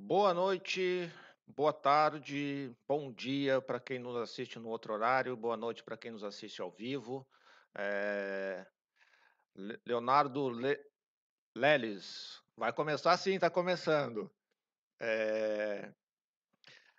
Boa 0.00 0.32
noite, 0.32 1.12
boa 1.44 1.72
tarde, 1.72 2.74
bom 2.86 3.12
dia 3.12 3.60
para 3.60 3.80
quem 3.80 3.98
nos 3.98 4.16
assiste 4.16 4.58
no 4.58 4.68
outro 4.68 4.94
horário, 4.94 5.36
boa 5.36 5.56
noite 5.56 5.82
para 5.82 5.98
quem 5.98 6.12
nos 6.12 6.22
assiste 6.22 6.62
ao 6.62 6.70
vivo. 6.70 7.28
É... 7.74 8.64
Leonardo 9.84 10.48
Le... 10.48 10.80
Leles, 11.54 12.40
vai 12.56 12.72
começar 12.72 13.14
sim, 13.18 13.34
está 13.34 13.50
começando. 13.50 14.30
É... 15.00 15.92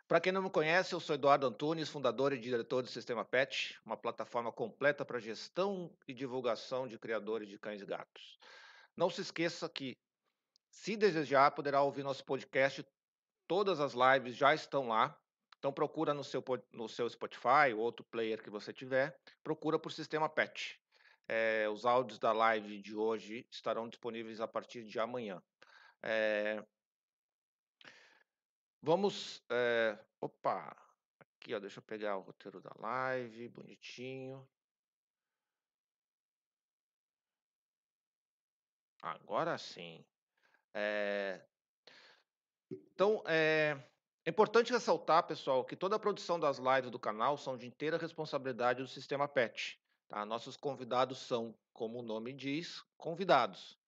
Para 0.06 0.20
quem 0.20 0.34
não 0.34 0.44
me 0.44 0.50
conhece, 0.50 0.94
eu 0.94 1.00
sou 1.00 1.16
Eduardo 1.16 1.48
Antunes, 1.48 1.90
fundador 1.90 2.34
e 2.34 2.38
diretor 2.38 2.84
do 2.84 2.90
Sistema 2.90 3.24
PET, 3.24 3.80
uma 3.84 3.98
plataforma 3.98 4.52
completa 4.52 5.06
para 5.06 5.20
gestão 5.20 5.90
e 6.08 6.14
divulgação 6.14 6.86
de 6.86 7.00
criadores 7.00 7.48
de 7.48 7.58
cães 7.58 7.82
e 7.82 7.86
gatos. 7.86 8.38
Não 8.96 9.10
se 9.10 9.22
esqueça 9.22 9.68
que 9.70 9.98
se 10.80 10.96
desejar, 10.96 11.52
poderá 11.52 11.82
ouvir 11.82 12.04
nosso 12.04 12.24
podcast. 12.24 12.86
Todas 13.46 13.82
as 13.82 13.94
lives 13.94 14.38
já 14.38 14.54
estão 14.54 14.88
lá. 14.88 15.20
Então 15.58 15.74
procura 15.74 16.14
no 16.14 16.24
seu, 16.24 16.42
no 16.72 16.88
seu 16.88 17.10
Spotify 17.10 17.74
ou 17.76 17.82
outro 17.82 18.06
player 18.06 18.42
que 18.42 18.50
você 18.50 18.72
tiver, 18.72 19.20
procura 19.44 19.78
por 19.78 19.92
Sistema 19.92 20.30
PET. 20.30 20.80
É, 21.28 21.68
os 21.68 21.86
áudios 21.86 22.18
da 22.18 22.32
live 22.32 22.82
de 22.82 22.96
hoje 22.96 23.46
estarão 23.52 23.90
disponíveis 23.90 24.40
a 24.40 24.48
partir 24.48 24.86
de 24.86 24.98
amanhã. 24.98 25.44
É, 26.02 26.64
vamos. 28.82 29.44
É, 29.52 30.00
opa! 30.22 30.74
Aqui, 31.20 31.54
ó, 31.54 31.60
deixa 31.60 31.80
eu 31.80 31.84
pegar 31.84 32.16
o 32.16 32.22
roteiro 32.22 32.62
da 32.62 32.72
live, 32.80 33.50
bonitinho. 33.50 34.48
Agora 39.02 39.58
sim. 39.58 40.06
É... 40.74 41.42
Então, 42.72 43.24
é... 43.26 43.78
é 44.26 44.30
importante 44.30 44.72
ressaltar, 44.72 45.26
pessoal, 45.28 45.66
que 45.66 45.76
toda 45.76 45.96
a 45.96 46.00
produção 46.00 46.40
das 46.40 46.58
lives 46.58 46.92
do 46.92 47.00
canal 47.00 47.38
são 47.38 47.58
de 47.58 47.68
inteira 47.68 47.98
responsabilidade 47.98 48.82
do 48.82 48.88
Sistema 48.88 49.28
PET. 49.28 49.80
Tá? 50.08 50.26
Nossos 50.26 50.58
convidados 50.58 51.20
são, 51.20 51.56
como 51.74 52.00
o 52.00 52.04
nome 52.04 52.34
diz, 52.34 52.84
convidados. 52.98 53.80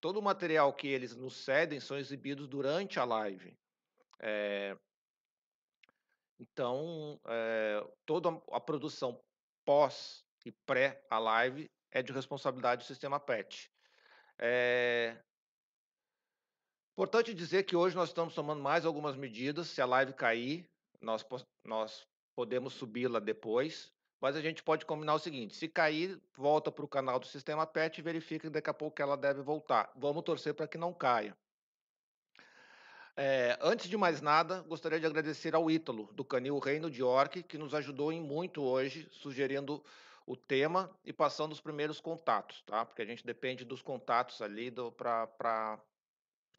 Todo 0.00 0.18
o 0.18 0.22
material 0.22 0.72
que 0.72 0.88
eles 0.88 1.14
nos 1.14 1.36
cedem 1.44 1.80
são 1.80 1.98
exibidos 1.98 2.48
durante 2.48 2.98
a 2.98 3.04
live. 3.04 3.56
É... 4.20 4.76
Então, 6.38 7.20
é... 7.26 7.86
toda 8.06 8.30
a 8.52 8.60
produção 8.60 9.22
pós 9.64 10.24
e 10.44 10.50
pré 10.50 11.04
a 11.10 11.18
live 11.18 11.70
é 11.90 12.02
de 12.02 12.12
responsabilidade 12.12 12.82
do 12.82 12.86
Sistema 12.86 13.20
PET. 13.20 13.70
É... 14.38 15.22
Importante 16.92 17.32
dizer 17.32 17.62
que 17.62 17.76
hoje 17.76 17.96
nós 17.96 18.10
estamos 18.10 18.34
tomando 18.34 18.62
mais 18.62 18.84
algumas 18.84 19.16
medidas. 19.16 19.68
Se 19.68 19.80
a 19.80 19.86
live 19.86 20.12
cair, 20.12 20.68
nós, 21.00 21.24
nós 21.64 22.06
podemos 22.34 22.74
subi-la 22.74 23.18
depois. 23.18 23.92
Mas 24.20 24.36
a 24.36 24.40
gente 24.40 24.62
pode 24.62 24.84
combinar 24.84 25.14
o 25.14 25.18
seguinte: 25.18 25.56
se 25.56 25.68
cair, 25.68 26.20
volta 26.36 26.70
para 26.70 26.84
o 26.84 26.88
canal 26.88 27.18
do 27.18 27.26
Sistema 27.26 27.66
PET 27.66 27.98
e 27.98 28.02
verifica 28.02 28.48
que 28.48 28.52
daqui 28.52 28.68
a 28.68 28.74
pouco 28.74 29.00
ela 29.00 29.16
deve 29.16 29.40
voltar. 29.40 29.90
Vamos 29.96 30.22
torcer 30.22 30.52
para 30.54 30.68
que 30.68 30.76
não 30.76 30.92
caia. 30.92 31.34
É, 33.16 33.58
antes 33.60 33.88
de 33.88 33.96
mais 33.96 34.20
nada, 34.20 34.62
gostaria 34.62 35.00
de 35.00 35.06
agradecer 35.06 35.54
ao 35.54 35.70
Ítalo, 35.70 36.10
do 36.12 36.24
Canil 36.24 36.58
Reino 36.58 36.90
de 36.90 37.00
York, 37.00 37.42
que 37.42 37.58
nos 37.58 37.74
ajudou 37.74 38.12
em 38.12 38.20
muito 38.20 38.62
hoje, 38.62 39.08
sugerindo 39.10 39.82
o 40.26 40.36
tema 40.36 40.90
e 41.04 41.12
passando 41.12 41.52
os 41.52 41.60
primeiros 41.60 42.00
contatos, 42.00 42.62
tá? 42.62 42.86
Porque 42.86 43.02
a 43.02 43.04
gente 43.04 43.26
depende 43.26 43.64
dos 43.64 43.82
contatos 43.82 44.40
ali 44.40 44.72
para 44.96 45.78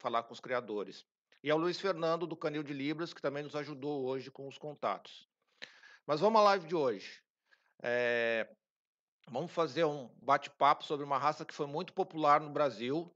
falar 0.02 0.24
com 0.24 0.32
os 0.32 0.40
criadores. 0.40 1.06
E 1.44 1.50
ao 1.50 1.56
Luiz 1.56 1.80
Fernando, 1.80 2.26
do 2.26 2.36
Canil 2.36 2.64
de 2.64 2.72
Libras, 2.72 3.14
que 3.14 3.22
também 3.22 3.44
nos 3.44 3.54
ajudou 3.54 4.04
hoje 4.04 4.30
com 4.30 4.48
os 4.48 4.58
contatos. 4.58 5.28
Mas 6.04 6.20
vamos 6.20 6.40
à 6.40 6.44
live 6.44 6.66
de 6.66 6.74
hoje. 6.74 7.22
É, 7.80 8.48
vamos 9.30 9.52
fazer 9.52 9.84
um 9.84 10.08
bate-papo 10.20 10.84
sobre 10.84 11.06
uma 11.06 11.18
raça 11.18 11.44
que 11.44 11.54
foi 11.54 11.66
muito 11.66 11.92
popular 11.92 12.40
no 12.40 12.50
Brasil 12.50 13.14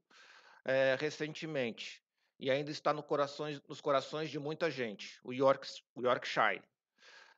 é, 0.63 0.95
recentemente 0.99 2.01
e 2.39 2.49
ainda 2.49 2.71
está 2.71 2.93
no 2.93 3.03
corações, 3.03 3.61
nos 3.67 3.81
corações 3.81 4.29
de 4.29 4.39
muita 4.39 4.71
gente, 4.71 5.19
o, 5.23 5.33
York, 5.33 5.67
o 5.93 6.01
Yorkshire. 6.01 6.63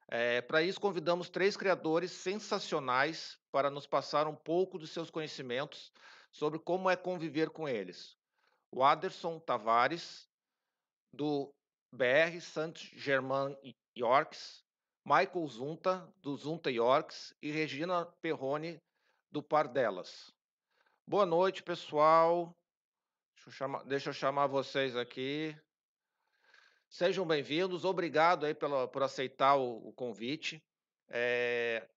É, 0.08 0.42
Para 0.42 0.62
isso, 0.62 0.80
convidamos 0.80 1.30
três 1.30 1.58
criadores 1.58 2.12
sensacionais 2.12 3.40
para 3.52 3.70
nos 3.70 3.88
passar 3.88 4.28
um 4.28 4.36
pouco 4.36 4.78
dos 4.78 4.92
seus 4.92 5.10
conhecimentos 5.10 5.92
sobre 6.32 6.60
como 6.60 6.90
é 6.90 6.96
conviver 6.96 7.50
com 7.50 7.68
eles 7.68 8.19
o 8.72 8.84
Aderson 8.84 9.40
Tavares, 9.40 10.28
do 11.12 11.52
BR 11.92 12.40
Saint 12.40 12.78
Germain 12.94 13.58
Yorks, 13.98 14.64
Michael 15.04 15.48
Zunta, 15.48 16.14
do 16.18 16.36
Zunta 16.36 16.70
Yorks, 16.70 17.34
e 17.42 17.52
Regina 17.52 18.06
Perrone, 18.22 18.80
do 19.32 19.42
Pardelas. 19.42 20.32
Boa 21.08 21.26
noite, 21.26 21.64
pessoal. 21.64 22.56
Deixa 23.34 23.50
eu 23.50 23.54
chamar, 23.54 23.84
deixa 23.86 24.10
eu 24.10 24.14
chamar 24.14 24.48
vocês 24.48 24.96
aqui. 24.96 25.58
Sejam 26.90 27.26
bem-vindos. 27.26 27.86
Obrigado 27.86 28.46
aí 28.46 28.54
pela, 28.54 28.88
por 28.88 29.02
aceitar 29.02 29.56
o, 29.56 29.88
o 29.88 29.94
convite. 29.94 30.64
É, 31.10 31.88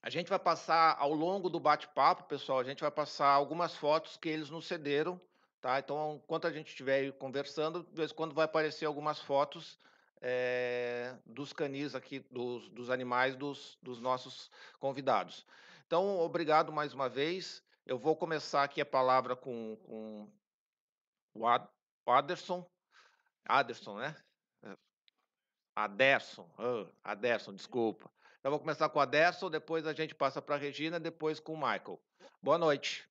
a 0.00 0.10
gente 0.10 0.28
vai 0.28 0.38
passar 0.38 0.96
ao 0.98 1.12
longo 1.12 1.50
do 1.50 1.58
bate-papo, 1.58 2.24
pessoal, 2.24 2.60
a 2.60 2.64
gente 2.64 2.80
vai 2.80 2.90
passar 2.90 3.30
algumas 3.30 3.74
fotos 3.74 4.16
que 4.16 4.28
eles 4.28 4.48
nos 4.48 4.66
cederam 4.66 5.20
Tá? 5.60 5.78
Então, 5.78 6.20
enquanto 6.22 6.46
a 6.46 6.52
gente 6.52 6.68
estiver 6.68 7.12
conversando, 7.12 7.82
de 7.82 7.94
vez 7.94 8.12
em 8.12 8.14
quando 8.14 8.34
vai 8.34 8.44
aparecer 8.44 8.86
algumas 8.86 9.20
fotos 9.20 9.78
é, 10.20 11.16
dos 11.26 11.52
canis 11.52 11.94
aqui, 11.94 12.20
dos, 12.30 12.68
dos 12.70 12.90
animais 12.90 13.34
dos, 13.34 13.76
dos 13.82 14.00
nossos 14.00 14.50
convidados. 14.78 15.44
Então, 15.86 16.18
obrigado 16.20 16.72
mais 16.72 16.92
uma 16.92 17.08
vez. 17.08 17.62
Eu 17.84 17.98
vou 17.98 18.14
começar 18.14 18.62
aqui 18.62 18.80
a 18.80 18.86
palavra 18.86 19.34
com, 19.34 19.76
com 19.84 20.30
o 21.34 21.46
Aderson. 22.10 22.68
Aderson, 23.44 23.98
né? 23.98 24.14
Aderson, 25.74 26.50
oh, 26.58 26.86
Aderson, 27.04 27.54
desculpa. 27.54 28.10
Então, 28.38 28.50
vou 28.50 28.58
começar 28.60 28.88
com 28.88 28.98
o 28.98 29.02
Aderson, 29.02 29.48
depois 29.48 29.86
a 29.86 29.92
gente 29.92 30.14
passa 30.14 30.42
para 30.42 30.56
a 30.56 30.58
Regina, 30.58 30.98
depois 30.98 31.38
com 31.38 31.54
o 31.54 31.56
Michael. 31.56 32.00
Boa 32.42 32.58
noite. 32.58 33.07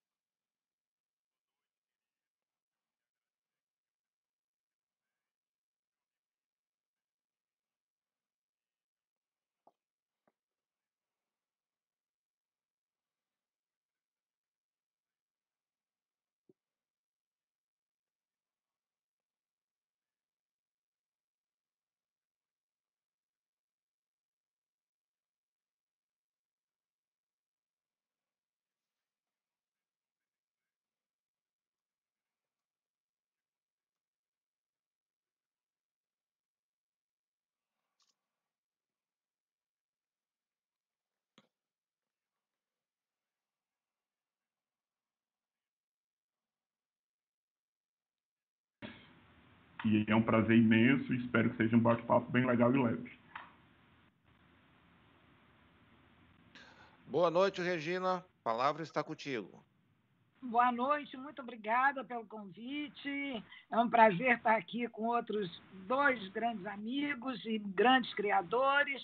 E 49.87 50.05
é 50.05 50.15
um 50.15 50.21
prazer 50.21 50.57
imenso 50.57 51.13
e 51.13 51.17
espero 51.17 51.49
que 51.49 51.57
seja 51.57 51.77
um 51.77 51.79
bate-papo 51.79 52.29
bem 52.29 52.45
legal 52.45 52.75
e 52.75 52.83
leve. 52.83 53.09
Boa 57.07 57.31
noite, 57.31 57.61
Regina. 57.61 58.17
A 58.17 58.23
palavra 58.43 58.83
está 58.83 59.01
contigo. 59.01 59.63
Boa 60.41 60.73
noite, 60.73 61.15
muito 61.15 61.41
obrigada 61.41 62.03
pelo 62.03 62.25
convite. 62.25 63.41
É 63.71 63.79
um 63.79 63.89
prazer 63.89 64.35
estar 64.35 64.57
aqui 64.57 64.89
com 64.89 65.05
outros 65.05 65.49
dois 65.87 66.27
grandes 66.29 66.65
amigos 66.65 67.45
e 67.45 67.57
grandes 67.57 68.13
criadores. 68.13 69.01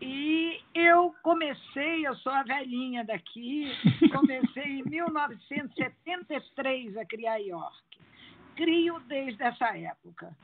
E 0.00 0.60
eu 0.74 1.14
comecei, 1.22 2.06
eu 2.06 2.16
sou 2.16 2.32
a 2.32 2.42
velhinha 2.42 3.04
daqui, 3.04 3.70
comecei 4.12 4.80
em 4.80 4.82
1973 4.90 6.96
a 6.96 7.04
criar 7.04 7.38
York 7.38 7.87
crio 8.58 8.98
desde 9.06 9.40
essa 9.40 9.78
época. 9.78 10.36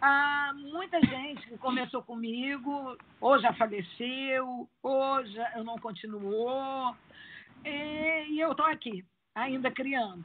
Há 0.00 0.52
muita 0.54 0.98
gente 1.00 1.46
que 1.46 1.58
começou 1.58 2.02
comigo, 2.02 2.96
ou 3.20 3.38
já 3.38 3.52
faleceu, 3.52 4.66
ou 4.82 5.26
já 5.26 5.62
não 5.62 5.76
continuou, 5.76 6.96
e, 7.64 8.26
e 8.30 8.40
eu 8.40 8.52
estou 8.52 8.66
aqui, 8.66 9.04
ainda 9.34 9.70
criando. 9.70 10.24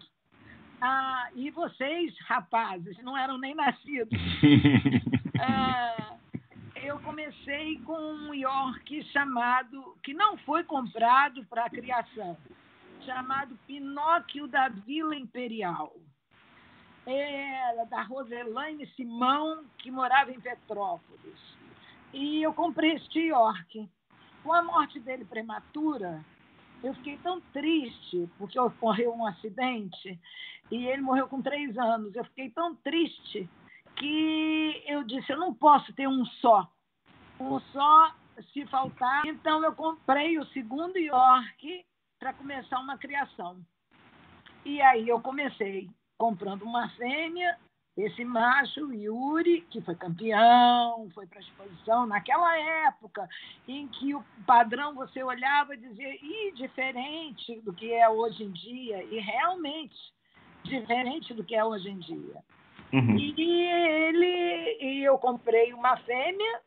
Ah, 0.82 1.30
e 1.36 1.52
vocês, 1.52 2.16
rapazes, 2.22 2.98
não 3.04 3.18
eram 3.18 3.38
nem 3.38 3.54
nascidos. 3.54 4.10
ah, 5.40 6.16
eu 6.76 6.98
comecei 7.02 7.78
com 7.80 8.00
um 8.00 8.34
York 8.34 9.04
chamado, 9.12 9.98
que 10.02 10.14
não 10.14 10.38
foi 10.38 10.64
comprado 10.64 11.44
para 11.46 11.66
a 11.66 11.70
criação, 11.70 12.38
chamado 13.06 13.58
Pinóquio 13.68 14.48
da 14.48 14.70
Vila 14.70 15.16
Imperial. 15.16 15.94
Era 17.10 17.86
da 17.86 18.02
Roselaine 18.02 18.86
Simão, 18.88 19.64
que 19.78 19.90
morava 19.90 20.30
em 20.30 20.42
Petrópolis. 20.42 21.40
E 22.14 22.44
eu 22.44 22.54
comprei 22.54 22.96
este 22.96 23.20
York. 23.20 23.90
Com 24.44 24.52
a 24.52 24.62
morte 24.62 25.00
dele 25.00 25.24
prematura, 25.24 26.24
eu 26.84 26.94
fiquei 26.96 27.18
tão 27.20 27.40
triste, 27.54 28.30
porque 28.38 28.60
ocorreu 28.60 29.14
um 29.14 29.26
acidente 29.26 30.20
e 30.70 30.86
ele 30.86 31.02
morreu 31.02 31.30
com 31.30 31.42
três 31.42 31.78
anos. 31.78 32.14
Eu 32.14 32.26
fiquei 32.26 32.50
tão 32.50 32.76
triste 32.76 33.50
que 33.96 34.84
eu 34.86 35.04
disse: 35.04 35.32
eu 35.32 35.40
não 35.40 35.54
posso 35.54 35.94
ter 35.94 36.08
um 36.10 36.26
só. 36.26 36.70
Um 37.40 37.58
só, 37.72 38.16
se 38.52 38.66
faltar. 38.66 39.26
Então, 39.26 39.64
eu 39.64 39.74
comprei 39.74 40.38
o 40.38 40.46
segundo 40.48 40.98
York 40.98 41.86
para 42.20 42.34
começar 42.34 42.80
uma 42.80 42.98
criação. 42.98 43.62
E 44.66 44.82
aí 44.82 45.08
eu 45.08 45.22
comecei 45.22 45.90
comprando 46.18 46.64
uma 46.64 46.90
fêmea 46.90 47.58
esse 47.98 48.24
macho, 48.24 48.94
Yuri, 48.94 49.62
que 49.72 49.82
foi 49.82 49.96
campeão, 49.96 51.10
foi 51.16 51.26
para 51.26 51.40
a 51.40 51.42
exposição, 51.42 52.06
naquela 52.06 52.56
época 52.86 53.28
em 53.68 53.88
que 53.88 54.14
o 54.14 54.24
padrão 54.46 54.94
você 54.94 55.24
olhava 55.24 55.74
e 55.74 55.78
dizia, 55.78 56.16
e 56.22 56.52
diferente 56.52 57.60
do 57.62 57.74
que 57.74 57.92
é 57.92 58.08
hoje 58.08 58.44
em 58.44 58.52
dia, 58.52 59.04
e 59.04 59.18
realmente 59.20 59.98
diferente 60.64 61.34
do 61.34 61.44
que 61.44 61.56
é 61.56 61.66
hoje 61.66 61.90
em 61.90 61.98
dia. 61.98 62.44
Uhum. 62.94 63.18
E 63.18 63.42
ele, 63.42 64.78
e 64.80 65.04
eu 65.04 65.18
comprei 65.18 65.74
uma 65.74 65.98
fêmea, 65.98 66.62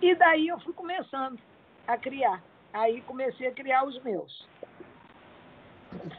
e 0.00 0.14
daí 0.14 0.46
eu 0.46 0.60
fui 0.60 0.72
começando 0.72 1.40
a 1.84 1.96
criar. 1.98 2.40
Aí 2.72 3.00
comecei 3.02 3.48
a 3.48 3.52
criar 3.52 3.84
os 3.84 4.00
meus. 4.04 4.48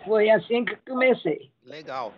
Foi 0.03 0.29
assim 0.29 0.65
que 0.65 0.75
comecei. 0.75 1.49
Legal. 1.63 2.13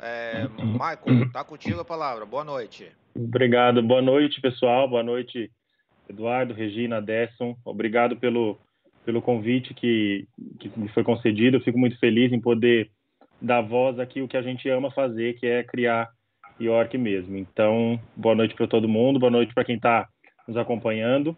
É, 0.00 0.46
Michael, 0.58 1.30
tá 1.32 1.42
contigo 1.44 1.80
a 1.80 1.84
palavra. 1.84 2.26
Boa 2.26 2.44
noite. 2.44 2.90
Obrigado. 3.14 3.82
Boa 3.82 4.02
noite, 4.02 4.40
pessoal. 4.40 4.88
Boa 4.88 5.02
noite, 5.02 5.50
Eduardo, 6.08 6.52
Regina, 6.52 7.00
Desson. 7.00 7.56
Obrigado 7.64 8.16
pelo, 8.16 8.58
pelo 9.04 9.22
convite 9.22 9.72
que, 9.72 10.26
que 10.60 10.70
me 10.78 10.88
foi 10.88 11.02
concedido. 11.02 11.56
Eu 11.56 11.62
fico 11.62 11.78
muito 11.78 11.98
feliz 11.98 12.32
em 12.32 12.40
poder 12.40 12.90
dar 13.40 13.62
voz 13.62 13.98
aqui 13.98 14.20
o 14.20 14.28
que 14.28 14.36
a 14.36 14.42
gente 14.42 14.68
ama 14.68 14.90
fazer, 14.90 15.38
que 15.38 15.46
é 15.46 15.62
criar 15.62 16.10
York 16.60 16.96
mesmo. 16.98 17.36
Então, 17.36 18.00
boa 18.14 18.34
noite 18.34 18.54
para 18.54 18.66
todo 18.66 18.88
mundo. 18.88 19.18
Boa 19.18 19.30
noite 19.30 19.54
para 19.54 19.64
quem 19.64 19.76
está 19.76 20.08
nos 20.46 20.56
acompanhando. 20.56 21.36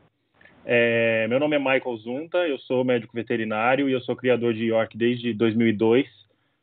É, 0.64 1.26
meu 1.28 1.40
nome 1.40 1.56
é 1.56 1.58
Michael 1.58 1.96
Zunta, 1.96 2.38
eu 2.38 2.58
sou 2.58 2.84
médico 2.84 3.14
veterinário 3.14 3.88
e 3.88 3.92
eu 3.92 4.00
sou 4.02 4.14
criador 4.14 4.52
de 4.52 4.66
York 4.66 4.98
desde 4.98 5.32
2002 5.32 6.17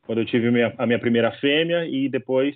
quando 0.05 0.19
eu 0.19 0.25
tive 0.25 0.51
minha, 0.51 0.73
a 0.77 0.85
minha 0.85 0.99
primeira 0.99 1.31
fêmea 1.33 1.85
e 1.85 2.07
depois 2.09 2.55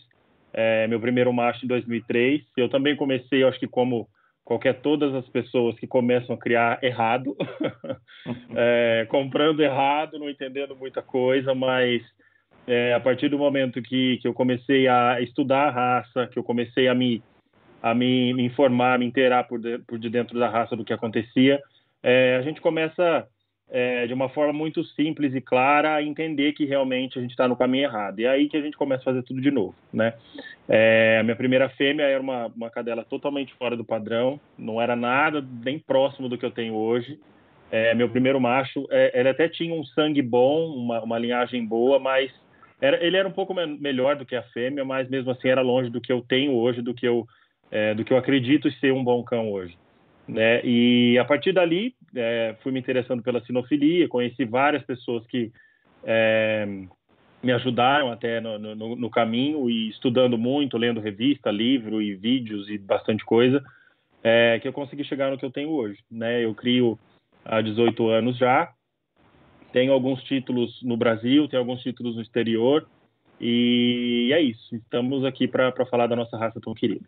é, 0.54 0.88
meu 0.88 1.00
primeiro 1.00 1.32
macho 1.32 1.66
em 1.66 1.68
2003. 1.68 2.42
Eu 2.58 2.70
também 2.70 2.96
comecei, 2.96 3.44
eu 3.44 3.48
acho 3.48 3.60
que 3.60 3.68
como 3.68 4.08
qualquer 4.44 4.82
todas 4.82 5.14
as 5.14 5.28
pessoas 5.30 5.78
que 5.78 5.86
começam 5.86 6.36
a 6.36 6.40
criar 6.40 6.84
errado, 6.84 7.36
é, 8.56 9.06
comprando 9.10 9.62
errado, 9.62 10.18
não 10.18 10.30
entendendo 10.30 10.76
muita 10.76 11.02
coisa, 11.04 11.54
mas 11.54 12.02
é, 12.66 12.94
a 12.94 13.00
partir 13.00 13.30
do 13.30 13.38
momento 13.38 13.82
que, 13.82 14.18
que 14.18 14.28
eu 14.28 14.34
comecei 14.34 14.88
a 14.88 15.22
estudar 15.22 15.68
a 15.68 15.72
raça, 15.72 16.28
que 16.28 16.40
eu 16.40 16.44
comecei 16.44 16.88
a 16.88 16.96
me 16.96 17.22
a 17.82 17.94
me, 17.96 18.34
me 18.34 18.44
informar, 18.44 19.00
me 19.00 19.06
inteirar 19.06 19.46
por, 19.46 19.58
de, 19.58 19.78
por 19.80 19.98
de 19.98 20.10
dentro 20.10 20.38
da 20.38 20.50
raça 20.50 20.76
do 20.76 20.84
que 20.84 20.92
acontecia, 20.92 21.62
é, 22.04 22.36
a 22.36 22.42
gente 22.42 22.60
começa 22.60 23.26
é, 23.72 24.08
de 24.08 24.14
uma 24.14 24.30
forma 24.30 24.52
muito 24.52 24.84
simples 24.84 25.34
e 25.36 25.42
clara 25.42 26.02
entender 26.02 26.54
que 26.54 26.66
realmente 26.66 27.20
a 27.20 27.22
gente 27.22 27.32
está 27.32 27.48
no 27.48 27.56
caminho 27.56 27.86
errado. 27.86 28.20
E 28.20 28.26
é 28.26 28.30
aí 28.30 28.50
que 28.50 28.58
a 28.58 28.62
gente 28.62 28.76
começa 28.76 29.02
a 29.02 29.06
fazer 29.06 29.24
tudo 29.24 29.40
de 29.40 29.52
novo, 29.52 29.76
né? 29.94 30.14
É, 30.68 31.18
a 31.20 31.24
minha 31.24 31.36
primeira 31.36 31.70
fêmea 31.70 32.04
era 32.04 32.22
uma, 32.22 32.48
uma 32.48 32.70
cadela 32.70 33.04
totalmente 33.04 33.54
fora 33.54 33.78
do 33.78 33.86
padrão, 33.86 34.40
não 34.58 34.82
era 34.82 34.96
nada 34.96 35.46
nem 35.64 35.78
próximo 35.78 36.28
do 36.28 36.38
que 36.38 36.46
eu 36.46 36.52
tenho 36.52 36.76
hoje. 36.76 37.20
É, 37.72 37.94
meu 37.94 38.10
primeiro 38.10 38.42
macho, 38.42 38.88
é, 38.90 39.20
ele 39.20 39.30
até 39.30 39.48
tinha 39.48 39.74
um 39.74 39.84
sangue 39.84 40.22
bom, 40.22 40.66
uma, 40.74 41.02
uma 41.04 41.20
linhagem 41.20 41.64
boa, 41.64 42.00
mas 42.00 42.32
era, 42.82 43.04
ele 43.04 43.18
era 43.18 43.28
um 43.28 43.32
pouco 43.32 43.54
me 43.54 43.68
melhor 43.68 44.16
do 44.16 44.26
que 44.26 44.36
a 44.36 44.42
fêmea, 44.42 44.84
mas 44.84 45.08
mesmo 45.08 45.30
assim 45.32 45.50
era 45.50 45.62
longe 45.62 45.90
do 45.90 46.02
que 46.02 46.12
eu 46.12 46.22
tenho 46.22 46.54
hoje, 46.54 46.82
do 46.82 46.94
que 46.94 47.08
eu, 47.08 47.28
é, 47.70 47.94
do 47.94 48.04
que 48.04 48.12
eu 48.12 48.18
acredito 48.18 48.72
ser 48.80 48.92
um 48.92 49.04
bom 49.04 49.22
cão 49.24 49.52
hoje. 49.52 49.78
Né? 50.28 50.62
E 50.64 51.18
a 51.20 51.26
partir 51.26 51.52
dali, 51.52 51.96
é, 52.16 52.56
fui 52.62 52.72
me 52.72 52.80
interessando 52.80 53.24
pela 53.24 53.44
sinofilia, 53.46 54.08
conheci 54.08 54.46
várias 54.46 54.84
pessoas 54.84 55.26
que 55.28 55.52
é, 56.04 56.68
me 57.42 57.52
ajudaram 57.52 58.12
até 58.12 58.40
no, 58.40 58.58
no, 58.58 58.96
no, 58.96 59.10
caminho 59.10 59.70
e 59.70 59.90
estudando 59.90 60.38
muito, 60.38 60.78
lendo 60.78 61.00
revista, 61.00 61.52
livro 61.52 62.02
e 62.02 62.16
vídeos 62.16 62.70
e 62.70 62.78
bastante 62.78 63.24
coisa, 63.24 63.64
é, 64.24 64.60
que 64.60 64.68
eu 64.68 64.74
consegui 64.74 65.04
chegar 65.04 65.32
no 65.32 65.38
que 65.38 65.46
eu 65.46 65.52
tenho 65.52 65.70
hoje. 65.70 66.00
Né? 66.12 66.44
Eu 66.44 66.54
crio 66.54 67.00
há 67.46 67.62
18 67.62 68.08
anos 68.10 68.38
já, 68.38 68.72
tenho 69.72 69.94
alguns 69.94 70.22
títulos 70.24 70.82
no 70.84 70.98
Brasil, 70.98 71.48
tenho 71.48 71.62
alguns 71.62 71.82
títulos 71.82 72.16
no 72.16 72.22
exterior, 72.22 72.88
e 73.40 74.32
é 74.34 74.42
isso. 74.42 74.76
Estamos 74.76 75.24
aqui 75.24 75.48
para 75.48 75.72
falar 75.86 76.08
da 76.08 76.16
nossa 76.16 76.38
raça 76.38 76.60
tão 76.60 76.74
querida. 76.74 77.06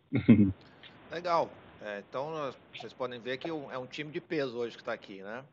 Legal. 1.12 1.52
É, 1.84 2.00
então, 2.08 2.54
vocês 2.76 2.94
podem 2.94 3.20
ver 3.20 3.38
que 3.38 3.50
é 3.50 3.78
um 3.78 3.88
time 3.88 4.12
de 4.12 4.22
peso 4.22 4.58
hoje 4.58 4.76
que 4.76 4.82
está 4.82 4.94
aqui, 4.94 5.22
né? 5.24 5.44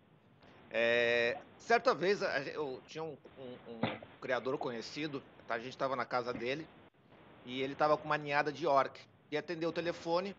É, 0.70 1.38
certa 1.56 1.94
vez 1.94 2.20
eu 2.52 2.82
tinha 2.87 3.02
um, 3.02 3.16
um, 3.38 3.75
um 3.75 4.00
criador 4.20 4.58
conhecido, 4.58 5.23
tá? 5.47 5.54
a 5.54 5.58
gente 5.58 5.70
estava 5.70 5.97
na 5.97 6.04
casa 6.04 6.32
dele 6.32 6.68
e 7.47 7.62
ele 7.62 7.73
estava 7.73 7.97
com 7.97 8.04
uma 8.04 8.18
ninhada 8.18 8.52
de 8.52 8.64
York 8.64 9.00
e 9.30 9.37
atendeu 9.38 9.70
o 9.70 9.73
telefone 9.73 10.37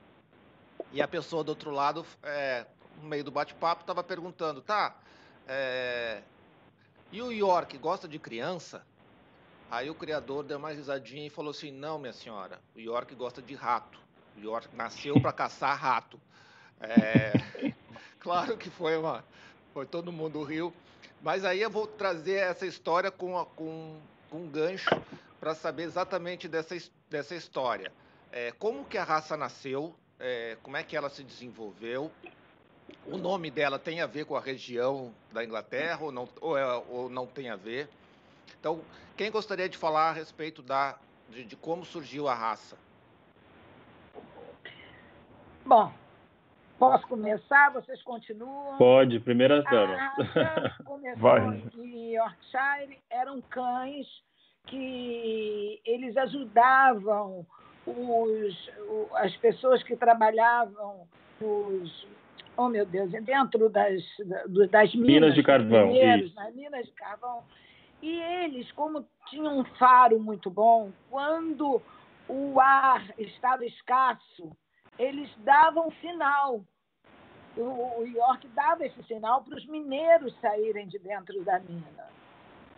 e 0.92 1.02
a 1.02 1.08
pessoa 1.08 1.44
do 1.44 1.50
outro 1.50 1.72
lado, 1.72 2.06
é, 2.22 2.68
no 3.02 3.10
meio 3.10 3.24
do 3.24 3.32
bate-papo, 3.32 3.82
estava 3.82 4.04
perguntando, 4.04 4.62
tá? 4.62 4.96
É, 5.48 6.22
e 7.12 7.20
o 7.24 7.32
York 7.32 7.76
gosta 7.80 8.08
de 8.08 8.20
criança? 8.20 8.86
Aí 9.72 9.90
o 9.90 9.96
criador 9.96 10.44
deu 10.44 10.60
uma 10.60 10.72
risadinha 10.72 11.26
e 11.26 11.30
falou 11.30 11.52
assim: 11.52 11.72
Não, 11.72 11.98
minha 11.98 12.14
senhora, 12.14 12.60
o 12.76 12.80
York 12.80 13.14
gosta 13.16 13.42
de 13.42 13.56
rato. 13.56 14.00
York 14.44 14.76
nasceu 14.76 15.20
para 15.22 15.32
caçar 15.32 15.78
rato. 15.78 16.20
É, 16.80 17.34
claro 18.20 18.58
que 18.58 18.70
foi 18.70 18.98
uma, 18.98 19.24
foi 19.74 19.86
todo 19.86 20.12
mundo 20.12 20.44
riu, 20.44 20.74
mas 21.22 21.44
aí 21.44 21.62
eu 21.62 21.70
vou 21.70 21.86
trazer 21.86 22.36
essa 22.36 22.66
história 22.66 23.12
com, 23.12 23.44
com, 23.56 24.00
com 24.30 24.38
um 24.38 24.50
gancho 24.50 24.90
para 25.40 25.56
saber 25.56 25.84
exatamente 25.84 26.48
dessa, 26.48 26.76
dessa 27.10 27.36
história. 27.36 27.92
É, 28.32 28.52
como 28.54 28.86
que 28.86 28.98
a 28.98 29.04
raça 29.04 29.36
nasceu? 29.36 29.96
É, 30.20 30.58
como 30.62 30.78
é 30.78 30.84
que 30.84 30.96
ela 30.96 31.10
se 31.10 31.24
desenvolveu? 31.24 32.12
O 33.06 33.18
nome 33.18 33.50
dela 33.50 33.80
tem 33.80 34.02
a 34.02 34.08
ver 34.08 34.26
com 34.26 34.36
a 34.36 34.42
região 34.42 35.14
da 35.32 35.44
Inglaterra 35.44 36.04
ou 36.04 36.12
não, 36.12 36.30
ou, 36.42 36.58
é, 36.58 36.84
ou 36.90 37.10
não 37.10 37.26
tem 37.26 37.50
a 37.50 37.56
ver? 37.56 37.90
Então, 38.60 38.82
quem 39.16 39.32
gostaria 39.32 39.70
de 39.70 39.78
falar 39.78 40.10
a 40.10 40.14
respeito 40.14 40.62
da, 40.62 40.98
de, 41.30 41.44
de 41.44 41.56
como 41.56 41.86
surgiu 41.86 42.28
a 42.28 42.36
raça? 42.36 42.78
Bom, 45.70 45.94
posso 46.80 47.08
começar? 47.08 47.72
Vocês 47.74 48.02
continuam? 48.02 48.76
Pode, 48.80 49.20
primeira 49.20 49.62
dama. 49.62 49.94
A 49.94 50.82
começou 50.84 51.22
Vai. 51.22 51.64
em 51.78 52.16
Yorkshire, 52.16 52.98
eram 53.12 53.40
cães 53.42 54.08
que 54.66 55.80
eles 55.86 56.18
ajudavam 56.18 57.46
os, 57.86 58.72
as 59.18 59.38
pessoas 59.38 59.84
que 59.84 59.96
trabalhavam 59.96 61.08
nos, 61.40 62.08
oh 62.58 62.68
meu 62.68 62.88
Deus, 62.88 63.12
dentro 63.12 63.70
das, 63.70 64.02
das 64.72 64.96
minas, 64.96 65.08
minas 65.08 65.36
de 65.36 65.44
carvão, 65.44 65.86
mineiros, 65.86 66.34
nas 66.34 66.56
minas 66.56 66.84
de 66.88 66.92
carvão. 66.94 67.44
E 68.02 68.20
eles, 68.20 68.72
como 68.72 69.06
tinham 69.30 69.60
um 69.60 69.66
faro 69.78 70.20
muito 70.20 70.50
bom, 70.50 70.92
quando 71.12 71.80
o 72.28 72.60
ar 72.60 73.08
estava 73.20 73.64
escasso, 73.64 74.52
eles 75.00 75.34
davam 75.38 75.90
sinal. 76.02 76.62
O, 77.58 78.06
York 78.06 78.48
dava 78.50 78.86
esse 78.86 79.02
sinal 79.04 79.44
para 79.44 79.56
os 79.58 79.66
mineiros 79.66 80.38
saírem 80.40 80.88
de 80.88 81.00
dentro 81.00 81.44
da 81.44 81.60
mina. 81.60 82.08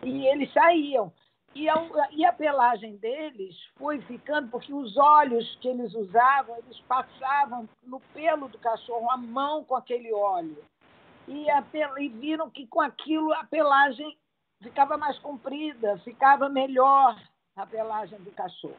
E 0.02 0.26
eles 0.26 0.50
saíam. 0.52 1.12
E 1.54 1.68
a, 1.68 1.74
e 2.12 2.24
a, 2.24 2.32
pelagem 2.32 2.96
deles 2.96 3.54
foi 3.76 4.00
ficando, 4.02 4.48
porque 4.48 4.72
os 4.72 4.96
olhos 4.96 5.56
que 5.60 5.68
eles 5.68 5.94
usavam, 5.94 6.56
eles 6.56 6.80
passavam 6.80 7.68
no 7.82 8.00
pelo 8.14 8.48
do 8.48 8.58
cachorro 8.58 9.10
a 9.10 9.16
mão 9.18 9.62
com 9.64 9.76
aquele 9.76 10.12
óleo. 10.14 10.64
E, 11.28 11.50
a, 11.50 11.62
e 11.98 12.08
viram 12.08 12.48
que 12.48 12.66
com 12.66 12.80
aquilo 12.80 13.32
a 13.34 13.44
pelagem 13.44 14.16
ficava 14.62 14.96
mais 14.96 15.18
comprida, 15.18 15.98
ficava 15.98 16.48
melhor. 16.48 17.20
a 17.54 17.66
pelagem 17.66 18.18
do 18.20 18.30
cachorro. 18.30 18.76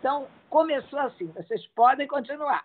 Então, 0.00 0.26
começou 0.48 0.98
assim. 0.98 1.26
Vocês 1.28 1.64
podem 1.68 2.08
continuar. 2.08 2.64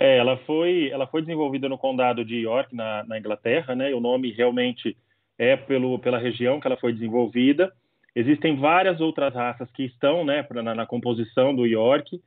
É, 0.00 0.16
ela 0.16 0.36
foi, 0.38 0.90
ela 0.90 1.08
foi 1.08 1.22
desenvolvida 1.22 1.68
no 1.68 1.76
condado 1.76 2.24
de 2.24 2.36
York, 2.36 2.72
na, 2.72 3.02
na 3.02 3.18
Inglaterra, 3.18 3.74
né? 3.74 3.92
O 3.92 3.98
nome 3.98 4.30
realmente 4.30 4.96
é 5.36 5.56
pelo, 5.56 5.98
pela 5.98 6.18
região 6.18 6.60
que 6.60 6.68
ela 6.68 6.76
foi 6.76 6.92
desenvolvida. 6.92 7.72
Existem 8.14 8.56
várias 8.56 9.00
outras 9.00 9.34
raças 9.34 9.68
que 9.72 9.84
estão, 9.84 10.24
né, 10.24 10.44
pra, 10.44 10.62
na, 10.62 10.72
na 10.72 10.86
composição 10.86 11.52
do 11.54 11.66
York. 11.66 12.22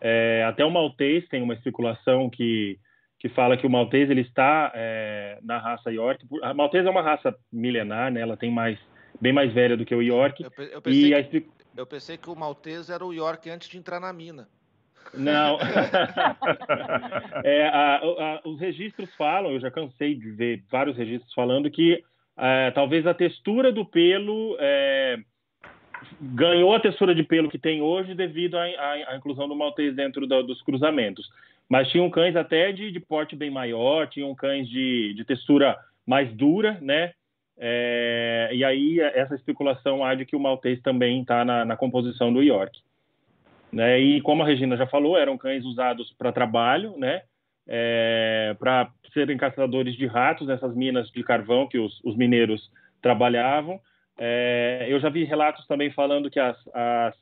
É, 0.00 0.44
até 0.46 0.64
o 0.64 0.70
maltês 0.70 1.26
tem 1.28 1.42
uma 1.42 1.54
especulação 1.54 2.30
que 2.30 2.78
que 3.18 3.30
fala 3.30 3.56
que 3.56 3.66
o 3.66 3.70
maltês 3.70 4.10
ele 4.10 4.20
está 4.20 4.70
é, 4.74 5.38
na 5.42 5.58
raça 5.58 5.90
York. 5.90 6.26
A 6.42 6.52
maltês 6.52 6.84
é 6.84 6.90
uma 6.90 7.02
raça 7.02 7.34
milenar, 7.50 8.12
né? 8.12 8.20
Ela 8.20 8.36
tem 8.36 8.50
mais 8.50 8.78
bem 9.20 9.32
mais 9.32 9.52
velha 9.52 9.76
do 9.76 9.86
que 9.86 9.94
o 9.94 10.02
York. 10.02 10.42
Eu, 10.42 10.64
eu, 10.66 10.82
pensei, 10.82 11.24
que, 11.24 11.46
eu 11.76 11.86
pensei 11.86 12.18
que 12.18 12.28
o 12.28 12.36
maltês 12.36 12.90
era 12.90 13.04
o 13.04 13.12
York 13.12 13.48
antes 13.48 13.68
de 13.68 13.78
entrar 13.78 13.98
na 13.98 14.12
mina. 14.12 14.48
Não. 15.14 15.58
é, 17.44 17.68
a, 17.68 17.96
a, 17.96 18.40
os 18.44 18.60
registros 18.60 19.12
falam, 19.14 19.52
eu 19.52 19.60
já 19.60 19.70
cansei 19.70 20.14
de 20.14 20.30
ver 20.30 20.62
vários 20.70 20.96
registros 20.96 21.32
falando 21.34 21.70
que 21.70 22.02
é, 22.36 22.70
talvez 22.72 23.06
a 23.06 23.14
textura 23.14 23.72
do 23.72 23.84
pelo 23.84 24.56
é, 24.60 25.18
ganhou 26.20 26.74
a 26.74 26.80
textura 26.80 27.14
de 27.14 27.22
pelo 27.22 27.48
que 27.48 27.58
tem 27.58 27.80
hoje 27.80 28.14
devido 28.14 28.56
à, 28.56 29.16
inclusão 29.16 29.48
do 29.48 29.56
maltês 29.56 29.94
dentro 29.94 30.26
do, 30.26 30.42
dos 30.42 30.62
cruzamentos. 30.62 31.28
Mas 31.68 31.88
tinham 31.90 32.10
cães 32.10 32.36
até 32.36 32.70
de, 32.72 32.92
de 32.92 33.00
porte 33.00 33.34
bem 33.34 33.50
maior, 33.50 34.08
tinham 34.08 34.34
cães 34.34 34.68
de, 34.68 35.14
de 35.14 35.24
textura 35.24 35.76
mais 36.06 36.32
dura, 36.32 36.78
né? 36.80 37.12
É, 37.58 38.50
e 38.52 38.62
aí 38.62 39.00
essa 39.00 39.34
especulação 39.34 40.04
há 40.04 40.14
de 40.14 40.26
que 40.26 40.36
o 40.36 40.40
maltês 40.40 40.80
também 40.82 41.22
está 41.22 41.42
na, 41.44 41.64
na, 41.64 41.76
composição 41.76 42.32
do 42.32 42.42
York. 42.42 42.78
Né? 43.76 44.00
E 44.00 44.22
como 44.22 44.42
a 44.42 44.46
Regina 44.46 44.74
já 44.74 44.86
falou, 44.86 45.18
eram 45.18 45.36
cães 45.36 45.62
usados 45.62 46.10
para 46.16 46.32
trabalho, 46.32 46.96
né? 46.96 47.20
É, 47.68 48.56
para 48.58 48.90
serem 49.12 49.36
caçadores 49.36 49.94
de 49.96 50.06
ratos 50.06 50.46
nessas 50.46 50.74
minas 50.74 51.10
de 51.10 51.22
carvão 51.22 51.68
que 51.68 51.76
os, 51.78 52.00
os 52.02 52.16
mineiros 52.16 52.70
trabalhavam. 53.02 53.78
É, 54.18 54.86
eu 54.88 54.98
já 54.98 55.10
vi 55.10 55.24
relatos 55.24 55.66
também 55.66 55.90
falando 55.90 56.30
que 56.30 56.40
as, 56.40 56.56
as, 56.72 57.14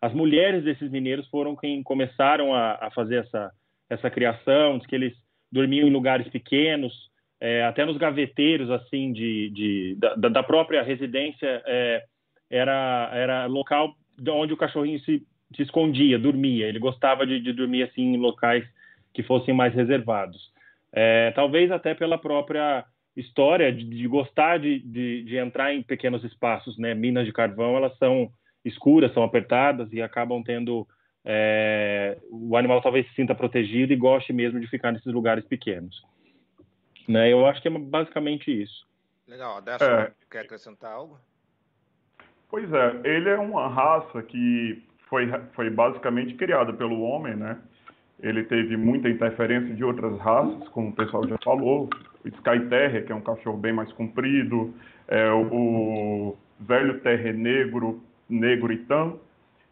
as, 0.00 0.12
mulheres 0.12 0.64
desses 0.64 0.90
mineiros 0.90 1.28
foram 1.28 1.54
quem 1.54 1.80
começaram 1.80 2.52
a, 2.52 2.72
a 2.86 2.90
fazer 2.90 3.18
essa, 3.18 3.52
essa 3.88 4.10
criação, 4.10 4.80
que 4.80 4.96
eles 4.96 5.14
dormiam 5.52 5.86
em 5.86 5.92
lugares 5.92 6.26
pequenos, 6.26 6.92
é, 7.40 7.62
até 7.62 7.84
nos 7.84 7.96
gaveteiros 7.96 8.68
assim 8.68 9.12
de, 9.12 9.50
de 9.50 9.96
da, 9.96 10.28
da, 10.28 10.42
própria 10.42 10.82
residência 10.82 11.62
é, 11.64 12.02
era 12.50 13.10
era 13.12 13.46
local 13.46 13.94
onde 14.28 14.52
o 14.52 14.56
cachorrinho 14.56 14.98
se 15.00 15.22
se 15.54 15.62
escondia, 15.62 16.18
dormia. 16.18 16.66
Ele 16.66 16.78
gostava 16.78 17.26
de, 17.26 17.40
de 17.40 17.52
dormir 17.52 17.82
assim 17.82 18.14
em 18.14 18.16
locais 18.16 18.64
que 19.12 19.22
fossem 19.22 19.54
mais 19.54 19.74
reservados. 19.74 20.52
É, 20.92 21.30
talvez 21.32 21.70
até 21.70 21.94
pela 21.94 22.18
própria 22.18 22.84
história 23.16 23.72
de, 23.72 23.84
de 23.84 24.06
gostar 24.06 24.58
de, 24.58 24.78
de, 24.80 25.22
de, 25.24 25.36
entrar 25.36 25.74
em 25.74 25.82
pequenos 25.82 26.24
espaços, 26.24 26.78
né? 26.78 26.94
Minas 26.94 27.26
de 27.26 27.32
carvão, 27.32 27.76
elas 27.76 27.96
são 27.98 28.30
escuras, 28.64 29.12
são 29.12 29.22
apertadas 29.22 29.92
e 29.92 30.00
acabam 30.00 30.42
tendo 30.42 30.86
é, 31.24 32.18
o 32.30 32.56
animal 32.56 32.80
talvez 32.80 33.06
se 33.08 33.14
sinta 33.14 33.34
protegido 33.34 33.92
e 33.92 33.96
goste 33.96 34.32
mesmo 34.32 34.60
de 34.60 34.66
ficar 34.66 34.92
nesses 34.92 35.12
lugares 35.12 35.44
pequenos. 35.44 36.02
Né? 37.08 37.32
Eu 37.32 37.46
acho 37.46 37.60
que 37.60 37.68
é 37.68 37.70
basicamente 37.70 38.50
isso. 38.50 38.86
Legal. 39.26 39.58
Adesso, 39.58 39.84
é, 39.84 40.12
quer 40.30 40.40
acrescentar 40.40 40.92
algo? 40.92 41.18
Pois 42.48 42.70
é, 42.72 43.00
ele 43.04 43.28
é 43.28 43.38
uma 43.38 43.68
raça 43.68 44.22
que 44.22 44.82
foi, 45.10 45.28
foi 45.54 45.68
basicamente 45.68 46.34
criada 46.34 46.72
pelo 46.72 47.02
homem, 47.02 47.34
né? 47.34 47.58
Ele 48.22 48.44
teve 48.44 48.76
muita 48.76 49.08
interferência 49.08 49.74
de 49.74 49.82
outras 49.82 50.16
raças, 50.20 50.68
como 50.68 50.90
o 50.90 50.92
pessoal 50.92 51.26
já 51.26 51.36
falou. 51.42 51.90
O 52.24 52.28
Sky 52.28 52.60
Terrier, 52.68 53.04
que 53.04 53.12
é 53.12 53.14
um 53.14 53.20
cachorro 53.20 53.56
bem 53.56 53.72
mais 53.72 53.90
comprido, 53.92 54.72
é, 55.08 55.30
o, 55.32 56.36
velho 56.60 57.00
Terrier 57.00 57.34
negro, 57.34 58.00
negro 58.28 58.76
tan. 58.84 59.14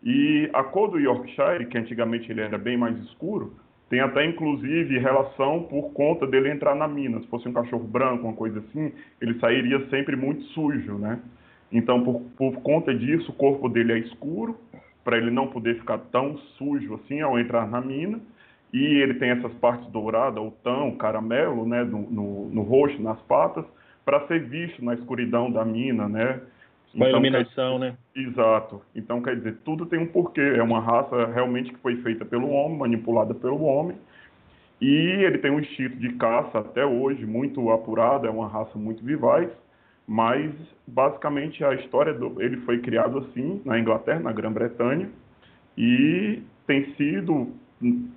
E 0.03 0.51
a 0.53 0.65
cor 0.65 0.91
do 0.91 0.99
Yorkshire, 0.99 1.67
que 1.67 1.79
antigamente 1.79 2.31
ele 2.31 2.41
era 2.41 2.59
bem 2.59 2.77
mais 2.77 2.97
escuro, 3.05 3.53
tem 3.91 4.01
até 4.01 4.25
inclusive 4.25 4.99
relação 4.99 5.63
por 5.65 5.93
conta 5.93 6.27
dele 6.27 6.51
entrar 6.51 6.75
na 6.75 6.89
mina. 6.89 7.21
Se 7.21 7.27
fosse 7.29 7.49
um 7.49 7.53
cachorro 7.53 7.85
branco, 7.85 8.25
uma 8.25 8.35
coisa 8.35 8.61
assim, 8.61 8.93
ele 9.21 9.39
sairia 9.39 9.87
sempre 9.89 10.17
muito 10.17 10.43
sujo, 10.55 10.95
né? 10.95 11.21
Então, 11.71 12.03
por, 12.03 12.23
por 12.37 12.63
conta 12.63 12.95
disso, 12.95 13.31
o 13.31 13.35
corpo 13.35 13.69
dele 13.69 13.93
é 13.93 13.99
escuro 13.99 14.59
para 15.09 15.17
ele 15.17 15.31
não 15.31 15.47
poder 15.47 15.77
ficar 15.77 15.97
tão 16.13 16.37
sujo 16.59 16.97
assim 16.97 17.23
ao 17.23 17.39
entrar 17.39 17.67
na 17.67 17.81
mina. 17.81 18.21
E 18.75 18.79
ele 18.79 19.15
tem 19.15 19.31
essas 19.31 19.55
partes 19.55 19.91
douradas, 19.91 20.45
o 20.45 20.51
tão, 20.63 20.91
o 20.91 20.97
caramelo, 20.99 21.67
né, 21.67 21.83
no, 21.83 22.03
no, 22.11 22.51
no 22.51 22.61
rosto, 22.61 23.01
nas 23.01 23.19
patas, 23.23 23.65
para 24.05 24.27
ser 24.27 24.41
visto 24.41 24.85
na 24.85 24.93
escuridão 24.93 25.51
da 25.51 25.65
mina, 25.65 26.07
né? 26.07 26.43
Com 26.93 26.99
então, 26.99 27.09
iluminação, 27.09 27.79
quer... 27.79 27.87
né? 27.87 27.97
Exato. 28.15 28.83
Então, 28.95 29.23
quer 29.23 29.37
dizer, 29.37 29.57
tudo 29.65 29.87
tem 29.87 29.99
um 29.99 30.07
porquê. 30.07 30.43
É 30.43 30.63
uma 30.63 30.79
raça 30.79 31.25
realmente 31.33 31.73
que 31.73 31.79
foi 31.79 31.97
feita 32.03 32.27
pelo 32.27 32.51
homem, 32.51 32.77
manipulada 32.77 33.33
pelo 33.33 33.63
homem. 33.63 33.97
E 34.79 34.91
ele 34.91 35.39
tem 35.39 35.51
um 35.51 35.59
instinto 35.59 35.97
de 35.97 36.13
caça 36.17 36.59
até 36.59 36.85
hoje 36.85 37.25
muito 37.25 37.71
apurado, 37.71 38.27
é 38.27 38.31
uma 38.31 38.47
raça 38.47 38.77
muito 38.77 39.03
vivaz. 39.03 39.49
Mas, 40.11 40.55
basicamente, 40.87 41.63
a 41.63 41.75
história 41.75 42.15
do. 42.15 42.41
Ele 42.41 42.57
foi 42.63 42.81
criado 42.81 43.19
assim, 43.19 43.61
na 43.63 43.79
Inglaterra, 43.79 44.21
na 44.21 44.33
Grã-Bretanha, 44.33 45.13
e 45.77 46.43
tem 46.67 46.95
sido, 46.95 47.55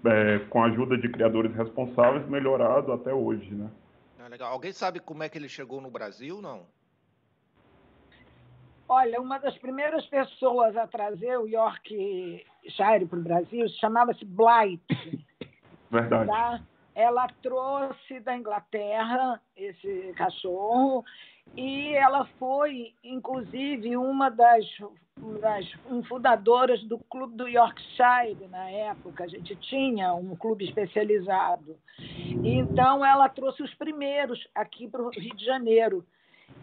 é, 0.05 0.39
com 0.50 0.63
a 0.63 0.67
ajuda 0.67 0.98
de 0.98 1.10
criadores 1.10 1.53
responsáveis, 1.53 2.25
melhorado 2.29 2.93
até 2.93 3.13
hoje, 3.13 3.53
né? 3.53 3.69
Ah, 4.17 4.29
legal. 4.29 4.53
Alguém 4.53 4.71
sabe 4.71 5.01
como 5.01 5.21
é 5.21 5.27
que 5.27 5.38
ele 5.38 5.50
chegou 5.50 5.81
no 5.81 5.91
Brasil, 5.91 6.41
não? 6.41 6.65
Olha, 8.88 9.19
uma 9.19 9.38
das 9.38 9.57
primeiras 9.57 10.05
pessoas 10.05 10.77
a 10.77 10.88
trazer 10.88 11.38
o 11.39 11.48
Yorkshire 11.48 12.45
para 13.10 13.19
o 13.19 13.21
Brasil 13.21 13.67
chamava-se 13.81 14.24
Blight. 14.24 14.81
Verdade. 15.91 16.29
Tá? 16.29 16.62
Ela 16.95 17.27
trouxe 17.41 18.21
da 18.21 18.36
Inglaterra 18.36 19.41
esse 19.57 20.13
cachorro 20.15 21.03
e 21.55 21.93
ela 21.93 22.25
foi, 22.39 22.93
inclusive, 23.03 23.98
uma 23.98 24.29
das, 24.29 24.65
das 25.41 25.70
fundadoras 26.08 26.81
do 26.84 26.98
Clube 27.10 27.36
do 27.36 27.48
Yorkshire 27.48 28.48
na 28.50 28.70
época. 28.70 29.25
A 29.25 29.27
gente 29.27 29.55
tinha 29.58 30.13
um 30.13 30.36
clube 30.36 30.65
especializado. 30.65 31.77
Então, 32.43 33.05
ela 33.05 33.27
trouxe 33.27 33.62
os 33.62 33.74
primeiros 33.75 34.39
aqui 34.55 34.88
para 34.88 35.01
o 35.01 35.10
Rio 35.10 35.36
de 35.36 35.46
Janeiro. 35.46 36.05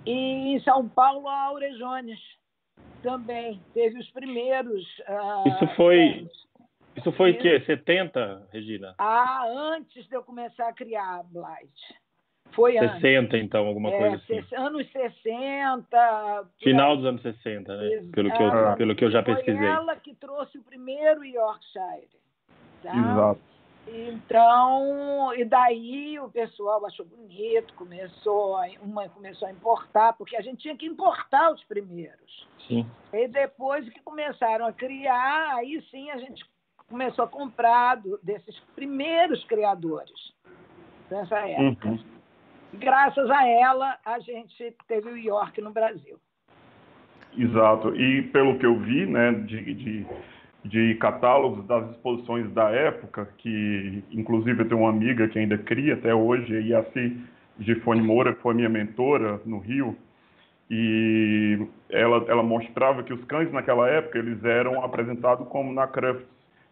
E 0.07 0.55
em 0.55 0.61
São 0.61 0.89
Paulo, 0.89 1.29
a 1.29 1.45
Aurejones 1.45 2.19
também 3.03 3.61
teve 3.75 3.99
os 3.99 4.11
primeiros. 4.11 4.83
Uh, 5.01 5.49
Isso 5.49 5.77
foi. 5.77 6.29
Isso 6.97 7.13
foi 7.13 7.31
o 7.31 7.39
quê? 7.39 7.61
70, 7.65 8.49
Regina? 8.53 8.95
Ah, 8.99 9.45
antes 9.47 10.09
de 10.09 10.17
eu 10.17 10.23
começar 10.25 10.69
a 10.69 10.73
criar 10.73 11.21
a 11.21 11.23
Blight. 11.23 11.95
Foi 12.53 12.73
60, 12.73 13.19
antes. 13.19 13.45
então, 13.45 13.67
alguma 13.67 13.91
é, 13.91 13.99
coisa 13.99 14.17
assim. 14.17 14.55
Anos 14.55 14.91
60. 14.91 16.47
Final 16.63 16.97
dos 16.97 17.07
anos 17.07 17.23
60, 17.23 17.77
né? 17.77 18.05
Pelo 18.13 18.31
que, 18.33 18.43
eu, 18.43 18.77
pelo 18.77 18.97
que 18.97 19.05
eu 19.05 19.11
já 19.11 19.23
pesquisei. 19.23 19.57
Foi 19.57 19.67
ela 19.67 19.97
que 19.97 20.15
trouxe 20.15 20.59
o 20.59 20.63
primeiro 20.63 21.25
Yorkshire. 21.25 22.09
Tá? 22.83 22.97
Exato. 22.97 23.41
Então, 23.91 25.33
e 25.35 25.45
daí 25.45 26.19
o 26.21 26.29
pessoal 26.29 26.85
achou 26.85 27.07
bonito, 27.07 27.73
começou 27.75 28.57
a, 28.57 28.67
uma 28.83 29.09
começou 29.09 29.49
a 29.49 29.51
importar, 29.51 30.13
porque 30.13 30.37
a 30.37 30.43
gente 30.43 30.59
tinha 30.59 30.77
que 30.77 30.87
importar 30.87 31.53
os 31.53 31.65
primeiros. 31.65 32.47
Sim. 32.67 32.87
E 33.13 33.29
depois 33.29 33.89
que 33.89 34.01
começaram 34.01 34.67
a 34.67 34.73
criar, 34.73 35.55
aí 35.57 35.83
sim 35.91 36.11
a 36.11 36.19
gente 36.19 36.45
começou 36.89 37.25
a 37.25 37.29
comprar 37.29 37.97
do, 37.97 38.19
desses 38.23 38.59
primeiros 38.75 39.43
criadores 39.45 40.35
dessa 41.09 41.39
época. 41.49 41.89
Uhum. 41.89 42.18
Graças 42.75 43.31
a 43.31 43.47
ela, 43.47 43.97
a 44.05 44.19
gente 44.19 44.75
teve 44.87 45.11
o 45.11 45.17
York 45.17 45.61
no 45.61 45.73
Brasil. 45.73 46.19
Exato. 47.37 47.95
E 47.95 48.23
pelo 48.23 48.59
que 48.59 48.67
eu 48.67 48.79
vi, 48.79 49.07
né, 49.07 49.33
de, 49.33 49.75
de, 49.75 50.07
de 50.65 50.95
catálogos 50.97 51.67
das 51.67 51.91
exposições 51.91 52.51
da 52.53 52.71
época, 52.71 53.29
que 53.39 54.03
inclusive 54.11 54.63
eu 54.63 54.69
tenho 54.69 54.81
uma 54.81 54.91
amiga 54.91 55.29
que 55.29 55.39
ainda 55.39 55.57
cria 55.57 55.95
até 55.95 56.15
hoje, 56.15 56.57
a 56.57 56.61
Iaci 56.61 57.17
Gifone 57.61 58.03
Moura, 58.03 58.35
que 58.35 58.43
foi 58.43 58.55
minha 58.55 58.69
mentora 58.69 59.41
no 59.45 59.59
Rio, 59.59 59.97
e 60.71 61.67
ela, 61.91 62.25
ela 62.29 62.43
mostrava 62.43 63.03
que 63.03 63.13
os 63.13 63.25
cães 63.25 63.51
naquela 63.53 63.89
época 63.89 64.19
eles 64.19 64.45
eram 64.45 64.83
apresentados 64.85 65.49
como 65.49 65.73
na 65.73 65.87
Crafts, 65.87 66.27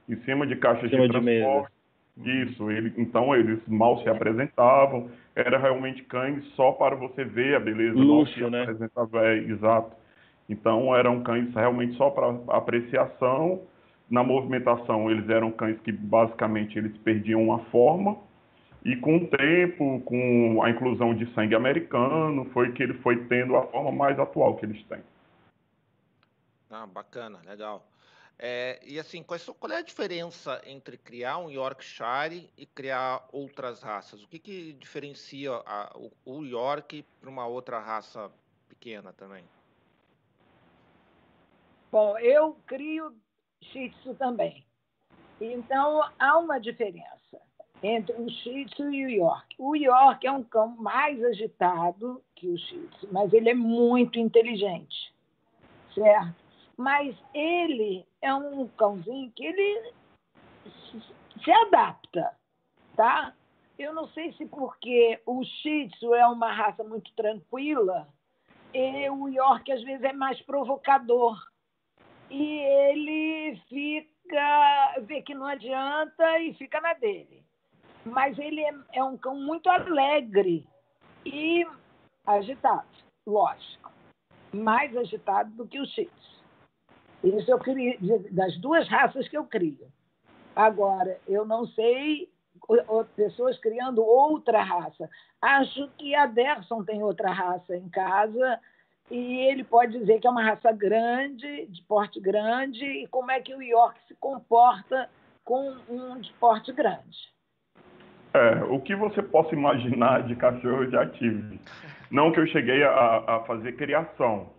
em 0.09 0.17
cima 0.23 0.47
de 0.47 0.57
caixas 0.57 0.91
de, 0.91 0.97
de 0.97 1.09
transporte. 1.09 1.73
Isso, 2.25 2.71
ele, 2.71 2.95
então 2.97 3.35
eles 3.35 3.61
mal 3.67 4.03
se 4.03 4.09
apresentavam, 4.09 5.11
era 5.37 5.59
realmente 5.59 6.03
cães 6.05 6.45
só 6.57 6.73
para 6.73 6.97
você 6.97 7.25
ver 7.25 7.57
a 7.57 7.61
beleza. 7.61 7.97
Luxo, 7.97 8.51
né? 8.51 8.63
Apresentava, 8.63 9.27
é, 9.27 9.37
exato. 9.37 9.95
Então 10.49 10.97
eram 10.97 11.23
cães 11.23 11.55
realmente 11.55 11.95
só 11.97 12.11
para 12.11 12.29
apreciação. 12.49 13.61
Na 14.11 14.25
movimentação 14.25 15.11
eles 15.11 15.29
eram 15.29 15.51
cães 15.53 15.79
que 15.81 15.93
basicamente 15.93 16.79
eles 16.79 16.97
perdiam 16.99 17.53
a 17.53 17.59
forma 17.67 18.17
e 18.87 18.95
com 18.95 19.17
o 19.17 19.27
tempo, 19.27 20.01
com 20.03 20.63
a 20.63 20.71
inclusão 20.71 21.13
de 21.13 21.27
sangue 21.35 21.57
americano, 21.57 22.45
foi 22.53 22.71
que 22.71 22.85
ele 22.85 22.95
foi 22.95 23.17
tendo 23.25 23.57
a 23.57 23.67
forma 23.67 23.91
mais 23.91 24.17
atual 24.17 24.55
que 24.55 24.65
eles 24.65 24.81
têm. 24.85 25.01
Ah, 26.71 26.87
bacana, 26.87 27.41
legal. 27.45 27.85
É, 28.39 28.79
e 28.85 28.99
assim, 28.99 29.23
qual 29.23 29.73
é 29.73 29.77
a 29.77 29.83
diferença 29.83 30.61
entre 30.67 30.99
criar 30.99 31.39
um 31.39 31.51
Yorkshire 31.51 32.51
e 32.57 32.67
criar 32.67 33.27
outras 33.33 33.83
raças? 33.83 34.23
O 34.23 34.29
que, 34.29 34.39
que 34.39 34.73
diferencia 34.75 35.53
a, 35.53 35.91
o, 35.97 36.13
o 36.25 36.45
York 36.45 37.03
para 37.19 37.31
uma 37.31 37.47
outra 37.47 37.79
raça 37.79 38.31
pequena 38.69 39.13
também? 39.15 39.45
Bom, 41.91 42.19
eu 42.19 42.59
crio 42.67 43.17
Shih 43.63 43.91
Tzu 43.91 44.15
também. 44.17 44.67
Então, 45.41 46.03
há 46.19 46.39
uma 46.39 46.59
diferença 46.59 47.41
entre 47.83 48.15
o 48.17 48.29
Shih 48.29 48.67
Tzu 48.67 48.91
e 48.91 49.07
o 49.07 49.11
York. 49.11 49.55
O 49.59 49.75
York 49.75 50.27
é 50.27 50.33
um 50.33 50.43
cão 50.43 50.77
mais 50.77 51.23
agitado 51.25 52.23
que 52.35 52.49
o 52.49 52.59
Shih 52.59 52.89
Tzu, 52.89 53.09
mas 53.13 53.33
ele 53.33 53.49
é 53.49 53.55
muito 53.55 54.19
inteligente, 54.19 55.15
certo? 55.95 56.45
Mas 56.77 57.17
ele 57.33 58.07
é 58.27 58.35
um 58.35 58.69
cãozinho 58.69 59.31
que 59.33 59.45
ele 59.45 59.93
se 61.43 61.51
adapta, 61.51 62.35
tá? 62.97 63.33
Eu 63.79 63.95
não 63.95 64.09
sei 64.09 64.33
se 64.33 64.47
porque 64.47 65.21
o 65.27 65.45
Shih 65.45 65.89
Tzu 65.91 66.15
é 66.15 66.27
uma 66.27 66.53
raça 66.53 66.83
muito 66.83 67.13
tranquila, 67.15 68.09
e 68.73 69.09
o 69.11 69.29
York 69.29 69.71
às 69.71 69.83
vezes 69.83 70.03
é 70.03 70.13
mais 70.13 70.41
provocador. 70.43 71.37
E 72.31 72.59
ele 72.59 73.61
fica, 73.69 75.01
vê 75.03 75.23
que 75.23 75.35
não 75.35 75.47
adianta 75.47 76.41
e 76.41 76.55
fica 76.55 76.81
na 76.81 76.95
dele 76.95 77.47
mas 78.07 78.39
ele 78.39 78.61
é, 78.61 78.75
é 78.93 79.05
um 79.05 79.17
cão 79.17 79.35
muito 79.35 79.69
alegre 79.69 80.67
e 81.25 81.67
agitado, 82.25 82.87
lógico. 83.27 83.91
Mais 84.53 84.97
agitado 84.97 85.51
do 85.51 85.67
que 85.67 85.81
o 85.81 85.87
X. 85.87 86.09
Isso 87.29 87.51
eu 87.51 87.59
crio, 87.59 87.97
das 88.31 88.57
duas 88.59 88.89
raças 88.89 89.29
que 89.29 89.37
eu 89.37 89.45
crio. 89.45 89.89
Agora, 90.55 91.19
eu 91.27 91.45
não 91.45 91.67
sei 91.67 92.29
pessoas 93.15 93.59
criando 93.59 94.05
outra 94.05 94.63
raça. 94.63 95.09
Acho 95.41 95.89
que 95.99 96.15
a 96.15 96.27
Derson 96.27 96.85
tem 96.85 97.03
outra 97.03 97.31
raça 97.31 97.77
em 97.77 97.89
casa 97.89 98.59
e 99.11 99.39
ele 99.49 99.63
pode 99.63 99.99
dizer 99.99 100.19
que 100.19 100.27
é 100.27 100.31
uma 100.31 100.43
raça 100.43 100.73
grande, 100.73 101.67
de 101.67 101.83
porte 101.83 102.21
grande, 102.21 102.85
e 102.85 103.07
como 103.07 103.31
é 103.31 103.41
que 103.41 103.55
o 103.55 103.63
York 103.63 104.01
se 104.09 104.15
comporta 104.17 105.09
com 105.45 105.77
um 105.89 106.21
de 106.21 106.33
porte 106.35 106.73
grande. 106.73 107.17
É, 108.35 108.65
o 108.65 108.81
que 108.81 108.95
você 108.97 109.23
possa 109.23 109.55
imaginar 109.55 110.25
de 110.25 110.35
cachorro 110.35 110.83
eu 110.83 110.91
já 110.91 111.07
tive. 111.07 111.61
Não 112.11 112.33
que 112.33 112.41
eu 112.41 112.47
cheguei 112.49 112.83
a, 112.83 113.37
a 113.37 113.45
fazer 113.47 113.73
criação, 113.77 114.51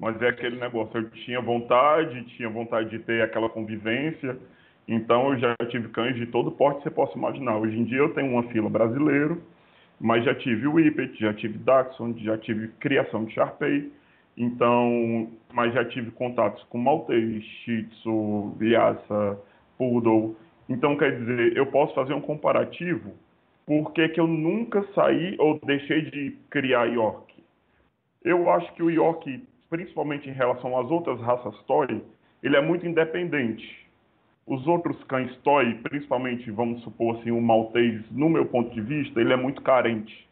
mas 0.00 0.20
é 0.20 0.28
aquele 0.28 0.58
negócio, 0.58 0.98
eu 0.98 1.10
tinha 1.10 1.40
vontade, 1.40 2.24
tinha 2.36 2.48
vontade 2.48 2.90
de 2.90 2.98
ter 2.98 3.22
aquela 3.22 3.48
convivência, 3.48 4.36
então 4.88 5.32
eu 5.32 5.38
já 5.38 5.54
tive 5.68 5.88
cães 5.90 6.16
de 6.16 6.26
todo 6.26 6.50
porte 6.50 6.78
que 6.78 6.84
você 6.84 6.90
possa 6.90 7.16
imaginar. 7.16 7.56
Hoje 7.58 7.78
em 7.78 7.84
dia 7.84 7.98
eu 7.98 8.12
tenho 8.14 8.32
uma 8.32 8.42
fila 8.44 8.68
brasileiro, 8.68 9.40
mas 10.00 10.24
já 10.24 10.34
tive 10.34 10.66
o 10.66 10.74
Whippet, 10.74 11.20
já 11.20 11.32
tive 11.34 11.58
Dachshund, 11.58 12.24
já 12.24 12.36
tive 12.38 12.68
criação 12.80 13.26
de 13.26 13.34
Sharpei, 13.34 13.92
então, 14.36 15.28
mas 15.52 15.72
já 15.74 15.84
tive 15.84 16.10
contatos 16.12 16.62
com 16.64 16.78
Maltese, 16.78 17.42
Shih 17.42 17.84
Tzu, 17.84 18.56
Lhasa, 18.58 19.38
Poodle, 19.76 20.34
então, 20.70 20.96
quer 20.96 21.18
dizer, 21.18 21.56
eu 21.56 21.66
posso 21.66 21.92
fazer 21.96 22.14
um 22.14 22.20
comparativo 22.20 23.12
por 23.66 23.92
que 23.92 24.12
eu 24.16 24.28
nunca 24.28 24.84
saí 24.94 25.34
ou 25.40 25.58
deixei 25.66 26.02
de 26.02 26.38
criar 26.48 26.84
York. 26.84 27.34
Eu 28.22 28.48
acho 28.48 28.72
que 28.74 28.82
o 28.82 28.88
York, 28.88 29.44
principalmente 29.70 30.28
em 30.28 30.32
relação 30.32 30.78
às 30.78 30.90
outras 30.90 31.20
raças 31.20 31.56
Toy, 31.62 32.02
ele 32.42 32.56
é 32.56 32.60
muito 32.60 32.86
independente. 32.86 33.88
Os 34.46 34.66
outros 34.66 35.02
cães 35.04 35.34
Toy, 35.38 35.74
principalmente, 35.76 36.50
vamos 36.50 36.82
supor 36.82 37.16
assim, 37.16 37.30
o 37.30 37.40
Maltese, 37.40 38.04
no 38.10 38.28
meu 38.28 38.44
ponto 38.44 38.74
de 38.74 38.80
vista, 38.80 39.20
ele 39.20 39.32
é 39.32 39.36
muito 39.36 39.62
carente. 39.62 40.28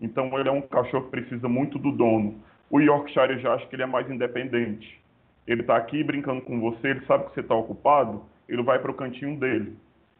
Então, 0.00 0.38
ele 0.38 0.48
é 0.48 0.52
um 0.52 0.60
cachorro 0.60 1.04
que 1.04 1.10
precisa 1.10 1.48
muito 1.48 1.78
do 1.78 1.90
dono. 1.90 2.40
O 2.70 2.78
Yorkshire 2.78 3.32
eu 3.32 3.38
já 3.38 3.54
acho 3.54 3.66
que 3.68 3.74
ele 3.74 3.82
é 3.82 3.86
mais 3.86 4.08
independente. 4.10 5.00
Ele 5.46 5.62
está 5.62 5.76
aqui 5.76 6.04
brincando 6.04 6.42
com 6.42 6.60
você, 6.60 6.88
ele 6.88 7.06
sabe 7.06 7.24
que 7.24 7.34
você 7.34 7.40
está 7.40 7.54
ocupado, 7.54 8.22
ele 8.46 8.62
vai 8.62 8.78
para 8.78 8.90
o 8.90 8.94
cantinho 8.94 9.38
dele. 9.40 9.74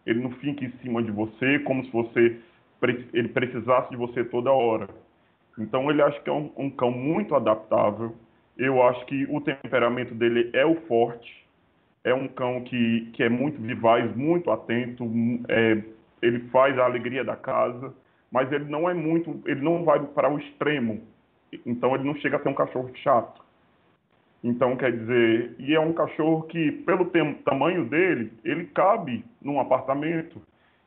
Ele 0.06 0.20
não 0.20 0.30
fica 0.32 0.64
em 0.64 0.72
cima 0.82 1.02
de 1.02 1.11
você 1.11 1.58
como 1.61 1.84
se 1.84 1.92
você 1.92 2.40
ele 3.12 3.28
precisasse 3.28 3.90
de 3.90 3.96
você 3.96 4.24
toda 4.24 4.52
hora. 4.52 4.88
Então 5.58 5.90
ele 5.90 6.00
acha 6.00 6.18
que 6.20 6.30
é 6.30 6.32
um, 6.32 6.50
um 6.56 6.70
cão 6.70 6.90
muito 6.90 7.34
adaptável. 7.34 8.14
Eu 8.58 8.82
acho 8.82 9.06
que 9.06 9.24
o 9.30 9.40
temperamento 9.40 10.12
dele 10.14 10.50
é 10.52 10.66
o 10.66 10.74
forte. 10.82 11.46
É 12.02 12.12
um 12.12 12.26
cão 12.26 12.62
que, 12.62 13.10
que 13.12 13.22
é 13.22 13.28
muito 13.28 13.60
vivaz, 13.62 14.14
muito 14.16 14.50
atento. 14.50 15.08
É, 15.48 15.82
ele 16.20 16.40
faz 16.50 16.76
a 16.78 16.84
alegria 16.84 17.24
da 17.24 17.36
casa, 17.36 17.94
mas 18.32 18.50
ele 18.50 18.64
não 18.64 18.90
é 18.90 18.94
muito, 18.94 19.40
ele 19.46 19.60
não 19.60 19.84
vai 19.84 20.00
para 20.00 20.28
o 20.28 20.38
extremo. 20.38 21.00
Então 21.64 21.94
ele 21.94 22.04
não 22.04 22.16
chega 22.16 22.36
a 22.36 22.42
ser 22.42 22.48
um 22.48 22.54
cachorro 22.54 22.90
chato. 22.96 23.46
Então, 24.42 24.76
quer 24.76 24.92
dizer, 24.92 25.56
e 25.58 25.74
é 25.74 25.80
um 25.80 25.92
cachorro 25.92 26.42
que, 26.44 26.70
pelo 26.70 27.06
tamanho 27.44 27.84
dele, 27.86 28.32
ele 28.44 28.66
cabe 28.66 29.24
num 29.42 29.58
apartamento. 29.58 30.40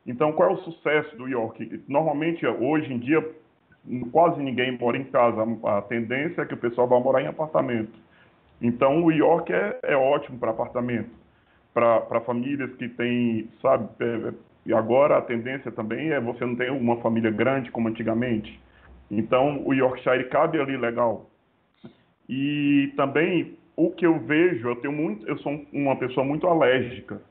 Então, 0.08 0.32
qual 0.32 0.52
é 0.52 0.54
o 0.54 0.64
sucesso 0.64 1.16
do 1.18 1.28
York? 1.28 1.84
Normalmente, 1.88 2.46
hoje 2.48 2.92
em 2.92 2.98
dia, 2.98 3.22
quase 4.12 4.42
ninguém 4.42 4.78
mora 4.78 4.98
em 4.98 5.06
casa. 5.06 5.42
A 5.66 5.82
tendência 5.82 6.42
é 6.42 6.46
que 6.46 6.54
o 6.54 6.58
pessoal 6.58 6.88
vá 6.88 7.00
morar 7.00 7.22
em 7.22 7.28
apartamento. 7.28 8.00
Então, 8.62 9.04
o 9.04 9.12
York 9.12 9.52
é, 9.52 9.80
é 9.84 9.96
ótimo 9.96 10.38
para 10.38 10.52
apartamento, 10.52 11.10
para 11.74 12.22
famílias 12.22 12.72
que 12.76 12.88
têm, 12.90 13.50
sabe, 13.62 13.90
é, 14.00 14.34
e 14.66 14.74
agora 14.74 15.18
a 15.18 15.22
tendência 15.22 15.72
também 15.72 16.12
é 16.12 16.20
você 16.20 16.46
não 16.46 16.56
ter 16.56 16.72
uma 16.72 16.98
família 16.98 17.32
grande 17.32 17.72
como 17.72 17.88
antigamente. 17.88 18.60
Então, 19.10 19.66
o 19.66 19.74
Yorkshire 19.74 20.30
cabe 20.30 20.60
ali 20.60 20.78
legal. 20.78 21.30
E 22.30 22.94
também 22.96 23.58
o 23.76 23.90
que 23.90 24.06
eu 24.06 24.20
vejo, 24.20 24.70
eu 24.70 24.76
tenho 24.76 24.94
muito, 24.94 25.28
eu 25.28 25.38
sou 25.40 25.66
uma 25.74 25.96
pessoa 25.96 26.26
muito 26.26 26.48
alérgica. 26.48 27.22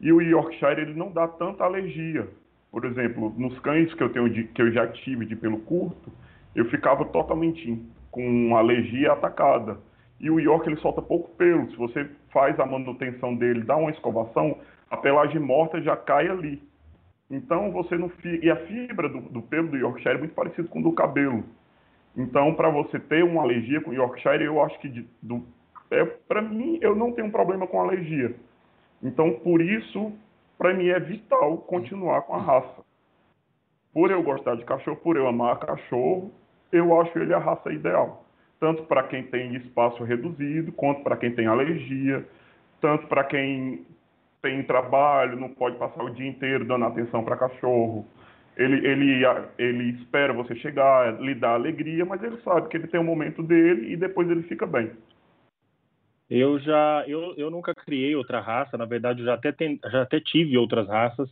E 0.00 0.12
o 0.12 0.20
Yorkshire 0.20 0.80
ele 0.80 0.94
não 0.94 1.10
dá 1.10 1.26
tanta 1.26 1.64
alergia. 1.64 2.28
Por 2.70 2.84
exemplo, 2.84 3.34
nos 3.36 3.58
cães 3.60 3.92
que 3.94 4.02
eu 4.02 4.12
tenho 4.12 4.28
de, 4.30 4.44
que 4.44 4.62
eu 4.62 4.70
já 4.72 4.86
tive 4.86 5.26
de 5.26 5.34
pelo 5.34 5.58
curto, 5.60 6.10
eu 6.54 6.64
ficava 6.66 7.04
totalmente 7.04 7.80
com 8.10 8.56
alergia 8.56 9.12
atacada. 9.12 9.78
E 10.20 10.30
o 10.30 10.38
York 10.38 10.68
ele 10.68 10.80
solta 10.80 11.00
pouco 11.00 11.30
pelo. 11.36 11.70
Se 11.70 11.76
você 11.76 12.08
faz 12.32 12.58
a 12.60 12.66
manutenção 12.66 13.34
dele, 13.34 13.62
dá 13.62 13.76
uma 13.76 13.90
escovação, 13.90 14.58
a 14.90 14.96
pelagem 14.96 15.40
morta 15.40 15.80
já 15.80 15.96
cai 15.96 16.28
ali. 16.28 16.62
Então 17.30 17.72
você 17.72 17.96
não 17.96 18.08
fica. 18.08 18.44
E 18.44 18.50
a 18.50 18.56
fibra 18.56 19.08
do, 19.08 19.20
do 19.20 19.42
pelo 19.42 19.68
do 19.68 19.76
Yorkshire 19.76 20.16
é 20.16 20.18
muito 20.18 20.34
parecido 20.34 20.68
com 20.68 20.80
o 20.80 20.82
do 20.82 20.92
cabelo. 20.92 21.44
Então, 22.16 22.54
para 22.54 22.68
você 22.68 22.98
ter 22.98 23.22
uma 23.24 23.42
alergia 23.42 23.80
com 23.80 23.92
Yorkshire, 23.92 24.44
eu 24.44 24.60
acho 24.62 24.78
que 24.80 24.88
de, 24.88 25.06
do, 25.22 25.44
é, 25.90 26.04
para 26.04 26.42
mim 26.42 26.78
eu 26.82 26.94
não 26.94 27.12
tenho 27.12 27.30
problema 27.30 27.66
com 27.66 27.80
alergia. 27.80 28.34
Então, 29.02 29.32
por 29.32 29.60
isso, 29.60 30.12
para 30.60 30.74
mim 30.74 30.88
é 30.88 31.00
vital 31.00 31.56
continuar 31.56 32.20
com 32.22 32.34
a 32.34 32.38
raça. 32.38 32.82
Por 33.94 34.10
eu 34.10 34.22
gostar 34.22 34.56
de 34.56 34.64
cachorro, 34.66 34.98
por 34.98 35.16
eu 35.16 35.26
amar 35.26 35.58
cachorro, 35.58 36.30
eu 36.70 37.00
acho 37.00 37.18
ele 37.18 37.32
a 37.32 37.38
raça 37.38 37.72
ideal. 37.72 38.26
Tanto 38.60 38.82
para 38.82 39.04
quem 39.04 39.22
tem 39.22 39.56
espaço 39.56 40.04
reduzido, 40.04 40.70
quanto 40.72 41.02
para 41.02 41.16
quem 41.16 41.34
tem 41.34 41.46
alergia, 41.46 42.28
tanto 42.78 43.06
para 43.06 43.24
quem 43.24 43.86
tem 44.42 44.62
trabalho, 44.62 45.40
não 45.40 45.48
pode 45.48 45.76
passar 45.78 46.04
o 46.04 46.10
dia 46.10 46.28
inteiro 46.28 46.66
dando 46.66 46.84
atenção 46.84 47.24
para 47.24 47.38
cachorro 47.38 48.06
ele, 48.60 48.86
ele, 48.86 49.24
ele 49.58 49.90
espera 49.92 50.34
você 50.34 50.54
chegar, 50.56 51.18
lhe 51.20 51.34
dá 51.34 51.54
alegria, 51.54 52.04
mas 52.04 52.22
ele 52.22 52.36
sabe 52.42 52.68
que 52.68 52.76
ele 52.76 52.88
tem 52.88 53.00
um 53.00 53.04
momento 53.04 53.42
dele 53.42 53.92
e 53.92 53.96
depois 53.96 54.28
ele 54.30 54.42
fica 54.42 54.66
bem. 54.66 54.90
Eu 56.30 56.60
já, 56.60 57.04
eu, 57.08 57.34
eu 57.36 57.50
nunca 57.50 57.74
criei 57.74 58.14
outra 58.14 58.40
raça, 58.40 58.78
na 58.78 58.84
verdade 58.86 59.20
eu 59.20 59.26
já 59.26 59.34
até, 59.34 59.52
já 59.90 60.02
até 60.02 60.20
tive 60.20 60.56
outras 60.56 60.86
raças, 60.88 61.28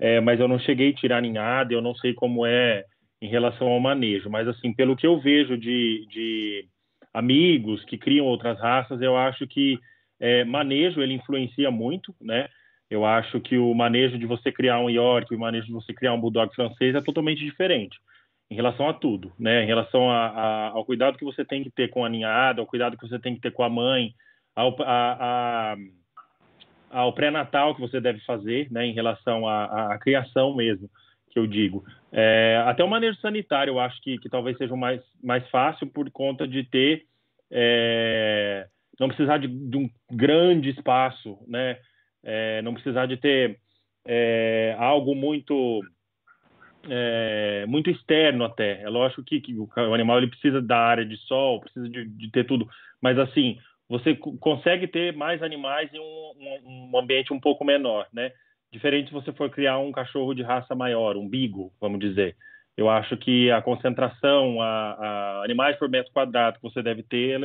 é, 0.00 0.20
mas 0.20 0.40
eu 0.40 0.48
não 0.48 0.58
cheguei 0.58 0.90
a 0.90 0.94
tirar 0.94 1.22
ninhada, 1.22 1.72
eu 1.72 1.80
não 1.80 1.94
sei 1.94 2.12
como 2.12 2.44
é 2.44 2.84
em 3.20 3.28
relação 3.28 3.68
ao 3.68 3.78
manejo, 3.80 4.28
mas 4.28 4.48
assim, 4.48 4.74
pelo 4.74 4.96
que 4.96 5.06
eu 5.06 5.20
vejo 5.20 5.56
de, 5.56 6.06
de 6.10 6.68
amigos 7.14 7.84
que 7.84 7.96
criam 7.96 8.26
outras 8.26 8.58
raças, 8.58 9.00
eu 9.00 9.16
acho 9.16 9.46
que 9.46 9.78
é, 10.18 10.44
manejo 10.44 11.00
ele 11.00 11.14
influencia 11.14 11.70
muito, 11.70 12.14
né? 12.20 12.48
Eu 12.90 13.06
acho 13.06 13.40
que 13.40 13.56
o 13.56 13.72
manejo 13.74 14.18
de 14.18 14.26
você 14.26 14.52
criar 14.52 14.78
um 14.80 14.90
York, 14.90 15.34
o 15.34 15.38
manejo 15.38 15.66
de 15.66 15.72
você 15.72 15.94
criar 15.94 16.14
um 16.14 16.20
Bulldog 16.20 16.54
francês 16.54 16.94
é 16.94 17.00
totalmente 17.00 17.44
diferente. 17.44 17.98
em 18.50 18.54
relação 18.54 18.88
a 18.88 18.94
tudo, 18.94 19.32
né? 19.38 19.62
Em 19.64 19.66
relação 19.66 20.10
a, 20.10 20.26
a, 20.28 20.68
ao 20.70 20.84
cuidado 20.84 21.16
que 21.18 21.24
você 21.24 21.44
tem 21.44 21.62
que 21.64 21.70
ter 21.70 21.88
com 21.88 22.04
a 22.04 22.08
ninhada, 22.08 22.60
ao 22.60 22.66
cuidado 22.66 22.98
que 22.98 23.08
você 23.08 23.18
tem 23.18 23.34
que 23.34 23.40
ter 23.40 23.52
com 23.52 23.62
a 23.62 23.70
mãe, 23.70 24.14
ao, 24.54 24.76
a, 24.82 25.76
ao 26.90 27.12
pré-natal 27.12 27.74
que 27.74 27.80
você 27.80 28.00
deve 28.00 28.20
fazer, 28.20 28.70
né? 28.70 28.86
Em 28.86 28.92
relação 28.92 29.46
à, 29.46 29.94
à 29.94 29.98
criação 29.98 30.54
mesmo, 30.54 30.88
que 31.30 31.38
eu 31.38 31.46
digo. 31.46 31.84
É, 32.10 32.62
até 32.66 32.84
o 32.84 32.88
manejo 32.88 33.18
sanitário, 33.20 33.72
eu 33.72 33.80
acho 33.80 34.00
que, 34.02 34.18
que 34.18 34.28
talvez 34.28 34.56
seja 34.58 34.76
mais, 34.76 35.00
mais 35.22 35.48
fácil 35.48 35.86
por 35.86 36.10
conta 36.10 36.46
de 36.46 36.64
ter 36.64 37.06
é, 37.50 38.66
não 38.98 39.08
precisar 39.08 39.38
de, 39.38 39.46
de, 39.46 39.76
um 39.76 39.90
grande 40.10 40.70
espaço, 40.70 41.38
né? 41.46 41.78
É, 42.24 42.62
não 42.62 42.72
precisar 42.72 43.06
de 43.06 43.16
ter 43.16 43.58
é, 44.06 44.76
algo 44.78 45.14
muito 45.14 45.82
é, 46.88 47.64
muito 47.66 47.90
externo 47.90 48.44
até. 48.44 48.80
É 48.82 48.88
lógico 48.88 49.22
que, 49.22 49.40
que, 49.40 49.54
o 49.54 49.94
animal 49.94 50.18
ele 50.18 50.28
precisa 50.28 50.62
da 50.62 50.78
área 50.78 51.04
de 51.04 51.16
sol, 51.16 51.60
precisa 51.60 51.88
de, 51.88 52.06
de 52.06 52.30
ter 52.30 52.44
tudo, 52.44 52.68
mas 53.00 53.18
assim 53.18 53.58
você 53.88 54.14
consegue 54.14 54.86
ter 54.86 55.14
mais 55.14 55.42
animais 55.42 55.92
em 55.92 56.00
um, 56.00 56.90
um, 56.92 56.98
ambiente 56.98 57.32
um 57.32 57.40
pouco 57.40 57.64
menor, 57.64 58.06
né? 58.12 58.32
Diferente 58.70 59.08
se 59.08 59.12
você 59.12 59.32
for 59.32 59.50
criar 59.50 59.78
um 59.78 59.92
cachorro 59.92 60.34
de 60.34 60.42
raça 60.42 60.74
maior, 60.74 61.16
um 61.16 61.28
bigo, 61.28 61.72
vamos 61.80 62.00
dizer. 62.00 62.36
Eu 62.76 62.88
acho 62.88 63.16
que 63.18 63.50
a 63.50 63.60
concentração, 63.60 64.62
a, 64.62 64.92
a 64.92 65.44
animais 65.44 65.76
por 65.76 65.90
metro 65.90 66.12
quadrado 66.12 66.58
que 66.58 66.62
você 66.62 66.82
deve 66.82 67.02
ter, 67.02 67.38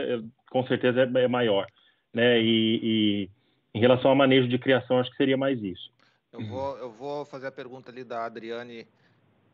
com 0.49 0.65
certeza 0.65 1.01
é, 1.01 1.23
é 1.23 1.27
maior, 1.27 1.67
né? 2.13 2.39
E, 2.39 2.79
e, 2.81 3.29
em 3.73 3.79
relação 3.79 4.09
ao 4.09 4.15
manejo 4.15 4.47
de 4.47 4.57
criação, 4.57 4.99
acho 4.99 5.11
que 5.11 5.17
seria 5.17 5.37
mais 5.37 5.61
isso. 5.61 5.91
Eu 6.31 6.45
vou, 6.45 6.77
eu 6.77 6.91
vou 6.91 7.25
fazer 7.25 7.47
a 7.47 7.51
pergunta 7.51 7.91
ali 7.91 8.03
da 8.03 8.25
Adriane 8.25 8.87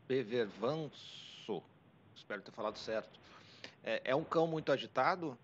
Bevervanso, 0.07 1.63
espero 2.15 2.41
ter 2.41 2.51
falado 2.51 2.77
certo. 2.77 3.19
É, 3.83 4.01
é, 4.05 4.15
um 4.15 4.23
cão 4.23 4.47
muito 4.47 4.71
agitado? 4.71 5.37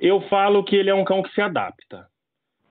Eu 0.00 0.20
falo 0.28 0.64
que 0.64 0.76
ele 0.76 0.90
é 0.90 0.94
um 0.94 1.04
cão 1.04 1.22
que 1.22 1.32
se 1.32 1.40
adapta. 1.40 2.06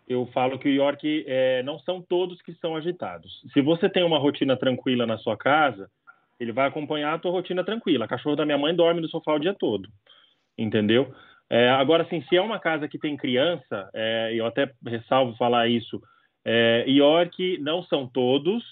Eu 0.08 0.26
falo 0.28 0.58
que 0.58 0.70
o 0.70 0.72
York 0.72 1.26
é, 1.28 1.62
não 1.64 1.80
são 1.80 2.02
todos 2.02 2.42
que 2.42 2.54
são 2.56 2.76
agitados. 2.76 3.42
Se 3.54 3.62
você 3.62 3.90
tem 3.90 4.04
uma 4.04 4.18
rotina 4.18 4.56
tranquila 4.56 5.06
na 5.06 5.18
sua 5.18 5.36
casa, 5.36 5.90
ele 6.40 6.52
vai 6.52 6.68
acompanhar 6.68 7.14
a 7.14 7.20
tua 7.20 7.32
rotina 7.32 7.64
tranquila. 7.64 8.06
A 8.06 8.08
cachorro 8.08 8.36
da 8.36 8.46
minha 8.46 8.58
mãe 8.58 8.74
dorme 8.74 9.02
no 9.02 9.10
sofá 9.10 9.34
o 9.34 9.40
dia 9.40 9.54
todo, 9.54 9.90
entendeu? 10.58 11.14
É, 11.50 11.70
agora, 11.70 12.04
assim, 12.04 12.22
se 12.24 12.38
é 12.38 12.42
uma 12.42 12.60
casa 12.60 12.88
que 12.88 13.00
tem 13.00 13.18
criança, 13.18 13.90
é, 13.94 14.32
eu 14.34 14.46
até 14.46 14.72
ressalvo 14.86 15.36
falar 15.38 15.68
isso, 15.68 16.02
é, 16.46 16.86
York 16.88 17.58
não 17.60 17.84
são 17.84 18.08
todos, 18.08 18.64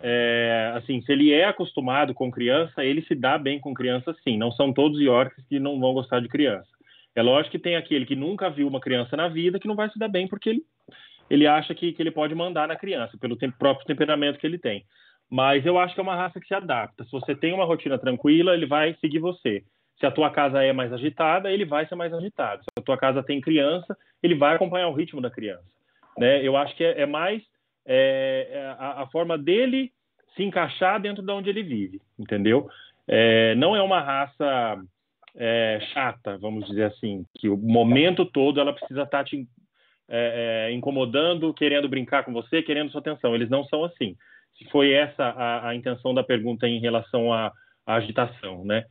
é, 0.00 0.72
assim, 0.74 1.00
se 1.02 1.12
ele 1.12 1.32
é 1.32 1.44
acostumado 1.44 2.14
com 2.14 2.30
criança, 2.30 2.84
ele 2.84 3.02
se 3.02 3.14
dá 3.14 3.38
bem 3.38 3.58
com 3.58 3.74
criança, 3.74 4.14
sim. 4.24 4.36
Não 4.36 4.50
são 4.52 4.72
todos 4.72 5.00
Yorks 5.00 5.44
que 5.48 5.60
não 5.60 5.78
vão 5.78 5.92
gostar 5.94 6.20
de 6.20 6.28
criança. 6.28 6.68
É 7.14 7.22
lógico 7.22 7.52
que 7.52 7.58
tem 7.58 7.76
aquele 7.76 8.06
que 8.06 8.16
nunca 8.16 8.48
viu 8.48 8.66
uma 8.66 8.80
criança 8.80 9.16
na 9.16 9.28
vida 9.28 9.58
que 9.58 9.68
não 9.68 9.76
vai 9.76 9.88
se 9.90 9.98
dar 9.98 10.08
bem 10.08 10.26
porque 10.26 10.48
ele, 10.48 10.62
ele 11.28 11.46
acha 11.46 11.74
que, 11.74 11.92
que 11.92 12.02
ele 12.02 12.10
pode 12.10 12.34
mandar 12.34 12.66
na 12.66 12.76
criança, 12.76 13.18
pelo 13.18 13.36
tem, 13.36 13.50
próprio 13.50 13.86
temperamento 13.86 14.38
que 14.38 14.46
ele 14.46 14.58
tem. 14.58 14.84
Mas 15.30 15.64
eu 15.64 15.78
acho 15.78 15.94
que 15.94 16.00
é 16.00 16.02
uma 16.02 16.16
raça 16.16 16.40
que 16.40 16.46
se 16.46 16.54
adapta. 16.54 17.04
Se 17.04 17.10
você 17.10 17.34
tem 17.34 17.52
uma 17.52 17.64
rotina 17.64 17.98
tranquila, 17.98 18.54
ele 18.54 18.66
vai 18.66 18.94
seguir 19.00 19.18
você. 19.18 19.62
Se 19.98 20.06
a 20.06 20.10
tua 20.10 20.30
casa 20.30 20.62
é 20.62 20.72
mais 20.72 20.92
agitada, 20.92 21.50
ele 21.50 21.64
vai 21.64 21.86
ser 21.86 21.94
mais 21.94 22.12
agitado. 22.12 22.62
Se 22.62 22.78
a 22.78 22.82
tua 22.82 22.98
casa 22.98 23.22
tem 23.22 23.40
criança, 23.40 23.96
ele 24.22 24.34
vai 24.34 24.54
acompanhar 24.54 24.88
o 24.88 24.94
ritmo 24.94 25.20
da 25.20 25.30
criança. 25.30 25.64
Né? 26.18 26.46
Eu 26.46 26.56
acho 26.56 26.76
que 26.76 26.84
é, 26.84 27.02
é 27.02 27.06
mais 27.06 27.42
é, 27.86 28.48
é, 28.50 28.66
a, 28.78 29.02
a, 29.02 29.06
forma 29.06 29.38
dele 29.38 29.90
se 30.36 30.42
encaixar 30.42 31.00
dentro 31.00 31.22
de 31.22 31.32
onde 31.32 31.48
ele 31.48 31.62
vive, 31.62 32.00
entendeu? 32.18 32.68
É, 33.08 33.54
não 33.54 33.74
é 33.74 33.82
uma 33.82 34.00
raça 34.00 34.82
é, 35.34 35.80
chata, 35.92 36.38
vamos 36.38 36.66
dizer 36.66 36.84
assim, 36.84 37.24
que 37.34 37.48
o 37.48 37.56
momento 37.56 38.24
todo 38.24 38.60
ela 38.60 38.72
precisa 38.72 39.02
estar 39.02 39.18
tá 39.18 39.24
te 39.24 39.46
é, 40.08 40.68
é, 40.68 40.72
incomodando, 40.72 41.54
querendo 41.54 41.88
brincar 41.88 42.24
com 42.24 42.32
você, 42.32 42.62
querendo 42.62 42.90
sua 42.90 43.00
atenção. 43.00 43.34
Eles 43.34 43.48
não 43.48 43.64
são 43.64 43.84
assim. 43.84 44.16
Se 44.58 44.68
foi 44.70 44.92
essa 44.92 45.24
a, 45.24 45.68
a 45.68 45.74
intenção 45.74 46.12
da 46.12 46.22
pergunta 46.22 46.68
em 46.68 46.80
relação 46.80 47.32
à, 47.32 47.52
à 47.86 47.94
agitação, 47.94 48.64
né? 48.64 48.84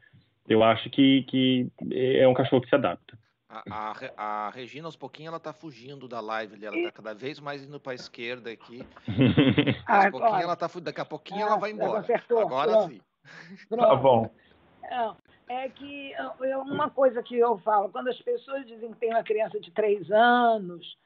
Eu 0.47 0.63
acho 0.63 0.89
que, 0.89 1.23
que 1.23 1.67
é 1.91 2.27
um 2.27 2.33
cachorro 2.33 2.61
que 2.61 2.69
se 2.69 2.75
adapta. 2.75 3.17
A, 3.47 3.63
a, 3.69 4.47
a, 4.47 4.49
Regina, 4.49 4.87
aos 4.87 4.95
pouquinhos, 4.95 5.29
ela 5.29 5.39
tá 5.39 5.53
fugindo 5.53 6.07
da 6.07 6.19
live 6.19 6.55
ali. 6.55 6.65
Ela 6.65 6.83
tá 6.83 6.91
cada 6.91 7.13
vez 7.13 7.39
mais 7.39 7.63
indo 7.63 7.79
para 7.79 7.91
a 7.91 7.95
esquerda 7.95 8.49
aqui. 8.49 8.81
aos 9.85 10.05
ah, 10.05 10.11
pouquinho, 10.11 10.41
ela 10.41 10.55
tá 10.55 10.69
Daqui 10.81 11.01
a 11.01 11.05
pouquinho 11.05 11.45
ah, 11.45 11.49
ela 11.49 11.57
vai 11.57 11.71
embora. 11.71 11.99
Acertou, 11.99 12.39
Agora 12.39 12.71
pronto. 12.71 12.93
sim. 12.93 13.01
Pronto. 13.69 13.87
Tá 13.87 13.95
bom. 13.95 14.29
Não, 14.89 15.17
é 15.51 15.69
que 15.69 16.13
é 16.13 16.57
uma 16.57 16.89
coisa 16.89 17.21
que 17.21 17.37
eu 17.37 17.57
falo, 17.59 17.89
quando 17.89 18.07
as 18.07 18.21
pessoas 18.21 18.65
dizem 18.65 18.91
que 18.91 18.99
tem 18.99 19.09
uma 19.09 19.23
criança 19.23 19.59
de 19.59 19.71
três 19.71 20.09
anos, 20.11 20.97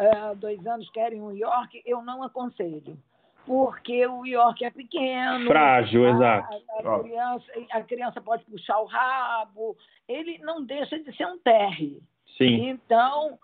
uh, 0.00 0.34
dois 0.36 0.66
anos, 0.66 0.88
querem 0.90 1.20
um 1.20 1.32
York, 1.32 1.82
eu 1.84 2.02
não 2.02 2.22
aconselho 2.22 2.98
porque 3.44 4.06
o 4.06 4.24
York 4.24 4.64
é 4.64 4.70
pequeno. 4.70 5.46
Frágil, 5.46 6.06
a, 6.06 6.10
exato. 6.10 6.54
A, 6.54 6.94
a, 6.94 7.00
criança, 7.00 7.46
a, 7.72 7.82
criança, 7.82 8.20
pode 8.20 8.44
puxar 8.44 8.78
o 8.78 8.84
rabo, 8.84 9.76
ele 10.08 10.38
não 10.38 10.64
deixa 10.64 10.98
de 10.98 11.14
ser 11.16 11.26
um 11.26 11.38
terre. 11.38 12.00
Sim. 12.38 12.68
Então, 12.68 13.38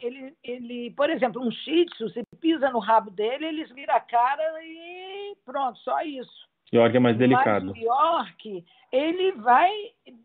ele, 0.00 0.34
ele, 0.42 0.90
por 0.92 1.10
exemplo, 1.10 1.42
um 1.42 1.50
shih 1.50 1.86
tzu, 1.86 2.08
você 2.08 2.22
pisa 2.40 2.70
no 2.70 2.78
rabo 2.78 3.10
dele, 3.10 3.46
eles 3.46 3.70
viram 3.72 3.94
a 3.94 4.00
cara 4.00 4.42
e 4.62 5.36
pronto, 5.44 5.78
só 5.80 6.00
isso. 6.02 6.48
York 6.72 6.96
é 6.96 7.00
mais 7.00 7.16
delicado. 7.16 7.66
Mas 7.66 7.76
York, 7.76 8.64
ele 8.90 9.32
vai 9.32 9.70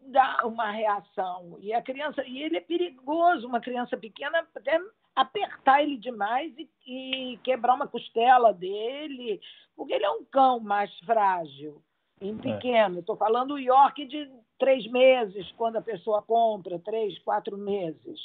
dar 0.08 0.46
uma 0.46 0.72
reação. 0.72 1.58
E 1.60 1.74
a 1.74 1.82
criança, 1.82 2.24
e 2.26 2.42
ele 2.42 2.58
é 2.58 2.62
perigoso, 2.62 3.48
uma 3.48 3.60
criança 3.60 3.98
pequena 3.98 4.46
até 4.56 4.80
apertar 5.16 5.84
ele 5.84 5.98
demais 5.98 6.54
e, 6.58 6.70
e 6.88 7.38
quebrar 7.44 7.76
uma 7.76 7.88
costela 7.88 8.54
dele, 8.54 9.40
porque 9.76 9.94
ele 9.94 10.06
é 10.06 10.12
um 10.12 10.24
cão 10.24 10.60
mais 10.60 10.92
frágil, 11.00 11.82
em 12.22 12.36
é. 12.36 12.42
pequeno. 12.42 13.00
Estou 13.00 13.18
falando 13.18 13.56
o 13.56 13.60
York 13.60 14.06
de 14.06 14.30
três 14.58 14.86
meses, 14.90 15.52
quando 15.54 15.78
a 15.78 15.82
pessoa 15.82 16.22
compra, 16.22 16.80
três, 16.80 17.18
quatro 17.20 17.58
meses. 17.58 18.20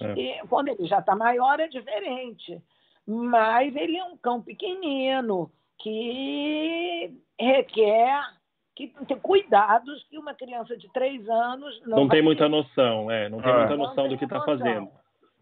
É. 0.00 0.12
E 0.12 0.46
quando 0.48 0.68
ele 0.68 0.86
já 0.86 0.98
está 0.98 1.14
maior 1.14 1.60
é 1.60 1.68
diferente. 1.68 2.60
Mas 3.06 3.74
ele 3.76 3.98
é 3.98 4.04
um 4.04 4.16
cão 4.16 4.40
pequenino 4.40 5.50
que 5.78 7.12
requer 7.38 8.22
que 8.76 8.88
ter 9.06 9.20
cuidados 9.20 10.04
que 10.10 10.18
uma 10.18 10.34
criança 10.34 10.76
de 10.76 10.90
três 10.92 11.28
anos 11.28 11.80
não, 11.86 11.98
não 11.98 12.08
tem 12.08 12.22
muita 12.22 12.48
noção, 12.48 13.10
é, 13.10 13.28
não 13.28 13.40
tem 13.40 13.52
ah. 13.52 13.58
muita 13.58 13.76
noção 13.76 14.04
não 14.04 14.10
do 14.10 14.18
que 14.18 14.24
está 14.24 14.40
fazendo. 14.40 14.88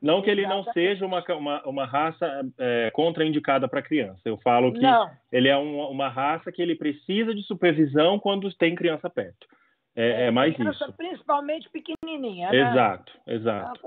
Não 0.02 0.20
que 0.20 0.28
ele 0.28 0.44
não 0.44 0.64
seja 0.72 1.06
uma, 1.06 1.22
uma, 1.28 1.62
uma 1.62 1.86
raça 1.86 2.26
é, 2.58 2.90
contraindicada 2.90 3.68
para 3.68 3.80
criança. 3.80 4.20
Eu 4.24 4.36
falo 4.38 4.72
que 4.72 4.80
não. 4.80 5.08
ele 5.30 5.48
é 5.48 5.56
um, 5.56 5.78
uma 5.88 6.08
raça 6.08 6.50
que 6.50 6.60
ele 6.60 6.74
precisa 6.74 7.32
de 7.32 7.42
supervisão 7.44 8.18
quando 8.18 8.52
tem 8.54 8.74
criança 8.74 9.08
perto. 9.08 9.46
É, 9.94 10.24
é, 10.24 10.26
é 10.26 10.30
mais 10.32 10.56
criança, 10.56 10.84
isso. 10.84 10.92
Principalmente 10.94 11.70
pequenininha. 11.70 12.50
Né? 12.50 12.58
Exato, 12.58 13.12
exato. 13.28 13.80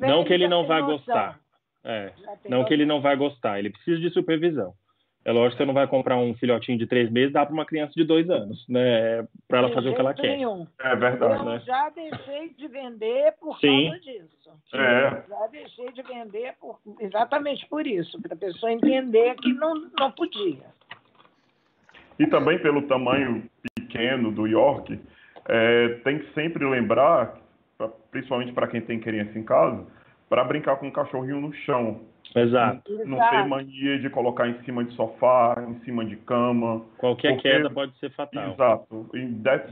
não 0.00 0.24
que 0.24 0.32
ele 0.32 0.48
não 0.48 0.66
vai 0.66 0.80
noção. 0.80 0.96
gostar. 0.96 1.38
É, 1.84 2.12
não 2.48 2.64
que 2.64 2.74
ele 2.74 2.84
não 2.84 3.00
vai 3.00 3.14
gostar. 3.14 3.58
Ele 3.58 3.70
precisa 3.70 4.00
de 4.00 4.10
supervisão. 4.10 4.74
É 5.24 5.32
lógico 5.32 5.52
que 5.52 5.62
você 5.62 5.66
não 5.66 5.74
vai 5.74 5.86
comprar 5.86 6.16
um 6.16 6.34
filhotinho 6.34 6.78
de 6.78 6.86
três 6.86 7.10
meses, 7.10 7.32
dá 7.32 7.44
para 7.44 7.52
uma 7.52 7.66
criança 7.66 7.92
de 7.94 8.04
dois 8.04 8.28
anos, 8.30 8.66
né? 8.68 9.26
Para 9.46 9.58
ela 9.58 9.72
fazer 9.72 9.90
o 9.90 9.94
que 9.94 10.00
ela 10.00 10.14
quer. 10.14 10.36
Nenhum. 10.36 10.66
É 10.80 10.96
verdade. 10.96 11.40
Eu 11.40 11.44
né? 11.44 11.62
já 11.66 11.90
deixei 11.90 12.48
de 12.54 12.66
vender 12.68 13.34
por 13.38 13.58
Sim. 13.58 13.90
causa 13.90 14.00
disso. 14.00 14.50
É. 14.72 15.22
Já 15.28 15.46
deixei 15.48 15.92
de 15.92 16.02
vender 16.02 16.54
por, 16.58 16.78
exatamente 17.00 17.66
por 17.68 17.86
isso, 17.86 18.20
para 18.22 18.34
a 18.34 18.38
pessoa 18.38 18.72
entender 18.72 19.34
que 19.36 19.52
não, 19.52 19.74
não 19.98 20.10
podia. 20.10 20.64
E 22.18 22.26
também 22.26 22.58
pelo 22.58 22.82
tamanho 22.82 23.44
pequeno 23.74 24.30
do 24.30 24.46
York, 24.46 24.98
é, 25.48 25.88
tem 26.04 26.18
que 26.18 26.32
sempre 26.32 26.64
lembrar, 26.64 27.38
principalmente 28.10 28.52
para 28.52 28.68
quem 28.68 28.80
tem 28.80 29.00
criança 29.00 29.38
em 29.38 29.42
casa, 29.42 29.86
para 30.28 30.44
brincar 30.44 30.76
com 30.76 30.88
o 30.88 30.92
cachorrinho 30.92 31.40
no 31.40 31.52
chão. 31.52 32.00
Exato. 32.34 32.92
Não, 33.04 33.18
não 33.18 33.30
ter 33.30 33.44
mania 33.46 33.98
de 33.98 34.08
colocar 34.08 34.48
em 34.48 34.62
cima 34.62 34.84
de 34.84 34.94
sofá, 34.94 35.64
em 35.68 35.80
cima 35.84 36.04
de 36.04 36.16
cama. 36.16 36.82
Qualquer 36.98 37.34
porque... 37.34 37.50
queda 37.50 37.70
pode 37.70 37.96
ser 37.98 38.10
fatal. 38.12 38.52
Exato. 38.52 39.10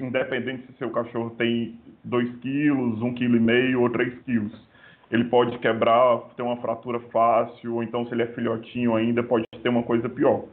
Independente 0.01 0.66
se 0.66 0.73
seu 0.79 0.90
cachorro 0.90 1.31
tem 1.38 1.79
2 2.05 2.37
quilos, 2.40 3.01
1,5 3.01 3.14
kg 3.14 3.77
ou 3.77 3.90
3 3.90 4.23
quilos. 4.23 4.68
Ele 5.11 5.25
pode 5.25 5.57
quebrar, 5.59 6.18
ter 6.37 6.42
uma 6.42 6.57
fratura 6.59 7.01
fácil, 7.12 7.77
ou 7.77 7.83
então 7.83 8.07
se 8.07 8.12
ele 8.12 8.23
é 8.23 8.27
filhotinho 8.27 8.94
ainda, 8.94 9.23
pode 9.23 9.44
ter 9.62 9.68
uma 9.68 9.83
coisa 9.83 10.09
pior. 10.09 10.44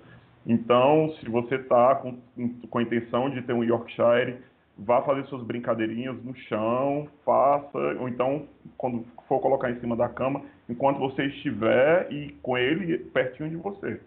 Então, 0.46 1.14
se 1.20 1.30
você 1.30 1.56
está 1.56 1.96
com, 1.96 2.18
com 2.70 2.78
a 2.78 2.84
intenção 2.84 3.30
de 3.30 3.42
ter 3.42 3.54
um 3.54 3.64
Yorkshire, 3.64 4.38
vá 4.78 5.02
fazer 5.02 5.26
suas 5.28 5.44
brincadeirinhas 5.44 6.22
no 6.24 6.36
chão, 6.36 7.08
faça, 7.24 7.78
ou 8.00 8.10
então, 8.10 8.48
quando 8.78 9.06
for 9.28 9.40
colocar 9.40 9.72
em 9.72 9.80
cima 9.80 9.96
da 9.96 10.10
cama, 10.10 10.44
enquanto 10.70 11.00
você 11.00 11.26
estiver 11.26 12.12
e 12.12 12.32
com 12.42 12.58
ele 12.58 12.98
pertinho 12.98 13.50
de 13.50 13.56
você. 13.56 14.00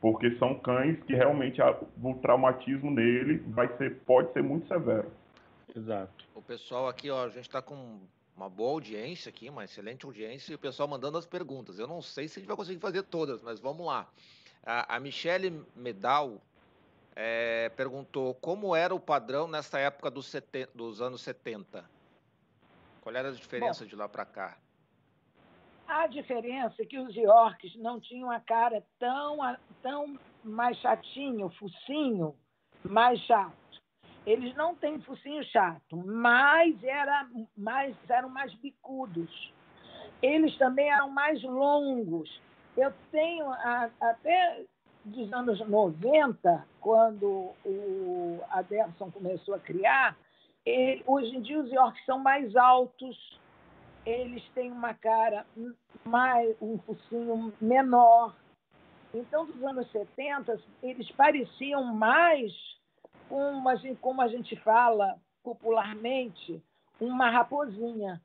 porque 0.00 0.36
são 0.38 0.54
cães 0.54 0.98
que 1.04 1.14
realmente 1.14 1.60
a, 1.60 1.78
o 2.02 2.14
traumatismo 2.14 2.90
nele 2.90 3.38
vai 3.48 3.68
ser, 3.76 3.96
pode 4.06 4.32
ser 4.32 4.42
muito 4.42 4.66
severo. 4.66 5.10
Exato. 5.76 6.24
O 6.34 6.40
pessoal 6.40 6.88
aqui, 6.88 7.10
ó, 7.10 7.24
a 7.24 7.28
gente 7.28 7.42
está 7.42 7.60
com 7.60 8.00
uma 8.34 8.48
boa 8.48 8.72
audiência 8.72 9.28
aqui, 9.28 9.48
uma 9.50 9.64
excelente 9.64 10.06
audiência, 10.06 10.52
e 10.52 10.54
o 10.54 10.58
pessoal 10.58 10.88
mandando 10.88 11.18
as 11.18 11.26
perguntas. 11.26 11.78
Eu 11.78 11.86
não 11.86 12.00
sei 12.00 12.26
se 12.26 12.38
a 12.38 12.40
gente 12.40 12.48
vai 12.48 12.56
conseguir 12.56 12.80
fazer 12.80 13.02
todas, 13.02 13.42
mas 13.42 13.60
vamos 13.60 13.86
lá. 13.86 14.08
A, 14.64 14.96
a 14.96 15.00
Michele 15.00 15.62
Medal 15.76 16.40
é, 17.22 17.68
perguntou 17.76 18.34
como 18.34 18.74
era 18.74 18.94
o 18.94 18.98
padrão 18.98 19.46
nessa 19.46 19.78
época 19.78 20.10
dos, 20.10 20.26
seten, 20.26 20.66
dos 20.74 21.02
anos 21.02 21.20
70. 21.20 21.84
Qual 23.02 23.14
era 23.14 23.28
a 23.28 23.32
diferença 23.32 23.84
Bom, 23.84 23.90
de 23.90 23.94
lá 23.96 24.08
para 24.08 24.24
cá? 24.24 24.56
A 25.86 26.06
diferença 26.06 26.80
é 26.80 26.86
que 26.86 26.98
os 26.98 27.14
Yorks 27.14 27.76
não 27.76 28.00
tinham 28.00 28.30
a 28.30 28.40
cara 28.40 28.82
tão, 28.98 29.36
tão 29.82 30.18
mais 30.42 30.78
chatinho, 30.78 31.50
focinho 31.50 32.34
mais 32.82 33.20
chato. 33.20 33.52
Eles 34.24 34.54
não 34.56 34.74
têm 34.74 34.98
focinho 35.02 35.44
chato, 35.44 35.98
mas 35.98 36.82
era 36.82 37.28
mais, 37.54 37.94
eram 38.08 38.30
mais 38.30 38.54
bicudos. 38.54 39.52
Eles 40.22 40.56
também 40.56 40.90
eram 40.90 41.10
mais 41.10 41.42
longos. 41.42 42.40
Eu 42.78 42.94
tenho 43.10 43.46
a, 43.50 43.90
até 44.00 44.64
dos 45.04 45.32
anos 45.32 45.60
90, 45.66 46.66
quando 46.80 47.52
o 47.64 48.40
Aderson 48.50 49.10
começou 49.10 49.54
a 49.54 49.58
criar, 49.58 50.16
ele, 50.64 51.02
hoje 51.06 51.36
em 51.36 51.40
dia 51.40 51.58
os 51.58 51.70
Yorks 51.70 52.04
são 52.04 52.18
mais 52.18 52.54
altos, 52.54 53.40
eles 54.04 54.42
têm 54.54 54.70
uma 54.70 54.94
cara 54.94 55.46
mais, 56.04 56.54
um 56.60 56.78
focinho 56.78 57.52
menor. 57.60 58.34
Então, 59.12 59.46
dos 59.46 59.62
anos 59.64 59.90
70, 59.90 60.60
eles 60.82 61.10
pareciam 61.12 61.84
mais, 61.84 62.52
como 63.28 63.68
a 63.68 63.74
gente, 63.76 63.98
como 64.00 64.20
a 64.20 64.28
gente 64.28 64.54
fala 64.56 65.16
popularmente, 65.42 66.62
uma 67.00 67.30
raposinha. 67.30 68.20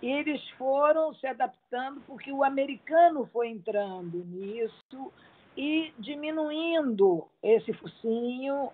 Eles 0.00 0.42
foram 0.50 1.14
se 1.14 1.26
adaptando 1.26 2.00
porque 2.06 2.32
o 2.32 2.42
americano 2.42 3.28
foi 3.32 3.48
entrando 3.48 4.24
nisso 4.24 5.12
e 5.56 5.92
diminuindo 5.98 7.26
esse 7.42 7.72
focinho 7.72 8.70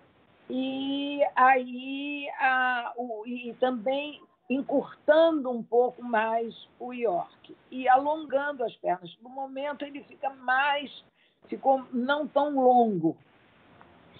e 0.49 1.21
aí 1.35 2.29
a, 2.39 2.93
o, 2.97 3.25
e 3.27 3.53
também 3.59 4.21
encurtando 4.49 5.51
um 5.51 5.61
pouco 5.61 6.03
mais 6.03 6.67
o 6.79 6.91
York 6.91 7.55
e 7.69 7.87
alongando 7.87 8.63
as 8.63 8.75
pernas. 8.77 9.15
No 9.21 9.29
momento 9.29 9.85
ele 9.85 10.03
fica 10.05 10.29
mais, 10.31 11.03
ficou 11.47 11.85
não 11.93 12.27
tão 12.27 12.55
longo, 12.55 13.15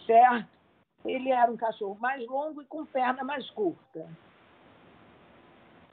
certo? 0.05 0.47
Ele 1.03 1.31
era 1.31 1.49
um 1.51 1.57
cachorro 1.57 1.97
mais 1.99 2.23
longo 2.27 2.61
e 2.61 2.65
com 2.65 2.85
perna 2.85 3.23
mais 3.23 3.49
curta. 3.51 4.05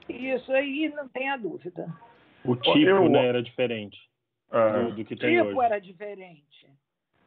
Isso 0.07 0.51
aí 0.51 0.89
não 0.89 1.07
tem 1.07 1.29
a 1.29 1.37
dúvida. 1.37 1.87
O 2.45 2.55
tipo 2.55 2.77
Eu... 2.77 3.09
né, 3.09 3.25
era 3.25 3.41
diferente 3.41 3.97
é. 4.51 4.83
do, 4.83 4.95
do, 4.95 5.05
que 5.05 5.15
tem 5.15 5.39
hoje. 5.39 5.41
O 5.41 5.47
tipo 5.49 5.61
era 5.61 5.79
diferente. 5.79 6.69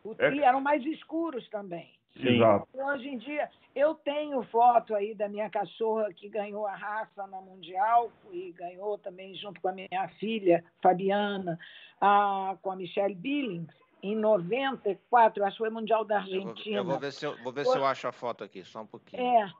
O, 0.05 0.15
é... 0.19 0.35
E 0.35 0.41
eram 0.41 0.61
mais 0.61 0.85
escuros 0.85 1.49
também. 1.49 1.91
Sim. 2.15 2.37
Exato. 2.37 2.69
Hoje 2.75 3.09
em 3.09 3.19
dia, 3.19 3.49
eu 3.75 3.95
tenho 3.95 4.43
foto 4.45 4.95
aí 4.95 5.15
da 5.15 5.29
minha 5.29 5.49
cachorra 5.49 6.13
que 6.13 6.29
ganhou 6.29 6.67
a 6.67 6.75
raça 6.75 7.27
na 7.27 7.41
Mundial 7.41 8.11
e 8.33 8.53
ganhou 8.53 8.99
também 8.99 9.35
junto 9.37 9.61
com 9.61 9.69
a 9.69 9.73
minha 9.73 10.09
filha, 10.19 10.65
Fabiana, 10.83 11.59
a, 12.01 12.57
com 12.61 12.73
a 12.73 12.77
Michelle 12.77 13.15
Billings, 13.15 13.73
em 14.03 14.17
94, 14.17 15.45
acho 15.45 15.53
que 15.53 15.59
foi 15.59 15.71
Mundial 15.71 16.05
da 16.05 16.19
Argentina. 16.19 16.79
Eu 16.79 16.85
vou, 16.85 16.95
eu 16.95 16.99
vou 16.99 16.99
ver, 16.99 17.13
se 17.13 17.25
eu, 17.25 17.37
vou 17.43 17.53
ver 17.53 17.65
se 17.65 17.77
eu 17.77 17.85
acho 17.85 18.09
a 18.09 18.13
foto 18.13 18.43
aqui, 18.43 18.65
só 18.65 18.81
um 18.83 18.87
pouquinho. 18.87 19.23
É, 19.23 19.53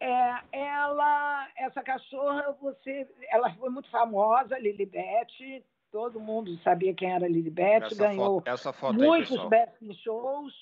é, 0.00 0.40
ela, 0.52 1.48
essa 1.56 1.82
cachorra, 1.82 2.56
você, 2.60 3.08
ela 3.30 3.54
foi 3.54 3.70
muito 3.70 3.88
famosa, 3.90 4.58
Lilibet, 4.58 5.64
todo 5.94 6.18
mundo 6.18 6.58
sabia 6.64 6.92
quem 6.92 7.12
era 7.12 7.28
Lilibet, 7.28 7.94
ganhou 7.94 8.40
foto, 8.40 8.48
essa 8.48 8.72
foto 8.72 8.98
muitos 8.98 9.38
aí, 9.38 9.48
best 9.48 9.94
shows 10.02 10.52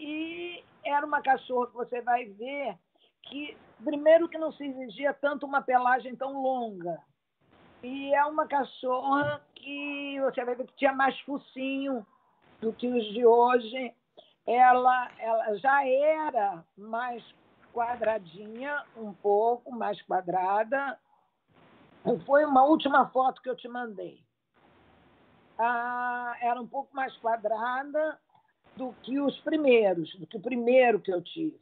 e 0.00 0.64
era 0.82 1.04
uma 1.04 1.20
cachorra 1.20 1.66
que 1.66 1.74
você 1.74 2.00
vai 2.00 2.24
ver 2.24 2.78
que, 3.24 3.54
primeiro, 3.84 4.30
que 4.30 4.38
não 4.38 4.50
se 4.50 4.64
exigia 4.64 5.12
tanto 5.12 5.44
uma 5.44 5.60
pelagem 5.60 6.16
tão 6.16 6.40
longa. 6.42 6.98
E 7.82 8.14
é 8.14 8.24
uma 8.24 8.46
cachorra 8.46 9.44
que 9.54 10.18
você 10.22 10.42
vai 10.42 10.54
ver 10.54 10.66
que 10.66 10.76
tinha 10.76 10.94
mais 10.94 11.20
focinho 11.20 12.06
do 12.58 12.72
que 12.72 12.88
os 12.88 13.04
de 13.12 13.26
hoje. 13.26 13.92
Ela, 14.46 15.10
ela 15.18 15.54
já 15.58 15.86
era 15.86 16.64
mais 16.78 17.22
quadradinha, 17.74 18.82
um 18.96 19.12
pouco 19.12 19.70
mais 19.70 20.00
quadrada. 20.00 20.98
Foi 22.24 22.46
uma 22.46 22.64
última 22.64 23.06
foto 23.10 23.42
que 23.42 23.50
eu 23.50 23.56
te 23.56 23.68
mandei. 23.68 24.24
Ah, 25.64 26.36
era 26.40 26.60
um 26.60 26.66
pouco 26.66 26.92
mais 26.92 27.16
quadrada 27.18 28.18
do 28.76 28.92
que 29.02 29.20
os 29.20 29.38
primeiros, 29.42 30.12
do 30.16 30.26
que 30.26 30.36
o 30.36 30.42
primeiro 30.42 30.98
que 30.98 31.12
eu 31.12 31.22
tive. 31.22 31.60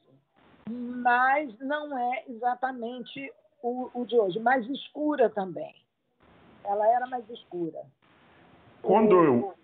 Mas 0.70 1.58
não 1.58 1.98
é 1.98 2.24
exatamente 2.26 3.30
o, 3.62 3.90
o 3.92 4.06
de 4.06 4.16
hoje, 4.18 4.40
mais 4.40 4.66
escura 4.70 5.28
também. 5.28 5.74
Ela 6.64 6.88
era 6.88 7.06
mais 7.08 7.28
escura. 7.28 7.82
Quando 8.80 9.12
o, 9.12 9.24
eu. 9.24 9.54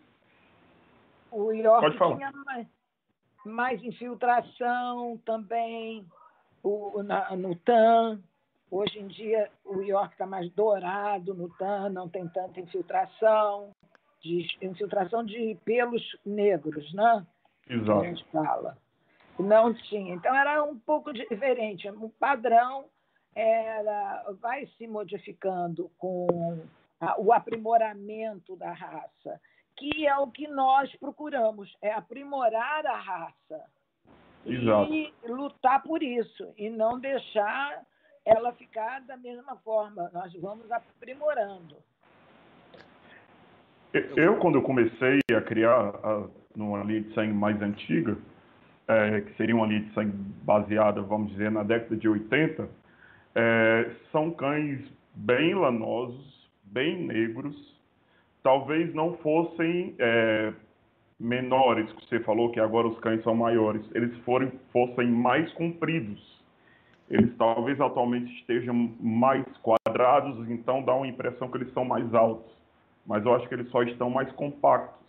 O 1.33 1.53
York 1.53 1.97
tinha 1.97 2.31
mais, 2.45 2.67
mais, 3.43 3.83
infiltração 3.85 5.17
também 5.25 6.07
o, 6.63 7.03
na, 7.03 7.35
no 7.35 7.57
TAM. 7.57 8.23
Hoje 8.71 8.99
em 8.99 9.07
dia 9.07 9.51
o 9.65 9.81
York 9.81 10.13
está 10.13 10.27
mais 10.27 10.53
dourado 10.53 11.33
no 11.33 11.49
TAM, 11.57 11.89
não 11.89 12.07
tem 12.07 12.29
tanta 12.29 12.61
infiltração, 12.61 13.73
de 14.21 14.47
infiltração 14.63 15.25
de 15.25 15.57
pelos 15.65 16.03
negros, 16.25 16.93
né? 16.95 17.27
Exato. 17.69 18.01
Que 18.01 18.07
a 18.07 18.11
gente 18.11 18.25
fala. 18.31 18.79
Não 19.39 19.75
tinha. 19.75 20.15
Então 20.15 20.35
era 20.35 20.63
um 20.65 20.79
pouco 20.79 21.13
diferente. 21.13 21.89
O 21.91 22.09
padrão 22.09 22.87
era, 23.35 24.25
vai 24.41 24.67
se 24.79 24.87
modificando 24.87 25.91
com 25.99 26.27
a, 27.01 27.21
o 27.21 27.33
aprimoramento 27.33 28.57
da 28.57 28.73
raça, 28.73 29.41
que 29.77 30.07
é 30.07 30.17
o 30.17 30.31
que 30.31 30.49
nós 30.49 30.95
procuramos, 30.97 31.77
é 31.83 31.93
aprimorar 31.93 32.87
a 32.87 32.97
raça. 32.97 33.65
Exato. 34.47 34.93
E 34.93 35.13
lutar 35.25 35.83
por 35.83 36.03
isso, 36.03 36.55
e 36.57 36.71
não 36.71 36.99
deixar 36.99 37.85
ela 38.25 38.53
ficar 38.53 39.01
da 39.03 39.17
mesma 39.17 39.57
forma. 39.57 40.09
Nós 40.13 40.33
vamos 40.35 40.71
aprimorando. 40.71 41.77
Eu, 44.17 44.37
quando 44.37 44.57
eu 44.57 44.63
comecei 44.63 45.21
a 45.37 45.41
criar 45.41 45.91
a, 46.03 46.27
numa 46.55 46.83
linha 46.83 47.03
de 47.03 47.15
sangue 47.15 47.33
mais 47.33 47.61
antiga, 47.61 48.17
é, 48.89 49.21
que 49.21 49.35
seria 49.37 49.55
uma 49.55 49.67
linha 49.67 49.81
de 49.81 49.93
sangue 49.95 50.13
baseada, 50.43 51.03
vamos 51.03 51.33
dizer, 51.33 51.51
na 51.51 51.63
década 51.63 51.97
de 51.97 52.09
80, 52.09 52.69
é, 53.35 53.91
são 54.13 54.31
cães 54.31 54.81
bem 55.15 55.55
lanosos, 55.55 56.49
bem 56.65 57.07
negros, 57.07 57.57
talvez 58.43 58.95
não 58.95 59.17
fossem 59.19 59.95
é, 59.99 60.53
menores, 61.19 61.91
que 61.93 62.09
você 62.09 62.21
falou 62.21 62.51
que 62.53 62.61
agora 62.61 62.87
os 62.87 62.99
cães 63.01 63.23
são 63.23 63.35
maiores, 63.35 63.83
eles 63.95 64.17
forem, 64.19 64.53
fossem 64.73 65.11
mais 65.11 65.51
compridos. 65.55 66.37
Eles 67.09 67.37
talvez 67.37 67.81
atualmente 67.81 68.33
estejam 68.41 68.93
mais 69.01 69.45
quadrados, 69.59 70.51
então 70.51 70.83
dá 70.83 70.95
uma 70.95 71.07
impressão 71.07 71.49
que 71.49 71.59
eles 71.59 71.73
são 71.73 71.85
mais 71.85 72.13
altos. 72.13 72.56
Mas 73.07 73.25
eu 73.25 73.35
acho 73.35 73.49
que 73.49 73.55
eles 73.55 73.69
só 73.71 73.83
estão 73.83 74.11
mais 74.11 74.31
compactos. 74.33 75.07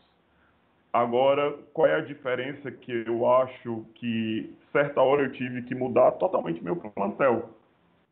Agora, 0.94 1.54
qual 1.74 1.88
é 1.88 1.96
a 1.96 2.02
diferença 2.02 2.72
que 2.72 3.04
eu 3.06 3.30
acho 3.30 3.86
que 3.96 4.54
certa 4.72 5.02
hora 5.02 5.24
eu 5.24 5.32
tive 5.32 5.64
que 5.64 5.76
mudar 5.76 6.12
totalmente 6.14 6.64
meu 6.64 6.76
plantel? 6.76 7.50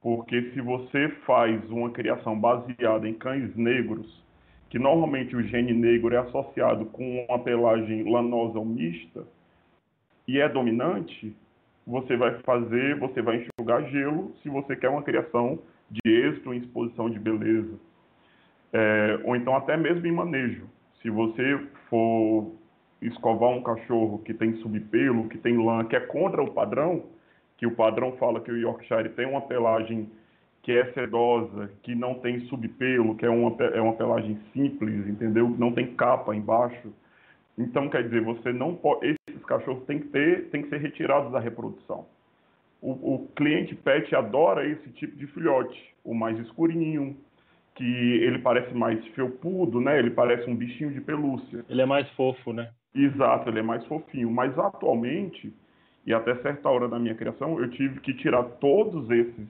Porque 0.01 0.51
se 0.51 0.61
você 0.61 1.09
faz 1.25 1.67
uma 1.69 1.89
criação 1.89 2.39
baseada 2.39 3.07
em 3.07 3.13
cães 3.13 3.55
negros, 3.55 4.23
que 4.69 4.77
normalmente 4.77 5.35
o 5.35 5.41
gene 5.41 5.73
negro 5.73 6.13
é 6.13 6.17
associado 6.17 6.85
com 6.87 7.25
uma 7.25 7.39
pelagem 7.39 8.03
lanosa 8.11 8.59
ou 8.59 8.65
mista 8.65 9.25
e 10.27 10.39
é 10.39 10.49
dominante, 10.49 11.35
você 11.87 12.17
vai 12.17 12.39
fazer, 12.41 12.99
você 12.99 13.21
vai 13.21 13.37
enxugar 13.37 13.89
gelo 13.89 14.33
se 14.41 14.49
você 14.49 14.75
quer 14.75 14.89
uma 14.89 15.03
criação 15.03 15.59
de 15.89 16.01
êxito 16.05 16.53
em 16.53 16.57
exposição 16.57 17.09
de 17.09 17.19
beleza. 17.19 17.79
É, 18.77 19.21
ou 19.23 19.37
então 19.37 19.55
até 19.55 19.77
mesmo 19.77 20.05
em 20.05 20.11
manejo. 20.11 20.67
Se 21.01 21.09
você 21.09 21.65
for 21.89 22.51
escovar 23.01 23.51
um 23.51 23.63
cachorro 23.63 24.19
que 24.19 24.33
tem 24.33 24.57
subpelo, 24.57 25.29
que 25.29 25.37
tem 25.37 25.55
lã, 25.55 25.85
que 25.85 25.95
é 25.95 25.99
contra 26.01 26.43
o 26.43 26.51
padrão, 26.51 27.05
que 27.57 27.65
o 27.65 27.71
padrão 27.71 28.11
fala 28.17 28.41
que 28.41 28.51
o 28.51 28.57
Yorkshire 28.57 29.07
tem 29.15 29.25
uma 29.25 29.39
pelagem 29.39 30.11
que 30.61 30.73
é 30.73 30.91
sedosa, 30.91 31.71
que 31.83 31.95
não 31.95 32.15
tem 32.15 32.41
subpelo, 32.47 33.15
que 33.15 33.25
é 33.25 33.29
uma, 33.29 33.55
é 33.63 33.79
uma 33.79 33.93
pelagem 33.93 34.37
simples, 34.51 35.07
entendeu? 35.07 35.47
Não 35.47 35.71
tem 35.71 35.95
capa 35.95 36.35
embaixo. 36.35 36.91
Então, 37.57 37.87
quer 37.87 38.03
dizer, 38.03 38.21
você 38.21 38.51
não 38.51 38.75
pode, 38.75 39.15
esses 39.29 39.45
cachorros 39.45 39.85
têm 39.85 39.99
que 39.99 40.07
ter, 40.07 40.49
têm 40.49 40.63
que 40.63 40.69
ser 40.69 40.81
retirados 40.81 41.31
da 41.31 41.39
reprodução. 41.39 42.05
O, 42.81 42.91
o 42.91 43.27
cliente 43.37 43.73
pet 43.73 44.13
adora 44.13 44.67
esse 44.67 44.89
tipo 44.89 45.15
de 45.15 45.27
filhote, 45.27 45.95
o 46.03 46.13
mais 46.13 46.37
escurinho, 46.39 47.15
que 47.75 47.83
ele 47.83 48.39
parece 48.39 48.73
mais 48.73 49.05
felpudo, 49.07 49.81
né? 49.81 49.99
Ele 49.99 50.09
parece 50.09 50.49
um 50.49 50.55
bichinho 50.55 50.91
de 50.91 51.01
pelúcia. 51.01 51.63
Ele 51.69 51.81
é 51.81 51.85
mais 51.85 52.09
fofo, 52.11 52.53
né? 52.53 52.71
Exato, 52.93 53.49
ele 53.49 53.59
é 53.59 53.61
mais 53.61 53.85
fofinho. 53.85 54.31
Mas 54.31 54.57
atualmente, 54.57 55.53
e 56.05 56.13
até 56.13 56.35
certa 56.37 56.69
hora 56.69 56.87
da 56.87 56.97
minha 56.97 57.13
criação, 57.13 57.59
eu 57.59 57.69
tive 57.69 57.99
que 57.99 58.13
tirar 58.13 58.43
todos 58.43 59.09
esses, 59.11 59.47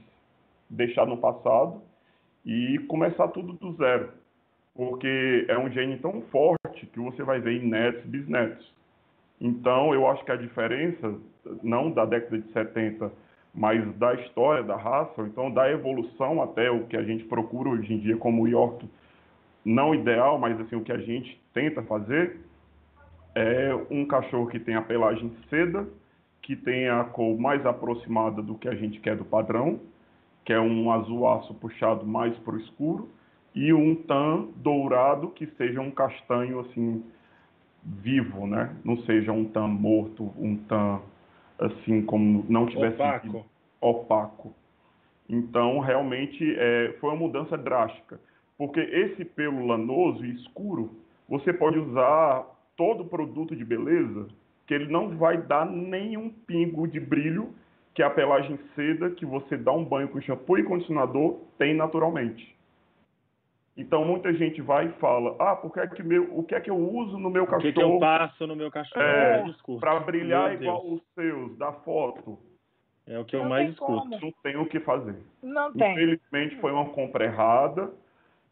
deixar 0.68 1.06
no 1.06 1.18
passado 1.18 1.80
e 2.44 2.80
começar 2.88 3.28
tudo 3.28 3.54
do 3.54 3.74
zero. 3.74 4.10
Porque 4.74 5.46
é 5.48 5.58
um 5.58 5.70
gene 5.70 5.98
tão 6.00 6.22
forte 6.24 6.88
que 6.88 7.00
você 7.00 7.24
vai 7.24 7.40
ver 7.40 7.62
em 7.62 7.68
netos 7.68 8.04
e 8.04 8.08
bisnetos. 8.08 8.74
Então, 9.40 9.94
eu 9.94 10.08
acho 10.08 10.26
que 10.26 10.32
a 10.32 10.36
diferença, 10.36 11.16
não 11.62 11.92
da 11.92 12.06
década 12.06 12.40
de 12.40 12.52
70 12.52 13.12
mas 13.56 13.84
da 13.96 14.14
história 14.16 14.64
da 14.64 14.76
raça, 14.76 15.14
ou 15.18 15.26
então 15.26 15.50
da 15.50 15.72
evolução 15.72 16.42
até 16.42 16.70
o 16.70 16.86
que 16.86 16.98
a 16.98 17.04
gente 17.04 17.24
procura 17.24 17.70
hoje 17.70 17.94
em 17.94 18.00
dia 18.00 18.18
como 18.18 18.48
York, 18.48 18.88
não 19.64 19.96
ideal, 19.96 20.38
mas 20.38 20.60
assim 20.60 20.76
o 20.76 20.84
que 20.84 20.92
a 20.92 20.98
gente 20.98 21.42
tenta 21.54 21.82
fazer 21.84 22.42
é 23.34 23.74
um 23.90 24.06
cachorro 24.06 24.48
que 24.48 24.60
tem 24.60 24.76
a 24.76 24.82
pelagem 24.82 25.32
seda, 25.50 25.88
que 26.42 26.56
tem 26.56 26.90
a 26.90 27.04
cor 27.06 27.40
mais 27.40 27.66
aproximada 27.66 28.42
do 28.42 28.56
que 28.56 28.68
a 28.68 28.76
gente 28.76 29.00
quer 29.00 29.16
do 29.16 29.26
padrão, 29.26 29.80
que 30.44 30.54
é 30.54 30.60
um 30.60 30.92
azul 30.92 31.28
aço 31.28 31.54
puxado 31.56 32.06
mais 32.06 32.38
para 32.40 32.56
o 32.56 32.60
escuro, 32.60 33.10
e 33.56 33.74
um 33.74 33.96
tan 33.96 34.50
dourado 34.58 35.30
que 35.30 35.48
seja 35.58 35.80
um 35.80 35.90
castanho 35.90 36.60
assim 36.60 37.04
vivo, 37.84 38.46
né? 38.46 38.76
Não 38.84 38.98
seja 39.04 39.32
um 39.32 39.46
tan 39.46 39.68
morto, 39.68 40.32
um 40.38 40.58
tan 40.58 41.00
assim 41.60 42.02
como 42.02 42.46
não 42.50 42.66
tivesse 42.66 42.96
opaco. 42.96 43.46
opaco. 43.82 44.54
Então, 45.28 45.80
realmente, 45.80 46.56
é, 46.58 46.96
foi 47.00 47.10
uma 47.10 47.16
mudança 47.16 47.58
drástica. 47.58 48.20
Porque 48.58 48.80
esse 48.80 49.26
pelo 49.26 49.66
lanoso 49.66 50.26
e 50.26 50.36
escuro, 50.36 50.92
você 51.28 51.52
pode 51.52 51.78
usar 51.78 52.46
todo 52.78 53.06
produto 53.06 53.56
de 53.56 53.66
beleza, 53.66 54.28
que 54.66 54.74
ele 54.74 54.92
não 54.92 55.18
vai 55.18 55.38
dar 55.38 55.66
nenhum 55.66 56.30
pingo 56.30 56.88
de 56.88 57.00
brilho 57.00 57.54
que 57.94 58.04
a 58.04 58.10
pelagem 58.10 58.60
seda, 58.76 59.10
que 59.10 59.26
você 59.26 59.56
dá 59.58 59.72
um 59.72 59.84
banho 59.84 60.10
com 60.10 60.22
shampoo 60.22 60.58
e 60.58 60.64
condicionador, 60.64 61.40
tem 61.58 61.74
naturalmente. 61.74 62.55
Então 63.78 64.06
muita 64.06 64.34
gente 64.34 64.62
vai 64.62 64.88
e 64.88 64.92
fala: 64.94 65.36
Ah, 65.40 65.56
porque 65.56 65.80
é 65.80 65.88
que 65.88 66.02
meu, 66.02 66.30
o 66.38 66.44
que 66.44 66.56
é 66.56 66.62
que 66.62 66.70
eu 66.70 66.78
uso 66.78 67.18
no 67.18 67.30
meu 67.30 67.46
cachorro? 67.46 67.70
O 67.70 67.74
que, 67.74 67.74
que 67.74 67.82
eu 67.82 68.00
passo 68.00 68.48
no 68.48 68.56
meu 68.56 68.72
cachorro? 68.72 69.02
É, 69.02 69.44
para 69.80 70.00
brilhar 70.00 70.50
meu 70.52 70.62
igual 70.62 70.82
Deus. 70.82 70.94
os 70.94 71.14
seus, 71.14 71.58
da 71.58 71.72
foto. 71.72 72.40
É 73.08 73.20
o 73.20 73.26
que 73.26 73.36
eu 73.36 73.42
não 73.42 73.50
mais 73.50 73.70
escuto. 73.70 74.00
Como. 74.00 74.20
Não 74.20 74.32
tem 74.42 74.56
o 74.58 74.66
que 74.66 74.80
fazer. 74.80 75.18
Não 75.44 75.72
tem. 75.74 75.92
Infelizmente 75.92 76.56
foi 76.58 76.72
uma 76.72 76.86
compra 76.90 77.26
errada. 77.26 77.92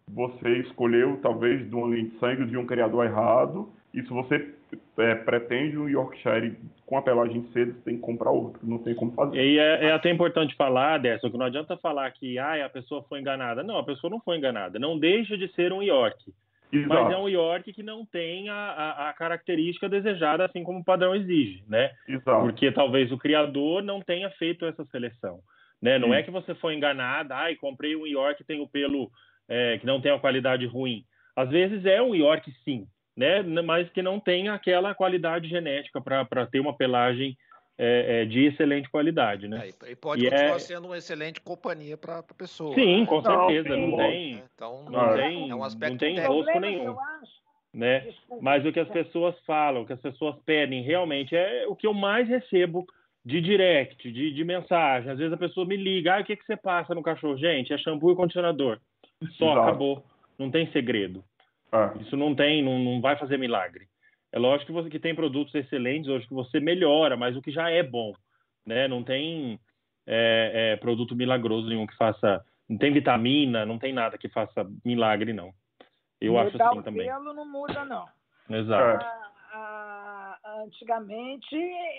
Você 0.10 0.58
escolheu, 0.60 1.20
talvez, 1.22 1.68
de 1.68 1.74
uma 1.74 1.88
linha 1.88 2.10
de 2.10 2.20
sangue 2.20 2.46
de 2.46 2.58
um 2.58 2.66
criador 2.66 3.06
errado. 3.06 3.72
E 3.94 4.02
se 4.02 4.10
você 4.10 4.54
é, 4.98 5.16
pretende 5.16 5.78
um 5.78 5.88
Yorkshire 5.88 6.58
com 6.86 6.98
a 6.98 7.02
pelagem 7.02 7.48
cedo, 7.54 7.74
você 7.74 7.82
tem 7.82 7.96
que 7.96 8.02
comprar 8.02 8.32
outro, 8.32 8.60
não 8.64 8.80
tem 8.80 8.96
como 8.96 9.12
fazer. 9.12 9.38
E 9.38 9.60
é, 9.60 9.86
é 9.86 9.92
até 9.92 10.10
importante 10.10 10.56
falar, 10.56 10.98
Derson, 10.98 11.30
que 11.30 11.38
não 11.38 11.46
adianta 11.46 11.78
falar 11.78 12.10
que 12.12 12.40
ah, 12.40 12.66
a 12.66 12.70
pessoa 12.70 13.04
foi 13.04 13.20
enganada. 13.20 13.62
Não, 13.62 13.78
a 13.78 13.84
pessoa 13.84 14.10
não 14.10 14.20
foi 14.20 14.38
enganada. 14.38 14.80
Não 14.80 14.98
deixa 14.98 15.38
de 15.38 15.48
ser 15.54 15.72
um 15.72 15.84
York. 15.84 16.34
Exato. 16.72 16.90
Mas 16.90 17.14
é 17.14 17.18
um 17.18 17.30
York 17.30 17.72
que 17.72 17.84
não 17.84 18.04
tem 18.04 18.50
a, 18.50 18.56
a, 18.56 19.10
a, 19.10 19.14
característica 19.14 19.88
desejada, 19.88 20.44
assim 20.44 20.64
como 20.64 20.80
o 20.80 20.84
padrão 20.84 21.16
exige, 21.16 21.64
né? 21.68 21.92
Exato. 22.08 22.42
Porque 22.42 22.72
talvez 22.72 23.12
o 23.12 23.18
criador 23.18 23.84
não 23.84 24.02
tenha 24.02 24.32
feito 24.32 24.66
essa 24.66 24.84
seleção. 24.86 25.40
Né? 25.80 26.00
Não 26.00 26.08
Sim. 26.08 26.16
é 26.16 26.24
que 26.24 26.32
você 26.32 26.56
foi 26.56 26.74
enganada, 26.74 27.36
ah, 27.36 27.56
comprei 27.58 27.96
um 27.96 28.08
York 28.08 28.38
que 28.38 28.44
tem 28.44 28.60
o 28.60 28.68
pelo 28.68 29.12
é, 29.48 29.78
que 29.78 29.86
não 29.86 30.02
tem 30.02 30.12
uma 30.12 30.20
qualidade 30.20 30.66
ruim. 30.66 31.04
Às 31.36 31.50
vezes 31.50 31.86
é 31.86 32.02
um 32.02 32.16
York, 32.16 32.52
sim, 32.64 32.88
né? 33.16 33.42
mas 33.62 33.90
que 33.90 34.02
não 34.02 34.20
tem 34.20 34.50
aquela 34.50 34.94
qualidade 34.96 35.48
genética 35.48 36.02
para 36.02 36.46
ter 36.48 36.60
uma 36.60 36.76
pelagem 36.76 37.38
é, 37.78 38.22
é, 38.22 38.26
de 38.26 38.46
excelente 38.46 38.90
qualidade, 38.90 39.48
né? 39.48 39.68
É, 39.68 39.92
e 39.92 39.96
pode 39.96 40.26
e 40.26 40.30
continuar 40.30 40.56
é... 40.56 40.60
sendo 40.60 40.86
uma 40.86 40.98
excelente 40.98 41.42
companhia 41.42 41.98
para 41.98 42.20
a 42.20 42.24
pessoa. 42.24 42.76
Sim, 42.76 43.06
com 43.06 43.22
certeza, 43.22 43.70
não, 43.70 43.88
não 43.88 43.98
tem, 43.98 44.36
né? 44.36 44.44
então, 44.54 44.86
não 44.90 45.14
tem, 45.16 45.50
é 45.50 45.56
um 45.56 45.58
não 45.58 45.98
tem 45.98 46.18
enrosco 46.18 46.60
nenhum, 46.60 46.96
né? 47.74 48.14
Mas 48.42 48.64
o 48.66 48.72
que 48.72 48.80
as 48.80 48.90
pessoas 48.90 49.36
falam, 49.46 49.82
o 49.82 49.86
que 49.88 49.94
as 49.94 50.02
pessoas 50.02 50.36
pedem, 50.46 50.84
realmente 50.84 51.36
é 51.36 51.66
o 51.68 51.76
que 51.76 51.88
eu 51.88 51.94
mais 51.94 52.28
recebo 52.28 52.86
de 53.26 53.42
direct, 53.42 54.12
de, 54.12 54.32
de 54.32 54.44
mensagem. 54.44 55.10
Às 55.10 55.18
vezes 55.18 55.34
a 55.34 55.38
pessoa 55.38 55.66
me 55.66 55.78
liga, 55.78 56.16
ah, 56.16 56.22
o 56.22 56.24
que 56.24 56.36
que 56.36 56.46
você 56.46 56.58
passa 56.58 56.94
no 56.94 57.02
cachorro? 57.02 57.38
Gente, 57.38 57.74
é 57.74 57.78
shampoo 57.78 58.12
e 58.12 58.16
condicionador. 58.16 58.80
Só 59.38 59.46
Exato. 59.46 59.62
acabou, 59.62 60.06
não 60.38 60.52
tem 60.52 60.72
segredo. 60.72 61.24
Ah. 61.74 61.92
Isso 62.00 62.16
não 62.16 62.36
tem, 62.36 62.64
não, 62.64 62.78
não 62.78 63.02
vai 63.02 63.18
fazer 63.18 63.38
milagre. 63.38 63.88
É 64.32 64.38
lógico 64.38 64.68
que 64.68 64.72
você 64.72 64.90
que 64.92 65.00
tem 65.00 65.16
produtos 65.16 65.54
excelentes 65.56 66.08
hoje 66.08 66.28
que 66.28 66.34
você 66.34 66.60
melhora, 66.60 67.18
mas 67.18 67.36
o 67.36 67.42
que 67.42 67.52
já 67.52 67.70
é 67.72 67.82
bom, 67.82 68.14
né? 68.64 68.88
Não 68.88 69.04
tem 69.04 69.60
é, 70.06 70.74
é, 70.74 70.76
produto 70.78 71.16
milagroso 71.16 71.68
nenhum 71.68 71.88
que 71.88 71.98
faça, 71.98 72.46
não 72.70 72.78
tem 72.78 72.94
vitamina, 72.94 73.66
não 73.66 73.80
tem 73.80 73.92
nada 73.92 74.18
que 74.18 74.30
faça 74.30 74.68
milagre 74.86 75.34
não. 75.34 75.52
Eu 76.22 76.38
acho 76.38 76.62
assim 76.62 76.82
também. 76.84 77.10
O 77.10 77.14
pelo 77.14 77.34
não 77.34 77.46
muda 77.46 77.84
não. 77.86 78.06
Exato. 78.50 79.06
Ah, 79.06 80.40
ah, 80.44 80.64
antigamente 80.64 81.56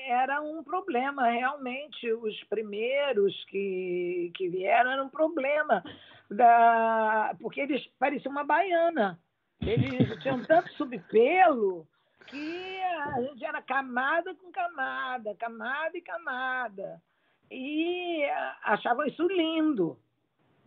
era 0.09 0.41
um 0.41 0.63
problema, 0.63 1.31
realmente 1.31 2.13
os 2.13 2.43
primeiros 2.45 3.45
que, 3.47 4.31
que 4.37 4.49
vieram 4.49 4.91
era 4.93 5.03
um 5.03 5.09
problema 5.09 5.83
da 6.31 7.35
porque 7.41 7.61
eles 7.61 7.85
pareciam 7.99 8.33
uma 8.33 8.45
baiana. 8.45 9.19
Eles 9.67 10.23
tinham 10.23 10.43
tanto 10.45 10.71
subpelo 10.75 11.87
que 12.27 12.81
a 12.83 13.23
gente 13.23 13.45
era 13.45 13.63
camada 13.63 14.35
com 14.35 14.53
camada, 14.53 15.35
camada 15.37 15.97
e 15.97 16.03
camada. 16.03 17.03
E 17.51 18.25
achavam 18.63 19.07
isso 19.07 19.27
lindo. 19.27 19.99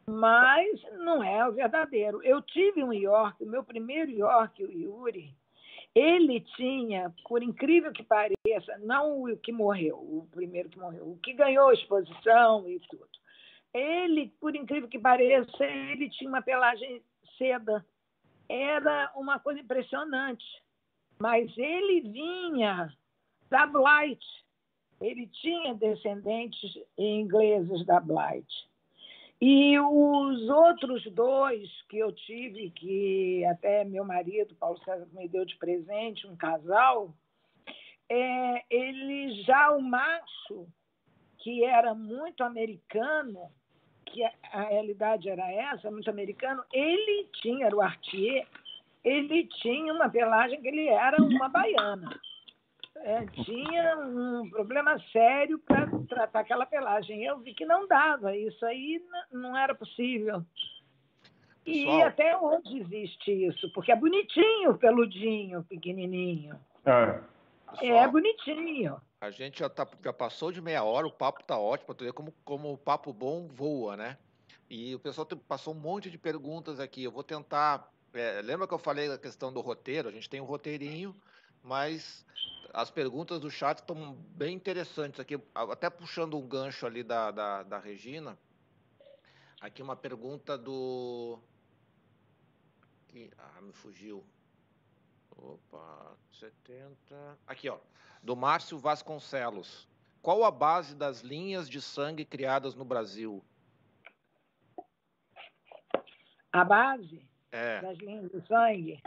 Mas 0.07 0.81
não 0.99 1.23
é 1.23 1.47
o 1.47 1.51
verdadeiro. 1.51 2.23
Eu 2.23 2.41
tive 2.41 2.83
um 2.83 2.93
York, 2.93 3.43
o 3.43 3.47
meu 3.47 3.63
primeiro 3.63 4.09
York, 4.09 4.63
o 4.63 4.71
Yuri, 4.71 5.35
ele 5.93 6.41
tinha, 6.55 7.13
por 7.27 7.43
incrível 7.43 7.91
que 7.91 8.03
pareça, 8.03 8.77
não 8.79 9.23
o 9.23 9.37
que 9.37 9.51
morreu, 9.51 9.97
o 9.97 10.27
primeiro 10.31 10.69
que 10.69 10.79
morreu, 10.79 11.11
o 11.11 11.17
que 11.17 11.33
ganhou 11.33 11.73
exposição 11.73 12.69
e 12.69 12.79
tudo. 12.89 13.07
Ele, 13.73 14.33
por 14.39 14.55
incrível 14.55 14.87
que 14.87 14.97
pareça, 14.97 15.63
ele 15.63 16.09
tinha 16.09 16.29
uma 16.29 16.41
pelagem 16.41 17.03
seda 17.37 17.85
era 18.49 19.11
uma 19.15 19.39
coisa 19.39 19.59
impressionante. 19.59 20.45
Mas 21.19 21.51
ele 21.57 22.01
vinha 22.01 22.93
da 23.49 23.65
Blight. 23.65 24.25
Ele 24.99 25.27
tinha 25.27 25.73
descendentes 25.73 26.77
ingleses 26.97 27.85
da 27.85 27.99
Blight. 27.99 28.67
E 29.39 29.79
os 29.79 30.49
outros 30.49 31.03
dois 31.11 31.69
que 31.89 31.99
eu 31.99 32.11
tive, 32.11 32.71
que 32.71 33.45
até 33.45 33.83
meu 33.83 34.03
marido, 34.03 34.55
Paulo 34.55 34.79
César, 34.83 35.07
me 35.13 35.27
deu 35.27 35.45
de 35.45 35.55
presente, 35.57 36.25
um 36.25 36.35
casal, 36.35 37.13
é, 38.09 38.63
ele 38.69 39.43
já 39.43 39.71
o 39.71 39.81
macho, 39.81 40.67
que 41.37 41.63
era 41.63 41.93
muito 41.93 42.43
americano, 42.43 43.51
que 44.11 44.23
a 44.23 44.61
realidade 44.63 45.29
era 45.29 45.51
essa, 45.51 45.91
muito 45.91 46.09
americano, 46.09 46.63
ele 46.73 47.27
tinha, 47.41 47.67
era 47.67 47.75
o 47.75 47.81
Artier, 47.81 48.45
ele 49.03 49.45
tinha 49.61 49.93
uma 49.93 50.09
pelagem 50.09 50.61
que 50.61 50.67
ele 50.67 50.87
era 50.87 51.21
uma 51.21 51.49
baiana. 51.49 52.19
É, 52.97 53.25
tinha 53.27 53.95
um 53.97 54.49
problema 54.49 54.99
sério 55.11 55.59
para 55.59 55.87
tratar 56.09 56.39
aquela 56.39 56.65
pelagem. 56.65 57.23
Eu 57.23 57.37
vi 57.39 57.53
que 57.53 57.65
não 57.65 57.87
dava, 57.87 58.35
isso 58.35 58.65
aí 58.65 59.01
não 59.31 59.55
era 59.55 59.75
possível. 59.75 60.43
E 61.65 61.83
Pessoal, 61.83 62.07
até 62.07 62.37
hoje 62.37 62.79
existe 62.79 63.31
isso, 63.31 63.71
porque 63.73 63.91
é 63.91 63.95
bonitinho, 63.95 64.77
peludinho, 64.77 65.63
pequenininho. 65.63 66.55
É, 66.85 67.19
Pessoal, 67.71 68.03
é 68.03 68.07
bonitinho. 68.07 69.01
A 69.19 69.29
gente 69.29 69.59
já, 69.59 69.69
tá, 69.69 69.87
já 70.03 70.13
passou 70.13 70.51
de 70.51 70.61
meia 70.61 70.83
hora, 70.83 71.07
o 71.07 71.11
papo 71.11 71.43
tá 71.43 71.57
ótimo, 71.57 71.93
tu 71.93 72.05
ver 72.05 72.13
como, 72.13 72.31
como 72.45 72.71
o 72.71 72.77
papo 72.77 73.11
bom 73.11 73.47
voa, 73.47 73.97
né? 73.97 74.17
E 74.69 74.93
o 74.93 74.99
pessoal 74.99 75.25
passou 75.47 75.73
um 75.73 75.79
monte 75.79 76.09
de 76.09 76.17
perguntas 76.17 76.79
aqui. 76.79 77.03
Eu 77.03 77.11
vou 77.11 77.23
tentar. 77.23 77.91
É, 78.13 78.41
lembra 78.41 78.67
que 78.67 78.73
eu 78.73 78.79
falei 78.79 79.07
da 79.07 79.17
questão 79.17 79.51
do 79.51 79.61
roteiro? 79.61 80.09
A 80.09 80.11
gente 80.11 80.29
tem 80.29 80.41
um 80.41 80.45
roteirinho, 80.45 81.15
mas 81.63 82.25
as 82.73 82.91
perguntas 82.91 83.39
do 83.39 83.49
chat 83.49 83.79
estão 83.79 84.13
bem 84.13 84.55
interessantes 84.55 85.19
aqui. 85.19 85.39
Até 85.55 85.89
puxando 85.89 86.37
um 86.37 86.47
gancho 86.47 86.85
ali 86.85 87.03
da, 87.03 87.31
da, 87.31 87.63
da 87.63 87.79
Regina. 87.79 88.37
Aqui 89.59 89.81
uma 89.81 89.95
pergunta 89.95 90.57
do. 90.57 91.39
Ah, 93.37 93.61
me 93.61 93.73
fugiu. 93.73 94.23
Opa, 95.37 96.15
70. 96.31 97.37
Aqui, 97.45 97.69
ó. 97.69 97.77
Do 98.23 98.35
Márcio 98.35 98.77
Vasconcelos. 98.77 99.87
Qual 100.21 100.43
a 100.43 100.51
base 100.51 100.95
das 100.95 101.21
linhas 101.21 101.69
de 101.69 101.81
sangue 101.81 102.25
criadas 102.25 102.75
no 102.75 102.83
Brasil? 102.83 103.43
A 106.51 106.63
base 106.63 107.25
É. 107.51 107.81
das 107.81 107.97
linhas 107.99 108.31
de 108.31 108.45
sangue, 108.47 109.01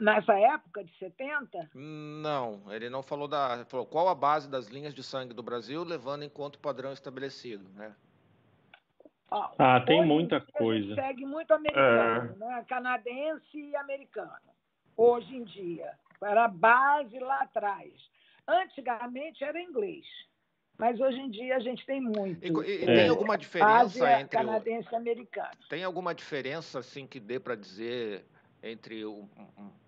nessa 0.00 0.34
época 0.38 0.84
de 0.84 0.92
70, 0.98 1.70
Não, 1.74 2.62
ele 2.72 2.90
não 2.90 3.02
falou 3.02 3.28
da. 3.28 3.64
Falou 3.66 3.86
qual 3.86 4.08
a 4.08 4.14
base 4.14 4.48
das 4.50 4.66
linhas 4.66 4.92
de 4.94 5.02
sangue 5.02 5.32
do 5.32 5.42
Brasil, 5.42 5.84
levando 5.84 6.22
em 6.24 6.28
conta 6.28 6.58
o 6.58 6.62
padrão 6.62 6.92
estabelecido, 6.92 7.68
né? 7.70 7.94
ó, 9.30 9.50
Ah, 9.58 9.80
tem 9.80 10.04
muita 10.04 10.40
coisa. 10.40 10.94
segue 10.94 11.24
muito 11.24 11.52
americano, 11.52 12.36
né? 12.36 12.64
canadense 12.68 13.56
e 13.58 13.76
americano, 13.76 14.32
hoje 14.96 15.34
em 15.36 15.44
dia. 15.44 15.92
Era 16.22 16.44
a 16.46 16.48
base 16.48 17.18
lá 17.18 17.40
atrás. 17.42 17.92
Antigamente 18.48 19.42
era 19.44 19.60
inglês, 19.60 20.04
mas 20.78 20.98
hoje 21.00 21.18
em 21.18 21.30
dia 21.30 21.56
a 21.56 21.60
gente 21.60 21.84
tem 21.84 22.00
muito. 22.00 22.42
E, 22.62 22.70
e- 22.70 22.82
É. 22.84 22.86
tem 22.86 23.08
alguma 23.08 23.34
Base 23.36 23.40
diferença 23.44 24.08
é 24.08 24.20
entre. 24.20 24.24
o- 24.24 24.28
canadense 24.40 24.88
e 24.92 24.96
americano. 24.96 25.50
Tem 25.68 25.84
alguma 25.84 26.14
diferença 26.14 26.78
assim 26.78 27.06
que 27.06 27.18
dê 27.20 27.38
para 27.40 27.54
dizer 27.56 28.24
entre 28.62 29.04
um, 29.04 29.28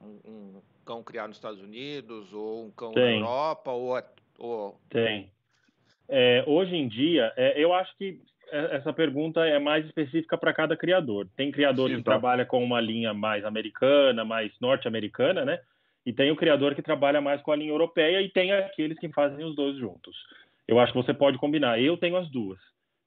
um- 0.03 0.21
um- 0.25 0.63
cão 0.85 1.03
criado 1.03 1.29
nos 1.29 1.37
Estados 1.37 1.61
Unidos 1.61 2.33
ou 2.33 2.65
um 2.67 2.71
cão 2.71 2.89
na 2.91 2.95
Tem. 3.03 3.21
Europa 3.21 3.71
ou, 3.73 3.97
é- 3.99 4.05
ou 4.39 4.81
Tem. 4.91 5.31
É, 6.09 6.43
hoje 6.47 6.75
em 6.75 6.89
dia, 6.89 7.33
é, 7.37 7.63
eu 7.63 7.73
acho 7.75 7.95
que 7.97 8.21
é- 8.21 8.38
essa 8.51 8.93
pergunta 8.93 9.45
é 9.47 9.59
mais 9.59 9.85
específica 9.87 10.37
para 10.39 10.53
cada 10.53 10.77
criador. 10.77 11.29
Tem 11.37 11.51
criador 11.51 11.91
Sim, 11.91 11.97
que 11.97 12.03
tá. 12.03 12.13
trabalha 12.13 12.45
com 12.45 12.63
uma 12.63 12.81
linha 12.81 13.13
mais 13.15 13.45
americana, 13.45 14.25
mais 14.25 14.53
norte-americana, 14.61 15.45
né? 15.45 15.61
E 16.07 16.13
tem 16.13 16.31
o 16.31 16.37
criador 16.37 16.75
que 16.75 16.83
trabalha 16.83 17.21
mais 17.21 17.41
com 17.43 17.53
a 17.53 17.57
linha 17.57 17.71
europeia 17.71 18.21
e 18.23 18.29
tem 18.31 18.53
aqueles 18.53 18.99
que 18.99 19.09
fazem 19.11 19.45
os 19.45 19.55
dois 19.55 19.77
juntos. 19.77 20.17
Eu 20.67 20.79
acho 20.79 20.93
que 20.93 20.99
você 20.99 21.13
pode 21.13 21.39
combinar. 21.39 21.81
Eu 21.81 21.97
tenho 21.97 22.17
as 22.17 22.31
duas. 22.31 22.59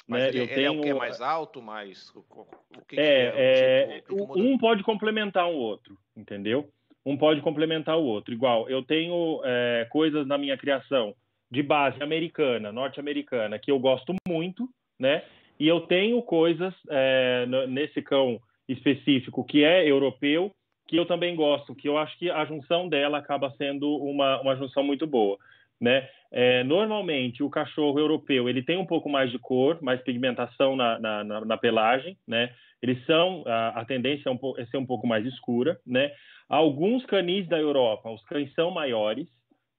mas 0.08 0.24
né? 0.24 0.30
ele, 0.30 0.40
eu 0.40 0.44
ele 0.44 0.54
tenho 0.56 0.68
é 0.68 0.78
o 0.78 0.82
que 0.82 0.94
mais 0.94 1.22
alto, 1.22 1.62
mais 1.62 2.10
o, 2.16 2.20
o- 2.30 2.42
o 2.78 2.86
que, 2.88 2.96
que 2.96 3.00
é, 3.02 3.34
é, 3.36 4.02
tipo- 4.02 4.28
que 4.28 4.34
que 4.34 4.42
um 4.42 4.58
pode 4.58 4.84
complementar 4.84 5.48
o 5.48 5.56
outro, 5.56 5.98
entendeu? 6.16 6.70
Um 7.06 7.18
pode 7.18 7.42
complementar 7.42 7.98
o 7.98 8.04
outro. 8.04 8.34
Igual, 8.34 8.70
eu 8.70 8.84
tenho 8.84 9.42
é, 9.44 9.88
coisas 9.90 10.28
na 10.28 10.38
minha 10.38 10.58
criação 10.58 11.16
de 11.50 11.62
base 11.64 12.02
americana, 12.02 12.72
norte-americana, 12.72 13.58
que 13.60 13.72
eu 13.72 13.80
gosto 13.80 14.14
muito, 14.28 14.70
né? 15.02 15.24
E 15.60 15.68
eu 15.68 15.82
tenho 15.82 16.22
coisas 16.22 16.74
é, 16.90 17.46
nesse 17.68 18.02
cão 18.02 18.40
específico 18.70 19.44
que 19.44 19.64
é 19.64 19.88
europeu, 19.90 20.52
que 20.88 20.96
eu 20.96 21.06
também 21.06 21.36
gosto, 21.36 21.76
que 21.76 21.90
eu 21.90 21.98
acho 21.98 22.18
que 22.18 22.30
a 22.30 22.46
junção 22.46 22.88
dela 22.88 23.18
acaba 23.18 23.54
sendo 23.58 23.90
uma, 23.98 24.40
uma 24.42 24.56
junção 24.56 24.84
muito 24.84 25.08
boa, 25.08 25.38
né? 25.80 26.08
É, 26.32 26.64
normalmente, 26.64 27.44
o 27.44 27.50
cachorro 27.50 28.00
europeu 28.00 28.48
ele 28.48 28.64
tem 28.64 28.78
um 28.78 28.86
pouco 28.86 29.10
mais 29.10 29.32
de 29.32 29.40
cor, 29.40 29.82
mais 29.82 30.02
pigmentação 30.02 30.76
na, 30.76 31.00
na, 31.00 31.24
na, 31.24 31.46
na 31.46 31.58
pelagem, 31.58 32.16
né? 32.28 32.54
Eles 32.82 33.04
são 33.06 33.44
a, 33.46 33.82
a 33.82 33.86
tendência 33.86 34.30
é, 34.30 34.32
um, 34.32 34.40
é 34.58 34.66
ser 34.66 34.78
um 34.78 34.86
pouco 34.86 35.08
mais 35.08 35.26
escura, 35.26 35.80
né? 35.86 36.12
Alguns 36.48 37.06
canis 37.06 37.48
da 37.48 37.60
Europa, 37.60 38.10
os 38.10 38.24
cães 38.26 38.54
são 38.54 38.72
maiores, 38.72 39.28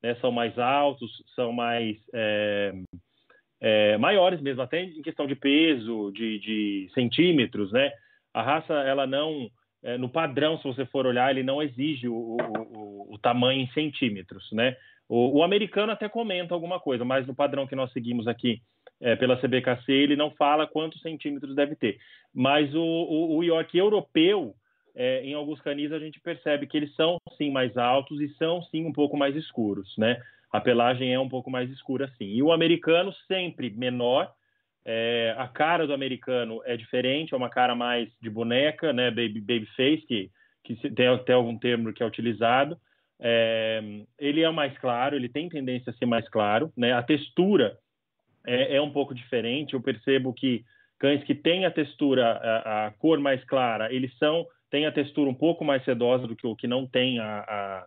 né? 0.02 0.14
São 0.16 0.32
mais 0.32 0.58
altos, 0.58 1.10
são 1.34 1.52
mais 1.52 1.96
é, 2.12 2.72
é, 3.62 3.96
maiores 3.96 4.40
mesmo, 4.40 4.60
até 4.60 4.82
em 4.82 5.00
questão 5.02 5.24
de 5.24 5.36
peso, 5.36 6.10
de, 6.12 6.40
de 6.40 6.90
centímetros, 6.92 7.70
né? 7.70 7.92
A 8.34 8.42
raça 8.42 8.74
ela 8.74 9.06
não 9.06 9.48
é, 9.84 9.96
no 9.96 10.08
padrão, 10.08 10.58
se 10.58 10.64
você 10.64 10.84
for 10.86 11.06
olhar, 11.06 11.30
ele 11.30 11.44
não 11.44 11.62
exige 11.62 12.08
o, 12.08 12.36
o, 12.36 13.14
o, 13.14 13.18
tamanho 13.18 13.60
em 13.60 13.68
centímetros, 13.68 14.50
né? 14.50 14.76
O, 15.08 15.38
o, 15.38 15.42
americano 15.44 15.92
até 15.92 16.08
comenta 16.08 16.54
alguma 16.54 16.80
coisa, 16.80 17.04
mas 17.04 17.24
no 17.26 17.34
padrão 17.34 17.66
que 17.66 17.76
nós 17.76 17.92
seguimos 17.92 18.26
aqui 18.26 18.60
é, 19.00 19.14
pela 19.14 19.36
CBKC, 19.36 19.92
ele 19.92 20.16
não 20.16 20.30
fala 20.32 20.66
quantos 20.66 21.00
centímetros 21.00 21.54
deve 21.54 21.76
ter. 21.76 21.98
Mas 22.34 22.72
o 22.74 23.42
York 23.42 23.76
europeu, 23.76 24.54
é, 24.94 25.24
em 25.24 25.34
alguns 25.34 25.60
canis, 25.60 25.92
a 25.92 25.98
gente 25.98 26.20
percebe 26.20 26.66
que 26.66 26.76
eles 26.76 26.94
são 26.94 27.16
sim 27.36 27.50
mais 27.50 27.76
altos 27.76 28.20
e 28.20 28.28
são 28.36 28.62
sim 28.64 28.86
um 28.86 28.92
pouco 28.92 29.16
mais 29.16 29.36
escuros, 29.36 29.92
né? 29.98 30.20
A 30.52 30.60
pelagem 30.60 31.12
é 31.12 31.18
um 31.18 31.28
pouco 31.28 31.50
mais 31.50 31.70
escura, 31.70 32.08
sim. 32.18 32.26
E 32.26 32.42
o 32.42 32.52
americano 32.52 33.12
sempre 33.26 33.70
menor, 33.70 34.30
é, 34.84 35.34
a 35.38 35.48
cara 35.48 35.86
do 35.86 35.94
americano 35.94 36.60
é 36.64 36.76
diferente, 36.76 37.32
é 37.32 37.36
uma 37.36 37.48
cara 37.48 37.74
mais 37.74 38.08
de 38.20 38.28
boneca, 38.28 38.92
né, 38.92 39.10
baby, 39.10 39.40
baby 39.40 39.66
face, 39.76 40.04
que, 40.06 40.30
que 40.62 40.90
tem 40.90 41.06
até 41.06 41.32
algum 41.32 41.56
termo 41.58 41.92
que 41.92 42.02
é 42.02 42.06
utilizado. 42.06 42.76
É, 43.18 43.80
ele 44.18 44.42
é 44.42 44.50
mais 44.50 44.76
claro, 44.78 45.16
ele 45.16 45.28
tem 45.28 45.48
tendência 45.48 45.90
a 45.90 45.94
ser 45.94 46.06
mais 46.06 46.28
claro, 46.28 46.72
né? 46.76 46.92
A 46.92 47.02
textura 47.02 47.78
é, 48.44 48.76
é 48.76 48.82
um 48.82 48.90
pouco 48.90 49.14
diferente. 49.14 49.74
Eu 49.74 49.80
percebo 49.80 50.34
que 50.34 50.64
cães 50.98 51.22
que 51.24 51.34
têm 51.34 51.64
a 51.64 51.70
textura, 51.70 52.32
a, 52.32 52.86
a, 52.86 52.90
cor 52.92 53.18
mais 53.20 53.42
clara, 53.44 53.92
eles 53.92 54.16
são 54.18 54.46
têm 54.70 54.86
a 54.86 54.92
textura 54.92 55.28
um 55.28 55.34
pouco 55.34 55.64
mais 55.64 55.84
sedosa 55.84 56.26
do 56.26 56.34
que 56.34 56.46
o 56.46 56.56
que 56.56 56.66
não 56.66 56.86
tem 56.86 57.18
a, 57.18 57.40
a, 57.40 57.86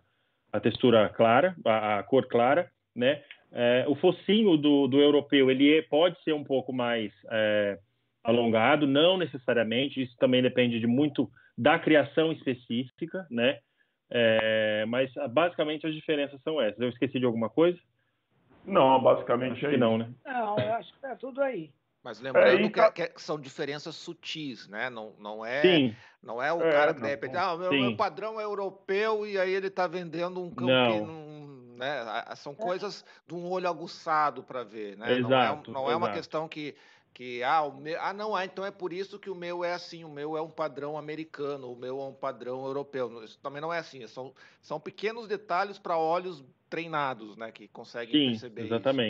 a 0.56 0.60
textura 0.60 1.08
clara, 1.10 1.54
a, 1.64 1.98
a 1.98 2.02
cor 2.02 2.26
clara, 2.26 2.70
né? 2.94 3.22
É, 3.52 3.84
o 3.88 3.94
focinho 3.94 4.56
do, 4.56 4.86
do, 4.86 5.00
europeu 5.00 5.50
ele 5.50 5.78
é, 5.78 5.82
pode 5.82 6.20
ser 6.22 6.32
um 6.32 6.44
pouco 6.44 6.72
mais 6.72 7.12
é, 7.30 7.78
alongado, 8.24 8.86
não 8.86 9.16
necessariamente. 9.16 10.02
Isso 10.02 10.16
também 10.18 10.42
depende 10.42 10.80
de 10.80 10.86
muito 10.86 11.30
da 11.56 11.78
criação 11.78 12.32
específica, 12.32 13.26
né? 13.30 13.58
É, 14.10 14.84
mas 14.86 15.12
basicamente 15.30 15.86
as 15.86 15.94
diferenças 15.94 16.40
são 16.42 16.60
essas. 16.60 16.80
Eu 16.80 16.88
esqueci 16.88 17.18
de 17.18 17.24
alguma 17.24 17.48
coisa? 17.48 17.78
Não, 18.64 19.00
basicamente 19.00 19.52
acho 19.52 19.66
é 19.66 19.68
que 19.70 19.76
isso. 19.76 19.84
não, 19.84 19.98
né? 19.98 20.10
Não, 20.24 20.58
eu 20.58 20.74
acho 20.74 20.92
que 20.92 21.00
tá 21.00 21.14
tudo 21.16 21.40
aí. 21.40 21.70
Mas 22.06 22.20
lembrando 22.20 22.68
É, 22.68 22.68
que, 22.68 22.70
ca- 22.70 22.92
que 22.92 23.20
são 23.20 23.36
diferenças 23.36 23.96
sutis, 23.96 24.68
né? 24.68 24.88
Não, 24.88 25.12
não 25.18 25.44
é, 25.44 25.60
Sim, 25.62 25.96
não 26.22 26.40
é 26.40 26.52
o 26.52 26.60
É, 26.62 26.72
cara 26.72 26.94
que 26.94 27.00
de 27.00 27.08
repente, 27.08 27.36
ah, 27.36 27.52
o 27.54 27.58
meu, 27.58 27.70
meu 27.72 27.96
padrão 27.96 28.38
é 28.40 28.44
europeu 28.44 29.26
e 29.26 29.36
aí 29.36 29.50
ele 29.50 29.66
está 29.66 29.88
vendendo 29.88 30.40
um 30.40 30.48
cão 30.48 30.68
Não. 30.68 31.06
né? 31.76 32.04
São 32.36 32.54
coisas 32.54 33.04
de 33.26 33.34
um 33.34 33.50
olho 33.50 33.68
aguçado 33.68 34.44
para 34.44 34.62
ver, 34.62 34.96
né? 34.96 35.18
Exato, 35.18 35.72
não 35.72 35.82
é, 35.88 35.88
não 35.88 35.90
é 35.90 35.96
uma 35.96 36.06
exato. 36.06 36.18
questão 36.18 36.48
que 36.48 36.76
que 37.12 37.42
ah, 37.42 37.62
o 37.62 37.72
meu, 37.80 37.98
ah 38.00 38.12
não, 38.12 38.36
ah, 38.36 38.44
então 38.44 38.64
é 38.64 38.70
por 38.70 38.92
isso 38.92 39.18
que 39.18 39.30
o 39.30 39.34
meu 39.34 39.64
é 39.64 39.72
assim, 39.72 40.04
o 40.04 40.08
meu 40.08 40.36
é 40.36 40.42
um 40.42 40.50
padrão 40.50 40.98
americano, 40.98 41.72
o 41.72 41.74
meu 41.76 41.98
é 42.00 42.04
um 42.04 42.14
padrão 42.14 42.64
europeu. 42.66 43.24
Isso 43.24 43.38
também 43.40 43.60
não 43.60 43.72
é 43.72 43.78
assim, 43.78 44.06
são, 44.06 44.32
são 44.60 44.78
pequenos 44.78 45.26
detalhes 45.26 45.78
para 45.78 45.96
olhos 45.98 46.44
treinados, 46.68 47.36
né, 47.36 47.50
que 47.50 47.66
conseguem 47.68 48.16
sim, 48.16 48.26
perceber 48.30 48.66
isso. 48.78 49.08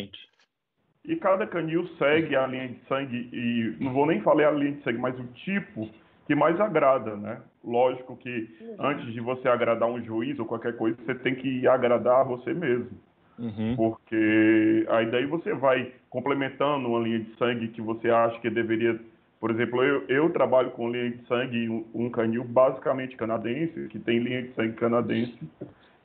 E 1.07 1.17
cada 1.17 1.47
canil 1.47 1.87
segue 1.99 2.35
a 2.35 2.47
linha 2.47 2.69
de 2.69 2.79
sangue, 2.89 3.29
e 3.33 3.77
não 3.83 3.93
vou 3.93 4.07
nem 4.07 4.21
falar 4.23 4.49
a 4.49 4.51
linha 4.51 4.73
de 4.73 4.83
sangue, 4.83 4.99
mas 4.99 5.19
o 5.19 5.25
tipo 5.45 5.89
que 6.27 6.35
mais 6.35 6.61
agrada, 6.61 7.17
né? 7.17 7.39
Lógico 7.65 8.17
que 8.17 8.49
antes 8.79 9.13
de 9.13 9.21
você 9.21 9.49
agradar 9.49 9.89
um 9.89 10.03
juiz 10.03 10.39
ou 10.39 10.45
qualquer 10.45 10.77
coisa, 10.77 10.97
você 11.05 11.15
tem 11.15 11.35
que 11.35 11.67
agradar 11.69 12.25
você 12.25 12.53
mesmo. 12.53 12.91
Uhum. 13.39 13.77
Porque 13.77 14.87
aí 14.89 15.11
daí 15.11 15.27
você 15.27 15.55
vai 15.55 15.93
complementando 16.11 16.89
uma 16.89 17.01
linha 17.01 17.21
de 17.21 17.37
sangue 17.37 17.69
que 17.69 17.81
você 17.81 18.11
acha 18.11 18.39
que 18.41 18.51
deveria. 18.51 18.99
Por 19.39 19.51
exemplo, 19.51 19.85
eu, 19.85 20.05
eu 20.09 20.31
trabalho 20.31 20.71
com 20.71 20.91
linha 20.91 21.11
de 21.11 21.27
sangue, 21.27 21.69
um, 21.69 21.85
um 21.95 22.11
canil 22.11 22.43
basicamente 22.43 23.17
canadense, 23.17 23.89
que 23.89 23.99
tem 23.99 24.19
linha 24.19 24.43
de 24.43 24.55
sangue 24.55 24.73
canadense 24.75 25.39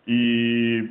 e, 0.06 0.90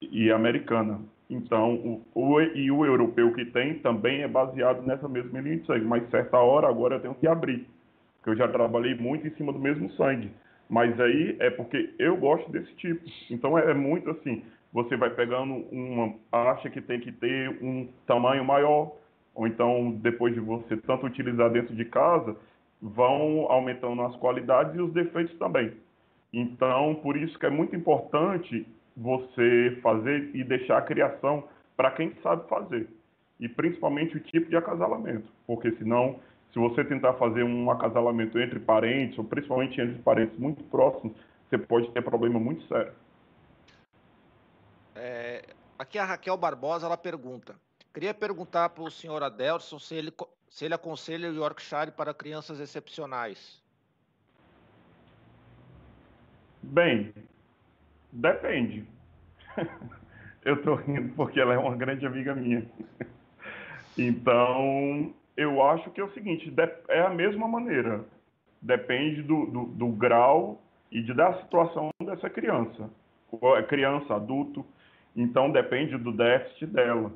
e 0.00 0.30
americana. 0.30 1.00
Então, 1.30 1.74
o, 1.76 2.02
o, 2.12 2.40
e 2.40 2.72
o 2.72 2.84
europeu 2.84 3.32
que 3.32 3.44
tem 3.44 3.78
também 3.78 4.22
é 4.22 4.28
baseado 4.28 4.82
nessa 4.82 5.08
mesma 5.08 5.40
linha 5.40 5.58
de 5.58 5.66
sangue. 5.66 5.84
Mas 5.84 6.10
certa 6.10 6.36
hora 6.38 6.68
agora 6.68 6.96
eu 6.96 7.00
tenho 7.00 7.14
que 7.14 7.28
abrir, 7.28 7.68
porque 8.16 8.30
eu 8.30 8.36
já 8.36 8.48
trabalhei 8.48 8.96
muito 8.96 9.28
em 9.28 9.30
cima 9.36 9.52
do 9.52 9.58
mesmo 9.58 9.88
sangue. 9.92 10.30
Mas 10.68 10.98
aí 11.00 11.36
é 11.38 11.48
porque 11.48 11.94
eu 12.00 12.16
gosto 12.16 12.50
desse 12.50 12.74
tipo. 12.74 13.04
Então 13.30 13.56
é, 13.56 13.70
é 13.70 13.74
muito 13.74 14.10
assim, 14.10 14.42
você 14.72 14.96
vai 14.96 15.10
pegando 15.10 15.54
uma, 15.70 16.14
acha 16.32 16.68
que 16.68 16.80
tem 16.80 16.98
que 16.98 17.12
ter 17.12 17.48
um 17.62 17.88
tamanho 18.06 18.44
maior, 18.44 18.92
ou 19.32 19.46
então 19.46 19.92
depois 20.02 20.34
de 20.34 20.40
você 20.40 20.76
tanto 20.78 21.06
utilizar 21.06 21.48
dentro 21.50 21.74
de 21.76 21.84
casa, 21.84 22.36
vão 22.82 23.46
aumentando 23.48 24.02
as 24.02 24.16
qualidades 24.16 24.74
e 24.74 24.80
os 24.80 24.92
defeitos 24.92 25.36
também. 25.38 25.72
Então, 26.32 26.96
por 26.96 27.16
isso 27.16 27.38
que 27.38 27.46
é 27.46 27.50
muito 27.50 27.74
importante 27.74 28.66
você 29.00 29.78
fazer 29.82 30.30
e 30.34 30.44
deixar 30.44 30.76
a 30.76 30.82
criação 30.82 31.48
para 31.74 31.90
quem 31.92 32.14
sabe 32.22 32.46
fazer. 32.46 32.86
E 33.40 33.48
principalmente 33.48 34.18
o 34.18 34.20
tipo 34.20 34.50
de 34.50 34.56
acasalamento, 34.56 35.26
porque 35.46 35.72
senão, 35.76 36.20
se 36.52 36.58
você 36.58 36.84
tentar 36.84 37.14
fazer 37.14 37.42
um 37.42 37.70
acasalamento 37.70 38.38
entre 38.38 38.60
parentes, 38.60 39.16
ou 39.16 39.24
principalmente 39.24 39.80
entre 39.80 40.02
parentes 40.02 40.38
muito 40.38 40.62
próximos, 40.64 41.16
você 41.48 41.56
pode 41.56 41.90
ter 41.92 42.02
problema 42.02 42.38
muito 42.38 42.62
sério. 42.68 42.92
É, 44.94 45.42
aqui 45.78 45.98
a 45.98 46.04
Raquel 46.04 46.36
Barbosa 46.36 46.84
ela 46.84 46.98
pergunta: 46.98 47.54
queria 47.94 48.12
perguntar 48.12 48.68
para 48.68 48.84
o 48.84 48.90
senhor 48.90 49.22
Adelson 49.22 49.78
se 49.78 49.94
ele, 49.94 50.12
se 50.50 50.66
ele 50.66 50.74
aconselha 50.74 51.30
o 51.30 51.34
Yorkshire 51.34 51.92
para 51.92 52.12
crianças 52.12 52.60
excepcionais. 52.60 53.62
Bem, 56.62 57.14
Depende. 58.12 58.84
eu 60.44 60.54
estou 60.54 60.74
rindo 60.74 61.14
porque 61.14 61.40
ela 61.40 61.54
é 61.54 61.58
uma 61.58 61.76
grande 61.76 62.06
amiga 62.06 62.34
minha. 62.34 62.64
então, 63.96 65.14
eu 65.36 65.62
acho 65.62 65.90
que 65.90 66.00
é 66.00 66.04
o 66.04 66.12
seguinte, 66.12 66.52
é 66.88 67.00
a 67.00 67.10
mesma 67.10 67.46
maneira. 67.46 68.04
Depende 68.60 69.22
do, 69.22 69.46
do, 69.46 69.64
do 69.66 69.88
grau 69.88 70.60
e 70.90 71.02
de, 71.02 71.14
da 71.14 71.34
situação 71.42 71.90
dessa 72.04 72.28
criança. 72.28 72.90
É 73.56 73.62
criança, 73.62 74.14
adulto. 74.14 74.64
Então, 75.14 75.50
depende 75.50 75.96
do 75.96 76.12
déficit 76.12 76.66
dela. 76.66 77.12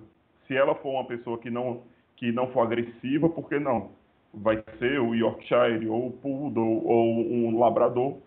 Se 0.47 0.57
ela 0.57 0.75
for 0.77 0.91
uma 0.91 1.05
pessoa 1.07 1.39
que 1.39 1.51
não, 1.51 1.83
que 2.17 2.31
não 2.33 2.51
for 2.53 2.63
agressiva, 2.63 3.29
por 3.29 3.49
que 3.49 3.59
não? 3.59 3.91
Vai 4.33 4.63
ser 4.79 5.01
o 5.01 5.15
Yorkshire, 5.15 5.89
ou 5.89 6.09
o 6.09 6.13
Poodle, 6.13 6.87
ou 6.87 7.21
um 7.21 7.59
Labrador. 7.59 8.19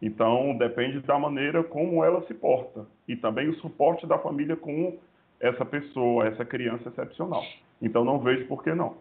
Então, 0.00 0.56
depende 0.56 1.00
da 1.00 1.18
maneira 1.18 1.64
como 1.64 2.04
ela 2.04 2.26
se 2.26 2.34
porta. 2.34 2.86
E 3.08 3.16
também 3.16 3.48
o 3.48 3.58
suporte 3.60 4.06
da 4.06 4.18
família 4.18 4.56
com 4.56 4.98
essa 5.40 5.64
pessoa, 5.64 6.26
essa 6.26 6.44
criança 6.44 6.88
excepcional. 6.88 7.44
Então, 7.80 8.04
não 8.04 8.18
vejo 8.18 8.46
por 8.46 8.62
que 8.62 8.74
não. 8.74 8.96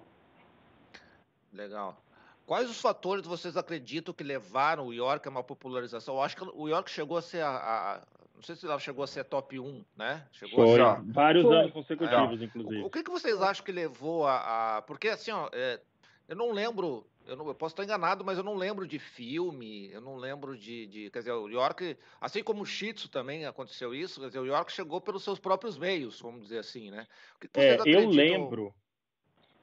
Legal. 1.51 1.97
Quais 2.45 2.69
os 2.69 2.79
fatores 2.79 3.25
vocês 3.25 3.57
acreditam 3.57 4.13
que 4.13 4.23
levaram 4.23 4.87
o 4.87 4.93
York 4.93 5.27
a 5.27 5.31
uma 5.31 5.43
popularização? 5.43 6.15
Eu 6.15 6.21
acho 6.21 6.37
que 6.37 6.43
o 6.53 6.69
York 6.69 6.89
chegou 6.89 7.17
a 7.17 7.21
ser 7.21 7.41
a, 7.41 7.49
a 7.49 8.01
não 8.35 8.43
sei 8.43 8.55
se 8.55 8.65
ela 8.65 8.77
chegou 8.79 9.03
a 9.03 9.07
ser 9.07 9.23
top 9.23 9.59
1, 9.59 9.83
né? 9.95 10.25
Chegou 10.31 10.67
Foi, 10.67 10.81
a 10.81 10.95
ser... 10.95 11.01
vários 11.05 11.43
Foi. 11.43 11.57
anos 11.57 11.71
consecutivos, 11.71 12.41
é. 12.41 12.45
inclusive. 12.45 12.83
O, 12.83 12.85
o, 12.87 12.89
que, 12.89 13.03
que 13.03 13.09
vocês 13.09 13.41
acham 13.41 13.65
que 13.65 13.71
levou 13.71 14.27
a. 14.27 14.77
a... 14.77 14.81
Porque, 14.81 15.07
assim, 15.07 15.31
ó, 15.31 15.49
é, 15.53 15.79
eu 16.27 16.35
não 16.35 16.51
lembro. 16.51 17.07
Eu, 17.28 17.36
não, 17.36 17.47
eu, 17.47 17.55
posso 17.55 17.73
estar 17.73 17.84
enganado, 17.84 18.23
mas 18.23 18.38
eu 18.38 18.43
não 18.43 18.55
lembro 18.55 18.88
de 18.88 18.99
filme, 18.99 19.89
eu 19.91 20.01
não 20.01 20.15
lembro 20.15 20.57
de, 20.57 20.86
de. 20.88 21.09
Quer 21.09 21.19
dizer, 21.19 21.32
o 21.32 21.49
York, 21.49 21.97
assim 22.21 22.43
como 22.43 22.61
o 22.61 22.65
Shih 22.65 22.93
Tzu 22.93 23.09
também 23.09 23.45
aconteceu 23.45 23.93
isso, 23.95 24.21
quer 24.21 24.28
dizer, 24.28 24.39
o 24.39 24.45
York 24.45 24.71
chegou 24.71 25.01
pelos 25.01 25.23
seus 25.23 25.39
próprios 25.39 25.78
meios, 25.78 26.21
vamos 26.21 26.43
dizer 26.43 26.59
assim, 26.59 26.91
né? 26.91 27.07
É, 27.55 27.78
eu 27.86 28.09
lembro. 28.09 28.73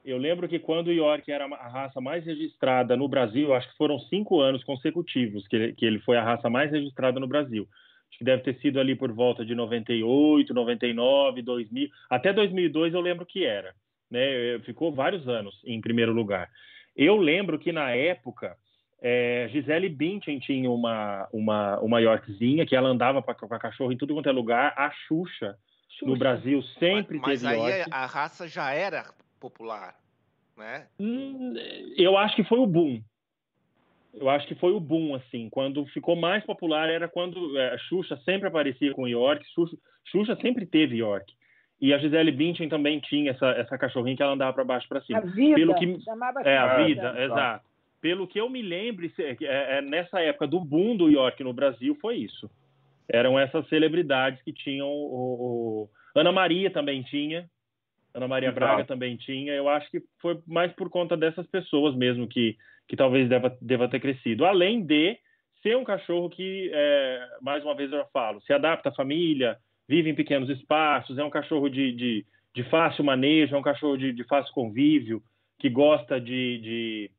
Eu 0.03 0.17
lembro 0.17 0.49
que 0.49 0.59
quando 0.59 0.87
o 0.87 0.93
York 0.93 1.31
era 1.31 1.45
a 1.45 1.67
raça 1.69 2.01
mais 2.01 2.25
registrada 2.25 2.97
no 2.97 3.07
Brasil, 3.07 3.53
acho 3.53 3.69
que 3.71 3.77
foram 3.77 3.97
cinco 3.99 4.41
anos 4.41 4.61
consecutivos 4.65 5.47
que 5.47 5.55
ele, 5.55 5.73
que 5.73 5.85
ele 5.85 5.99
foi 5.99 6.17
a 6.17 6.23
raça 6.23 6.49
mais 6.49 6.69
registrada 6.69 7.21
no 7.21 7.27
Brasil 7.27 7.67
acho 8.13 8.17
que 8.19 8.23
deve 8.23 8.43
ter 8.43 8.59
sido 8.59 8.79
ali 8.79 8.95
por 8.95 9.11
volta 9.11 9.43
de 9.43 9.55
98, 9.55 10.53
99, 10.53 11.41
2000, 11.41 11.89
até 12.09 12.31
2002 12.31 12.93
eu 12.93 13.01
lembro 13.01 13.25
que 13.25 13.43
era, 13.43 13.73
né? 14.09 14.59
Ficou 14.59 14.91
vários 14.91 15.27
anos 15.27 15.59
em 15.65 15.81
primeiro 15.81 16.13
lugar. 16.13 16.49
Eu 16.95 17.17
lembro 17.17 17.57
que 17.59 17.71
na 17.71 17.91
época 17.91 18.55
é, 19.01 19.47
Gisele 19.51 19.89
Bündchen 19.89 20.39
tinha 20.39 20.69
uma 20.69 21.27
uma 21.31 21.79
uma 21.79 21.99
Yorkzinha 21.99 22.65
que 22.65 22.75
ela 22.75 22.89
andava 22.89 23.21
com 23.21 23.31
a 23.31 23.59
cachorro 23.59 23.91
em 23.91 23.97
tudo 23.97 24.13
quanto 24.13 24.29
é 24.29 24.31
lugar. 24.31 24.73
A 24.77 24.91
Xuxa, 24.91 25.57
Xuxa. 25.89 26.05
no 26.05 26.15
Brasil 26.15 26.61
sempre 26.79 27.19
mas, 27.19 27.41
teve 27.41 27.55
mas 27.55 27.65
aí 27.65 27.77
York. 27.77 27.89
a 27.91 28.05
raça 28.05 28.47
já 28.47 28.71
era 28.71 29.13
popular, 29.39 29.95
né? 30.57 30.87
Hum, 30.99 31.53
eu 31.97 32.17
acho 32.17 32.35
que 32.35 32.43
foi 32.43 32.59
o 32.59 32.67
boom 32.67 33.01
eu 34.13 34.29
acho 34.29 34.47
que 34.47 34.55
foi 34.55 34.71
o 34.71 34.79
boom, 34.79 35.15
assim. 35.15 35.49
Quando 35.49 35.85
ficou 35.87 36.15
mais 36.15 36.45
popular 36.45 36.89
era 36.89 37.07
quando 37.07 37.57
é, 37.57 37.73
a 37.73 37.77
Xuxa 37.77 38.15
sempre 38.23 38.47
aparecia 38.47 38.93
com 38.93 39.07
York. 39.07 39.43
Xuxa, 39.53 39.75
Xuxa 40.05 40.37
sempre 40.41 40.65
teve 40.65 40.97
York. 40.97 41.33
E 41.83 41.93
a 41.93 41.97
Gisele 41.97 42.31
Bündchen 42.31 42.69
também 42.69 43.01
tinha 43.01 43.31
essa, 43.31 43.47
essa 43.47 43.77
cachorrinha 43.77 44.15
que 44.15 44.23
ela 44.23 44.31
andava 44.31 44.53
para 44.53 44.63
baixo 44.63 44.87
para 44.87 45.01
cima. 45.01 45.19
A 45.19 45.21
vida, 45.21 45.55
Pelo 45.55 45.75
que, 45.75 45.99
chamava 45.99 46.39
É, 46.41 46.57
a 46.57 46.77
vida, 46.77 47.11
vida. 47.11 47.25
exato. 47.25 47.65
Pelo 47.99 48.25
que 48.25 48.39
eu 48.39 48.49
me 48.49 48.61
lembro, 48.61 49.05
é, 49.05 49.37
é, 49.77 49.81
nessa 49.81 50.21
época 50.21 50.47
do 50.47 50.61
boom 50.61 50.95
do 50.95 51.09
York 51.09 51.43
no 51.43 51.51
Brasil, 51.51 51.93
foi 51.99 52.15
isso. 52.19 52.49
Eram 53.05 53.37
essas 53.37 53.67
celebridades 53.67 54.41
que 54.43 54.53
tinham 54.53 54.87
o, 54.87 55.83
o... 55.83 55.89
Ana 56.15 56.31
Maria 56.31 56.71
também 56.71 57.03
tinha, 57.03 57.49
Ana 58.13 58.29
Maria 58.29 58.53
Braga 58.53 58.85
também 58.85 59.17
tinha. 59.17 59.51
Eu 59.51 59.67
acho 59.67 59.91
que 59.91 60.01
foi 60.21 60.39
mais 60.47 60.71
por 60.71 60.89
conta 60.89 61.17
dessas 61.17 61.45
pessoas 61.47 61.93
mesmo 61.93 62.29
que 62.29 62.55
que 62.87 62.95
talvez 62.95 63.27
deva, 63.27 63.57
deva 63.61 63.89
ter 63.89 63.99
crescido. 63.99 64.45
Além 64.45 64.85
de 64.85 65.17
ser 65.61 65.75
um 65.77 65.83
cachorro 65.83 66.29
que, 66.29 66.69
é, 66.73 67.27
mais 67.41 67.63
uma 67.63 67.75
vez 67.75 67.91
eu 67.91 68.05
falo, 68.11 68.41
se 68.41 68.53
adapta 68.53 68.89
à 68.89 68.93
família, 68.93 69.57
vive 69.87 70.09
em 70.09 70.15
pequenos 70.15 70.49
espaços, 70.49 71.17
é 71.17 71.23
um 71.23 71.29
cachorro 71.29 71.69
de, 71.69 71.91
de, 71.91 72.25
de 72.53 72.63
fácil 72.69 73.03
manejo, 73.03 73.55
é 73.55 73.59
um 73.59 73.63
cachorro 73.63 73.97
de, 73.97 74.13
de 74.13 74.23
fácil 74.23 74.53
convívio, 74.53 75.21
que 75.59 75.69
gosta 75.69 76.19
de, 76.19 77.11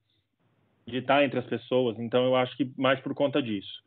de, 0.87 0.97
estar 0.99 1.25
entre 1.25 1.39
as 1.39 1.47
pessoas. 1.47 1.99
Então, 1.99 2.25
eu 2.25 2.37
acho 2.37 2.57
que 2.57 2.71
mais 2.77 3.01
por 3.01 3.15
conta 3.15 3.43
disso, 3.43 3.83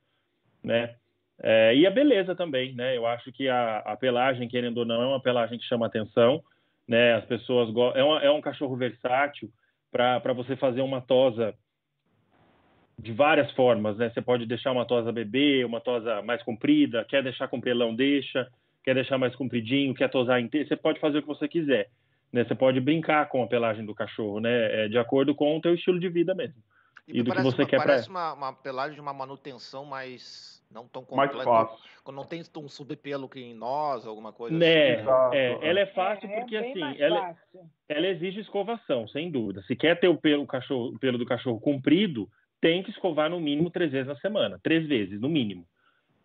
né? 0.64 0.96
É, 1.40 1.76
e 1.76 1.86
a 1.86 1.92
beleza 1.92 2.36
também, 2.36 2.74
né? 2.74 2.98
Eu 2.98 3.06
acho 3.06 3.32
que 3.32 3.48
a, 3.48 3.80
a, 3.80 3.96
pelagem, 3.96 4.48
querendo 4.48 4.80
ou 4.80 4.86
não, 4.86 5.02
é 5.02 5.06
uma 5.06 5.22
pelagem 5.22 5.60
que 5.60 5.66
chama 5.66 5.86
atenção, 5.86 6.44
né? 6.88 7.14
As 7.14 7.26
pessoas 7.26 7.70
é, 7.96 8.04
uma, 8.04 8.20
é 8.22 8.32
um 8.32 8.42
cachorro 8.42 8.76
versátil 8.76 9.52
para 9.92 10.34
você 10.34 10.56
fazer 10.56 10.82
uma 10.82 11.02
tosa 11.02 11.54
de 12.98 13.14
várias 13.14 13.52
formas, 13.52 13.96
né? 13.98 14.10
Você 14.10 14.22
pode 14.22 14.46
deixar 14.48 14.72
uma 14.72 14.86
tosa 14.86 15.12
bebê, 15.12 15.64
uma 15.64 15.80
tosa 15.80 16.22
mais 16.24 16.42
comprida, 16.42 17.06
quer 17.06 17.22
deixar 17.22 17.48
com 17.48 17.62
pelão, 17.62 17.96
deixa, 17.96 18.48
quer 18.88 18.94
deixar 18.94 19.18
mais 19.18 19.36
compridinho, 19.36 19.94
quer 19.94 20.10
tosar 20.10 20.40
inteiro, 20.40 20.66
você 20.66 20.78
pode 20.78 20.98
fazer 21.02 21.18
o 21.18 21.22
que 21.22 21.28
você 21.28 21.46
quiser, 21.46 21.90
né? 22.32 22.46
Você 22.46 22.56
pode 22.56 22.80
brincar 22.80 23.28
com 23.28 23.44
a 23.44 23.48
pelagem 23.48 23.86
do 23.86 23.94
cachorro, 23.94 24.40
né? 24.40 24.86
É 24.86 24.88
de 24.88 24.98
acordo 24.98 25.36
com 25.36 25.58
o 25.58 25.62
teu 25.62 25.76
estilo 25.76 26.00
de 26.00 26.08
vida 26.08 26.34
mesmo. 26.34 26.56
E, 27.06 27.20
e 27.20 27.22
do 27.22 27.34
que 27.34 27.42
você 27.42 27.66
quer 27.66 27.80
Parece 27.80 28.10
pra... 28.10 28.14
uma, 28.14 28.34
uma 28.34 28.54
pelagem 28.54 28.96
de 28.96 29.02
uma 29.02 29.12
manutenção 29.12 29.84
mais 29.84 30.64
não 30.72 30.88
tão. 30.88 31.06
Mais 31.12 31.30
fácil. 31.44 31.78
Quando 32.02 32.16
não 32.16 32.24
tem 32.24 32.42
um 32.56 32.70
subpelo 32.70 33.28
que 33.28 33.42
em 33.42 33.54
nós, 33.54 34.08
alguma 34.08 34.32
coisa 34.32 34.58
né, 34.58 35.02
assim. 35.02 35.36
É, 35.36 35.70
ela 35.70 35.80
é 35.82 35.86
fácil 35.88 36.30
é, 36.30 36.40
porque 36.40 36.56
é 36.56 36.60
assim, 36.70 37.02
ela, 37.02 37.36
ela 37.90 38.08
exige 38.08 38.40
escovação, 38.40 39.06
sem 39.10 39.30
dúvida. 39.30 39.62
Se 39.64 39.76
quer 39.76 40.00
ter 40.00 40.08
o 40.08 40.16
pelo, 40.16 40.44
o 40.44 40.48
cachorro, 40.48 40.96
o 40.96 41.00
pelo 41.00 41.18
do 41.18 41.26
cachorro 41.26 41.60
comprido, 41.60 42.30
tem 42.62 42.82
que 42.84 42.92
escovar 42.92 43.30
no 43.30 43.42
mínimo 43.42 43.70
três 43.70 43.92
vezes 43.92 44.08
na 44.08 44.16
semana, 44.16 44.58
três 44.64 44.88
vezes 44.88 45.20
no 45.20 45.28
mínimo, 45.28 45.68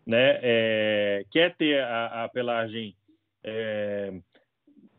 né? 0.05 0.39
É, 0.41 1.25
quer 1.31 1.55
ter 1.55 1.81
a, 1.81 2.23
a 2.23 2.29
pelagem 2.29 2.95
é, 3.43 4.13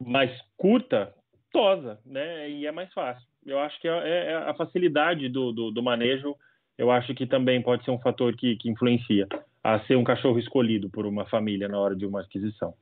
mais 0.00 0.30
curta, 0.56 1.14
tosa, 1.52 1.98
né? 2.04 2.50
E 2.50 2.66
é 2.66 2.72
mais 2.72 2.92
fácil. 2.92 3.26
Eu 3.46 3.58
acho 3.58 3.80
que 3.80 3.88
é, 3.88 3.92
é, 3.92 4.32
é 4.32 4.34
a 4.34 4.54
facilidade 4.54 5.28
do, 5.28 5.52
do, 5.52 5.70
do, 5.70 5.82
manejo, 5.82 6.34
eu 6.76 6.90
acho 6.90 7.14
que 7.14 7.26
também 7.26 7.62
pode 7.62 7.84
ser 7.84 7.90
um 7.90 7.98
fator 7.98 8.34
que, 8.34 8.56
que 8.56 8.70
influencia 8.70 9.28
a 9.62 9.80
ser 9.80 9.96
um 9.96 10.04
cachorro 10.04 10.38
escolhido 10.38 10.90
por 10.90 11.06
uma 11.06 11.24
família 11.26 11.68
na 11.68 11.78
hora 11.78 11.94
de 11.94 12.04
uma 12.04 12.22
aquisição. 12.22 12.74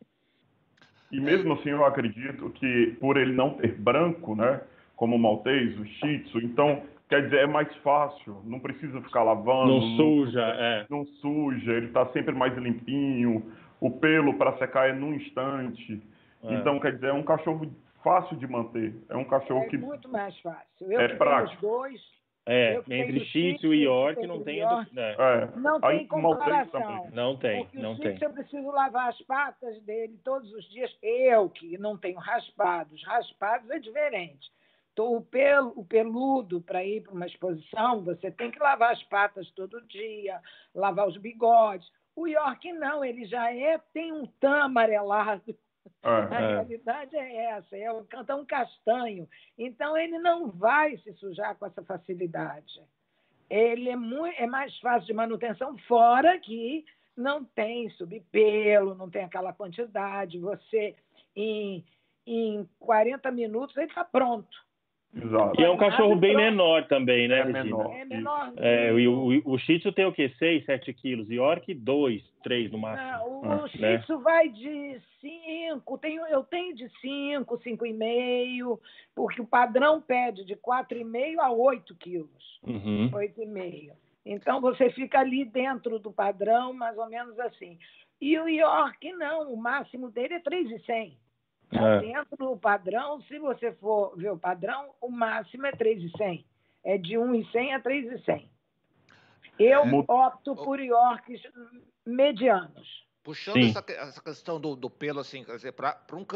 E 1.11 1.21
mesmo 1.21 1.53
assim, 1.53 1.71
eu 1.71 1.85
acredito 1.85 2.49
que 2.51 2.97
por 2.99 3.17
ele 3.17 3.33
não 3.33 3.51
ter 3.51 3.75
branco, 3.75 4.35
né, 4.35 4.61
como 4.97 5.17
o 5.17 5.19
maltês, 5.19 5.79
o 5.79 5.85
shih 5.85 6.21
tzu, 6.21 6.39
então 6.39 6.83
Quer 7.13 7.25
dizer, 7.25 7.41
é 7.41 7.47
mais 7.47 7.69
fácil, 7.83 8.41
não 8.43 8.59
precisa 8.59 8.99
ficar 9.03 9.23
lavando. 9.23 9.71
Não 9.71 9.97
suja, 9.97 10.41
é. 10.41 10.87
Não 10.89 11.05
suja, 11.05 11.73
ele 11.73 11.89
está 11.89 12.07
sempre 12.07 12.35
mais 12.35 12.57
limpinho. 12.57 13.53
O 13.79 13.91
pelo 13.91 14.39
para 14.39 14.57
secar 14.57 14.89
é 14.89 14.95
num 14.95 15.13
instante. 15.13 16.03
É. 16.43 16.55
Então, 16.55 16.81
quer 16.81 16.95
dizer, 16.95 17.09
é 17.09 17.13
um 17.13 17.23
cachorro 17.23 17.71
fácil 18.03 18.35
de 18.39 18.47
manter. 18.47 18.95
É 19.11 19.17
um 19.19 19.27
cachorro 19.27 19.63
é 19.65 19.67
que. 19.67 19.77
É 19.77 19.79
muito 19.79 20.09
mais 20.09 20.35
fácil. 20.41 20.91
Eu 20.91 21.01
é 21.01 21.09
prático. 21.09 21.61
dois. 21.61 22.01
É, 22.47 22.81
entre 22.89 23.21
Shih 23.27 23.59
Tzu 23.59 23.75
e 23.75 23.85
York 23.85 24.27
não 24.27 24.43
tem. 24.43 24.61
York, 24.61 24.99
é. 24.99 25.13
É. 25.13 25.49
Não 25.55 25.81
tem 25.83 25.91
Aí, 25.91 26.07
comparação. 26.07 27.11
Não 27.13 27.37
tem, 27.37 27.65
Porque 27.65 27.79
não 27.79 27.93
o 27.93 27.99
tem. 27.99 28.17
eu 28.19 28.31
preciso 28.31 28.71
lavar 28.71 29.11
as 29.11 29.21
patas 29.27 29.83
dele 29.83 30.19
todos 30.25 30.51
os 30.55 30.65
dias. 30.71 30.91
Eu, 31.03 31.51
que 31.51 31.77
não 31.77 31.99
tenho 31.99 32.19
raspados. 32.19 33.05
Raspados 33.05 33.69
é 33.71 33.79
diferente. 33.79 34.51
Então, 34.93 35.17
o, 35.17 35.23
pelo, 35.23 35.73
o 35.75 35.85
peludo, 35.85 36.61
para 36.61 36.85
ir 36.85 37.03
para 37.03 37.13
uma 37.15 37.27
exposição, 37.27 38.05
você 38.05 38.31
tem 38.31 38.51
que 38.51 38.59
lavar 38.59 38.93
as 38.93 39.03
patas 39.05 39.51
todo 39.53 39.81
dia, 39.87 40.41
lavar 40.75 41.09
os 41.09 41.17
bigodes. 41.17 41.91
O 42.15 42.27
York 42.27 42.73
não, 42.75 43.03
ele 43.03 43.25
já 43.25 43.53
é, 43.53 43.79
tem 43.93 44.13
um 44.13 44.27
tam 44.39 44.65
amarelado. 44.65 45.57
É, 46.03 46.09
a 46.09 46.41
é. 46.41 46.49
realidade 46.55 47.17
é 47.17 47.37
essa, 47.47 47.77
é 47.77 47.91
um 47.91 48.05
cantão 48.05 48.45
castanho. 48.45 49.27
Então, 49.57 49.97
ele 49.97 50.19
não 50.19 50.51
vai 50.51 50.99
se 50.99 51.13
sujar 51.15 51.57
com 51.57 51.67
essa 51.67 51.83
facilidade. 51.83 52.83
Ele 53.49 53.89
é, 53.89 53.97
muito, 53.97 54.35
é 54.39 54.47
mais 54.47 54.79
fácil 54.79 55.07
de 55.07 55.15
manutenção, 55.15 55.77
fora 55.89 56.39
que 56.39 56.85
não 57.17 57.45
tem 57.45 57.89
subpelo, 57.91 58.95
não 58.95 59.09
tem 59.09 59.25
aquela 59.25 59.55
quantidade. 59.55 60.39
Você, 60.39 60.95
em, 61.35 61.85
em 62.27 62.69
40 62.79 63.31
minutos, 63.31 63.77
ele 63.77 63.87
está 63.87 64.05
pronto. 64.05 64.72
Exato. 65.15 65.61
E 65.61 65.65
é 65.65 65.71
um 65.71 65.77
cachorro 65.77 66.17
bem 66.17 66.35
menor 66.35 66.87
também, 66.87 67.29
né, 67.29 67.41
é 67.41 67.45
Menor. 67.45 67.95
É 67.95 68.05
menor. 68.05 68.53
É, 68.57 68.93
o, 68.93 69.43
o, 69.47 69.55
o 69.55 69.59
Shih 69.59 69.79
Tzu 69.79 69.93
tem 69.93 70.07
o 70.07 70.13
quê? 70.13 70.33
6, 70.39 70.65
7 70.65 70.93
quilos. 70.95 71.31
York, 71.31 71.75
2, 71.75 72.23
3 72.43 72.73
no 72.73 72.79
máximo. 72.79 73.11
Não, 73.11 73.41
o 73.43 73.65
ah, 73.65 73.69
Shih 73.69 73.81
né? 73.81 73.99
Tzu 73.99 74.17
né? 74.17 74.23
vai 74.23 74.49
de 74.49 75.01
5, 75.21 75.99
tenho, 75.99 76.27
eu 76.27 76.43
tenho 76.45 76.75
de 76.75 76.89
5, 77.01 77.59
5,5, 77.59 78.79
porque 79.15 79.43
o 79.43 79.47
padrão 79.47 80.01
pede 80.01 80.45
de 80.45 80.57
4,5 80.57 81.39
a 81.41 81.51
8 81.53 81.95
quilos. 81.97 82.61
Uhum. 82.63 83.11
8,5. 83.11 83.93
Então, 84.25 84.61
você 84.61 84.89
fica 84.91 85.19
ali 85.19 85.45
dentro 85.45 85.99
do 85.99 86.13
padrão, 86.13 86.73
mais 86.73 86.97
ou 86.97 87.09
menos 87.09 87.39
assim. 87.41 87.79
E 88.21 88.39
o 88.39 88.49
York 88.49 89.13
não, 89.13 89.53
o 89.53 89.57
máximo 89.57 90.09
dele 90.11 90.35
é 90.35 90.39
3,100. 90.39 91.19
Tá 91.73 91.95
é. 91.95 92.01
Dentro 92.01 92.37
do 92.37 92.57
padrão, 92.57 93.21
se 93.23 93.39
você 93.39 93.73
for 93.73 94.15
ver 94.17 94.31
o 94.31 94.39
padrão, 94.39 94.91
o 95.01 95.11
máximo 95.11 95.67
é 95.67 95.73
3,100. 95.73 96.45
É 96.85 96.99
de 96.99 97.17
1,100 97.17 97.75
a 97.75 97.81
3,100. 97.81 98.51
Eu 99.59 99.83
é. 99.83 100.05
opto 100.09 100.55
por 100.55 100.79
Yorks 100.79 101.41
medianos. 102.05 103.03
Puxando 103.23 103.59
essa, 103.59 103.85
essa, 103.89 104.23
questão 104.23 104.61
do, 104.61 104.75
do, 104.75 104.91
pelo, 104.91 105.21
assim, 105.21 105.45
quer 105.45 105.55
dizer, 105.55 105.73
para 105.73 105.97
um, 106.13 106.27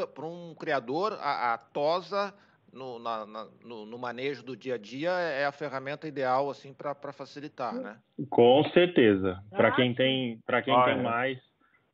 um 0.50 0.54
criador, 0.54 1.18
a, 1.20 1.54
a 1.54 1.58
tosa 1.58 2.32
no, 2.72 2.98
na, 3.00 3.26
na, 3.26 3.48
no, 3.64 3.84
no, 3.84 3.98
manejo 3.98 4.44
do 4.44 4.56
dia 4.56 4.74
a 4.74 4.78
dia 4.78 5.10
é 5.10 5.46
a 5.46 5.52
ferramenta 5.52 6.06
ideal 6.06 6.48
assim 6.48 6.72
para 6.72 7.12
facilitar, 7.12 7.74
né? 7.74 7.98
Com 8.30 8.62
certeza. 8.72 9.42
Para 9.50 9.72
quem 9.72 9.94
tem, 9.94 10.40
para 10.46 10.62
quem 10.62 10.84
tem 10.84 11.02
mais, 11.02 11.38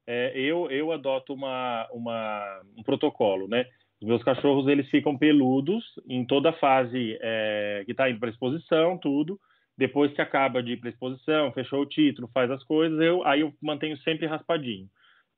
é, 0.06 0.32
eu, 0.38 0.70
eu 0.70 0.92
adoto 0.92 1.32
uma, 1.32 1.88
uma, 1.92 2.62
um 2.76 2.82
protocolo, 2.82 3.48
né? 3.48 3.66
Os 4.00 4.08
meus 4.08 4.22
cachorros 4.22 4.66
eles 4.66 4.88
ficam 4.90 5.16
peludos 5.16 5.84
em 6.08 6.24
toda 6.26 6.50
a 6.50 6.54
fase 6.54 7.18
é, 7.20 7.82
que 7.84 7.92
está 7.92 8.10
em 8.10 8.18
predisposição, 8.18 8.98
tudo. 8.98 9.38
Depois 9.78 10.12
que 10.12 10.20
acaba 10.20 10.62
de 10.62 10.76
predisposição, 10.76 11.52
fechou 11.52 11.80
o 11.80 11.86
título, 11.86 12.28
faz 12.34 12.50
as 12.50 12.62
coisas, 12.64 13.00
eu 13.00 13.24
aí 13.26 13.40
eu 13.40 13.54
mantenho 13.62 13.96
sempre 13.98 14.26
raspadinho, 14.26 14.86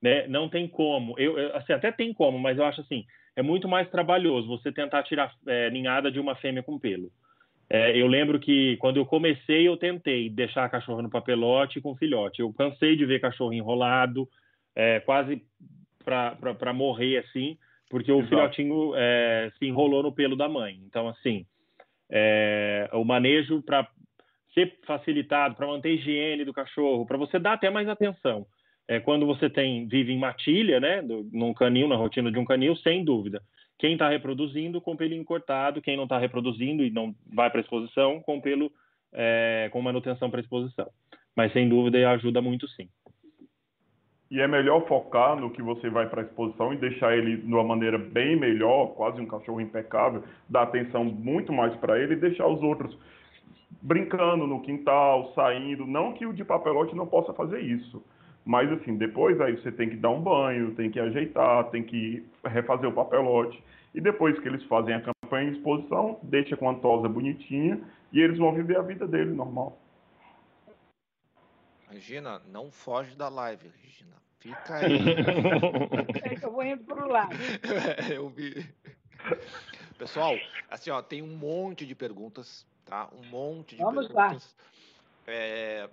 né? 0.03 0.27
Não 0.27 0.49
tem 0.49 0.67
como, 0.67 1.15
eu, 1.19 1.39
eu 1.39 1.57
assim 1.57 1.73
até 1.73 1.93
tem 1.93 2.13
como, 2.13 2.39
mas 2.39 2.59
eu 2.59 2.65
acho 2.65 2.81
assim 2.81 3.05
é 3.37 3.43
muito 3.43 3.69
mais 3.69 3.89
trabalhoso 3.91 4.49
você 4.49 4.71
tentar 4.73 5.03
tirar 5.03 5.33
é, 5.47 5.71
ninhada 5.71 6.11
de 6.11 6.21
uma 6.21 6.35
fêmea 6.37 6.63
com 6.63 6.79
pelo. 6.79 7.11
É, 7.69 7.99
eu 7.99 8.07
lembro 8.07 8.39
que 8.39 8.77
quando 8.77 8.99
eu 8.99 9.07
comecei, 9.07 9.67
eu 9.67 9.77
tentei 9.77 10.29
deixar 10.29 10.65
a 10.65 10.69
cachorra 10.69 11.03
no 11.03 11.11
papelote 11.11 11.81
com 11.81 11.97
filhote. 11.97 12.41
Eu 12.41 12.53
cansei 12.53 12.97
de 12.97 13.05
ver 13.07 13.21
cachorro 13.21 13.53
enrolado, 13.53 14.29
é, 14.75 15.01
quase 15.01 15.43
para 16.05 16.73
morrer 16.73 17.19
assim, 17.19 17.57
porque 17.89 18.11
o 18.11 18.19
Exato. 18.19 18.29
filhotinho 18.29 18.93
é, 18.95 19.53
se 19.59 19.67
enrolou 19.67 20.03
no 20.03 20.13
pelo 20.13 20.37
da 20.37 20.49
mãe. 20.49 20.81
Então, 20.87 21.09
assim, 21.09 21.47
é, 22.11 22.89
o 22.93 23.05
manejo 23.05 23.63
para 23.63 23.89
ser 24.53 24.79
facilitado, 24.87 25.55
para 25.55 25.67
manter 25.67 25.89
a 25.89 25.93
higiene 25.93 26.45
do 26.45 26.53
cachorro, 26.53 27.07
para 27.07 27.17
você 27.17 27.39
dar 27.39 27.55
até 27.55 27.71
mais 27.71 27.89
atenção. 27.89 28.47
É, 28.87 29.01
quando 29.01 29.27
você 29.27 29.49
tem 29.49 29.89
vive 29.89 30.13
em 30.13 30.19
matilha, 30.19 30.79
né, 30.79 31.01
do, 31.01 31.29
num 31.33 31.55
canil, 31.55 31.89
na 31.89 31.97
rotina 31.97 32.31
de 32.31 32.39
um 32.39 32.45
canil, 32.45 32.77
sem 32.77 33.05
dúvida. 33.05 33.43
Quem 33.79 33.95
está 33.95 34.09
reproduzindo 34.09 34.81
com 34.81 34.97
pelinho 34.97 35.25
cortado, 35.25 35.83
quem 35.83 35.97
não 35.97 36.05
está 36.05 36.19
reproduzindo 36.19 36.85
e 36.85 36.91
não 36.91 37.15
vai 37.33 37.51
para 37.51 37.61
exposição, 37.61 38.21
com 38.21 38.41
pelo 38.41 38.71
é, 39.13 39.69
com 39.73 39.81
manutenção 39.81 40.31
para 40.31 40.41
exposição. 40.41 40.89
Mas 41.35 41.53
sem 41.53 41.69
dúvida 41.69 42.11
ajuda 42.11 42.41
muito 42.43 42.69
sim. 42.69 42.89
E 44.31 44.41
é 44.41 44.49
melhor 44.49 44.87
focar 44.89 45.37
no 45.39 45.51
que 45.51 45.63
você 45.63 45.89
vai 45.91 46.09
para 46.09 46.23
a 46.23 46.25
exposição 46.25 46.73
e 46.73 46.77
deixar 46.77 47.17
ele 47.17 47.37
de 47.37 47.53
uma 47.53 47.63
maneira 47.63 47.99
bem 47.99 48.37
melhor, 48.37 48.95
quase 48.95 49.21
um 49.21 49.27
cachorro 49.27 49.61
impecável, 49.61 50.23
dar 50.49 50.63
atenção 50.63 51.05
muito 51.05 51.53
mais 51.53 51.75
para 51.77 51.99
ele 52.01 52.15
e 52.15 52.17
deixar 52.17 52.47
os 52.47 52.63
outros 52.63 52.97
brincando 53.83 54.47
no 54.47 54.61
quintal, 54.63 55.33
saindo. 55.35 55.87
Não 55.87 56.13
que 56.13 56.27
o 56.27 56.33
de 56.33 56.45
papelote 56.45 56.97
não 56.97 57.07
possa 57.07 57.35
fazer 57.35 57.61
isso, 57.61 58.03
mas 58.45 58.71
assim, 58.73 58.97
depois 58.97 59.41
aí 59.41 59.57
você 59.57 59.71
tem 59.71 59.91
que 59.91 59.97
dar 59.97 60.11
um 60.11 60.21
banho, 60.21 60.75
tem 60.75 60.91
que 60.91 60.99
ajeitar, 60.99 61.65
tem 61.71 61.83
que 61.83 62.25
refazer 62.45 62.89
o 62.89 62.93
papelote. 62.93 63.63
E 63.95 64.01
depois 64.01 64.39
que 64.41 64.49
eles 64.49 64.65
fazem 64.65 64.95
a 64.95 65.03
campanha 65.03 65.51
de 65.51 65.59
exposição, 65.59 66.19
deixa 66.23 66.57
com 66.57 66.69
a 66.69 66.75
tosa 66.75 67.09
bonitinha 67.09 67.81
e 68.13 68.21
eles 68.21 68.39
vão 68.39 68.53
viver 68.53 68.77
a 68.77 68.83
vida 68.83 69.07
dele 69.07 69.33
normal. 69.33 69.79
Regina, 71.95 72.43
não 72.47 72.73
foge 72.73 73.15
da 73.15 73.29
live, 73.29 73.71
Regina. 73.81 74.17
Fica 74.41 74.75
aí. 74.75 74.99
eu 76.43 76.51
vou 76.51 76.65
indo 76.65 76.83
pro 76.85 77.09
lado. 77.09 77.35
É, 78.11 78.17
eu 78.17 78.29
vi. 78.29 78.69
Pessoal, 79.97 80.35
assim, 80.69 80.91
ó, 80.91 81.01
tem 81.01 81.23
um 81.23 81.37
monte 81.37 81.87
de 81.87 81.95
perguntas, 81.95 82.67
tá? 82.85 83.09
Um 83.13 83.25
monte 83.27 83.77
de 83.77 83.83
Vamos 83.83 84.09
perguntas. 84.09 84.57
Lá. 84.59 84.65
É, 85.29 85.89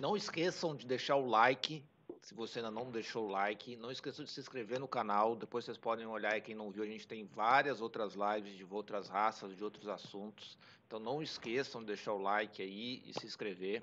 não 0.00 0.14
esqueçam 0.14 0.76
de 0.76 0.86
deixar 0.86 1.16
o 1.16 1.26
like. 1.26 1.82
Se 2.20 2.34
você 2.34 2.58
ainda 2.58 2.70
não 2.70 2.90
deixou 2.90 3.26
o 3.26 3.30
like, 3.30 3.74
não 3.76 3.90
esqueçam 3.90 4.22
de 4.22 4.30
se 4.30 4.38
inscrever 4.38 4.78
no 4.78 4.86
canal. 4.86 5.34
Depois 5.34 5.64
vocês 5.64 5.78
podem 5.78 6.06
olhar 6.06 6.36
e 6.36 6.42
quem 6.42 6.54
não 6.54 6.70
viu, 6.70 6.82
a 6.82 6.86
gente 6.86 7.08
tem 7.08 7.24
várias 7.24 7.80
outras 7.80 8.14
lives 8.14 8.54
de 8.54 8.66
outras 8.70 9.08
raças, 9.08 9.56
de 9.56 9.64
outros 9.64 9.88
assuntos. 9.88 10.58
Então 10.86 10.98
não 10.98 11.22
esqueçam 11.22 11.80
de 11.80 11.86
deixar 11.86 12.12
o 12.12 12.18
like 12.18 12.60
aí 12.60 13.02
e 13.06 13.18
se 13.18 13.24
inscrever. 13.24 13.82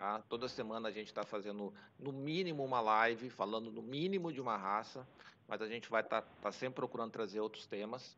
Tá? 0.00 0.22
Toda 0.30 0.48
semana 0.48 0.88
a 0.88 0.90
gente 0.90 1.08
está 1.08 1.24
fazendo 1.24 1.74
no 1.98 2.10
mínimo 2.10 2.64
uma 2.64 2.80
live, 2.80 3.28
falando 3.28 3.70
no 3.70 3.82
mínimo 3.82 4.32
de 4.32 4.40
uma 4.40 4.56
raça, 4.56 5.06
mas 5.46 5.60
a 5.60 5.68
gente 5.68 5.90
vai 5.90 6.00
estar 6.00 6.22
tá, 6.22 6.28
tá 6.40 6.50
sempre 6.50 6.76
procurando 6.76 7.10
trazer 7.10 7.38
outros 7.38 7.66
temas. 7.66 8.16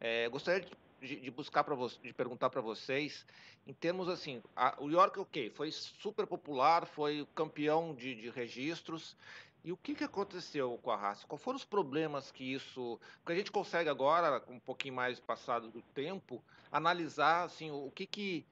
É, 0.00 0.26
gostaria 0.30 0.62
de 0.62 0.74
de, 1.00 1.30
buscar 1.30 1.62
para 1.62 1.76
de 2.02 2.12
perguntar 2.12 2.50
para 2.50 2.60
vocês, 2.62 3.26
em 3.66 3.72
termos 3.72 4.08
assim, 4.08 4.42
a, 4.56 4.74
o 4.82 4.90
York, 4.90 5.20
ok, 5.20 5.50
foi 5.50 5.70
super 5.70 6.26
popular, 6.26 6.86
foi 6.86 7.28
campeão 7.34 7.94
de, 7.94 8.14
de 8.14 8.30
registros. 8.30 9.14
E 9.62 9.70
o 9.70 9.76
que, 9.76 9.94
que 9.94 10.04
aconteceu 10.04 10.78
com 10.82 10.90
a 10.90 10.96
raça? 10.96 11.26
Quais 11.26 11.42
foram 11.42 11.56
os 11.56 11.64
problemas 11.64 12.32
que 12.32 12.54
isso. 12.54 12.98
Porque 13.18 13.32
a 13.32 13.36
gente 13.36 13.52
consegue 13.52 13.90
agora, 13.90 14.40
com 14.40 14.54
um 14.54 14.60
pouquinho 14.60 14.94
mais 14.94 15.20
passado 15.20 15.68
do 15.68 15.82
tempo, 15.94 16.42
analisar 16.72 17.44
assim, 17.44 17.70
o 17.70 17.90
que 17.90 18.06
que. 18.06 18.46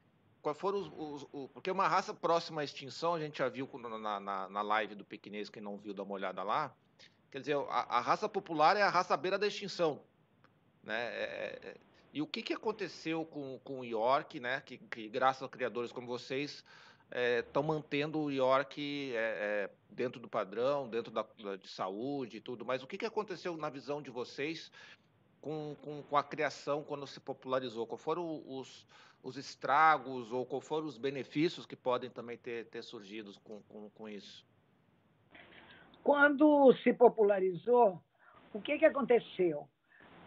Quais 0.46 0.58
foram 0.58 0.78
os, 0.78 0.92
os, 0.96 1.28
os, 1.32 1.50
Porque 1.50 1.68
uma 1.72 1.88
raça 1.88 2.14
próxima 2.14 2.60
à 2.60 2.64
extinção, 2.64 3.14
a 3.14 3.18
gente 3.18 3.38
já 3.38 3.48
viu 3.48 3.68
na, 3.80 4.20
na, 4.20 4.48
na 4.48 4.62
live 4.62 4.94
do 4.94 5.04
Pequinês, 5.04 5.50
quem 5.50 5.60
não 5.60 5.76
viu, 5.76 5.92
dá 5.92 6.04
uma 6.04 6.14
olhada 6.14 6.40
lá. 6.44 6.72
Quer 7.32 7.40
dizer, 7.40 7.56
a, 7.56 7.96
a 7.96 8.00
raça 8.00 8.28
popular 8.28 8.76
é 8.76 8.82
a 8.82 8.88
raça 8.88 9.12
à 9.12 9.16
beira 9.16 9.40
da 9.40 9.48
extinção. 9.48 10.00
Né? 10.84 11.02
É, 11.02 11.58
é 11.64 11.76
e 12.12 12.22
o 12.22 12.28
que, 12.28 12.42
que 12.42 12.52
aconteceu 12.52 13.24
com, 13.24 13.58
com 13.64 13.80
o 13.80 13.84
York, 13.84 14.38
né? 14.38 14.60
Que, 14.60 14.78
que 14.78 15.08
graças 15.08 15.42
a 15.42 15.48
criadores 15.48 15.90
como 15.90 16.06
vocês 16.06 16.64
estão 17.40 17.64
é, 17.64 17.66
mantendo 17.66 18.20
o 18.20 18.30
York 18.30 19.12
é, 19.16 19.18
é, 19.18 19.70
dentro 19.90 20.20
do 20.20 20.28
padrão, 20.28 20.88
dentro 20.88 21.10
da, 21.10 21.26
de 21.60 21.68
saúde 21.68 22.36
e 22.36 22.40
tudo. 22.40 22.64
Mas 22.64 22.84
o 22.84 22.86
que, 22.86 22.96
que 22.96 23.04
aconteceu 23.04 23.56
na 23.56 23.68
visão 23.68 24.00
de 24.00 24.10
vocês 24.10 24.70
com, 25.46 25.76
com, 25.80 26.02
com 26.02 26.16
a 26.16 26.24
criação 26.24 26.82
quando 26.82 27.06
se 27.06 27.20
popularizou? 27.20 27.86
Quais 27.86 28.02
foram 28.02 28.42
os, 28.48 28.84
os 29.22 29.36
estragos 29.36 30.32
ou 30.32 30.44
quais 30.44 30.66
foram 30.66 30.88
os 30.88 30.98
benefícios 30.98 31.64
que 31.64 31.76
podem 31.76 32.10
também 32.10 32.36
ter, 32.36 32.66
ter 32.66 32.82
surgido 32.82 33.30
com, 33.44 33.62
com, 33.68 33.88
com 33.90 34.08
isso? 34.08 34.44
Quando 36.02 36.74
se 36.82 36.92
popularizou, 36.92 38.02
o 38.52 38.60
que, 38.60 38.76
que 38.76 38.84
aconteceu? 38.86 39.68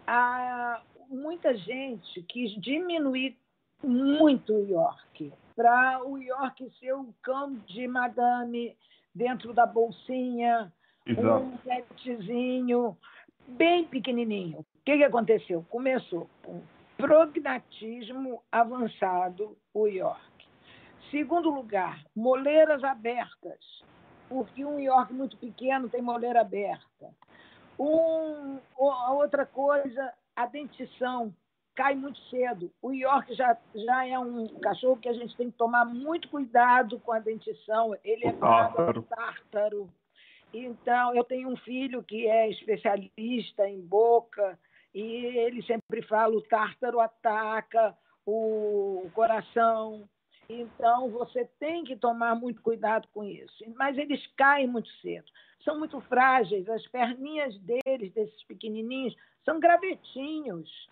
A, 0.08 0.82
muita 1.10 1.54
gente 1.58 2.22
quis 2.24 2.54
diminuir 2.62 3.38
muito 3.84 4.54
o 4.54 4.70
York, 4.70 5.34
para 5.54 6.02
o 6.06 6.18
York 6.18 6.72
ser 6.80 6.94
o 6.94 7.14
cão 7.22 7.56
de 7.68 7.90
madame 7.90 8.74
dentro 9.14 9.54
da 9.54 9.66
bolsinha, 9.66 10.72
Exato. 11.06 11.44
um 11.44 11.58
petzinho 11.58 12.98
bem 13.50 13.84
pequenininho. 13.86 14.66
O 14.90 14.92
que, 14.92 14.98
que 14.98 15.04
aconteceu? 15.04 15.64
Começou 15.70 16.28
com 16.44 16.64
prognatismo 16.98 18.42
avançado 18.52 19.56
o 19.72 19.86
York. 19.86 20.48
Segundo 21.12 21.52
lugar, 21.52 22.04
moleiras 22.16 22.84
abertas, 22.84 23.84
porque 24.28 24.66
um 24.66 24.80
York 24.80 25.14
muito 25.14 25.38
pequeno 25.38 25.88
tem 25.90 26.02
moleira 26.02 26.42
aberta. 26.42 27.14
Um, 27.78 28.58
outra 28.76 29.46
coisa, 29.46 30.12
a 30.36 30.48
dentição 30.48 31.32
cai 31.76 31.94
muito 31.94 32.18
cedo. 32.22 32.72
O 32.82 32.92
York 32.92 33.36
já, 33.36 33.56
já 33.76 34.08
é 34.08 34.18
um 34.18 34.48
cachorro 34.60 34.98
que 34.98 35.10
a 35.10 35.14
gente 35.14 35.38
tem 35.38 35.52
que 35.52 35.58
tomar 35.58 35.86
muito 35.86 36.28
cuidado 36.30 37.00
com 37.02 37.12
a 37.12 37.20
dentição. 37.20 37.96
Ele 38.04 38.26
é 38.26 38.32
tártaro. 38.32 39.04
tártaro. 39.04 39.90
Então, 40.52 41.14
eu 41.14 41.24
tenho 41.24 41.48
um 41.48 41.58
filho 41.58 42.02
que 42.02 42.28
é 42.28 42.50
especialista 42.50 43.70
em 43.70 43.80
boca 43.80 44.58
e 44.94 45.02
ele 45.38 45.62
sempre 45.64 46.02
fala 46.02 46.36
o 46.36 46.42
tártaro 46.42 47.00
ataca 47.00 47.96
o 48.26 49.10
coração. 49.14 50.08
Então, 50.50 51.10
você 51.12 51.46
tem 51.60 51.84
que 51.84 51.96
tomar 51.96 52.34
muito 52.36 52.62
cuidado 52.62 53.08
com 53.14 53.24
isso. 53.24 53.64
Mas 53.76 53.98
eles 53.98 54.26
caem 54.36 54.68
muito 54.68 54.90
cedo. 55.02 55.26
São 55.64 55.78
muito 55.78 56.02
frágeis. 56.02 56.68
As 56.68 56.86
perninhas 56.88 57.56
deles, 57.60 58.12
desses 58.14 58.44
pequenininhos, 58.46 59.16
são 59.46 59.60
gravetinhos. 59.60 60.90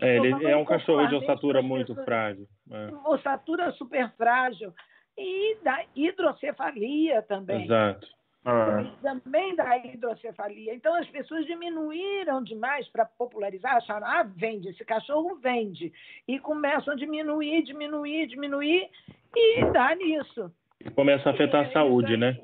É, 0.00 0.16
ele 0.16 0.46
é 0.46 0.56
um 0.56 0.64
cachorro 0.64 1.06
de 1.06 1.16
ossatura 1.16 1.60
muito 1.60 1.94
frágil. 1.94 2.48
É. 2.70 2.88
Ossatura 3.08 3.70
super 3.72 4.10
frágil. 4.16 4.72
E 5.16 5.56
da 5.62 5.84
hidrocefalia 5.94 7.22
também. 7.22 7.64
Exato. 7.64 8.08
Ah. 8.44 8.84
Também 9.00 9.56
da 9.56 9.78
hidrocefalia. 9.78 10.74
Então 10.74 10.94
as 10.94 11.08
pessoas 11.08 11.46
diminuíram 11.46 12.42
demais 12.42 12.86
para 12.88 13.06
popularizar, 13.06 13.76
acharam, 13.76 14.06
ah, 14.06 14.22
vende, 14.22 14.68
esse 14.68 14.84
cachorro 14.84 15.36
vende. 15.36 15.92
E 16.28 16.38
começam 16.38 16.92
a 16.92 16.96
diminuir, 16.96 17.62
diminuir, 17.62 18.26
diminuir, 18.26 18.90
e 19.34 19.64
dá 19.72 19.94
nisso. 19.94 20.52
E 20.78 20.90
começa 20.90 21.30
a 21.30 21.32
afetar 21.32 21.64
e, 21.64 21.68
a 21.68 21.72
saúde, 21.72 22.16
né? 22.16 22.38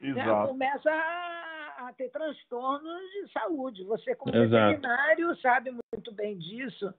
já 0.00 0.46
começa 0.46 0.90
a, 0.90 1.88
a, 1.88 1.92
ter 1.94 2.08
transtornos 2.10 3.02
de 3.10 3.32
saúde. 3.32 3.84
Você, 3.84 4.14
como 4.14 4.34
Exato. 4.34 4.76
veterinário, 4.76 5.36
sabe 5.38 5.72
muito 5.92 6.12
bem 6.12 6.38
disso. 6.38 6.94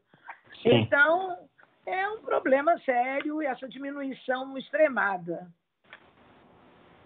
Sim. 0.61 0.81
Então, 0.81 1.37
é 1.85 2.07
um 2.09 2.21
problema 2.21 2.77
sério 2.79 3.41
essa 3.41 3.67
diminuição 3.67 4.57
extremada. 4.57 5.47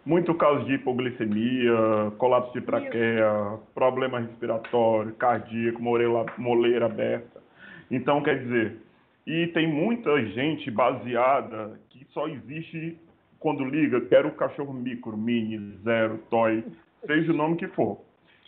Muito 0.06 0.36
caso 0.36 0.66
de 0.66 0.76
hipoglicemia, 0.76 2.12
colapso 2.20 2.54
de 2.54 2.62
traqueia, 2.62 3.58
problema 3.74 4.20
respiratório, 4.20 5.12
cardíaco, 5.16 5.82
moleira, 5.82 6.26
moleira 6.38 6.86
aberta. 6.86 7.42
Então, 7.90 8.22
quer 8.22 8.44
dizer, 8.44 8.78
e 9.26 9.48
tem 9.48 9.68
muita 9.68 10.24
gente 10.28 10.70
baseada 10.70 11.80
que 11.90 12.06
só 12.14 12.28
existe 12.28 13.00
quando 13.40 13.66
liga, 13.66 14.00
quero 14.02 14.30
o 14.30 14.36
cachorro 14.36 14.74
micro, 14.74 15.18
mini, 15.18 15.80
zero, 15.84 16.20
toy, 16.30 16.64
seja 17.08 17.32
o 17.32 17.36
nome 17.36 17.58
que 17.58 17.68
for. 17.70 18.00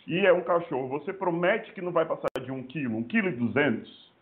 E 0.06 0.24
é 0.24 0.32
um 0.32 0.42
cachorro, 0.42 0.86
você 0.88 1.12
promete 1.12 1.72
que 1.72 1.80
não 1.80 1.90
vai 1.90 2.04
passar 2.04 2.28
de 2.40 2.52
um 2.52 2.62
quilo, 2.62 2.96
um 2.96 3.02
quilo 3.02 3.28
e 3.28 3.32
duzentos. 3.32 4.12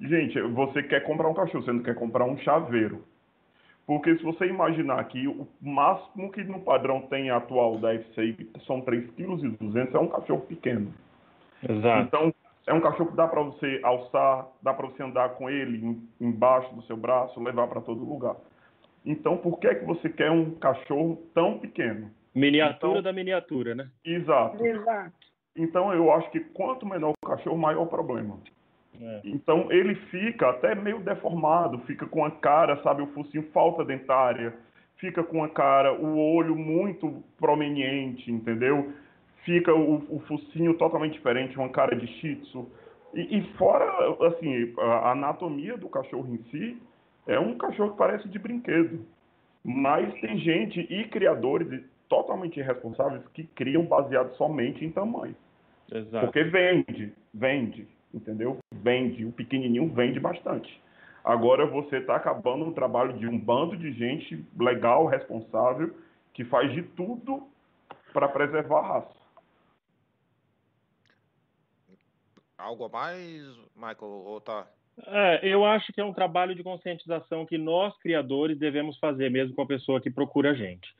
Gente, 0.00 0.40
você 0.40 0.84
quer 0.84 1.02
comprar 1.02 1.28
um 1.28 1.34
cachorro, 1.34 1.64
você 1.64 1.72
não 1.72 1.82
quer 1.82 1.96
comprar 1.96 2.24
um 2.24 2.38
chaveiro. 2.38 3.04
Porque 3.90 4.16
se 4.16 4.22
você 4.22 4.46
imaginar 4.46 5.02
que 5.08 5.26
o 5.26 5.48
máximo 5.60 6.30
que 6.30 6.44
no 6.44 6.60
padrão 6.60 7.00
tem 7.00 7.28
atual 7.28 7.76
da 7.76 7.92
FCI 7.92 8.48
são 8.64 8.80
3,2 8.82 9.58
kg, 9.58 9.96
é 9.96 9.98
um 9.98 10.06
cachorro 10.06 10.42
pequeno. 10.42 10.94
Exato. 11.60 12.06
Então, 12.06 12.34
é 12.68 12.72
um 12.72 12.80
cachorro 12.80 13.10
que 13.10 13.16
dá 13.16 13.26
para 13.26 13.42
você 13.42 13.80
alçar, 13.82 14.46
dá 14.62 14.72
para 14.72 14.86
você 14.86 15.02
andar 15.02 15.30
com 15.30 15.50
ele 15.50 16.00
embaixo 16.20 16.72
do 16.72 16.82
seu 16.82 16.96
braço, 16.96 17.42
levar 17.42 17.66
para 17.66 17.80
todo 17.80 18.04
lugar. 18.04 18.36
Então, 19.04 19.36
por 19.36 19.58
que 19.58 19.74
que 19.74 19.84
você 19.84 20.08
quer 20.08 20.30
um 20.30 20.52
cachorro 20.52 21.20
tão 21.34 21.58
pequeno? 21.58 22.12
Miniatura 22.32 22.92
então, 22.92 23.02
da 23.02 23.12
miniatura, 23.12 23.74
né? 23.74 23.90
Exato. 24.04 24.64
Exato. 24.64 25.12
Então, 25.56 25.92
eu 25.92 26.12
acho 26.12 26.30
que 26.30 26.38
quanto 26.38 26.86
menor 26.86 27.12
o 27.20 27.26
cachorro, 27.26 27.58
maior 27.58 27.82
o 27.82 27.88
problema. 27.88 28.38
É. 28.98 29.20
Então, 29.24 29.70
ele 29.70 29.94
fica 29.94 30.50
até 30.50 30.74
meio 30.74 31.00
deformado, 31.00 31.78
fica 31.80 32.06
com 32.06 32.24
a 32.24 32.30
cara, 32.30 32.82
sabe, 32.82 33.02
o 33.02 33.06
focinho 33.08 33.48
falta 33.52 33.84
dentária, 33.84 34.54
fica 34.96 35.22
com 35.22 35.44
a 35.44 35.48
cara, 35.48 35.92
o 35.92 36.18
olho 36.18 36.56
muito 36.56 37.22
prominente, 37.38 38.30
entendeu? 38.30 38.92
fica 39.44 39.74
o, 39.74 40.16
o 40.16 40.20
focinho 40.20 40.74
totalmente 40.74 41.14
diferente, 41.14 41.58
uma 41.58 41.68
cara 41.68 41.96
de 41.96 42.06
shih 42.06 42.36
tzu. 42.36 42.68
E, 43.14 43.38
e, 43.38 43.42
fora, 43.54 43.84
assim, 44.28 44.72
a 44.78 45.12
anatomia 45.12 45.76
do 45.76 45.88
cachorro 45.88 46.32
em 46.32 46.42
si, 46.50 46.80
é 47.26 47.38
um 47.38 47.58
cachorro 47.58 47.92
que 47.92 47.98
parece 47.98 48.28
de 48.28 48.38
brinquedo. 48.38 49.04
Mas 49.64 50.12
tem 50.20 50.38
gente 50.38 50.80
e 50.80 51.04
criadores 51.08 51.84
totalmente 52.08 52.58
irresponsáveis 52.58 53.22
que 53.34 53.44
criam 53.44 53.84
baseado 53.84 54.32
somente 54.36 54.84
em 54.84 54.90
tamanho. 54.90 55.36
Exato. 55.92 56.26
Porque 56.26 56.44
vende, 56.44 57.12
vende, 57.34 57.86
entendeu? 58.14 58.58
Vende, 58.82 59.24
o 59.24 59.32
pequenininho 59.32 59.88
vende 59.88 60.18
bastante. 60.18 60.80
Agora 61.24 61.66
você 61.66 61.98
está 61.98 62.16
acabando 62.16 62.66
o 62.66 62.72
trabalho 62.72 63.18
de 63.18 63.26
um 63.26 63.38
bando 63.38 63.76
de 63.76 63.92
gente 63.92 64.44
legal, 64.58 65.06
responsável, 65.06 65.94
que 66.32 66.44
faz 66.44 66.72
de 66.72 66.82
tudo 66.82 67.46
para 68.12 68.28
preservar 68.28 68.78
a 68.78 68.86
raça. 68.86 69.20
Algo 72.56 72.84
a 72.84 72.88
mais, 72.88 73.42
Michael, 73.74 74.10
ou 74.10 74.40
tá? 74.40 74.66
É, 75.06 75.40
eu 75.42 75.64
acho 75.64 75.92
que 75.92 76.00
é 76.00 76.04
um 76.04 76.12
trabalho 76.12 76.54
de 76.54 76.62
conscientização 76.62 77.46
que 77.46 77.56
nós, 77.56 77.96
criadores, 77.98 78.58
devemos 78.58 78.98
fazer, 78.98 79.30
mesmo 79.30 79.54
com 79.54 79.62
a 79.62 79.66
pessoa 79.66 80.00
que 80.00 80.10
procura 80.10 80.50
a 80.50 80.54
gente. 80.54 80.94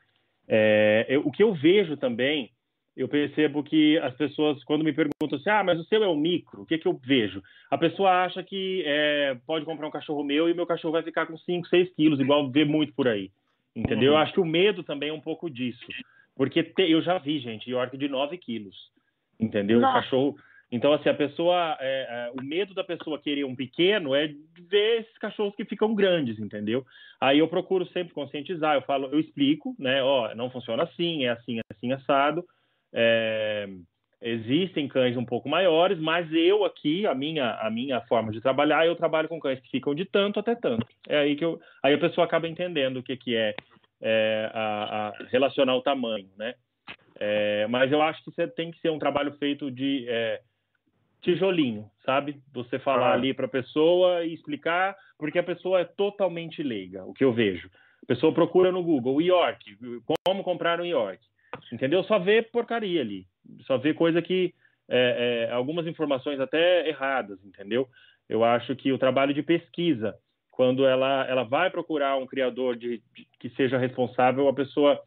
É, 0.49 1.07
eu, 1.09 1.26
o 1.26 1.31
que 1.31 1.43
eu 1.43 1.53
vejo 1.55 1.97
também, 1.97 2.51
eu 2.97 3.09
percebo 3.09 3.62
que 3.62 3.99
as 3.99 4.14
pessoas, 4.14 4.62
quando 4.64 4.84
me 4.84 4.93
perguntam 4.93 5.38
assim, 5.38 5.51
ah, 5.51 5.64
mas 5.64 5.78
o 5.78 5.84
seu 5.84 6.03
é 6.03 6.09
um 6.09 6.16
micro, 6.16 6.62
o 6.62 6.66
que, 6.66 6.78
que 6.78 6.86
eu 6.86 7.01
vejo? 7.03 7.43
A 7.70 7.78
pessoa 7.78 8.24
acha 8.24 8.43
que 8.43 8.82
é, 8.84 9.36
pode 9.47 9.64
comprar 9.64 9.86
um 9.86 9.91
cachorro 9.91 10.24
meu 10.24 10.49
e 10.49 10.55
meu 10.55 10.66
cachorro 10.66 10.93
vai 10.93 11.03
ficar 11.03 11.26
com 11.26 11.36
5, 11.36 11.68
6 11.68 11.95
quilos, 11.95 12.20
igual 12.20 12.51
vê 12.51 12.64
muito 12.64 12.93
por 12.93 13.09
aí. 13.09 13.30
Entendeu? 13.74 14.11
Uhum. 14.11 14.16
Eu 14.16 14.22
acho 14.22 14.32
que 14.32 14.41
o 14.41 14.45
medo 14.45 14.82
também 14.82 15.11
é 15.11 15.12
um 15.12 15.20
pouco 15.20 15.49
disso. 15.49 15.86
Porque 16.36 16.62
te, 16.62 16.91
eu 16.91 17.01
já 17.03 17.18
vi, 17.18 17.38
gente, 17.38 17.70
York 17.70 17.97
de 17.97 18.09
9 18.09 18.36
quilos. 18.38 18.76
Entendeu? 19.38 19.80
Nossa. 19.80 19.99
O 19.99 20.03
cachorro 20.03 20.36
então, 20.72 20.93
assim, 20.93 21.09
a 21.09 21.14
pessoa, 21.14 21.76
é, 21.80 22.07
é, 22.09 22.41
o 22.41 22.45
medo 22.45 22.72
da 22.74 22.84
pessoa 22.84 23.18
querer 23.18 23.45
um 23.45 23.57
pequeno 23.57 24.14
é 24.14 24.28
ver 24.68 25.01
esses 25.01 25.18
cachorros 25.18 25.55
que 25.57 25.64
ficam 25.64 25.95
grandes, 25.95 26.38
entendeu? 26.38 26.86
Aí 27.20 27.41
eu 27.41 27.49
procuro 27.49 27.84
sempre 27.86 28.14
conscientizar, 28.14 28.76
eu 28.76 28.82
falo, 28.82 29.09
eu 29.11 29.18
explico, 29.18 29.74
né? 29.78 30.01
Ó, 30.03 30.32
não 30.36 30.49
funciona 30.49 30.84
assim, 30.84 31.24
é 31.24 31.30
assim, 31.30 31.59
é 31.59 31.62
assim, 31.74 31.93
assado. 31.93 32.45
É, 32.93 33.68
existem 34.20 34.86
cães 34.86 35.16
um 35.16 35.24
pouco 35.24 35.49
maiores, 35.49 35.99
mas 35.99 36.30
eu 36.32 36.64
aqui, 36.64 37.07
a 37.07 37.14
minha, 37.14 37.55
a 37.55 37.70
minha 37.70 38.01
forma 38.03 38.30
de 38.30 38.41
trabalhar, 38.41 38.86
eu 38.86 38.97
trabalho 38.97 39.28
com 39.28 39.41
cães 39.41 39.61
que 39.61 39.70
ficam 39.70 39.95
de 39.95 40.05
tanto 40.05 40.38
até 40.38 40.55
tanto. 40.55 40.86
É 41.09 41.18
aí 41.18 41.36
que 41.36 41.45
eu, 41.45 41.61
aí 41.82 41.95
a 41.95 41.99
pessoa 41.99 42.24
acaba 42.24 42.49
entendendo 42.49 42.99
o 42.99 43.03
que, 43.03 43.16
que 43.16 43.34
é, 43.34 43.55
é 44.01 44.51
a, 44.53 45.09
a 45.09 45.12
relacionar 45.30 45.76
o 45.76 45.82
tamanho, 45.82 46.28
né? 46.36 46.55
É, 47.18 47.66
mas 47.68 47.93
eu 47.93 48.01
acho 48.01 48.24
que 48.24 48.30
você 48.30 48.49
tem 48.49 48.70
que 48.70 48.80
ser 48.80 48.91
um 48.91 48.99
trabalho 48.99 49.32
feito 49.38 49.70
de 49.70 50.07
é, 50.09 50.41
tijolinho, 51.20 51.91
sabe? 52.05 52.41
Você 52.53 52.78
falar 52.78 53.11
ah. 53.11 53.14
ali 53.14 53.34
para 53.34 53.47
a 53.47 53.49
pessoa 53.49 54.24
e 54.24 54.34
explicar, 54.34 54.97
porque 55.18 55.38
a 55.38 55.43
pessoa 55.43 55.80
é 55.80 55.84
totalmente 55.84 56.62
leiga, 56.62 57.05
o 57.05 57.12
que 57.12 57.24
eu 57.24 57.32
vejo. 57.32 57.70
A 58.03 58.07
pessoa 58.07 58.32
procura 58.32 58.72
no 58.72 58.82
Google, 58.82 59.20
York, 59.20 59.78
como 60.26 60.43
comprar 60.43 60.80
um 60.80 60.84
York. 60.84 61.20
Entendeu? 61.72 62.03
Só 62.05 62.18
vê 62.18 62.42
porcaria 62.42 63.01
ali. 63.01 63.26
Só 63.66 63.78
vê 63.78 63.94
coisa 63.94 64.20
que. 64.22 64.55
É, 64.92 65.46
é, 65.48 65.53
algumas 65.53 65.86
informações 65.86 66.40
até 66.40 66.88
erradas, 66.88 67.38
entendeu? 67.44 67.88
Eu 68.28 68.42
acho 68.42 68.74
que 68.74 68.90
o 68.90 68.98
trabalho 68.98 69.32
de 69.32 69.40
pesquisa, 69.40 70.16
quando 70.51 70.84
ela, 70.84 71.24
ela 71.28 71.44
vai 71.44 71.70
procurar 71.70 72.16
um 72.16 72.26
criador 72.26 72.74
de, 72.74 73.01
de 73.14 73.28
que 73.38 73.51
seja 73.51 73.78
responsável, 73.78 74.48
a 74.48 74.53
pessoa 74.53 75.01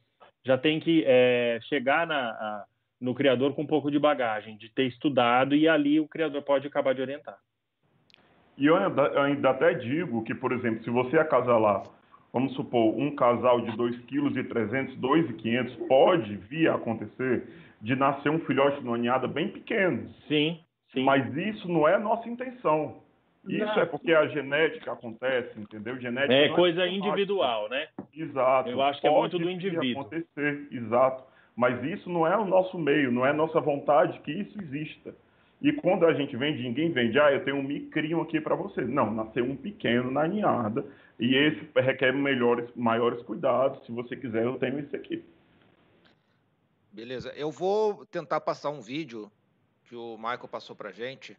já 0.46 0.58
tem 0.58 0.80
que 0.80 1.04
é, 1.06 1.60
chegar 1.64 2.08
na. 2.08 2.30
A, 2.30 2.66
no 3.04 3.14
criador 3.14 3.54
com 3.54 3.64
um 3.64 3.68
pouco 3.68 3.92
de 3.92 4.00
bagagem, 4.00 4.56
de 4.56 4.70
ter 4.70 4.86
estudado, 4.86 5.54
e 5.54 5.68
ali 5.68 6.00
o 6.00 6.08
criador 6.08 6.42
pode 6.42 6.66
acabar 6.66 6.96
de 6.96 7.02
orientar. 7.02 7.38
E 8.58 8.66
eu 8.66 8.78
ainda, 8.78 9.02
eu 9.02 9.22
ainda 9.22 9.50
até 9.50 9.74
digo 9.74 10.24
que, 10.24 10.34
por 10.34 10.54
exemplo, 10.54 10.82
se 10.86 10.90
você 10.90 11.18
acasalar, 11.18 11.84
vamos 12.34 12.54
supor, 12.56 12.98
um 12.98 13.16
casal 13.16 13.62
de 13.62 13.72
2,3 13.78 14.68
kg, 14.68 14.96
2,500, 14.98 15.76
pode 15.88 16.36
vir 16.36 16.68
a 16.68 16.76
acontecer 16.76 17.48
de 17.80 17.96
nascer 17.96 18.30
um 18.30 18.40
filhote 18.40 18.82
de 18.82 18.90
ninhada 18.90 19.28
bem 19.28 19.50
pequeno. 19.50 20.10
Sim, 20.28 20.60
sim. 20.92 21.04
Mas 21.04 21.38
isso 21.38 21.72
não 21.72 21.88
é 21.88 21.94
a 21.94 22.00
nossa 22.00 22.28
intenção. 22.28 23.04
Isso 23.48 23.66
não. 23.66 23.80
é 23.80 23.86
porque 23.86 24.14
a 24.14 24.26
genética 24.28 24.94
acontece, 24.94 25.60
entendeu? 25.60 26.00
Genética 26.00 26.34
é 26.34 26.50
coisa 26.50 26.88
individual, 26.88 27.70
né? 27.70 27.88
Exato. 28.16 28.70
Eu 28.70 28.82
acho 28.82 29.02
que 29.02 29.08
pode 29.08 29.36
é 29.36 29.40
muito 29.40 29.40
do 29.40 29.52
indivíduo. 29.52 30.02
acontecer, 30.02 30.68
exato. 30.72 31.24
Mas 31.56 31.84
isso 31.84 32.10
não 32.10 32.26
é 32.26 32.36
o 32.36 32.46
nosso 32.46 32.80
meio, 32.80 33.12
não 33.12 33.26
é 33.26 33.34
nossa 33.34 33.60
vontade 33.60 34.18
que 34.22 34.32
isso 34.32 34.60
exista. 34.60 35.14
E 35.62 35.72
quando 35.72 36.06
a 36.06 36.14
gente 36.14 36.36
vende, 36.36 36.64
ninguém 36.64 36.92
vende, 36.92 37.20
ah, 37.20 37.32
eu 37.32 37.44
tenho 37.44 37.58
um 37.58 37.64
micrinho 37.64 38.22
aqui 38.22 38.42
para 38.42 38.56
você. 38.56 38.82
Não, 38.82 39.14
nasceu 39.14 39.46
um 39.46 39.56
pequeno 39.56 40.10
na 40.10 40.28
ninhada 40.28 40.86
e 41.20 41.36
esse 41.36 41.68
requer 41.76 42.14
melhores, 42.14 42.70
maiores 42.76 43.22
cuidados. 43.24 43.86
Se 43.86 43.92
você 43.92 44.16
quiser, 44.16 44.44
eu 44.44 44.58
tenho 44.58 44.80
esse 44.80 44.96
aqui. 44.96 45.24
Beleza. 46.92 47.32
Eu 47.36 47.52
vou 47.52 48.06
tentar 48.06 48.42
passar 48.42 48.70
um 48.70 48.82
vídeo 48.82 49.32
que 49.86 49.96
o 49.96 50.18
Michael 50.18 50.48
passou 50.48 50.76
para 50.76 50.92
gente. 50.92 51.38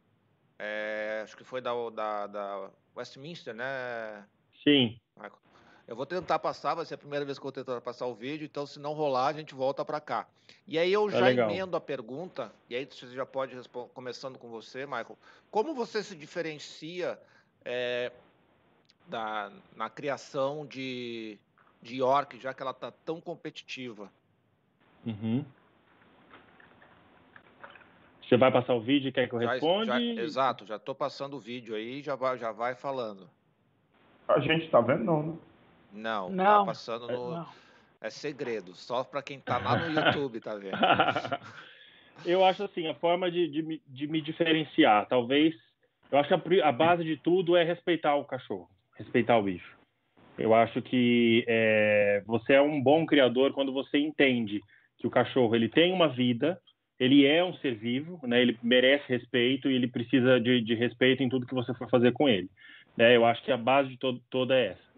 É, 0.59 1.20
acho 1.25 1.37
que 1.37 1.45
foi 1.45 1.61
da, 1.61 1.72
da, 1.91 2.27
da 2.27 2.70
Westminster, 2.97 3.55
né? 3.55 4.25
Sim. 4.62 4.99
Michael. 5.16 5.39
Eu 5.87 5.95
vou 5.95 6.07
tentar 6.07 6.39
passar, 6.39 6.75
vai 6.75 6.87
ser 6.87 6.95
a 6.95 6.99
primeira 6.99 7.25
vez 7.27 7.39
que 7.39 7.43
eu 7.43 7.51
vou 7.51 7.53
tentar 7.53 7.79
passar 7.83 8.07
o 8.07 8.14
vídeo, 8.14 8.47
então 8.47 8.64
se 8.66 8.81
não 8.81 8.95
rolar, 8.95 9.27
a 9.27 9.33
gente 9.35 9.55
volta 9.55 9.85
para 9.85 10.01
cá. 10.01 10.27
E 10.66 10.79
aí 10.79 10.91
eu 10.91 11.09
é 11.09 11.12
já 11.12 11.20
legal. 11.20 11.51
emendo 11.51 11.77
a 11.77 11.81
pergunta, 11.81 12.51
e 12.70 12.75
aí 12.75 12.87
você 12.87 13.07
já 13.09 13.27
pode 13.27 13.55
responder, 13.55 13.91
começando 13.93 14.39
com 14.39 14.49
você, 14.49 14.87
Michael. 14.87 15.18
Como 15.51 15.75
você 15.75 16.03
se 16.03 16.16
diferencia 16.16 17.18
é, 17.62 18.11
da, 19.07 19.50
na 19.76 19.90
criação 19.90 20.66
de, 20.66 21.38
de 21.82 21.96
York, 21.96 22.38
já 22.40 22.55
que 22.55 22.62
ela 22.62 22.72
está 22.72 22.90
tão 22.90 23.20
competitiva? 23.20 24.11
Uhum. 25.05 25.44
Você 28.22 28.36
vai 28.36 28.50
passar 28.50 28.74
o 28.74 28.80
vídeo 28.80 29.09
e 29.09 29.12
quer 29.12 29.28
que 29.28 29.34
eu 29.34 29.38
responda? 29.38 30.00
exato, 30.00 30.64
já 30.66 30.76
estou 30.76 30.94
passando 30.94 31.36
o 31.36 31.40
vídeo 31.40 31.74
aí, 31.74 32.02
já 32.02 32.14
vai, 32.14 32.38
já 32.38 32.52
vai 32.52 32.74
falando. 32.74 33.28
A 34.26 34.40
gente 34.40 34.64
está 34.64 34.80
vendo 34.80 35.05
não, 35.05 35.22
né? 35.22 35.38
Não, 35.92 36.28
tá 36.28 36.34
não 36.34 36.44
tá 36.44 36.64
passando 36.64 37.07
no. 37.07 37.30
Não. 37.30 37.48
É 38.00 38.11
segredo, 38.11 38.74
só 38.74 39.02
para 39.02 39.22
quem 39.22 39.40
tá 39.40 39.57
lá 39.57 39.78
no 39.78 39.90
YouTube, 39.90 40.38
tá 40.38 40.55
vendo? 40.57 40.76
eu 42.26 42.44
acho 42.44 42.64
assim, 42.64 42.86
a 42.86 42.94
forma 42.94 43.30
de, 43.30 43.48
de, 43.48 43.82
de 43.86 44.07
me 44.07 44.20
diferenciar, 44.20 45.07
talvez. 45.07 45.55
Eu 46.11 46.18
acho 46.18 46.28
que 46.28 46.61
a, 46.61 46.68
a, 46.68 46.72
base 46.72 47.02
de 47.02 47.16
tudo 47.16 47.57
é 47.57 47.64
respeitar 47.64 48.14
o 48.16 48.24
cachorro, 48.24 48.68
respeitar 48.97 49.38
o 49.38 49.42
bicho. 49.42 49.74
Eu 50.36 50.55
acho 50.55 50.82
que 50.82 51.45
é, 51.47 52.22
você 52.26 52.55
é 52.55 52.61
um 52.61 52.80
bom 52.80 53.07
criador 53.07 53.53
quando 53.53 53.72
você 53.72 53.99
entende 53.99 54.61
que 54.99 55.07
o 55.07 55.11
cachorro 55.11 55.55
ele 55.55 55.68
tem 55.68 55.92
uma 55.92 56.09
vida, 56.09 56.59
ele 56.99 57.26
é 57.26 57.45
um 57.45 57.55
ser 57.55 57.74
vivo, 57.76 58.20
né? 58.26 58.40
Ele 58.40 58.59
merece 58.62 59.05
respeito 59.09 59.70
e 59.70 59.74
ele 59.74 59.88
precisa 59.88 60.40
de, 60.40 60.61
de 60.61 60.74
respeito 60.74 61.22
em 61.22 61.28
tudo 61.28 61.47
que 61.47 61.55
você 61.55 61.72
for 61.74 61.88
fazer 61.88 62.12
com 62.12 62.28
ele. 62.28 62.49
Né? 62.97 63.16
Eu 63.16 63.24
acho 63.24 63.42
que 63.45 63.53
a 63.53 63.57
base 63.57 63.90
de 63.90 63.99
to 63.99 64.20
toda 64.30 64.55
é 64.55 64.66
essa. 64.68 64.95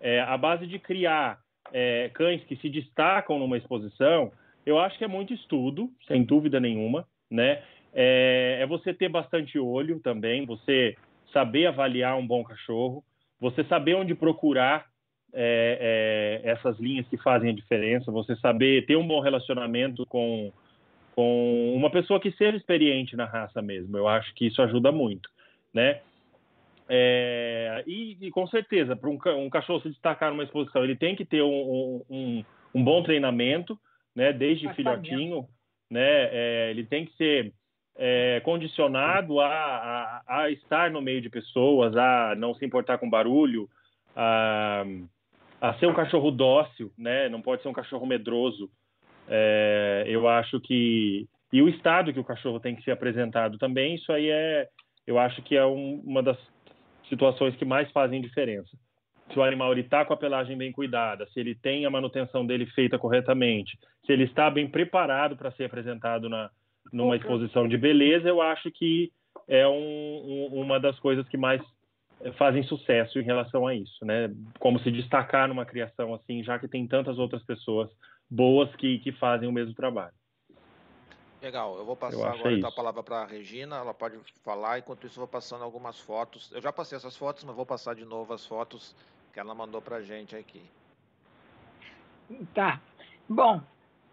É, 0.00 0.20
a 0.20 0.36
base 0.36 0.66
de 0.66 0.78
criar 0.78 1.38
é, 1.72 2.10
cães 2.12 2.42
que 2.44 2.56
se 2.56 2.68
destacam 2.68 3.38
numa 3.38 3.56
exposição, 3.56 4.32
eu 4.64 4.78
acho 4.78 4.98
que 4.98 5.04
é 5.04 5.08
muito 5.08 5.32
estudo, 5.32 5.90
sem 6.06 6.24
dúvida 6.24 6.60
nenhuma, 6.60 7.06
né? 7.30 7.62
É, 7.94 8.58
é 8.60 8.66
você 8.66 8.92
ter 8.92 9.08
bastante 9.08 9.58
olho 9.58 10.00
também, 10.00 10.44
você 10.44 10.96
saber 11.32 11.66
avaliar 11.66 12.18
um 12.18 12.26
bom 12.26 12.44
cachorro, 12.44 13.02
você 13.40 13.64
saber 13.64 13.94
onde 13.94 14.14
procurar 14.14 14.86
é, 15.32 16.42
é, 16.44 16.50
essas 16.50 16.78
linhas 16.78 17.06
que 17.08 17.16
fazem 17.18 17.50
a 17.50 17.54
diferença, 17.54 18.10
você 18.10 18.34
saber 18.36 18.86
ter 18.86 18.96
um 18.96 19.06
bom 19.06 19.20
relacionamento 19.20 20.06
com, 20.06 20.52
com 21.14 21.74
uma 21.74 21.90
pessoa 21.90 22.20
que 22.20 22.30
seja 22.32 22.56
experiente 22.56 23.16
na 23.16 23.26
raça 23.26 23.60
mesmo. 23.60 23.96
Eu 23.96 24.08
acho 24.08 24.34
que 24.34 24.46
isso 24.46 24.62
ajuda 24.62 24.90
muito, 24.90 25.28
né? 25.74 26.00
É, 26.88 27.82
e, 27.86 28.16
e, 28.20 28.30
com 28.30 28.46
certeza, 28.46 28.94
para 28.94 29.10
um, 29.10 29.18
um, 29.44 29.50
cachorro 29.50 29.80
se 29.80 29.90
destacar 29.90 30.30
numa 30.30 30.44
exposição, 30.44 30.84
ele 30.84 30.94
tem 30.94 31.16
que 31.16 31.24
ter 31.24 31.42
um, 31.42 32.02
um, 32.08 32.44
um 32.74 32.84
bom 32.84 33.02
treinamento, 33.02 33.78
né? 34.14 34.32
Desde 34.32 34.72
filhotinho, 34.72 35.48
né? 35.90 36.28
É, 36.32 36.70
ele 36.70 36.84
tem 36.84 37.04
que 37.04 37.16
ser 37.16 37.52
é, 37.98 38.40
condicionado 38.44 39.40
a, 39.40 39.48
a, 39.48 40.22
a, 40.26 40.50
estar 40.50 40.90
no 40.90 41.00
meio 41.00 41.20
de 41.20 41.30
pessoas, 41.30 41.96
a 41.96 42.34
não 42.36 42.54
se 42.54 42.64
importar 42.64 42.98
com 42.98 43.08
barulho, 43.08 43.68
a, 44.14 44.84
a 45.60 45.74
ser 45.74 45.86
um 45.86 45.94
cachorro 45.94 46.30
dócil, 46.30 46.92
né? 46.96 47.28
Não 47.28 47.40
pode 47.40 47.62
ser 47.62 47.68
um 47.68 47.72
cachorro 47.72 48.06
medroso. 48.06 48.70
É, 49.28 50.04
eu 50.06 50.28
acho 50.28 50.60
que 50.60 51.26
e 51.52 51.62
o 51.62 51.68
estado 51.68 52.12
que 52.12 52.20
o 52.20 52.24
cachorro 52.24 52.60
tem 52.60 52.74
que 52.74 52.82
ser 52.82 52.90
apresentado 52.90 53.56
também, 53.56 53.94
isso 53.94 54.12
aí 54.12 54.28
é, 54.28 54.68
eu 55.06 55.18
acho 55.18 55.40
que 55.42 55.56
é 55.56 55.64
um, 55.64 56.02
uma 56.04 56.22
das 56.22 56.36
situações 57.08 57.54
que 57.56 57.64
mais 57.64 57.90
fazem 57.92 58.20
diferença. 58.20 58.76
Se 59.32 59.38
o 59.38 59.42
animal 59.42 59.72
está 59.74 60.04
com 60.04 60.12
a 60.12 60.16
pelagem 60.16 60.56
bem 60.56 60.70
cuidada, 60.70 61.26
se 61.28 61.40
ele 61.40 61.54
tem 61.54 61.86
a 61.86 61.90
manutenção 61.90 62.46
dele 62.46 62.66
feita 62.66 62.98
corretamente, 62.98 63.78
se 64.04 64.12
ele 64.12 64.24
está 64.24 64.50
bem 64.50 64.68
preparado 64.68 65.36
para 65.36 65.50
ser 65.52 65.64
apresentado 65.64 66.28
na, 66.28 66.50
numa 66.92 67.16
exposição 67.16 67.68
de 67.68 67.76
beleza, 67.76 68.28
eu 68.28 68.40
acho 68.40 68.70
que 68.70 69.12
é 69.48 69.66
um, 69.66 69.72
um, 69.72 70.60
uma 70.60 70.80
das 70.80 70.98
coisas 70.98 71.26
que 71.28 71.36
mais 71.36 71.62
eh, 72.20 72.32
fazem 72.32 72.62
sucesso 72.64 73.18
em 73.18 73.22
relação 73.22 73.66
a 73.66 73.74
isso, 73.74 74.04
né? 74.04 74.32
Como 74.58 74.78
se 74.80 74.90
destacar 74.90 75.48
numa 75.48 75.64
criação 75.64 76.14
assim, 76.14 76.42
já 76.42 76.58
que 76.58 76.68
tem 76.68 76.86
tantas 76.86 77.18
outras 77.18 77.42
pessoas 77.44 77.90
boas 78.28 78.74
que, 78.76 78.98
que 78.98 79.12
fazem 79.12 79.48
o 79.48 79.52
mesmo 79.52 79.74
trabalho. 79.74 80.14
Legal, 81.40 81.76
eu 81.78 81.84
vou 81.84 81.94
passar 81.94 82.16
eu 82.16 82.24
agora 82.24 82.54
então, 82.54 82.68
a 82.68 82.72
palavra 82.72 83.02
para 83.02 83.18
a 83.18 83.26
Regina, 83.26 83.76
ela 83.76 83.94
pode 83.94 84.18
falar, 84.42 84.78
enquanto 84.78 85.06
isso 85.06 85.16
eu 85.16 85.20
vou 85.20 85.28
passando 85.28 85.62
algumas 85.62 86.00
fotos. 86.00 86.50
Eu 86.52 86.60
já 86.60 86.72
passei 86.72 86.96
essas 86.96 87.16
fotos, 87.16 87.44
mas 87.44 87.54
vou 87.54 87.66
passar 87.66 87.94
de 87.94 88.04
novo 88.04 88.32
as 88.32 88.44
fotos 88.44 88.96
que 89.32 89.38
ela 89.38 89.54
mandou 89.54 89.82
para 89.82 89.96
a 89.96 90.02
gente 90.02 90.34
aqui. 90.34 90.62
Tá. 92.54 92.80
Bom, 93.28 93.60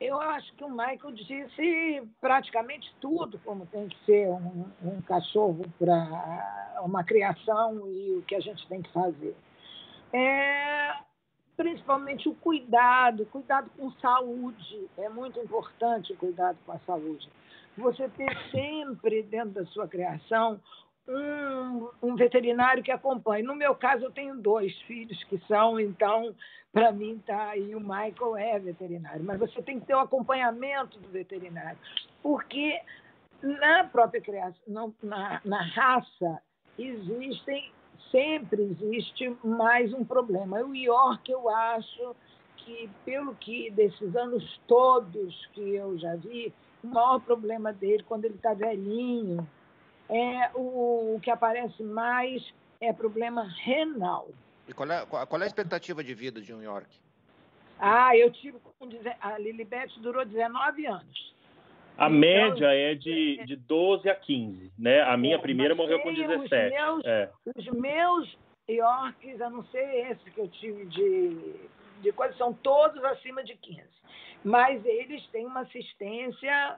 eu 0.03 0.19
acho 0.19 0.53
que 0.55 0.63
o 0.63 0.69
Michael 0.69 1.11
disse 1.13 2.03
praticamente 2.19 2.93
tudo 2.99 3.39
como 3.45 3.65
tem 3.67 3.87
que 3.87 3.97
ser 4.05 4.27
um, 4.27 4.65
um 4.83 5.01
cachorro 5.01 5.63
para 5.79 6.81
uma 6.83 7.03
criação 7.03 7.87
e 7.87 8.17
o 8.17 8.21
que 8.23 8.35
a 8.35 8.39
gente 8.39 8.67
tem 8.67 8.81
que 8.81 8.91
fazer. 8.91 9.35
É, 10.11 10.93
principalmente 11.55 12.27
o 12.27 12.35
cuidado, 12.35 13.25
cuidado 13.27 13.69
com 13.77 13.91
saúde. 13.93 14.89
É 14.97 15.07
muito 15.07 15.39
importante 15.39 16.11
o 16.13 16.17
cuidado 16.17 16.57
com 16.65 16.73
a 16.73 16.79
saúde. 16.79 17.29
Você 17.77 18.07
ter 18.09 18.37
sempre 18.51 19.23
dentro 19.23 19.51
da 19.51 19.65
sua 19.67 19.87
criação 19.87 20.59
um, 21.07 21.89
um, 22.01 22.15
veterinário 22.15 22.83
que 22.83 22.91
acompanhe. 22.91 23.43
No 23.43 23.55
meu 23.55 23.75
caso, 23.75 24.05
eu 24.05 24.11
tenho 24.11 24.35
dois 24.35 24.75
filhos 24.83 25.21
que 25.25 25.37
são, 25.47 25.79
então, 25.79 26.33
para 26.71 26.91
mim, 26.91 27.21
tá 27.25 27.49
aí 27.49 27.75
o 27.75 27.79
Michael 27.79 28.37
é 28.37 28.59
veterinário. 28.59 29.23
Mas 29.23 29.39
você 29.39 29.61
tem 29.61 29.79
que 29.79 29.85
ter 29.85 29.95
o 29.95 29.99
acompanhamento 29.99 30.99
do 30.99 31.09
veterinário, 31.09 31.77
porque 32.21 32.81
na 33.41 33.83
própria 33.83 34.21
criação, 34.21 34.93
na, 35.03 35.41
na 35.43 35.61
raça, 35.61 36.41
existem, 36.79 37.71
sempre 38.09 38.61
existe 38.63 39.35
mais 39.43 39.93
um 39.93 40.05
problema. 40.05 40.61
O 40.61 40.73
York, 40.73 41.29
eu 41.29 41.49
acho 41.49 42.15
que, 42.57 42.89
pelo 43.03 43.35
que 43.35 43.69
desses 43.71 44.15
anos 44.15 44.59
todos 44.67 45.45
que 45.47 45.75
eu 45.75 45.97
já 45.97 46.15
vi, 46.15 46.53
o 46.81 46.87
maior 46.87 47.19
problema 47.19 47.73
dele, 47.73 48.03
quando 48.03 48.25
ele 48.25 48.35
está 48.35 48.53
velhinho, 48.53 49.47
é, 50.09 50.51
o, 50.55 51.15
o 51.15 51.19
que 51.21 51.31
aparece 51.31 51.81
mais 51.83 52.53
é 52.79 52.91
problema 52.91 53.43
renal. 53.63 54.29
E 54.67 54.73
qual 54.73 54.89
é, 54.89 55.05
qual 55.05 55.41
é 55.41 55.43
a 55.43 55.47
expectativa 55.47 56.03
de 56.03 56.13
vida 56.13 56.41
de 56.41 56.53
New 56.53 56.63
York? 56.63 56.87
Ah, 57.79 58.15
eu 58.15 58.31
tive 58.31 58.59
com 58.59 58.89
a 59.21 59.37
Lilibet 59.37 59.99
durou 59.99 60.25
19 60.25 60.85
anos. 60.85 61.33
A 61.97 62.07
então, 62.07 62.09
média 62.09 62.67
é 62.73 62.95
de, 62.95 63.39
é, 63.39 63.45
de 63.45 63.55
12 63.55 64.09
a 64.09 64.15
15, 64.15 64.71
né? 64.77 65.01
A 65.01 65.15
minha 65.17 65.35
é, 65.35 65.39
primeira 65.39 65.75
morreu 65.75 65.99
com 65.99 66.13
17. 66.13 66.41
Os 66.43 66.49
meus, 66.49 67.05
é. 67.05 67.29
os 67.55 67.65
meus 67.67 68.37
Yorks, 68.69 69.41
a 69.41 69.49
não 69.49 69.63
ser 69.65 70.11
esse 70.11 70.31
que 70.31 70.39
eu 70.39 70.47
tive 70.47 70.85
de, 70.85 71.55
de 72.01 72.11
coisa, 72.13 72.33
são 72.35 72.53
todos 72.53 73.03
acima 73.03 73.43
de 73.43 73.55
15. 73.55 73.81
Mas 74.43 74.83
eles 74.85 75.25
têm 75.27 75.45
uma 75.45 75.61
assistência 75.61 76.77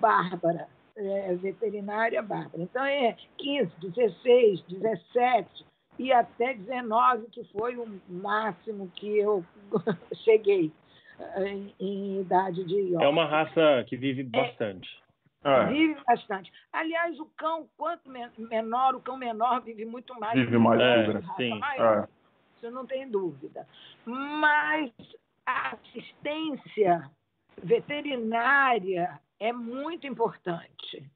bárbara 0.00 0.66
é, 0.96 1.34
veterinária 1.34 2.22
bárbara. 2.22 2.62
Então 2.62 2.84
é 2.84 3.16
15, 3.38 3.72
16, 3.80 4.62
17 4.62 5.66
e 5.98 6.12
até 6.12 6.54
19, 6.54 7.26
que 7.30 7.44
foi 7.52 7.76
o 7.76 8.00
máximo 8.08 8.90
que 8.94 9.18
eu 9.18 9.44
cheguei 10.24 10.72
é, 11.18 11.48
em, 11.48 11.74
em 11.78 12.20
idade 12.20 12.64
de 12.64 12.92
York. 12.92 13.04
É 13.04 13.08
uma 13.08 13.26
raça 13.26 13.84
que 13.86 13.96
vive 13.96 14.22
é. 14.22 14.24
bastante. 14.24 15.02
É, 15.44 15.66
vive 15.66 16.00
bastante. 16.06 16.52
Aliás, 16.72 17.18
o 17.18 17.26
cão, 17.36 17.68
quanto 17.76 18.08
menor, 18.38 18.94
o 18.94 19.00
cão 19.00 19.16
menor 19.16 19.60
vive 19.62 19.84
muito 19.84 20.18
mais. 20.18 20.38
Vive 20.38 20.56
mais, 20.56 20.80
é, 20.80 21.20
sim. 21.36 21.58
Maior. 21.58 22.08
Isso 22.56 22.70
não 22.70 22.86
tem 22.86 23.10
dúvida. 23.10 23.66
Mas 24.06 24.92
a 25.44 25.74
assistência 25.74 27.10
veterinária 27.62 29.20
é 29.42 29.52
muito 29.52 30.06
importante. 30.06 31.10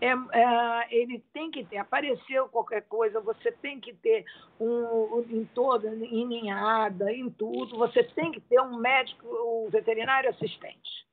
É, 0.00 0.10
é, 0.10 0.86
ele 0.90 1.18
tem 1.32 1.50
que 1.50 1.64
ter, 1.64 1.78
apareceu 1.78 2.48
qualquer 2.48 2.82
coisa, 2.82 3.20
você 3.20 3.50
tem 3.50 3.80
que 3.80 3.92
ter 3.92 4.24
um, 4.60 4.66
um, 4.66 5.26
em 5.28 5.44
toda, 5.46 5.88
em 5.88 6.24
ninhada, 6.26 7.12
em 7.12 7.28
tudo, 7.28 7.76
você 7.76 8.04
tem 8.04 8.30
que 8.30 8.40
ter 8.40 8.60
um 8.60 8.76
médico, 8.76 9.26
um 9.26 9.68
veterinário 9.70 10.30
assistente. 10.30 11.04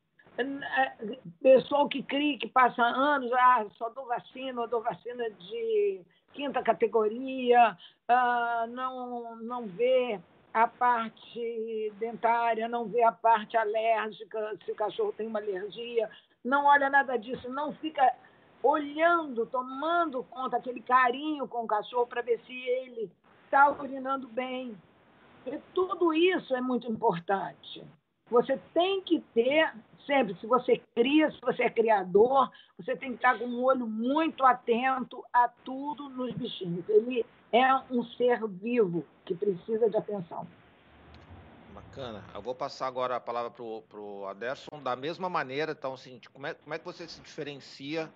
Pessoal 1.42 1.90
que 1.90 2.04
cria, 2.04 2.38
que 2.38 2.48
passa 2.48 2.84
anos, 2.84 3.32
ah, 3.34 3.66
só 3.78 3.90
dou 3.90 4.06
vacina, 4.06 4.62
ou 4.62 4.68
dou 4.68 4.82
vacina 4.82 5.30
de 5.32 6.02
quinta 6.34 6.62
categoria, 6.62 7.76
ah, 8.08 8.66
não, 8.70 9.36
não 9.38 9.66
vê 9.66 10.20
a 10.54 10.68
parte 10.68 11.94
dentária, 11.98 12.68
não 12.68 12.86
vê 12.86 13.04
a 13.04 13.12
parte 13.12 13.58
alérgica, 13.58 14.58
se 14.64 14.72
o 14.72 14.76
cachorro 14.76 15.14
tem 15.14 15.28
uma 15.28 15.40
alergia, 15.40 16.10
não 16.44 16.66
olha 16.66 16.90
nada 16.90 17.18
disso, 17.18 17.50
não 17.50 17.74
fica 17.74 18.14
olhando, 18.64 19.46
tomando 19.46 20.24
conta, 20.24 20.58
aquele 20.58 20.82
carinho 20.82 21.48
com 21.48 21.64
o 21.64 21.68
cachorro 21.68 22.08
para 22.08 22.22
ver 22.22 22.40
se 22.46 22.54
ele 22.54 23.12
está 23.46 23.70
urinando 23.70 24.28
bem. 24.28 24.78
E 25.46 25.58
tudo 25.74 26.14
isso 26.14 26.56
é 26.56 26.62
muito 26.62 26.90
importante. 26.92 27.84
Você 28.30 28.58
tem 28.74 29.02
que 29.02 29.20
ter, 29.34 29.74
sempre, 30.06 30.36
se 30.36 30.48
você 30.48 30.82
cria, 30.96 31.30
se 31.32 31.40
você 31.42 31.64
é 31.64 31.70
criador, 31.70 32.50
você 32.78 32.96
tem 32.96 33.10
que 33.10 33.16
estar 33.16 33.38
com 33.38 33.46
um 33.46 33.64
olho 33.64 33.86
muito 33.86 34.46
atento 34.46 35.24
a 35.34 35.50
tudo 35.66 36.10
nos 36.10 36.34
bichinhos. 36.34 36.88
Ele 36.88 37.26
é 37.52 37.76
um 37.92 38.04
ser 38.16 38.48
vivo 38.48 39.06
que 39.26 39.36
precisa 39.36 39.90
de 39.90 39.98
atenção. 39.98 40.48
Bacana. 41.92 42.24
Eu 42.34 42.42
vou 42.42 42.56
passar 42.56 42.88
agora 42.88 43.18
a 43.18 43.20
palavra 43.20 43.52
para 43.52 44.00
o 44.00 44.26
Aderson. 44.26 44.82
Da 44.82 44.96
mesma 44.96 45.30
maneira, 45.30 45.74
então, 45.74 45.94
assim, 45.94 46.22
como 46.32 46.48
é, 46.48 46.54
como 46.54 46.74
é 46.74 46.80
que 46.80 46.86
você 46.86 47.06
se 47.06 47.20
diferencia 47.20 48.10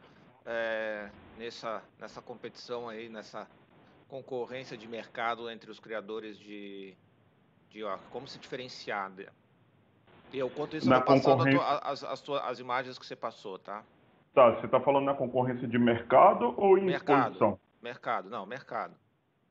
é, 0.45 1.09
nessa, 1.37 1.83
nessa 1.99 2.21
competição 2.21 2.87
aí, 2.87 3.09
nessa 3.09 3.47
concorrência 4.07 4.77
de 4.77 4.87
mercado 4.87 5.49
entre 5.49 5.69
os 5.69 5.77
criadores 5.77 6.39
de, 6.39 6.95
de 7.69 7.79
York? 7.79 8.01
Como 8.11 8.25
se 8.27 8.39
diferenciar? 8.39 9.11
Eu 10.33 10.49
conto 10.49 10.77
isso 10.77 10.89
na 10.89 11.01
tá 11.01 11.05
passando 11.05 11.61
as, 11.61 12.03
as, 12.03 12.29
as, 12.29 12.59
imagens 12.59 12.97
que 12.97 13.05
você 13.05 13.15
passou, 13.15 13.59
tá? 13.59 13.83
Tá, 14.33 14.51
você 14.51 14.67
está 14.67 14.79
falando 14.79 15.05
na 15.05 15.13
concorrência 15.13 15.67
de 15.67 15.77
mercado 15.77 16.53
ou 16.57 16.77
em 16.77 16.85
mercado, 16.85 17.33
exposição? 17.33 17.59
Mercado, 17.81 18.29
não, 18.29 18.45
mercado. 18.45 18.95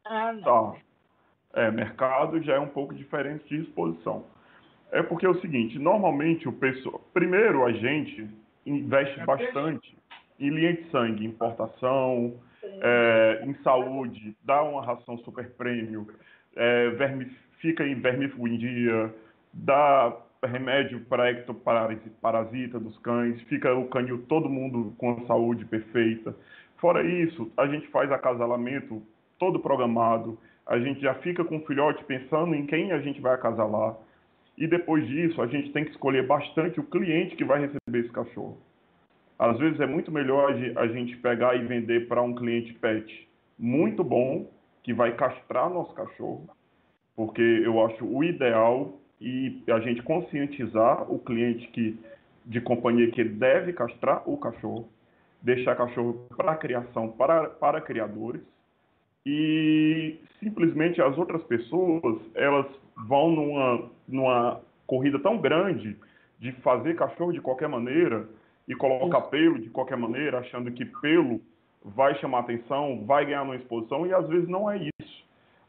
Ah, 0.02 0.32
não. 0.32 0.72
Tá. 0.72 0.80
É, 1.54 1.70
mercado 1.70 2.42
já 2.42 2.54
é 2.54 2.58
um 2.58 2.68
pouco 2.68 2.94
diferente 2.94 3.44
de 3.48 3.62
exposição. 3.62 4.24
É 4.90 5.02
porque 5.02 5.26
é 5.26 5.28
o 5.28 5.40
seguinte, 5.40 5.78
normalmente 5.78 6.48
o 6.48 6.52
pessoal, 6.52 7.00
primeiro 7.12 7.64
a 7.64 7.72
gente 7.72 8.28
investe 8.66 9.18
bastante 9.24 9.96
em 10.38 10.50
linha 10.50 10.74
de 10.74 10.90
sangue, 10.90 11.24
importação, 11.24 12.34
é, 12.62 13.44
em 13.44 13.54
saúde, 13.62 14.36
dá 14.42 14.62
uma 14.62 14.84
ração 14.84 15.18
super 15.18 15.50
prêmio, 15.50 16.08
é, 16.56 16.90
verme, 16.90 17.30
fica 17.58 17.86
em 17.86 17.94
vermífugo 17.94 18.48
em 18.48 18.56
dia, 18.56 19.14
dá 19.52 20.16
remédio 20.46 21.00
para 21.00 21.30
ectoparasita 21.30 22.78
dos 22.78 22.98
cães, 22.98 23.40
fica 23.42 23.74
o 23.74 23.88
canil 23.88 24.24
todo 24.28 24.48
mundo 24.48 24.94
com 24.98 25.12
a 25.12 25.26
saúde 25.26 25.64
perfeita. 25.64 26.34
Fora 26.76 27.02
isso, 27.02 27.50
a 27.56 27.66
gente 27.66 27.86
faz 27.88 28.10
acasalamento 28.12 29.02
todo 29.38 29.58
programado, 29.58 30.38
a 30.66 30.78
gente 30.78 31.00
já 31.00 31.14
fica 31.16 31.44
com 31.44 31.58
o 31.58 31.66
filhote 31.66 32.04
pensando 32.04 32.54
em 32.54 32.66
quem 32.66 32.92
a 32.92 33.00
gente 33.00 33.20
vai 33.20 33.34
acasalar. 33.34 33.96
E 34.56 34.66
depois 34.66 35.06
disso, 35.06 35.42
a 35.42 35.46
gente 35.46 35.72
tem 35.72 35.84
que 35.84 35.90
escolher 35.90 36.26
bastante 36.26 36.80
o 36.80 36.84
cliente 36.84 37.36
que 37.36 37.44
vai 37.44 37.60
receber 37.60 38.00
esse 38.00 38.10
cachorro. 38.10 38.56
Às 39.38 39.58
vezes 39.58 39.80
é 39.80 39.86
muito 39.86 40.12
melhor 40.12 40.52
a 40.76 40.86
gente 40.86 41.16
pegar 41.16 41.56
e 41.56 41.64
vender 41.64 42.06
para 42.08 42.22
um 42.22 42.34
cliente 42.34 42.72
pet 42.74 43.28
muito 43.58 44.02
bom, 44.02 44.48
que 44.82 44.92
vai 44.92 45.14
castrar 45.16 45.70
nosso 45.70 45.94
cachorro, 45.94 46.48
porque 47.16 47.42
eu 47.42 47.84
acho 47.84 48.04
o 48.04 48.22
ideal 48.22 48.92
e 49.20 49.62
a 49.68 49.80
gente 49.80 50.02
conscientizar 50.02 51.10
o 51.10 51.18
cliente 51.18 51.66
que 51.68 51.98
de 52.44 52.60
companhia 52.60 53.10
que 53.10 53.24
deve 53.24 53.72
castrar 53.72 54.22
o 54.28 54.36
cachorro, 54.36 54.88
deixar 55.40 55.74
cachorro 55.74 56.26
para 56.36 56.56
criação 56.56 57.08
para, 57.08 57.48
para 57.48 57.80
criadores 57.80 58.42
e 59.26 60.18
simplesmente 60.40 61.00
as 61.00 61.16
outras 61.16 61.42
pessoas 61.44 62.20
elas 62.34 62.66
vão 63.08 63.30
numa, 63.30 63.90
numa 64.06 64.60
corrida 64.86 65.18
tão 65.18 65.38
grande 65.38 65.96
de 66.38 66.52
fazer 66.60 66.94
cachorro 66.96 67.32
de 67.32 67.40
qualquer 67.40 67.68
maneira 67.68 68.28
e 68.68 68.74
colocar 68.74 69.22
pelo 69.22 69.58
de 69.58 69.70
qualquer 69.70 69.96
maneira, 69.96 70.38
achando 70.38 70.70
que 70.72 70.84
pelo 70.84 71.40
vai 71.84 72.14
chamar 72.18 72.40
atenção, 72.40 73.04
vai 73.06 73.26
ganhar 73.26 73.42
uma 73.42 73.56
exposição, 73.56 74.06
e 74.06 74.14
às 74.14 74.26
vezes 74.26 74.48
não 74.48 74.70
é 74.70 74.78
isso. 74.78 75.13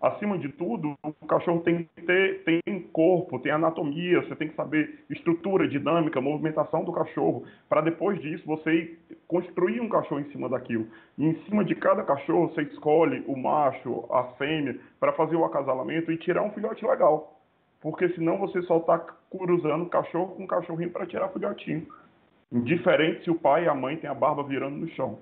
Acima 0.01 0.37
de 0.37 0.49
tudo, 0.49 0.93
o 1.03 1.25
cachorro 1.25 1.61
tem 1.61 1.89
que 1.95 2.01
ter 2.01 2.43
tem 2.43 2.79
corpo, 2.91 3.39
tem 3.39 3.51
anatomia, 3.51 4.21
você 4.21 4.35
tem 4.35 4.49
que 4.49 4.55
saber 4.55 5.03
estrutura, 5.09 5.67
dinâmica, 5.67 6.21
movimentação 6.21 6.83
do 6.83 6.91
cachorro, 6.91 7.45
para 7.67 7.81
depois 7.81 8.21
disso 8.21 8.45
você 8.45 8.97
construir 9.27 9.81
um 9.81 9.89
cachorro 9.89 10.21
em 10.21 10.31
cima 10.31 10.49
daquilo. 10.49 10.87
E 11.17 11.25
em 11.25 11.35
cima 11.45 11.63
de 11.63 11.75
cada 11.75 12.03
cachorro 12.03 12.49
você 12.49 12.63
escolhe 12.63 13.23
o 13.27 13.35
macho, 13.35 14.05
a 14.11 14.23
fêmea, 14.37 14.77
para 14.99 15.13
fazer 15.13 15.35
o 15.35 15.45
acasalamento 15.45 16.11
e 16.11 16.17
tirar 16.17 16.43
um 16.43 16.51
filhote 16.51 16.85
legal. 16.85 17.39
Porque 17.81 18.09
senão 18.09 18.37
você 18.37 18.61
só 18.63 18.77
está 18.77 18.99
cruzando 19.29 19.85
cachorro 19.87 20.35
com 20.35 20.47
cachorrinho 20.47 20.91
para 20.91 21.05
tirar 21.05 21.29
filhotinho. 21.29 21.87
Indiferente 22.51 23.23
se 23.23 23.31
o 23.31 23.35
pai 23.35 23.65
e 23.65 23.67
a 23.67 23.75
mãe 23.75 23.97
têm 23.97 24.09
a 24.09 24.13
barba 24.13 24.43
virando 24.43 24.77
no 24.77 24.87
chão. 24.89 25.19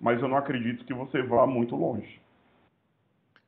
Mas 0.00 0.20
eu 0.20 0.28
não 0.28 0.36
acredito 0.36 0.84
que 0.84 0.94
você 0.94 1.22
vá 1.22 1.46
muito 1.46 1.74
longe. 1.74 2.20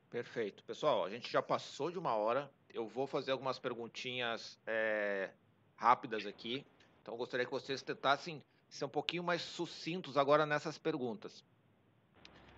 Perfeito. 0.09 0.63
Pessoal, 0.63 1.05
a 1.05 1.09
gente 1.09 1.31
já 1.31 1.41
passou 1.41 1.91
de 1.91 1.99
uma 1.99 2.15
hora. 2.15 2.49
Eu 2.73 2.87
vou 2.87 3.05
fazer 3.05 3.31
algumas 3.31 3.59
perguntinhas 3.59 4.59
é, 4.65 5.29
rápidas 5.75 6.25
aqui. 6.25 6.65
Então, 7.01 7.15
gostaria 7.15 7.45
que 7.45 7.51
vocês 7.51 7.81
tentassem 7.81 8.43
ser 8.67 8.85
um 8.85 8.89
pouquinho 8.89 9.23
mais 9.23 9.41
sucintos 9.41 10.17
agora 10.17 10.45
nessas 10.45 10.77
perguntas. 10.77 11.43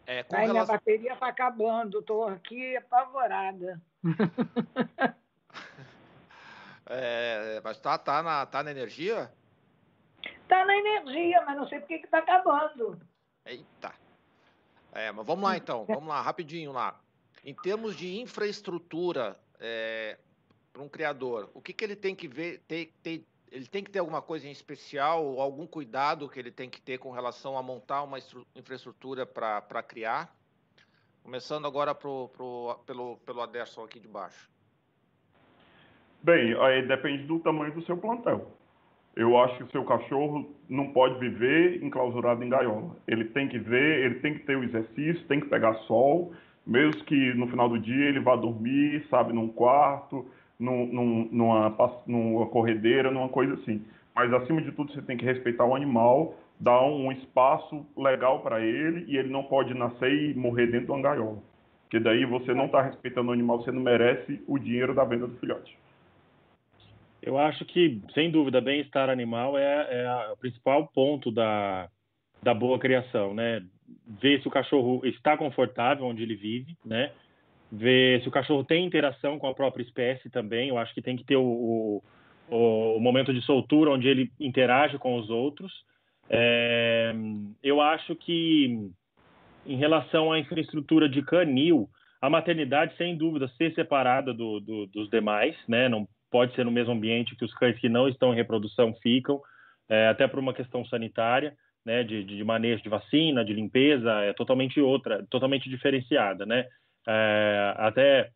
É, 0.07 0.25
Ai, 0.31 0.45
relação... 0.45 0.53
Minha 0.53 0.65
bateria 0.65 1.13
está 1.13 1.27
acabando. 1.27 1.99
Estou 1.99 2.27
aqui 2.27 2.77
apavorada. 2.77 3.81
é, 6.85 7.61
mas 7.63 7.79
tá, 7.79 7.97
tá, 7.97 8.23
na, 8.23 8.45
tá 8.45 8.63
na 8.63 8.71
energia? 8.71 9.31
Está 10.23 10.65
na 10.65 10.75
energia, 10.75 11.43
mas 11.45 11.57
não 11.57 11.67
sei 11.67 11.79
por 11.79 11.87
que 11.87 11.95
está 11.95 12.19
acabando. 12.19 12.99
Eita. 13.45 13.93
É, 14.93 15.11
mas 15.11 15.25
vamos 15.25 15.43
lá 15.43 15.57
então, 15.57 15.85
vamos 15.85 16.07
lá, 16.07 16.21
rapidinho 16.21 16.71
lá. 16.71 16.99
Em 17.43 17.53
termos 17.55 17.95
de 17.95 18.19
infraestrutura 18.19 19.37
é, 19.59 20.17
para 20.71 20.81
um 20.81 20.89
criador, 20.89 21.49
o 21.53 21.61
que, 21.61 21.73
que 21.73 21.83
ele 21.83 21.95
tem 21.95 22.15
que 22.15 22.27
ver? 22.27 22.61
Ele 22.69 23.65
tem 23.65 23.83
que 23.83 23.89
ter 23.89 23.99
alguma 23.99 24.21
coisa 24.21 24.47
em 24.47 24.51
especial, 24.51 25.25
ou 25.25 25.41
algum 25.41 25.65
cuidado 25.65 26.29
que 26.29 26.39
ele 26.39 26.51
tem 26.51 26.69
que 26.69 26.79
ter 26.79 26.99
com 26.99 27.11
relação 27.11 27.57
a 27.57 27.63
montar 27.63 28.03
uma 28.03 28.19
infraestrutura 28.55 29.25
para 29.25 29.83
criar? 29.83 30.33
Começando 31.23 31.65
agora 31.65 31.93
pro, 31.93 32.29
pro, 32.29 32.79
pelo, 32.85 33.17
pelo 33.17 33.41
Aderson 33.41 33.83
aqui 33.83 33.99
de 33.99 34.07
baixo. 34.07 34.49
Bem, 36.23 36.55
aí 36.61 36.87
depende 36.87 37.23
do 37.23 37.39
tamanho 37.39 37.73
do 37.73 37.83
seu 37.85 37.97
plantel. 37.97 38.55
Eu 39.15 39.37
acho 39.37 39.57
que 39.57 39.63
o 39.63 39.71
seu 39.71 39.83
cachorro 39.83 40.55
não 40.69 40.93
pode 40.93 41.19
viver 41.19 41.83
enclausurado 41.83 42.43
em 42.43 42.49
gaiola. 42.49 42.95
Ele 43.07 43.25
tem 43.25 43.47
que 43.47 43.59
ver, 43.59 44.05
ele 44.05 44.19
tem 44.19 44.35
que 44.35 44.45
ter 44.45 44.55
o 44.55 44.63
exercício, 44.63 45.27
tem 45.27 45.39
que 45.39 45.47
pegar 45.47 45.73
sol, 45.85 46.33
mesmo 46.65 47.03
que 47.03 47.33
no 47.33 47.47
final 47.47 47.69
do 47.69 47.79
dia 47.79 48.05
ele 48.05 48.19
vá 48.19 48.35
dormir, 48.35 49.05
sabe, 49.09 49.33
num 49.33 49.47
quarto, 49.47 50.25
num, 50.59 50.85
num, 50.85 51.29
numa, 51.31 51.75
numa 52.05 52.45
corredeira, 52.47 53.11
numa 53.11 53.29
coisa 53.29 53.55
assim. 53.55 53.83
Mas 54.15 54.31
acima 54.33 54.61
de 54.61 54.71
tudo 54.71 54.91
você 54.93 55.01
tem 55.01 55.17
que 55.17 55.25
respeitar 55.25 55.65
o 55.65 55.75
animal, 55.75 56.35
dar 56.59 56.81
um 56.83 57.11
espaço 57.11 57.85
legal 57.97 58.41
para 58.41 58.61
ele 58.61 59.05
e 59.07 59.17
ele 59.17 59.29
não 59.29 59.43
pode 59.43 59.73
nascer 59.73 60.11
e 60.13 60.33
morrer 60.33 60.67
dentro 60.67 60.87
de 60.87 60.91
uma 60.91 61.01
gaiola. 61.01 61.39
Porque 61.83 61.99
daí 61.99 62.25
você 62.25 62.53
não 62.53 62.65
está 62.65 62.81
respeitando 62.81 63.29
o 63.29 63.33
animal, 63.33 63.61
você 63.61 63.71
não 63.71 63.81
merece 63.81 64.41
o 64.47 64.57
dinheiro 64.57 64.93
da 64.93 65.03
venda 65.03 65.27
do 65.27 65.37
filhote. 65.37 65.77
Eu 67.21 67.37
acho 67.37 67.65
que, 67.65 68.01
sem 68.13 68.31
dúvida, 68.31 68.61
bem-estar 68.61 69.09
animal 69.09 69.57
é, 69.57 69.87
é 69.89 70.31
o 70.31 70.37
principal 70.37 70.87
ponto 70.87 71.31
da, 71.31 71.89
da 72.41 72.53
boa 72.53 72.79
criação, 72.79 73.33
né? 73.33 73.61
Ver 74.07 74.41
se 74.41 74.47
o 74.47 74.51
cachorro 74.51 75.01
está 75.05 75.37
confortável 75.37 76.05
onde 76.05 76.23
ele 76.23 76.35
vive, 76.35 76.77
né? 76.85 77.11
Ver 77.71 78.21
se 78.21 78.27
o 78.27 78.31
cachorro 78.31 78.63
tem 78.63 78.85
interação 78.85 79.39
com 79.39 79.47
a 79.47 79.53
própria 79.53 79.83
espécie 79.83 80.29
também. 80.29 80.69
Eu 80.69 80.77
acho 80.77 80.93
que 80.93 81.01
tem 81.01 81.15
que 81.15 81.23
ter 81.23 81.37
o, 81.37 82.01
o, 82.49 82.97
o 82.97 82.99
momento 82.99 83.33
de 83.33 83.41
soltura 83.41 83.91
onde 83.91 84.07
ele 84.07 84.31
interage 84.39 84.97
com 84.97 85.17
os 85.17 85.29
outros. 85.29 85.71
É, 86.29 87.13
eu 87.63 87.81
acho 87.81 88.15
que, 88.15 88.89
em 89.65 89.75
relação 89.77 90.31
à 90.31 90.39
infraestrutura 90.39 91.09
de 91.09 91.21
canil, 91.21 91.89
a 92.21 92.29
maternidade, 92.29 92.95
sem 92.97 93.17
dúvida, 93.17 93.47
ser 93.57 93.73
separada 93.73 94.33
do, 94.33 94.59
do, 94.59 94.85
dos 94.87 95.09
demais, 95.09 95.55
né? 95.67 95.89
Não 95.89 96.07
pode 96.29 96.53
ser 96.55 96.63
no 96.63 96.71
mesmo 96.71 96.93
ambiente 96.93 97.35
que 97.35 97.43
os 97.43 97.53
cães 97.55 97.77
que 97.79 97.89
não 97.89 98.07
estão 98.07 98.31
em 98.31 98.35
reprodução 98.35 98.93
ficam, 99.01 99.41
é, 99.89 100.07
até 100.07 100.27
por 100.27 100.39
uma 100.39 100.53
questão 100.53 100.85
sanitária, 100.85 101.53
né, 101.85 102.03
de, 102.03 102.23
de, 102.23 102.43
manejo 102.43 102.83
de 102.83 102.89
vacina, 102.89 103.43
de 103.43 103.53
limpeza, 103.53 104.11
é 104.21 104.33
totalmente 104.33 104.79
outra, 104.79 105.25
totalmente 105.29 105.69
diferenciada, 105.69 106.45
né? 106.45 106.67
É, 107.07 107.73
até 107.77 108.29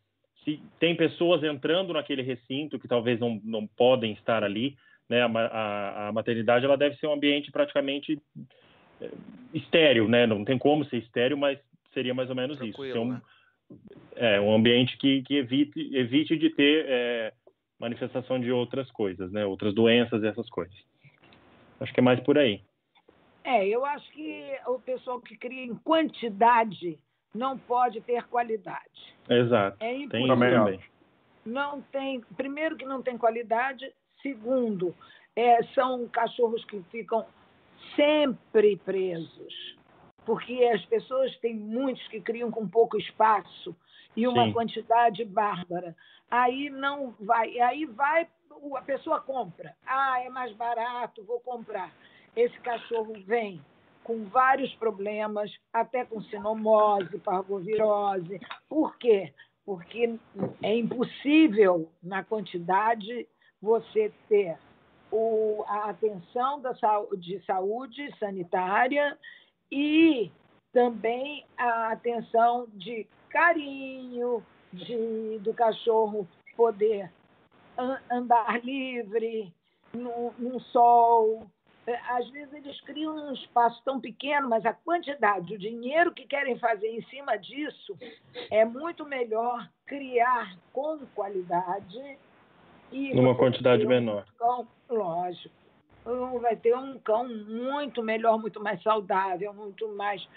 se 0.43 0.59
tem 0.79 0.95
pessoas 0.95 1.43
entrando 1.43 1.93
naquele 1.93 2.21
recinto 2.21 2.79
que 2.79 2.87
talvez 2.87 3.19
não, 3.19 3.39
não 3.43 3.67
podem 3.67 4.13
estar 4.13 4.43
ali, 4.43 4.75
né? 5.09 5.21
A, 5.21 5.27
a, 5.27 6.07
a 6.07 6.11
maternidade 6.11 6.65
ela 6.65 6.77
deve 6.77 6.95
ser 6.97 7.07
um 7.07 7.13
ambiente 7.13 7.51
praticamente 7.51 8.19
é, 9.01 9.09
estéreo, 9.53 10.07
né? 10.07 10.25
Não 10.25 10.43
tem 10.43 10.57
como 10.57 10.85
ser 10.85 10.97
estéreo, 10.97 11.37
mas 11.37 11.59
seria 11.93 12.13
mais 12.13 12.29
ou 12.29 12.35
menos 12.35 12.57
Tranquilo, 12.57 12.87
isso. 12.87 12.99
Um, 12.99 13.11
né? 13.11 13.21
É 14.15 14.39
um 14.39 14.53
ambiente 14.53 14.97
que, 14.97 15.23
que 15.23 15.35
evite, 15.37 15.89
evite 15.95 16.37
de 16.37 16.49
ter 16.51 16.85
é, 16.87 17.33
manifestação 17.79 18.39
de 18.39 18.51
outras 18.51 18.89
coisas, 18.91 19.31
né? 19.31 19.45
Outras 19.45 19.73
doenças 19.73 20.21
e 20.23 20.27
essas 20.27 20.49
coisas. 20.49 20.75
Acho 21.79 21.93
que 21.93 21.99
é 21.99 22.03
mais 22.03 22.19
por 22.21 22.37
aí. 22.37 22.61
É, 23.45 23.67
eu 23.67 23.85
acho 23.85 24.11
que 24.11 24.57
o 24.65 24.79
pessoal 24.79 25.21
que 25.21 25.37
cria 25.37 25.63
em 25.63 25.75
quantidade 25.75 26.97
não 27.31 27.55
pode 27.55 28.01
ter 28.01 28.23
qualidade. 28.23 29.15
Exato. 29.29 29.77
É 29.79 29.93
impossível. 29.93 30.39
Tem 30.39 30.49
também. 30.49 30.79
Não 31.45 31.79
tem, 31.79 32.21
primeiro 32.35 32.75
que 32.75 32.85
não 32.85 33.03
tem 33.03 33.19
qualidade, 33.19 33.93
segundo, 34.19 34.95
é, 35.35 35.61
são 35.75 36.07
cachorros 36.07 36.65
que 36.65 36.81
ficam 36.89 37.23
sempre 37.95 38.77
presos, 38.77 39.77
porque 40.25 40.63
as 40.73 40.83
pessoas 40.85 41.37
têm 41.37 41.53
muitos 41.55 42.07
que 42.07 42.19
criam 42.19 42.49
com 42.49 42.67
pouco 42.67 42.97
espaço 42.97 43.75
e 44.15 44.27
uma 44.27 44.45
Sim. 44.45 44.53
quantidade 44.53 45.23
bárbara. 45.23 45.95
Aí 46.31 46.71
não 46.71 47.13
vai, 47.19 47.59
aí 47.59 47.85
vai, 47.85 48.27
a 48.75 48.81
pessoa 48.81 49.21
compra. 49.21 49.75
Ah, 49.85 50.19
é 50.23 50.29
mais 50.29 50.51
barato, 50.53 51.23
vou 51.23 51.39
comprar. 51.41 51.91
Esse 52.35 52.59
cachorro 52.59 53.13
vem 53.25 53.61
com 54.03 54.25
vários 54.25 54.73
problemas, 54.75 55.51
até 55.73 56.05
com 56.05 56.21
sinomose, 56.23 57.17
parvovirose. 57.19 58.39
Por 58.69 58.95
quê? 58.97 59.33
Porque 59.65 60.19
é 60.61 60.75
impossível, 60.75 61.89
na 62.03 62.23
quantidade, 62.23 63.27
você 63.61 64.13
ter 64.29 64.57
o, 65.11 65.63
a 65.67 65.89
atenção 65.89 66.61
da 66.61 66.73
de 67.17 67.43
saúde 67.45 68.15
sanitária 68.19 69.17
e 69.71 70.31
também 70.71 71.45
a 71.57 71.93
atenção 71.93 72.67
de 72.73 73.07
carinho, 73.29 74.45
de, 74.71 75.39
do 75.39 75.53
cachorro 75.53 76.27
poder 76.55 77.11
andar 78.11 78.63
livre, 78.63 79.53
no, 79.93 80.33
no 80.37 80.59
sol. 80.59 81.47
É, 81.87 81.95
às 82.09 82.27
vezes 82.29 82.53
eles 82.53 82.81
criam 82.81 83.15
um 83.15 83.33
espaço 83.33 83.81
tão 83.83 83.99
pequeno, 83.99 84.49
mas 84.49 84.65
a 84.65 84.73
quantidade, 84.73 85.53
o 85.53 85.57
dinheiro 85.57 86.11
que 86.11 86.25
querem 86.25 86.57
fazer 86.57 86.87
em 86.87 87.03
cima 87.03 87.37
disso 87.37 87.95
é 88.49 88.65
muito 88.65 89.05
melhor 89.05 89.69
criar 89.85 90.57
com 90.73 90.99
qualidade 91.13 92.17
e 92.91 93.13
numa 93.13 93.35
quantidade 93.35 93.85
um 93.85 93.89
menor. 93.89 94.25
Cão, 94.37 94.67
lógico. 94.89 95.53
Vai 96.39 96.55
ter 96.55 96.75
um 96.75 96.99
cão 96.99 97.27
muito 97.27 98.03
melhor, 98.03 98.39
muito 98.39 98.61
mais 98.61 98.81
saudável, 98.83 99.53
muito 99.53 99.87
mais 99.95 100.27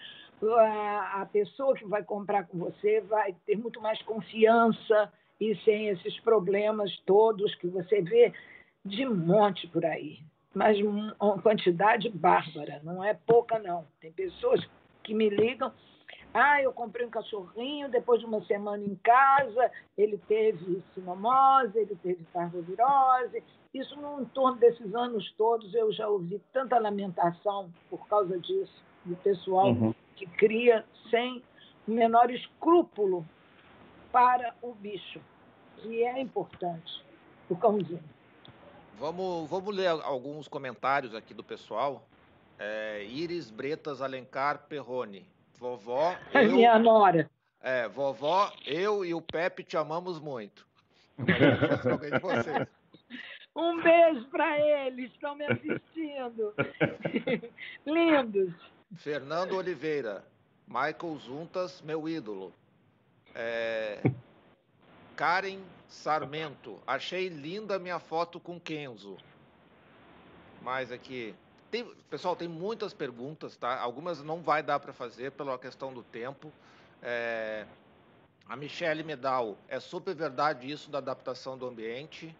a, 0.42 1.22
a 1.22 1.26
pessoa 1.26 1.74
que 1.74 1.84
vai 1.84 2.02
comprar 2.02 2.46
com 2.46 2.58
você 2.58 3.00
vai 3.02 3.34
ter 3.44 3.56
muito 3.56 3.80
mais 3.80 4.00
confiança 4.02 5.12
e 5.40 5.54
sem 5.64 5.88
esses 5.88 6.18
problemas 6.20 6.96
todos 7.04 7.54
que 7.56 7.66
você 7.66 8.00
vê 8.00 8.32
de 8.84 9.04
monte 9.04 9.66
por 9.66 9.84
aí. 9.84 10.20
Mas 10.54 10.78
uma 10.80 11.40
quantidade 11.42 12.08
bárbara, 12.08 12.80
não 12.82 13.04
é 13.04 13.14
pouca, 13.14 13.58
não. 13.58 13.86
Tem 14.00 14.10
pessoas 14.12 14.64
que 15.02 15.14
me 15.14 15.28
ligam. 15.28 15.72
Ah, 16.32 16.62
eu 16.62 16.72
comprei 16.72 17.06
um 17.06 17.10
cachorrinho, 17.10 17.88
depois 17.88 18.20
de 18.20 18.26
uma 18.26 18.42
semana 18.44 18.84
em 18.84 18.94
casa, 18.96 19.70
ele 19.96 20.18
teve 20.28 20.82
sinomose, 20.94 21.78
ele 21.78 21.96
teve 22.02 22.22
parvovirose. 22.32 23.42
Isso, 23.72 23.96
no 23.96 24.22
entorno 24.22 24.58
desses 24.58 24.94
anos 24.94 25.30
todos, 25.36 25.74
eu 25.74 25.92
já 25.92 26.08
ouvi 26.08 26.40
tanta 26.52 26.78
lamentação 26.78 27.70
por 27.88 28.06
causa 28.08 28.38
disso, 28.38 28.82
do 29.04 29.16
pessoal 29.16 29.68
uhum. 29.68 29.94
que 30.16 30.26
cria 30.26 30.84
sem 31.10 31.42
o 31.86 31.92
menor 31.92 32.30
escrúpulo 32.30 33.26
para 34.12 34.54
o 34.62 34.74
bicho, 34.74 35.20
que 35.76 36.02
é 36.02 36.20
importante, 36.20 37.04
o 37.48 37.56
cãozinho. 37.56 38.17
Vamos, 38.98 39.48
vamos 39.48 39.76
ler 39.76 39.88
alguns 39.88 40.48
comentários 40.48 41.14
aqui 41.14 41.32
do 41.32 41.44
pessoal. 41.44 42.04
É, 42.58 43.04
Iris 43.04 43.48
Bretas 43.48 44.02
Alencar 44.02 44.66
Perrone. 44.68 45.24
Vovó. 45.56 46.16
Eu, 46.34 46.52
minha 46.52 46.78
nora. 46.78 47.30
É, 47.60 47.88
vovó, 47.88 48.52
eu 48.66 49.04
e 49.04 49.14
o 49.14 49.20
Pepe 49.20 49.62
te 49.62 49.76
amamos 49.76 50.18
muito. 50.18 50.66
Um 53.56 53.82
beijo 53.82 54.24
para 54.28 54.56
eles, 54.60 55.10
estão 55.10 55.34
me 55.34 55.44
assistindo. 55.44 56.54
Lindos. 57.84 58.54
Fernando 58.94 59.56
Oliveira, 59.56 60.24
Michael 60.68 61.18
Zuntas, 61.18 61.82
meu 61.82 62.08
ídolo. 62.08 62.54
É, 63.34 64.00
Karen 65.18 65.58
Sarmento, 65.88 66.80
achei 66.86 67.28
linda 67.28 67.76
minha 67.76 67.98
foto 67.98 68.38
com 68.38 68.60
Kenzo. 68.60 69.16
Mais 70.62 70.92
aqui. 70.92 71.34
Tem, 71.72 71.84
pessoal, 72.08 72.36
tem 72.36 72.46
muitas 72.46 72.94
perguntas, 72.94 73.56
tá? 73.56 73.80
Algumas 73.80 74.22
não 74.22 74.40
vai 74.40 74.62
dar 74.62 74.78
para 74.78 74.92
fazer 74.92 75.32
pela 75.32 75.58
questão 75.58 75.92
do 75.92 76.04
tempo. 76.04 76.52
É, 77.02 77.66
a 78.48 78.54
Michelle 78.54 79.02
Medal, 79.02 79.58
é 79.66 79.80
super 79.80 80.14
verdade 80.14 80.70
isso 80.70 80.88
da 80.88 80.98
adaptação 80.98 81.58
do 81.58 81.66
ambiente. 81.66 82.32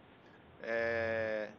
É, 0.63 1.49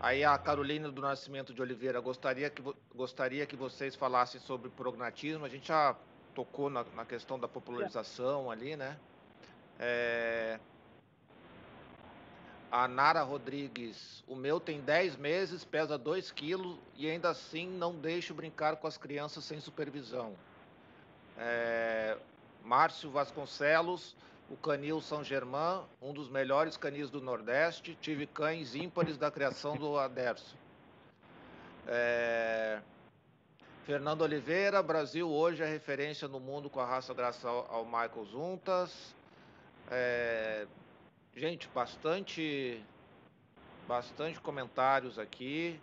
aí 0.00 0.24
a 0.24 0.38
Carolina 0.38 0.90
do 0.90 1.02
Nascimento 1.02 1.52
de 1.52 1.60
Oliveira, 1.60 2.00
gostaria 2.00 2.48
que, 2.48 2.62
gostaria 2.94 3.44
que 3.44 3.54
vocês 3.54 3.94
falassem 3.94 4.40
sobre 4.40 4.70
prognatismo. 4.70 5.44
A 5.44 5.48
gente 5.50 5.68
já 5.68 5.94
tocou 6.34 6.70
na, 6.70 6.84
na 6.94 7.04
questão 7.04 7.38
da 7.38 7.46
popularização 7.46 8.50
ali, 8.50 8.76
né? 8.76 8.96
É, 9.78 10.58
a 12.70 12.86
Nara 12.86 13.22
Rodrigues, 13.22 14.22
o 14.26 14.34
meu 14.34 14.60
tem 14.60 14.80
10 14.80 15.16
meses, 15.16 15.64
pesa 15.64 15.96
2 15.96 16.30
quilos 16.30 16.76
e 16.96 17.08
ainda 17.08 17.30
assim 17.30 17.68
não 17.68 17.94
deixo 17.94 18.34
brincar 18.34 18.76
com 18.76 18.86
as 18.86 18.98
crianças 18.98 19.44
sem 19.44 19.60
supervisão. 19.60 20.34
É, 21.38 22.16
Márcio 22.64 23.10
Vasconcelos, 23.10 24.16
o 24.50 24.56
canil 24.56 25.00
São 25.00 25.24
Germain, 25.24 25.82
um 26.00 26.12
dos 26.12 26.28
melhores 26.28 26.76
canis 26.76 27.10
do 27.10 27.20
Nordeste. 27.20 27.96
Tive 28.00 28.26
cães 28.26 28.74
ímpares 28.74 29.16
da 29.16 29.30
criação 29.30 29.76
do 29.76 29.98
Aderso. 29.98 30.56
É, 31.86 32.80
Fernando 33.84 34.22
Oliveira, 34.22 34.82
Brasil 34.82 35.28
hoje 35.28 35.62
é 35.62 35.66
referência 35.66 36.26
no 36.26 36.40
mundo 36.40 36.68
com 36.68 36.80
a 36.80 36.84
raça 36.84 37.14
graças 37.14 37.44
ao, 37.44 37.84
Michael 37.84 38.24
Zuntas. 38.24 39.15
É, 39.90 40.66
Gente, 41.36 41.68
bastante, 41.74 42.82
bastante 43.86 44.40
comentários 44.40 45.18
aqui. 45.18 45.78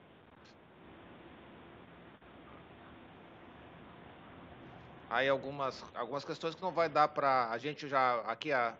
Aí 5.11 5.29
algumas, 5.29 5.85
algumas 5.93 6.25
questões 6.25 6.55
que 6.55 6.61
não 6.63 6.71
vai 6.71 6.89
dar 6.89 7.07
para 7.07 7.51
a 7.51 7.57
gente 7.59 7.87
já 7.87 8.15
aqui 8.21 8.51
a, 8.51 8.73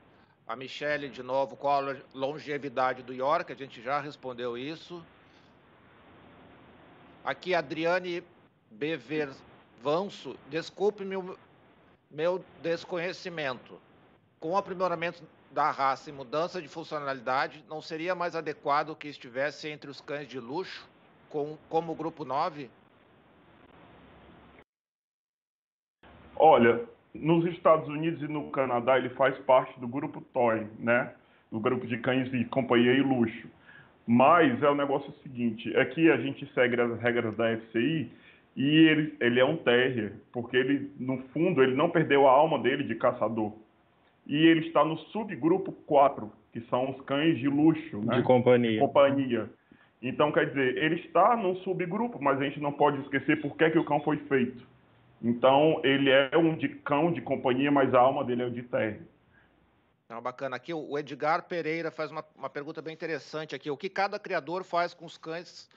a 0.47 0.55
Michele 0.55 1.09
de 1.09 1.21
novo, 1.21 1.55
qual 1.55 1.91
a 1.91 1.95
longevidade 2.11 3.03
do 3.03 3.13
York, 3.13 3.53
a 3.53 3.55
gente 3.55 3.79
já 3.79 3.99
respondeu 3.99 4.57
isso. 4.57 5.05
Aqui 7.23 7.53
Adriane 7.53 8.23
Bevervanso, 8.71 10.35
desculpe 10.49 11.05
meu, 11.05 11.37
meu 12.09 12.43
desconhecimento. 12.63 13.79
Com 14.43 14.49
o 14.49 14.57
aprimoramento 14.57 15.23
da 15.53 15.71
raça 15.71 16.09
e 16.09 16.13
mudança 16.13 16.61
de 16.61 16.67
funcionalidade, 16.67 17.63
não 17.69 17.81
seria 17.81 18.13
mais 18.13 18.35
adequado 18.35 18.93
que 18.93 19.07
estivesse 19.07 19.69
entre 19.69 19.89
os 19.89 20.01
cães 20.01 20.27
de 20.27 20.37
luxo, 20.37 20.85
com, 21.29 21.57
como 21.69 21.93
o 21.93 21.95
grupo 21.95 22.25
9? 22.25 22.69
Olha, 26.35 26.83
nos 27.13 27.45
Estados 27.53 27.87
Unidos 27.87 28.21
e 28.21 28.27
no 28.27 28.51
Canadá 28.51 28.97
ele 28.97 29.11
faz 29.11 29.33
parte 29.45 29.79
do 29.79 29.87
grupo 29.87 30.19
Toy, 30.19 30.67
né? 30.77 31.13
Do 31.49 31.61
grupo 31.61 31.87
de 31.87 31.97
cães 31.99 32.29
de 32.29 32.43
companhia 32.43 32.91
e 32.91 33.01
luxo. 33.01 33.47
Mas 34.05 34.61
é 34.61 34.69
o 34.69 34.75
negócio 34.75 35.13
seguinte, 35.23 35.73
é 35.73 35.85
que 35.85 36.11
a 36.11 36.17
gente 36.17 36.45
segue 36.53 36.81
as 36.81 36.99
regras 36.99 37.33
da 37.37 37.55
FCI 37.59 38.11
e 38.57 38.87
ele, 38.89 39.15
ele 39.21 39.39
é 39.39 39.45
um 39.45 39.55
terrier, 39.55 40.11
porque 40.33 40.57
ele, 40.57 40.91
no 40.99 41.19
fundo, 41.29 41.63
ele 41.63 41.75
não 41.75 41.89
perdeu 41.89 42.27
a 42.27 42.31
alma 42.31 42.59
dele 42.59 42.83
de 42.83 42.95
caçador 42.95 43.62
e 44.25 44.35
ele 44.35 44.67
está 44.67 44.83
no 44.85 44.97
subgrupo 44.97 45.71
4, 45.71 46.31
que 46.51 46.61
são 46.69 46.91
os 46.91 47.01
cães 47.01 47.37
de 47.37 47.47
luxo, 47.47 47.97
né? 47.99 48.17
De 48.17 48.23
companhia. 48.23 48.79
companhia. 48.79 49.49
Então, 50.01 50.31
quer 50.31 50.47
dizer, 50.47 50.77
ele 50.77 50.95
está 50.95 51.35
num 51.35 51.55
subgrupo, 51.57 52.21
mas 52.21 52.39
a 52.39 52.43
gente 52.43 52.59
não 52.59 52.71
pode 52.71 53.01
esquecer 53.01 53.41
por 53.41 53.55
que, 53.55 53.69
que 53.69 53.79
o 53.79 53.85
cão 53.85 54.01
foi 54.01 54.17
feito. 54.17 54.65
Então, 55.21 55.79
ele 55.83 56.09
é 56.09 56.37
um 56.37 56.55
de 56.57 56.67
cão 56.67 57.11
de 57.11 57.21
companhia, 57.21 57.71
mas 57.71 57.93
a 57.93 57.99
alma 57.99 58.25
dele 58.25 58.43
é 58.43 58.45
o 58.45 58.51
de 58.51 58.63
terra. 58.63 58.99
Então, 60.05 60.21
bacana. 60.21 60.57
Aqui 60.57 60.73
o 60.73 60.97
Edgar 60.97 61.47
Pereira 61.47 61.89
faz 61.89 62.11
uma, 62.11 62.23
uma 62.35 62.49
pergunta 62.49 62.81
bem 62.81 62.93
interessante 62.93 63.55
aqui. 63.55 63.71
O 63.71 63.77
que 63.77 63.89
cada 63.89 64.19
criador 64.19 64.63
faz 64.65 64.93
com 64.93 65.05
os 65.05 65.17
cães 65.17 65.69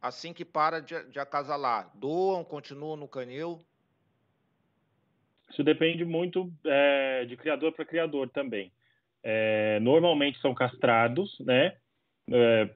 assim 0.00 0.32
que 0.32 0.44
para 0.44 0.80
de, 0.80 1.02
de 1.10 1.18
acasalar? 1.18 1.90
Doam, 1.94 2.44
continuam 2.44 2.96
no 2.96 3.08
canil? 3.08 3.60
Isso 5.54 5.62
depende 5.62 6.04
muito 6.04 6.52
é, 6.66 7.24
de 7.26 7.36
criador 7.36 7.72
para 7.72 7.84
criador 7.84 8.28
também. 8.28 8.72
É, 9.22 9.78
normalmente 9.80 10.38
são 10.40 10.52
castrados, 10.52 11.38
né? 11.40 11.74
É, 12.30 12.68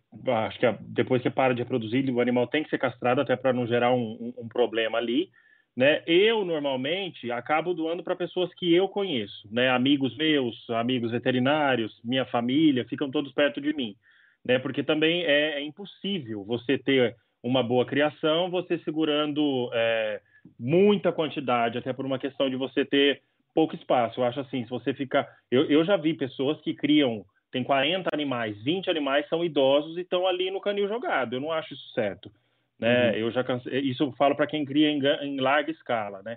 acho 0.47 0.59
que 0.61 0.67
depois 0.81 1.21
que 1.21 1.29
para 1.29 1.55
de 1.55 1.63
reproduzir, 1.63 2.09
o 2.11 2.21
animal 2.21 2.47
tem 2.47 2.63
que 2.63 2.71
ser 2.71 2.79
castrado 2.79 3.21
até 3.21 3.35
para 3.35 3.53
não 3.53 3.67
gerar 3.67 3.93
um, 3.93 4.13
um, 4.21 4.45
um, 4.45 4.49
problema 4.49 4.99
ali. 4.99 5.31
Né? 5.77 6.03
Eu 6.07 6.45
normalmente 6.45 7.33
acabo 7.33 7.75
doando 7.75 8.03
para 8.05 8.15
pessoas 8.15 8.53
que 8.55 8.73
eu 8.73 8.89
conheço, 8.89 9.49
né? 9.51 9.71
Amigos 9.71 10.17
meus, 10.17 10.69
amigos 10.71 11.11
veterinários, 11.11 12.01
minha 12.05 12.27
família, 12.27 12.85
ficam 12.85 13.11
todos 13.11 13.33
perto 13.33 13.61
de 13.61 13.73
mim, 13.75 13.97
né? 14.45 14.59
Porque 14.59 14.83
também 14.83 15.25
é, 15.25 15.55
é 15.55 15.63
impossível 15.63 16.45
você 16.45 16.79
ter 16.79 17.17
uma 17.43 17.63
boa 17.63 17.87
criação, 17.87 18.51
você 18.51 18.79
segurando 18.79 19.71
é, 19.73 20.21
muita 20.59 21.13
quantidade, 21.13 21.79
até 21.79 21.93
por 21.93 22.05
uma 22.05 22.19
questão 22.19 22.49
de 22.49 22.57
você 22.57 22.85
ter 22.85 23.23
pouco 23.55 23.75
espaço. 23.75 24.21
Eu 24.21 24.25
acho 24.25 24.41
assim, 24.41 24.65
se 24.65 24.71
você 24.71 24.95
ficar. 24.95 25.29
Eu, 25.51 25.65
eu 25.71 25.85
já 25.85 25.97
vi 25.97 26.15
pessoas 26.15 26.61
que 26.61 26.75
criam, 26.75 27.25
tem 27.51 27.65
40 27.65 28.09
animais, 28.13 28.57
20 28.63 28.91
animais 28.91 29.29
são 29.29 29.45
idosos 29.45 29.97
e 29.97 30.03
estão 30.03 30.27
ali 30.27 30.51
no 30.51 30.61
canil 30.61 30.89
jogado. 30.89 31.35
Eu 31.35 31.41
não 31.41 31.53
acho 31.53 31.75
isso 31.75 31.89
certo. 31.93 32.31
Né? 32.79 33.11
Uhum. 33.11 33.17
Eu 33.17 33.31
já 33.33 33.43
canse... 33.43 33.69
Isso 33.81 34.05
eu 34.05 34.13
falo 34.13 34.37
para 34.37 34.47
quem 34.47 34.65
cria 34.65 34.91
em, 34.91 35.01
em, 35.23 35.41
larga 35.41 35.71
escala. 35.71 36.23
Né? 36.23 36.37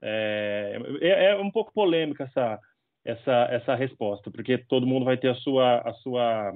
É, 0.00 0.78
é, 1.00 1.24
é, 1.26 1.36
um 1.36 1.50
pouco 1.50 1.72
polêmica 1.72 2.24
essa, 2.24 2.58
essa, 3.04 3.48
essa 3.50 3.74
resposta, 3.74 4.30
porque 4.30 4.56
todo 4.56 4.86
mundo 4.86 5.04
vai 5.04 5.16
ter 5.16 5.28
a 5.28 5.34
sua, 5.34 5.78
a 5.78 5.92
sua 5.94 6.54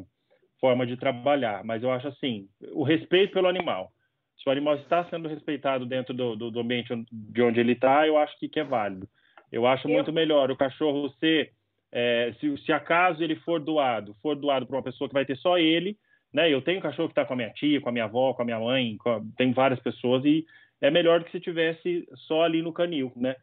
forma 0.61 0.87
de 0.87 0.97
trabalhar. 0.97 1.63
Mas 1.65 1.83
eu 1.83 1.91
acho 1.91 2.09
assim: 2.09 2.49
o 2.73 2.83
respeito 2.83 3.33
pelo 3.33 3.49
animal 3.49 3.93
se 4.39 4.49
o 4.49 4.53
animal 4.53 4.77
está 4.77 5.05
sendo 5.07 5.29
respeitado 5.29 5.85
dentro 5.85 6.15
do, 6.15 6.37
do, 6.37 6.51
do 6.51 6.61
ambiente 6.61 6.95
de 7.11 7.43
onde 7.43 7.61
ele 7.61 7.73
está, 7.73 8.07
eu 8.07 8.17
acho 8.17 8.39
que, 8.39 8.49
que, 8.49 8.61
é 8.61 8.65
válido. 8.65 9.09
Eu 9.51 9.67
acho 9.67 9.89
muito 9.89 10.13
melhor 10.13 10.51
o 10.51 10.57
cachorro 10.57 11.11
ser 11.19 11.53
é, 11.91 12.35
se, 12.39 12.57
se 12.59 12.73
acaso 12.73 13.23
ele 13.23 13.37
for 13.37 13.59
doado, 13.61 14.15
for 14.23 14.37
doado 14.37 14.67
para 14.67 14.77
uma 14.77 14.83
pessoa 14.83 15.09
que 15.09 15.15
vai 15.15 15.25
ter 15.25 15.37
só 15.37 15.59
ele, 15.59 15.97
né? 16.33 16.53
Eu 16.53 16.61
tenho 16.63 16.79
um 16.79 16.83
cachorro 16.83 17.09
que 17.09 17.13
está 17.13 17.25
com 17.25 17.33
a 17.33 17.37
minha 17.37 17.51
tia, 17.51 17.81
com 17.81 17.89
a 17.89 17.93
minha 17.93 18.05
avó, 18.05 18.35
com 18.35 18.43
a 18.43 18.45
minha 18.45 18.61
mãe, 18.61 18.97
a, 19.07 19.21
tem 19.37 19.53
várias 19.53 19.81
pessoas 19.81 20.25
e 20.25 20.47
é 20.81 20.91
melhor 20.91 21.19
do 21.19 21.25
que 21.25 21.33
se 21.33 21.41
tivesse 21.41 22.07
só 22.27 22.43
ali 22.43 22.63
no 22.63 22.73
canil, 22.73 23.13
né? 23.17 23.35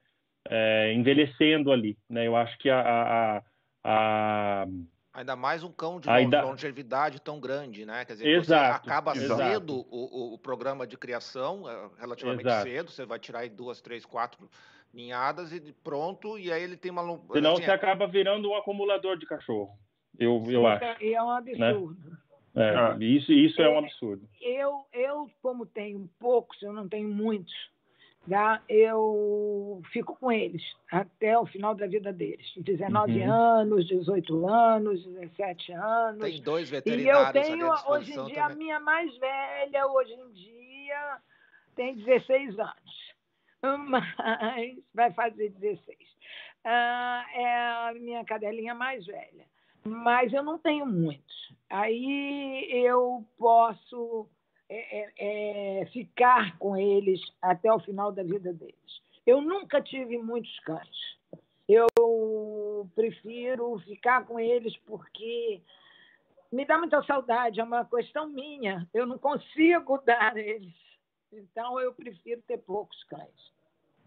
É, 0.48 0.94
envelhecendo 0.94 1.72
ali, 1.72 1.98
né? 2.10 2.28
Eu 2.28 2.36
acho 2.36 2.58
que 2.60 2.70
a, 2.70 2.80
a, 2.80 3.42
a 3.84 4.66
Ainda 5.16 5.34
mais 5.34 5.64
um 5.64 5.72
cão 5.72 5.98
de 5.98 6.10
Ainda... 6.10 6.42
longevidade 6.42 7.22
tão 7.22 7.40
grande, 7.40 7.86
né? 7.86 8.04
Quer 8.04 8.14
dizer, 8.14 8.28
exato, 8.28 8.84
você 8.84 8.90
acaba 8.90 9.16
exato. 9.16 9.42
cedo 9.42 9.86
o, 9.90 10.34
o, 10.34 10.38
programa 10.38 10.86
de 10.86 10.98
criação, 10.98 11.70
é, 11.70 11.90
relativamente 11.98 12.46
exato. 12.46 12.64
cedo, 12.64 12.92
você 12.92 13.06
vai 13.06 13.18
tirar 13.18 13.40
aí 13.40 13.50
duas, 13.50 13.80
três, 13.80 14.06
quatro 14.06 14.50
ninhadas 14.94 15.54
e 15.54 15.62
pronto, 15.84 16.38
e 16.38 16.52
aí 16.52 16.62
ele 16.62 16.76
tem 16.76 16.92
uma... 16.92 17.02
Senão 17.32 17.54
assim, 17.54 17.64
você 17.64 17.72
é... 17.72 17.74
acaba 17.74 18.06
virando 18.08 18.50
um 18.50 18.56
acumulador 18.58 19.18
de 19.18 19.26
cachorro, 19.26 19.72
eu, 20.20 20.44
eu 20.48 20.68
acho. 20.68 21.02
E 21.02 21.14
é 21.14 21.24
um 21.24 21.30
absurdo. 21.30 21.98
Né? 22.54 22.70
É, 22.70 22.76
ah. 22.76 22.98
Isso, 23.00 23.32
isso 23.32 23.62
é 23.62 23.70
um 23.70 23.78
absurdo. 23.78 24.28
Eu, 24.42 24.86
eu, 24.92 25.30
como 25.42 25.66
tenho 25.66 26.10
poucos, 26.20 26.62
eu 26.62 26.74
não 26.74 26.90
tenho 26.90 27.08
muitos, 27.08 27.54
tá? 28.30 28.62
eu 28.68 29.82
fico 29.92 30.16
com 30.16 30.32
eles 30.32 30.64
até 30.92 31.38
o 31.38 31.46
final 31.46 31.76
da 31.76 31.88
vida 31.88 32.12
deles. 32.12 32.52
19 32.58 33.20
uhum. 33.20 33.32
anos, 33.32 33.88
18 33.88 34.48
anos, 34.48 35.04
17 35.06 35.72
anos. 35.74 36.22
Tem 36.22 36.42
dois 36.42 36.70
veterinários. 36.70 37.36
E 37.36 37.40
eu 37.40 37.44
tenho, 37.44 37.72
hoje 37.88 38.12
em 38.12 38.26
dia, 38.26 38.36
também. 38.36 38.40
a 38.42 38.50
minha 38.50 38.80
mais 38.80 39.18
velha, 39.18 39.88
hoje 39.88 40.14
em 40.14 40.32
dia, 40.32 41.18
tem 41.76 41.96
16 41.96 42.60
anos. 42.60 43.16
Mas 43.90 44.78
vai 44.94 45.12
fazer 45.14 45.50
16. 45.50 45.98
Ah, 46.64 47.26
é 47.34 47.90
a 47.90 47.94
minha 47.94 48.26
cadelinha 48.26 48.74
mais 48.74 49.06
velha 49.06 49.46
mas 49.86 50.34
eu 50.34 50.44
não 50.44 50.58
tenho 50.58 50.86
muitos. 50.86 51.54
Aí 51.70 52.68
eu 52.72 53.24
posso 53.38 54.28
é, 54.70 55.00
é, 55.00 55.82
é, 55.82 55.86
ficar 55.88 56.58
com 56.58 56.76
eles 56.76 57.22
até 57.42 57.72
o 57.72 57.80
final 57.80 58.12
da 58.12 58.24
vida 58.24 58.52
deles. 58.54 59.02
Eu 59.26 59.42
nunca 59.42 59.82
tive 59.82 60.18
muitos 60.18 60.60
cães. 60.60 61.18
Eu 61.68 61.88
prefiro 62.96 63.78
ficar 63.80 64.26
com 64.26 64.40
eles 64.40 64.76
porque 64.86 65.62
me 66.52 66.66
dá 66.66 66.78
muita 66.78 67.04
saudade, 67.04 67.60
é 67.60 67.64
uma 67.64 67.86
questão 67.86 68.28
minha. 68.30 68.88
Eu 68.94 69.06
não 69.06 69.18
consigo 69.18 69.98
dar 70.06 70.38
eles. 70.38 70.74
Então 71.32 71.80
eu 71.80 71.94
prefiro 71.94 72.42
ter 72.48 72.58
poucos 72.60 73.04
cães. 73.06 73.56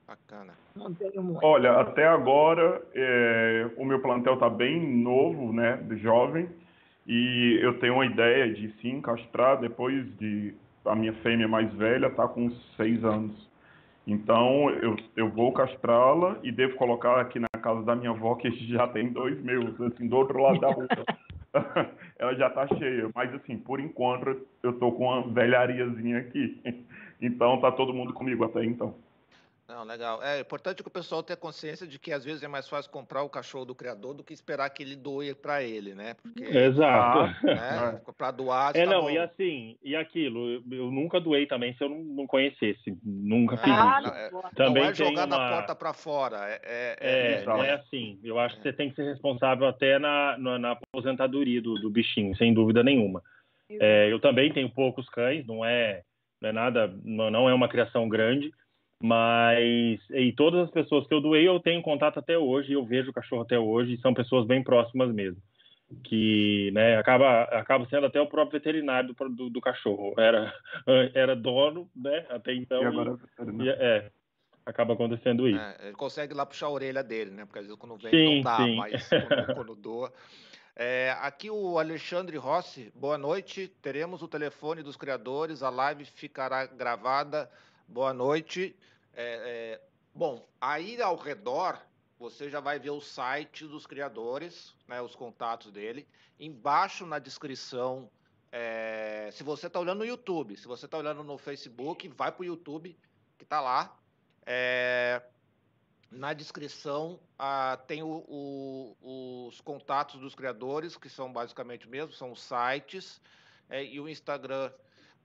Bacana. 0.07 0.55
Não 0.75 0.95
tenho 0.95 1.23
muito. 1.23 1.45
Olha, 1.45 1.73
até 1.73 2.07
agora 2.07 2.83
é, 2.95 3.71
o 3.77 3.85
meu 3.85 4.01
plantel 4.01 4.35
está 4.35 4.49
bem 4.49 4.81
novo, 4.81 5.53
né, 5.53 5.79
jovem, 5.99 6.49
e 7.09 7.59
eu 7.63 7.79
tenho 7.79 7.95
uma 7.95 8.05
ideia 8.05 8.53
de 8.53 8.71
sim 8.83 9.01
castrar 9.01 9.59
depois 9.59 10.07
de 10.19 10.55
a 10.85 10.95
minha 10.95 11.15
fêmea 11.15 11.49
mais 11.49 11.73
velha 11.73 12.09
está 12.09 12.29
com 12.29 12.51
seis 12.77 13.03
anos. 13.03 13.49
Então 14.07 14.69
eu, 14.71 14.97
eu 15.17 15.31
vou 15.31 15.51
castrá-la 15.53 16.39
e 16.43 16.53
devo 16.53 16.77
colocar 16.77 17.19
aqui 17.19 17.39
na 17.39 17.49
casa 17.49 17.83
da 17.83 17.97
minha 17.97 18.11
avó 18.11 18.35
que 18.35 18.51
já 18.69 18.87
tem 18.89 19.09
dois 19.09 19.41
meus, 19.43 19.81
assim, 19.81 20.07
do 20.07 20.17
outro 20.17 20.43
lado 20.43 20.61
da 20.61 20.71
rua. 20.71 20.87
Ela 22.19 22.35
já 22.35 22.49
está 22.49 22.67
cheia, 22.77 23.09
mas 23.15 23.35
assim, 23.35 23.57
por 23.57 23.81
enquanto 23.81 24.47
eu 24.63 24.75
tô 24.75 24.93
com 24.93 25.05
uma 25.05 25.33
velhariazinha 25.33 26.19
aqui. 26.19 26.61
Então 27.21 27.59
tá 27.61 27.73
todo 27.73 27.93
mundo 27.93 28.13
comigo 28.13 28.45
até 28.45 28.65
então. 28.65 28.95
Não, 29.69 29.85
legal. 29.85 30.23
É 30.23 30.41
importante 30.41 30.83
que 30.83 30.89
o 30.89 30.91
pessoal 30.91 31.23
tenha 31.23 31.37
consciência 31.37 31.87
de 31.87 31.99
que 31.99 32.11
às 32.11 32.25
vezes 32.25 32.43
é 32.43 32.49
mais 32.49 32.67
fácil 32.67 32.91
comprar 32.91 33.23
o 33.23 33.29
cachorro 33.29 33.67
do 33.67 33.75
criador 33.75 34.15
do 34.15 34.25
que 34.25 34.33
esperar 34.33 34.71
que 34.71 34.83
ele 34.83 34.97
doe 34.97 35.35
para 35.35 35.63
ele, 35.63 35.95
né? 35.95 36.15
Porque, 36.23 36.43
Exato. 36.43 37.45
Né, 37.45 38.01
para 38.17 38.31
doar. 38.31 38.75
É, 38.75 38.87
tá 38.87 38.91
não, 38.91 39.03
bom. 39.03 39.11
e 39.11 39.19
assim, 39.19 39.77
e 39.83 39.95
aquilo, 39.95 40.63
eu 40.73 40.91
nunca 40.91 41.21
doei 41.21 41.47
também 41.47 41.75
se 41.75 41.85
eu 41.85 41.91
não, 41.91 42.03
não 42.03 42.27
conhecesse. 42.27 42.97
Nunca 43.05 43.59
fiz 43.59 43.71
ah, 43.71 44.01
isso. 44.01 44.15
É, 44.15 44.31
também 44.57 44.85
não 44.85 44.91
é 44.91 44.95
jogar 44.95 45.27
uma... 45.27 45.39
da 45.39 45.49
porta 45.51 45.75
para 45.75 45.93
fora. 45.93 46.39
É, 46.49 46.61
é, 46.65 46.97
é, 47.01 47.43
é 47.43 47.45
não 47.45 47.63
é 47.63 47.75
assim. 47.75 48.19
Eu 48.25 48.39
acho 48.39 48.57
que 48.57 48.63
você 48.63 48.73
tem 48.73 48.89
que 48.89 48.97
ser 48.97 49.05
responsável 49.05 49.69
até 49.69 49.99
na, 49.99 50.39
na, 50.39 50.59
na 50.59 50.71
aposentadoria 50.73 51.61
do, 51.61 51.75
do 51.75 51.91
bichinho, 51.91 52.35
sem 52.39 52.55
dúvida 52.55 52.83
nenhuma. 52.83 53.23
É, 53.71 54.11
eu 54.11 54.19
também 54.19 54.51
tenho 54.51 54.71
poucos 54.71 55.07
cães, 55.11 55.47
não 55.47 55.63
é, 55.63 56.01
não 56.41 56.49
é 56.49 56.53
nada, 56.53 56.91
não 57.05 57.51
é 57.51 57.53
uma 57.53 57.69
criação 57.69 58.09
grande 58.09 58.51
mas 59.01 60.01
e 60.11 60.33
todas 60.33 60.65
as 60.65 60.71
pessoas 60.71 61.07
que 61.07 61.15
eu 61.15 61.21
doei 61.21 61.47
eu 61.47 61.61
tenho 61.61 61.81
contato 61.83 62.19
até 62.19 62.37
hoje, 62.37 62.73
eu 62.73 62.85
vejo 62.85 63.11
o 63.11 63.13
cachorro 63.15 63.43
até 63.43 63.59
hoje, 63.59 63.95
e 63.95 64.01
são 64.01 64.13
pessoas 64.13 64.47
bem 64.47 64.63
próximas 64.63 65.13
mesmo. 65.13 65.41
Que 66.05 66.71
né, 66.73 66.99
acaba, 66.99 67.45
acaba 67.45 67.87
sendo 67.89 68.07
até 68.07 68.21
o 68.21 68.27
próprio 68.27 68.61
veterinário 68.61 69.15
do, 69.15 69.29
do, 69.31 69.49
do 69.49 69.61
cachorro. 69.61 70.15
Era, 70.19 70.53
era 71.15 71.35
dono, 71.35 71.89
né? 71.97 72.27
Até 72.29 72.53
então. 72.53 72.83
E 72.83 72.85
agora 72.85 73.19
e, 73.63 73.69
é, 73.71 74.11
acaba 74.67 74.93
acontecendo 74.93 75.49
isso. 75.49 75.59
É, 75.59 75.77
ele 75.85 75.95
consegue 75.95 76.35
lá 76.35 76.45
puxar 76.45 76.67
a 76.67 76.71
orelha 76.71 77.03
dele, 77.03 77.31
né? 77.31 77.47
Porque 77.47 77.61
às 77.61 77.65
vezes 77.65 77.79
quando 77.79 77.97
vem 77.97 78.11
sim, 78.11 78.35
não 78.35 78.43
dá, 78.43 78.57
sim. 78.57 78.77
mas 78.77 79.09
quando, 79.09 79.55
quando 79.55 79.75
doa. 79.77 80.13
É, 80.77 81.17
aqui 81.23 81.51
o 81.51 81.79
Alexandre 81.79 82.37
Rossi, 82.37 82.93
boa 82.95 83.17
noite. 83.17 83.69
Teremos 83.81 84.23
o 84.23 84.29
telefone 84.29 84.83
dos 84.83 84.97
criadores, 84.97 85.63
a 85.63 85.71
live 85.71 86.05
ficará 86.05 86.67
gravada 86.67 87.49
Boa 87.91 88.13
noite. 88.13 88.77
É, 89.15 89.23
é, 89.25 89.81
bom, 90.15 90.47
aí 90.61 91.01
ao 91.01 91.17
redor 91.17 91.81
você 92.19 92.51
já 92.51 92.61
vai 92.61 92.79
ver 92.79 92.91
o 92.91 93.01
site 93.01 93.67
dos 93.67 93.87
criadores, 93.87 94.77
né, 94.87 95.01
os 95.01 95.17
contatos 95.17 95.73
dele. 95.73 96.07
Embaixo 96.39 97.07
na 97.07 97.19
descrição, 97.19 98.11
é, 98.53 99.31
se 99.33 99.43
você 99.43 99.69
está 99.69 99.81
olhando 99.81 100.01
no 100.01 100.05
YouTube, 100.05 100.55
se 100.59 100.69
você 100.69 100.85
está 100.85 100.99
olhando 100.99 101.25
no 101.25 101.39
Facebook, 101.39 102.07
vai 102.09 102.31
para 102.31 102.43
o 102.43 102.45
YouTube, 102.45 102.95
que 103.39 103.45
está 103.45 103.59
lá. 103.59 103.99
É, 104.45 105.23
na 106.11 106.35
descrição 106.35 107.19
ah, 107.39 107.79
tem 107.87 108.03
o, 108.03 108.23
o, 108.29 109.47
os 109.49 109.63
contatos 109.63 110.21
dos 110.21 110.35
criadores, 110.35 110.95
que 110.99 111.09
são 111.09 111.33
basicamente 111.33 111.89
mesmo, 111.89 112.13
são 112.13 112.33
os 112.33 112.43
sites, 112.43 113.19
é, 113.71 113.83
e 113.83 113.99
o 113.99 114.07
Instagram 114.07 114.71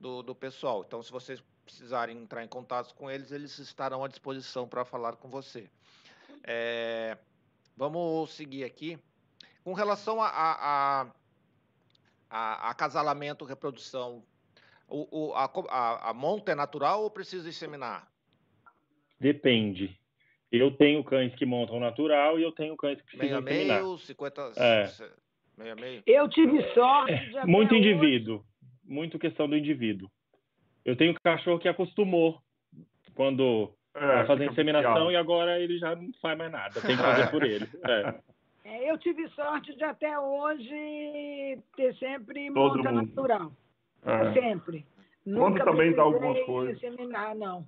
do, 0.00 0.22
do 0.22 0.34
pessoal. 0.34 0.82
Então, 0.86 1.02
se 1.02 1.12
vocês 1.12 1.42
precisarem 1.64 2.16
entrar 2.18 2.44
em 2.44 2.48
contato 2.48 2.94
com 2.94 3.10
eles, 3.10 3.32
eles 3.32 3.58
estarão 3.58 4.04
à 4.04 4.08
disposição 4.08 4.68
para 4.68 4.84
falar 4.84 5.16
com 5.16 5.28
você. 5.28 5.68
É, 6.42 7.16
vamos 7.76 8.30
seguir 8.30 8.64
aqui. 8.64 8.98
Com 9.62 9.72
relação 9.72 10.20
a, 10.20 10.28
a, 10.28 11.02
a, 11.02 11.08
a 12.30 12.70
acasalamento, 12.70 13.44
reprodução, 13.44 14.22
o, 14.86 15.30
o, 15.30 15.34
a, 15.34 16.10
a 16.10 16.14
monta 16.14 16.52
é 16.52 16.54
natural 16.54 17.02
ou 17.02 17.10
precisa 17.10 17.48
inseminar? 17.48 18.06
Depende. 19.18 19.98
Eu 20.52 20.70
tenho 20.70 21.02
cães 21.02 21.34
que 21.34 21.46
montam 21.46 21.80
natural 21.80 22.38
e 22.38 22.42
eu 22.42 22.52
tenho 22.52 22.76
cães 22.76 23.00
que 23.00 23.16
precisam 23.16 23.40
meio 23.40 23.56
inseminar. 23.56 23.82
Meio, 23.82 23.98
50... 23.98 24.52
É. 24.56 24.92
Meio 25.56 25.72
a 25.72 25.76
meio? 25.76 26.02
Eu 26.06 26.28
tive 26.28 26.62
sorte 26.74 27.12
de 27.12 27.46
Muito 27.46 27.74
indivíduo. 27.74 28.36
Hoje... 28.36 28.44
Muito 28.84 29.18
questão 29.18 29.48
do 29.48 29.56
indivíduo. 29.56 30.10
Eu 30.84 30.96
tenho 30.96 31.12
um 31.12 31.16
cachorro 31.22 31.58
que 31.58 31.68
acostumou 31.68 32.40
quando 33.14 33.70
é, 33.94 34.20
a 34.20 34.26
fazer 34.26 34.50
inseminação 34.50 35.10
e 35.10 35.16
agora 35.16 35.58
ele 35.58 35.78
já 35.78 35.94
não 35.94 36.12
faz 36.20 36.36
mais 36.36 36.50
nada. 36.50 36.80
Tem 36.80 36.96
que 36.96 37.02
fazer 37.02 37.30
por 37.30 37.42
ele. 37.42 37.68
É. 37.84 38.14
É, 38.64 38.90
eu 38.90 38.96
tive 38.98 39.28
sorte 39.30 39.74
de 39.76 39.84
até 39.84 40.18
hoje 40.18 41.58
ter 41.76 41.94
sempre 41.96 42.50
Todo 42.52 42.78
monta 42.78 42.92
mundo. 42.92 43.06
natural. 43.06 43.52
É. 44.04 44.32
Sempre. 44.32 44.84
Quando 45.22 45.38
Nunca 45.38 45.64
também 45.64 45.94
dá 45.94 46.02
algumas 46.02 46.40
coisas. 46.44 46.76
Inseminar, 46.76 47.34
não. 47.34 47.66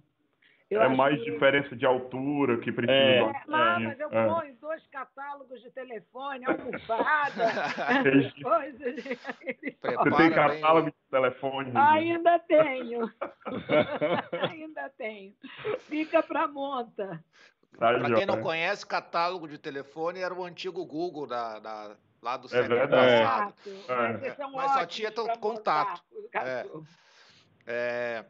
Eu 0.69 0.83
é 0.83 0.89
mais 0.89 1.17
que... 1.23 1.31
diferença 1.31 1.77
de 1.77 1.87
altura 1.87 2.59
que 2.59 2.73
precisa. 2.73 2.93
É, 2.93 3.21
é, 3.21 3.43
mas 3.47 4.01
eu 4.01 4.09
é. 4.11 4.27
ponho 4.27 4.55
dois 4.57 4.85
catálogos 4.89 5.63
de 5.63 5.71
telefone, 5.71 6.45
almofada, 6.45 7.53
coisas. 8.43 9.05
Você 9.05 10.17
tem 10.17 10.31
catálogo 10.33 10.91
de 10.91 11.11
telefone? 11.11 11.73
Ainda 11.73 12.39
tenho. 12.41 13.09
Ainda 14.51 14.89
tenho. 14.99 15.35
Fica 15.81 16.21
para 16.23 16.49
monta. 16.49 17.25
Tá 17.79 17.99
para 17.99 18.15
quem 18.15 18.27
não 18.27 18.41
conhece, 18.41 18.85
catálogo 18.85 19.47
de 19.47 19.59
telefone 19.59 20.21
era 20.21 20.35
o 20.35 20.45
antigo 20.45 20.85
Google 20.85 21.27
da, 21.27 21.61
da 21.61 21.97
lá 22.23 22.37
do 22.37 22.47
é 22.47 22.51
século 22.51 22.89
passado. 22.89 23.55
É. 23.89 24.47
Mas 24.53 24.73
só 24.73 24.87
tinha 24.87 25.13
contato. 25.39 26.03
É. 26.35 26.67
é. 27.67 28.25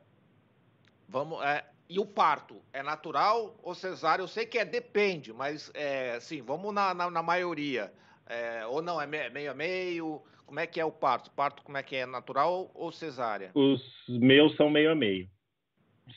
Vamos, 1.08 1.42
é, 1.44 1.64
e 1.88 1.98
o 2.00 2.06
parto 2.06 2.56
é 2.72 2.82
natural 2.82 3.56
ou 3.62 3.74
cesárea? 3.74 4.22
Eu 4.22 4.28
sei 4.28 4.44
que 4.44 4.58
é 4.58 4.64
depende, 4.64 5.32
mas 5.32 5.70
é, 5.74 6.16
assim, 6.16 6.42
vamos 6.42 6.74
na, 6.74 6.92
na, 6.92 7.10
na 7.10 7.22
maioria. 7.22 7.92
É, 8.28 8.66
ou 8.66 8.82
não, 8.82 9.00
é 9.00 9.06
meio 9.06 9.50
a 9.50 9.54
meio? 9.54 10.20
Como 10.44 10.58
é 10.58 10.66
que 10.66 10.80
é 10.80 10.84
o 10.84 10.90
parto? 10.90 11.30
Parto 11.30 11.62
como 11.62 11.78
é 11.78 11.82
que 11.82 11.96
é? 11.96 12.06
Natural 12.06 12.70
ou 12.74 12.90
cesárea? 12.90 13.50
Os 13.54 13.82
meus 14.08 14.56
são 14.56 14.68
meio 14.68 14.90
a 14.90 14.94
meio. 14.94 15.28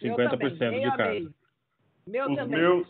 50% 0.02 0.82
de 0.82 0.98
cada. 0.98 1.32
Meu 2.06 2.30
Os 2.30 2.36
também. 2.36 2.60
meus 2.60 2.88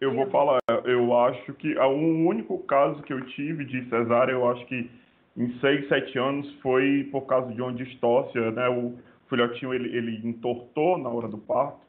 Eu 0.00 0.14
vou 0.14 0.30
falar, 0.30 0.60
eu 0.84 1.18
acho 1.18 1.54
que 1.54 1.78
o 1.78 2.26
único 2.28 2.58
caso 2.64 3.02
que 3.02 3.12
eu 3.12 3.24
tive 3.28 3.64
de 3.64 3.88
cesárea, 3.88 4.32
eu 4.32 4.48
acho 4.50 4.64
que 4.66 4.90
em 5.36 5.58
6, 5.60 5.88
7 5.88 6.18
anos 6.18 6.52
foi 6.60 7.08
por 7.10 7.22
causa 7.22 7.52
de 7.52 7.60
uma 7.60 7.72
distócia, 7.72 8.50
né? 8.50 8.68
O 8.68 8.98
filhotinho 9.28 9.72
ele, 9.72 9.96
ele 9.96 10.28
entortou 10.28 10.98
na 10.98 11.08
hora 11.08 11.28
do 11.28 11.38
parto 11.38 11.85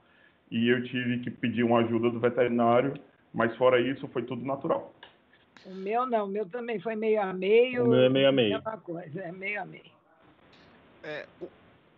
e 0.49 0.69
eu 0.69 0.84
tive 0.84 1.19
que 1.19 1.30
pedir 1.30 1.64
uma 1.64 1.80
ajuda 1.80 2.10
do 2.10 2.19
veterinário, 2.19 2.94
mas 3.34 3.56
fora 3.57 3.80
isso 3.80 4.07
foi 4.07 4.24
tudo 4.24 4.45
natural. 4.45 4.94
O 5.65 5.74
meu 5.74 6.06
não, 6.06 6.26
o 6.26 6.28
meu 6.28 6.45
também 6.45 6.80
foi 6.80 6.95
meio 6.95 7.22
a 7.22 7.34
meio. 7.34 7.86
O 7.86 7.88
meu 7.90 8.02
é 8.03 8.10
meio 8.10 8.30
a 8.30 8.32
meio. 8.32 8.56
Mesma 8.56 8.78
coisa, 8.78 9.22
é 9.22 9.32
meio 9.32 9.61
a 9.61 9.65
meio. 9.65 9.91
É, 11.03 11.26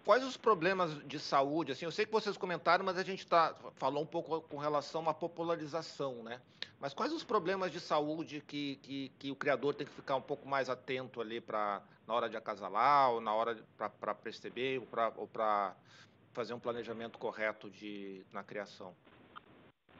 quais 0.04 0.24
os 0.24 0.38
problemas 0.38 0.98
de 1.06 1.20
saúde? 1.20 1.72
Assim, 1.72 1.86
eu 1.86 1.92
sei 1.92 2.06
que 2.06 2.12
vocês 2.12 2.36
comentaram, 2.36 2.84
mas 2.84 2.98
a 2.98 3.04
gente 3.04 3.28
tá, 3.28 3.54
falou 3.76 4.02
um 4.02 4.08
pouco 4.08 4.42
com 4.42 4.58
relação 4.58 5.08
à 5.08 5.14
popularização, 5.14 6.24
né? 6.24 6.40
Mas 6.80 6.94
quais 6.94 7.12
os 7.12 7.24
problemas 7.24 7.72
de 7.72 7.80
saúde 7.80 8.42
que, 8.48 8.78
que, 8.78 9.12
que 9.20 9.32
o 9.32 9.36
criador 9.36 9.76
tem 9.76 9.86
que 9.86 9.94
ficar 9.94 10.16
um 10.16 10.22
pouco 10.22 10.48
mais 10.48 10.70
atento 10.70 11.20
ali 11.22 11.42
para 11.42 11.82
na 12.08 12.14
hora 12.16 12.30
de 12.30 12.36
acasalar 12.36 13.12
ou 13.12 13.22
na 13.22 13.34
hora 13.34 13.56
para 14.00 14.16
perceber 14.16 14.82
ou 15.16 15.28
para 15.28 15.76
fazer 16.34 16.53
um 16.53 16.60
planejamento 16.60 17.18
correto 17.18 17.69
de 17.69 18.26
na 18.31 18.43
criação? 18.43 18.93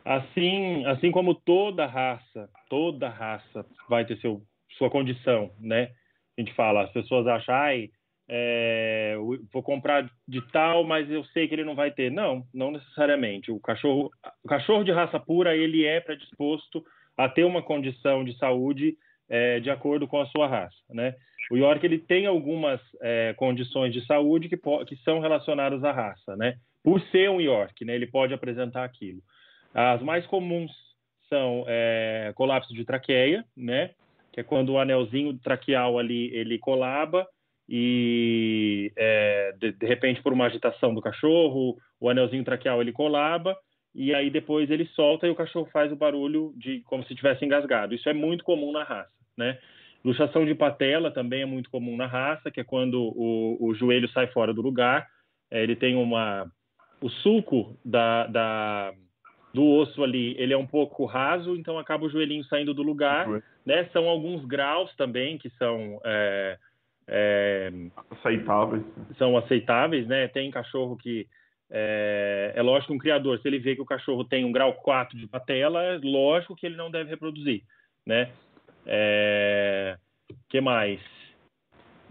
Assim, 0.06 0.86
assim 0.86 1.12
como 1.12 1.36
toda 1.36 1.86
raça, 1.86 2.50
toda 2.70 3.10
raça 3.10 3.66
vai 3.88 4.06
ter 4.06 4.18
seu, 4.20 4.42
sua 4.78 4.90
condição, 4.90 5.52
né? 5.60 5.92
A 6.38 6.42
gente 6.42 6.54
fala, 6.54 6.84
as 6.84 6.92
pessoas 6.92 7.28
acham, 7.28 7.54
ai, 7.54 7.90
é, 8.32 9.16
vou 9.52 9.64
comprar 9.64 10.10
de 10.28 10.42
tal, 10.52 10.84
mas 10.84 11.10
eu 11.10 11.24
sei 11.26 11.48
que 11.48 11.56
ele 11.56 11.64
não 11.64 11.76
vai 11.76 11.92
ter. 11.92 12.12
Não, 12.12 12.46
não 12.54 12.72
necessariamente. 12.72 13.52
O 13.52 13.60
cachorro, 13.60 14.12
o 14.44 14.48
cachorro 14.48 14.84
de 14.84 14.92
raça 14.92 15.20
pura, 15.20 15.56
ele 15.56 15.84
é 15.84 16.00
predisposto 16.00 16.86
a 17.18 17.28
ter 17.28 17.44
uma 17.44 17.64
condição 17.64 18.24
de 18.24 18.38
saúde 18.38 18.96
é, 19.28 19.60
de 19.60 19.70
acordo 19.70 20.08
com 20.08 20.22
a 20.22 20.28
sua 20.28 20.48
raça, 20.48 20.78
né? 20.90 21.16
O 21.50 21.58
York 21.58 21.84
ele 21.86 21.98
tem 21.98 22.26
algumas 22.28 22.80
é, 23.02 23.34
condições 23.34 23.94
de 23.94 24.06
saúde 24.06 24.48
que, 24.48 24.58
que 24.58 24.96
são 25.04 25.20
relacionadas 25.20 25.84
à 25.84 25.92
raça, 25.92 26.36
né? 26.36 26.58
Por 26.84 27.02
ser 27.12 27.30
um 27.30 27.42
York, 27.42 27.84
né? 27.84 27.96
Ele 27.96 28.08
pode 28.08 28.34
apresentar 28.34 28.84
aquilo. 28.84 29.22
As 29.74 30.02
mais 30.02 30.26
comuns 30.28 30.72
são 31.28 31.64
é, 31.68 32.32
colapso 32.36 32.74
de 32.74 32.86
traqueia, 32.86 33.44
né? 33.56 33.92
Que 34.32 34.42
é 34.42 34.44
quando 34.44 34.74
o 34.74 34.80
anelzinho 34.80 35.38
traqueal 35.40 35.98
ali 35.98 36.34
ele 36.34 36.60
colaba 36.60 37.28
e 37.68 38.92
é, 38.96 39.54
de, 39.60 39.72
de, 39.72 39.86
repente 39.86 40.22
por 40.22 40.34
uma 40.34 40.46
agitação 40.46 40.94
do 40.94 41.02
cachorro, 41.02 41.78
o 42.00 42.10
anelzinho 42.10 42.44
traqueal 42.44 42.82
ele 42.82 42.92
colaba 42.92 43.56
e 43.94 44.14
aí 44.14 44.30
depois 44.30 44.70
ele 44.70 44.86
solta 44.96 45.28
e 45.28 45.30
o 45.30 45.36
cachorro 45.36 45.68
faz 45.72 45.92
o 45.92 45.96
barulho 45.96 46.54
de 46.58 46.82
como 46.82 47.04
se 47.06 47.16
tivesse 47.16 47.46
engasgado. 47.46 47.94
Isso 47.94 48.10
é 48.10 48.14
muito 48.14 48.44
comum 48.44 48.72
na 48.72 48.84
raça, 48.84 49.12
né? 49.38 49.60
Luxação 50.04 50.46
de 50.46 50.56
patela 50.56 51.12
também 51.12 51.42
é 51.42 51.46
muito 51.46 51.70
comum 51.70 51.98
na 51.98 52.08
raça, 52.08 52.50
que 52.50 52.60
é 52.60 52.64
quando 52.64 53.02
o, 53.02 53.58
o 53.60 53.74
joelho 53.76 54.08
sai 54.10 54.28
fora 54.28 54.54
do 54.54 54.62
lugar. 54.62 55.08
É, 55.52 55.62
ele 55.62 55.76
tem 55.76 55.96
uma 55.96 56.50
o 57.02 57.10
sulco 57.10 57.78
da, 57.84 58.28
da 58.28 58.94
do 59.54 59.66
osso 59.66 60.04
ali, 60.04 60.36
ele 60.38 60.54
é 60.54 60.58
um 60.58 60.68
pouco 60.68 61.06
raso, 61.06 61.56
então 61.56 61.80
acaba 61.80 62.06
o 62.06 62.10
joelhinho 62.10 62.44
saindo 62.46 62.74
do 62.74 62.84
lugar, 62.84 63.28
uhum. 63.28 63.42
né? 63.66 63.90
São 63.92 64.08
alguns 64.08 64.46
graus 64.46 64.94
também 64.96 65.38
que 65.38 65.50
são 65.52 66.00
é, 66.06 66.58
é, 67.08 67.72
aceitáveis. 68.12 68.84
São 69.18 69.36
aceitáveis, 69.36 70.08
né? 70.08 70.28
Tem 70.28 70.52
cachorro 70.52 70.96
que 70.96 71.28
é, 71.72 72.54
é, 72.56 72.62
lógico 72.62 72.92
que 72.92 72.98
um 72.98 73.00
criador, 73.00 73.40
se 73.40 73.48
ele 73.48 73.60
vê 73.60 73.76
que 73.76 73.82
o 73.82 73.86
cachorro 73.86 74.24
tem 74.24 74.44
um 74.44 74.52
grau 74.52 74.74
4 74.74 75.18
de 75.18 75.28
patela, 75.28 75.84
é 75.84 76.00
lógico 76.02 76.56
que 76.56 76.66
ele 76.66 76.76
não 76.76 76.90
deve 76.90 77.10
reproduzir, 77.10 77.64
né? 78.06 78.32
É, 78.86 79.98
que 80.50 80.62
mais? 80.62 81.00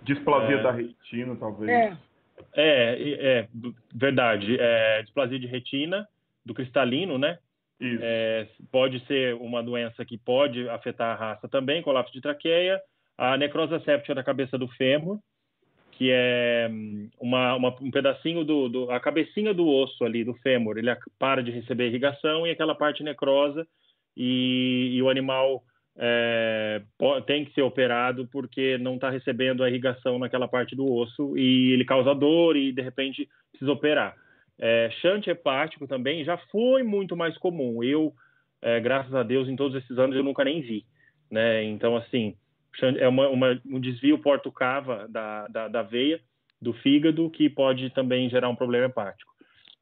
Displasia 0.03 0.57
é, 0.57 0.63
da 0.63 0.71
retina, 0.71 1.37
talvez. 1.37 1.71
É, 1.71 1.97
é, 2.55 3.39
é 3.41 3.49
verdade. 3.95 4.57
É, 4.59 5.03
displasia 5.03 5.39
de 5.39 5.47
retina 5.47 6.09
do 6.45 6.55
cristalino, 6.55 7.19
né? 7.19 7.39
É, 7.81 8.49
pode 8.73 8.99
ser 9.07 9.35
uma 9.35 9.63
doença 9.63 10.05
que 10.05 10.19
pode 10.19 10.69
afetar 10.69 11.13
a 11.13 11.15
raça 11.15 11.49
também, 11.49 11.81
colapso 11.81 12.13
de 12.13 12.21
traqueia, 12.21 12.81
a 13.17 13.37
necrose 13.37 13.79
séptica 13.85 14.17
da 14.17 14.25
cabeça 14.25 14.59
do 14.59 14.67
fêmur, 14.67 15.21
que 15.93 16.11
é 16.13 16.69
hum, 16.71 17.09
uma, 17.21 17.55
uma, 17.55 17.77
um 17.81 17.91
pedacinho 17.91 18.45
do, 18.45 18.69
do, 18.69 18.91
a 18.91 18.99
cabecinha 18.99 19.55
do 19.55 19.67
osso 19.67 20.05
ali 20.05 20.25
do 20.25 20.35
fêmur, 20.35 20.79
ele 20.79 20.91
para 21.19 21.43
de 21.43 21.51
receber 21.51 21.89
irrigação 21.89 22.47
e 22.47 22.51
aquela 22.51 22.75
parte 22.75 23.03
necrosa 23.03 23.67
e, 24.17 24.93
e 24.95 25.03
o 25.03 25.09
animal 25.09 25.63
é, 25.99 26.81
tem 27.27 27.45
que 27.45 27.53
ser 27.53 27.63
operado 27.63 28.29
porque 28.31 28.79
não 28.79 28.95
está 28.95 29.11
recebendo 29.11 29.65
a 29.65 29.69
irrigação 29.69 30.19
naquela 30.19 30.47
parte 30.47 30.77
do 30.77 30.91
osso 30.91 31.37
e 31.37 31.73
ele 31.73 31.85
causa 31.85 32.15
dor 32.15 32.57
e 32.57 32.73
de 32.73 32.81
repente 32.81 33.29
precisa 33.51 33.73
operar. 33.73 34.15
É, 34.61 34.91
shunt 35.01 35.27
hepático 35.27 35.87
também 35.89 36.25
já 36.25 36.37
foi 36.51 36.85
muito 36.85 37.17
mais 37.17 37.37
comum. 37.39 37.83
Eu, 37.83 38.13
é, 38.63 38.79
graças 38.79 39.13
a 39.13 39.25
Deus, 39.25 39.49
em 39.49 39.57
todos 39.57 39.77
esses 39.77 39.99
anos 39.99 40.17
eu 40.17 40.23
nunca 40.23 40.45
nem 40.45 40.61
vi. 40.61 40.85
Né? 41.31 41.65
Então, 41.65 41.97
assim, 41.97 42.37
é 42.99 43.09
uma, 43.09 43.29
uma, 43.29 43.61
um 43.67 43.81
desvio 43.81 44.19
porto-cava 44.19 45.07
da, 45.09 45.49
da, 45.49 45.69
da, 45.69 45.83
veia, 45.83 46.21
do 46.61 46.73
fígado, 46.73 47.29
que 47.31 47.51
pode 47.51 47.91
também 47.91 48.31
gerar 48.31 48.49
um 48.49 48.57
problema 48.57 48.87
hepático. 48.87 49.33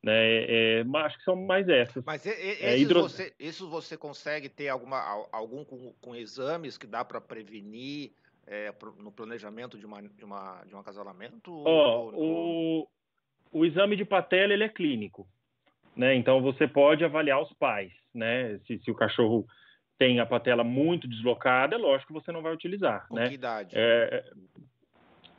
Né? 0.07 0.13
É, 0.15 0.81
é 0.83 0.99
acho 0.99 1.19
que 1.19 1.25
são 1.25 1.35
mais 1.35 1.69
essas. 1.69 2.05
Mas 2.05 2.25
esses, 2.25 2.63
é, 2.63 2.79
hidro... 2.79 3.03
você, 3.03 3.35
isso 3.41 3.69
você 3.69 3.97
consegue 3.97 4.49
ter 4.49 4.69
alguma, 4.69 5.27
algum 5.33 5.65
com, 5.65 5.93
com 6.01 6.15
exames 6.15 6.79
que 6.79 6.87
dá 6.87 7.05
para 7.05 7.21
prevenir 7.21 8.13
é, 8.47 8.73
no 8.99 9.11
planejamento 9.11 9.77
de, 9.77 9.85
uma, 9.85 10.01
de, 10.01 10.25
uma, 10.25 10.63
de 10.65 10.77
um 10.77 10.79
acasalamento? 10.79 11.53
Oh, 11.53 12.13
o, 12.15 12.89
o 13.51 13.65
exame 13.65 13.97
de 13.97 14.05
patela 14.05 14.53
ele 14.53 14.63
é 14.63 14.69
clínico, 14.69 15.27
né? 15.97 16.15
Então 16.15 16.41
você 16.41 16.69
pode 16.69 17.05
avaliar 17.05 17.43
os 17.43 17.53
pais, 17.55 17.93
né? 18.15 18.61
Se, 18.65 18.79
se 18.79 18.89
o 18.93 18.95
cachorro 18.95 19.45
tem 19.99 20.21
a 20.21 20.27
patela 20.27 20.63
muito 20.63 21.09
deslocada, 21.09 21.75
é 21.75 21.79
lógico 21.79 22.15
que 22.15 22.21
você 22.21 22.31
não 22.31 22.43
vai 22.43 22.53
utilizar, 22.53 23.09
Com 23.09 23.17
né? 23.17 23.27
que 23.27 23.35
idade? 23.35 23.75
É, 23.75 24.25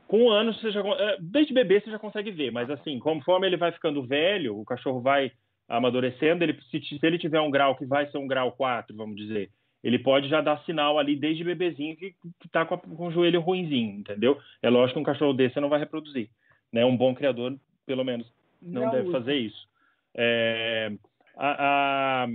com 0.08 0.30
anos 0.32 0.60
você 0.60 0.72
já 0.72 0.82
é, 0.82 1.18
desde 1.20 1.54
bebê 1.54 1.82
você 1.82 1.92
já 1.92 2.00
consegue 2.00 2.32
ver, 2.32 2.52
mas 2.52 2.70
assim, 2.70 2.98
conforme 3.00 3.46
ele 3.48 3.58
vai 3.58 3.72
ficando 3.72 4.06
velho, 4.06 4.58
o 4.58 4.66
cachorro 4.66 5.02
vai 5.02 5.32
amadurecendo, 5.68 6.44
ele 6.44 6.58
se, 6.72 6.80
se 6.82 7.00
ele 7.04 7.18
tiver 7.18 7.42
um 7.42 7.52
grau 7.52 7.76
que 7.76 7.86
vai 7.86 8.10
ser 8.10 8.18
um 8.18 8.28
grau 8.28 8.54
4, 8.54 8.96
vamos 8.96 9.18
dizer, 9.18 9.52
ele 9.84 10.00
pode 10.00 10.30
já 10.30 10.42
dar 10.42 10.64
sinal 10.64 10.98
ali 10.98 11.16
desde 11.16 11.44
bebezinho 11.44 11.96
que, 11.96 12.16
está 12.46 12.66
com, 12.66 12.78
com 12.78 13.08
o 13.08 13.12
joelho 13.12 13.42
ruinzinho, 13.42 14.00
entendeu? 14.00 14.40
É 14.62 14.70
lógico 14.70 14.94
que 14.94 15.02
um 15.02 15.12
cachorro 15.14 15.34
desse 15.34 15.56
você 15.56 15.60
não 15.60 15.70
vai 15.70 15.80
reproduzir, 15.80 16.30
né? 16.72 16.86
Um 16.86 16.96
bom 16.96 17.14
criador 17.14 17.58
pelo 17.86 18.04
menos, 18.04 18.32
não, 18.62 18.84
não 18.84 18.92
deve 18.92 19.10
usa. 19.10 19.20
fazer 19.20 19.36
isso. 19.36 19.68
É, 20.16 20.92
a, 21.36 22.24
a, 22.24 22.28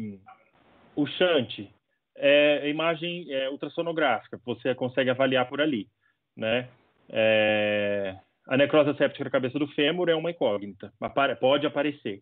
o 0.94 1.06
shunt 1.06 1.68
é 2.16 2.68
imagem 2.68 3.26
é, 3.32 3.48
ultrassonográfica, 3.50 4.40
você 4.44 4.74
consegue 4.74 5.10
avaliar 5.10 5.48
por 5.48 5.60
ali, 5.60 5.88
né? 6.36 6.68
É, 7.12 8.16
a 8.48 8.56
necrose 8.56 8.96
séptica 8.96 9.24
da 9.24 9.30
cabeça 9.30 9.58
do 9.58 9.68
fêmur 9.68 10.08
é 10.08 10.14
uma 10.14 10.30
incógnita, 10.30 10.92
pode 11.38 11.66
aparecer, 11.66 12.20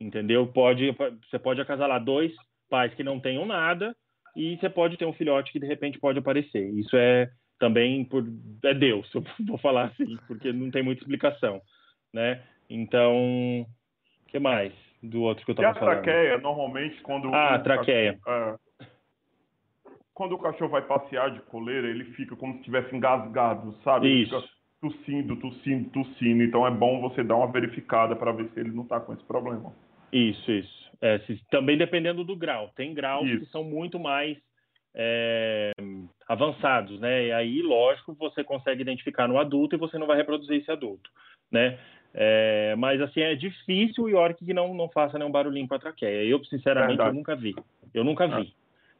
entendeu? 0.00 0.46
Pode, 0.46 0.90
você 1.30 1.38
pode 1.38 1.60
acasalar 1.60 2.02
dois 2.02 2.32
pais 2.68 2.94
que 2.94 3.04
não 3.04 3.20
tenham 3.20 3.44
nada 3.44 3.94
e 4.34 4.56
você 4.56 4.70
pode 4.70 4.96
ter 4.96 5.04
um 5.04 5.12
filhote 5.12 5.52
que 5.52 5.60
de 5.60 5.66
repente 5.66 5.98
pode 5.98 6.18
aparecer. 6.18 6.70
Isso 6.74 6.96
é 6.96 7.30
também 7.58 8.04
por 8.04 8.24
é 8.64 8.72
Deus, 8.72 9.08
eu 9.14 9.22
vou 9.46 9.58
falar 9.58 9.86
assim, 9.86 10.16
porque 10.26 10.52
não 10.52 10.70
tem 10.70 10.82
muita 10.82 11.02
explicação, 11.02 11.60
né? 12.12 12.42
Então, 12.68 13.60
o 13.62 13.66
que 14.28 14.38
mais 14.38 14.72
do 15.02 15.22
outro 15.22 15.44
que 15.44 15.50
eu 15.50 15.54
estava 15.54 15.78
falando? 15.78 15.98
a 15.98 16.02
traqueia, 16.02 16.38
normalmente, 16.38 17.00
quando... 17.02 17.34
Ah, 17.34 17.56
a 17.56 17.58
traqueia. 17.58 18.18
Cachorro, 18.24 18.54
é, 18.54 18.69
quando 20.20 20.34
o 20.34 20.38
cachorro 20.38 20.72
vai 20.72 20.82
passear 20.82 21.30
de 21.30 21.40
coleira, 21.40 21.88
ele 21.88 22.04
fica 22.12 22.36
como 22.36 22.52
se 22.52 22.58
estivesse 22.58 22.94
engasgado, 22.94 23.74
sabe? 23.82 24.06
Isso. 24.06 24.34
Ele 24.34 24.42
fica 24.42 24.54
tossindo, 24.82 25.36
tossindo, 25.36 25.88
tossindo. 25.88 26.42
Então, 26.42 26.66
é 26.66 26.70
bom 26.70 27.00
você 27.00 27.24
dar 27.24 27.36
uma 27.36 27.50
verificada 27.50 28.14
para 28.14 28.30
ver 28.30 28.50
se 28.50 28.60
ele 28.60 28.70
não 28.70 28.82
está 28.82 29.00
com 29.00 29.14
esse 29.14 29.24
problema. 29.24 29.72
Isso, 30.12 30.52
isso. 30.52 30.90
É, 31.00 31.20
se, 31.20 31.40
também 31.50 31.78
dependendo 31.78 32.22
do 32.22 32.36
grau. 32.36 32.70
Tem 32.76 32.92
graus 32.92 33.26
isso. 33.26 33.46
que 33.46 33.46
são 33.50 33.64
muito 33.64 33.98
mais 33.98 34.36
é, 34.94 35.72
avançados, 36.28 37.00
né? 37.00 37.28
E 37.28 37.32
aí, 37.32 37.62
lógico, 37.62 38.12
você 38.12 38.44
consegue 38.44 38.82
identificar 38.82 39.26
no 39.26 39.38
adulto 39.38 39.74
e 39.74 39.78
você 39.78 39.96
não 39.96 40.06
vai 40.06 40.18
reproduzir 40.18 40.60
esse 40.60 40.70
adulto, 40.70 41.08
né? 41.50 41.78
É, 42.12 42.74
mas 42.76 43.00
assim, 43.00 43.22
é 43.22 43.34
difícil 43.34 44.04
o 44.04 44.08
York 44.10 44.44
que 44.44 44.52
não, 44.52 44.74
não 44.74 44.90
faça 44.90 45.18
nenhum 45.18 45.30
barulhinho 45.30 45.66
com 45.66 45.76
a 45.76 45.78
traqueia. 45.78 46.28
Eu, 46.28 46.44
sinceramente, 46.44 47.00
eu 47.00 47.14
nunca 47.14 47.34
vi. 47.34 47.56
Eu 47.94 48.04
nunca 48.04 48.26
vi. 48.26 48.52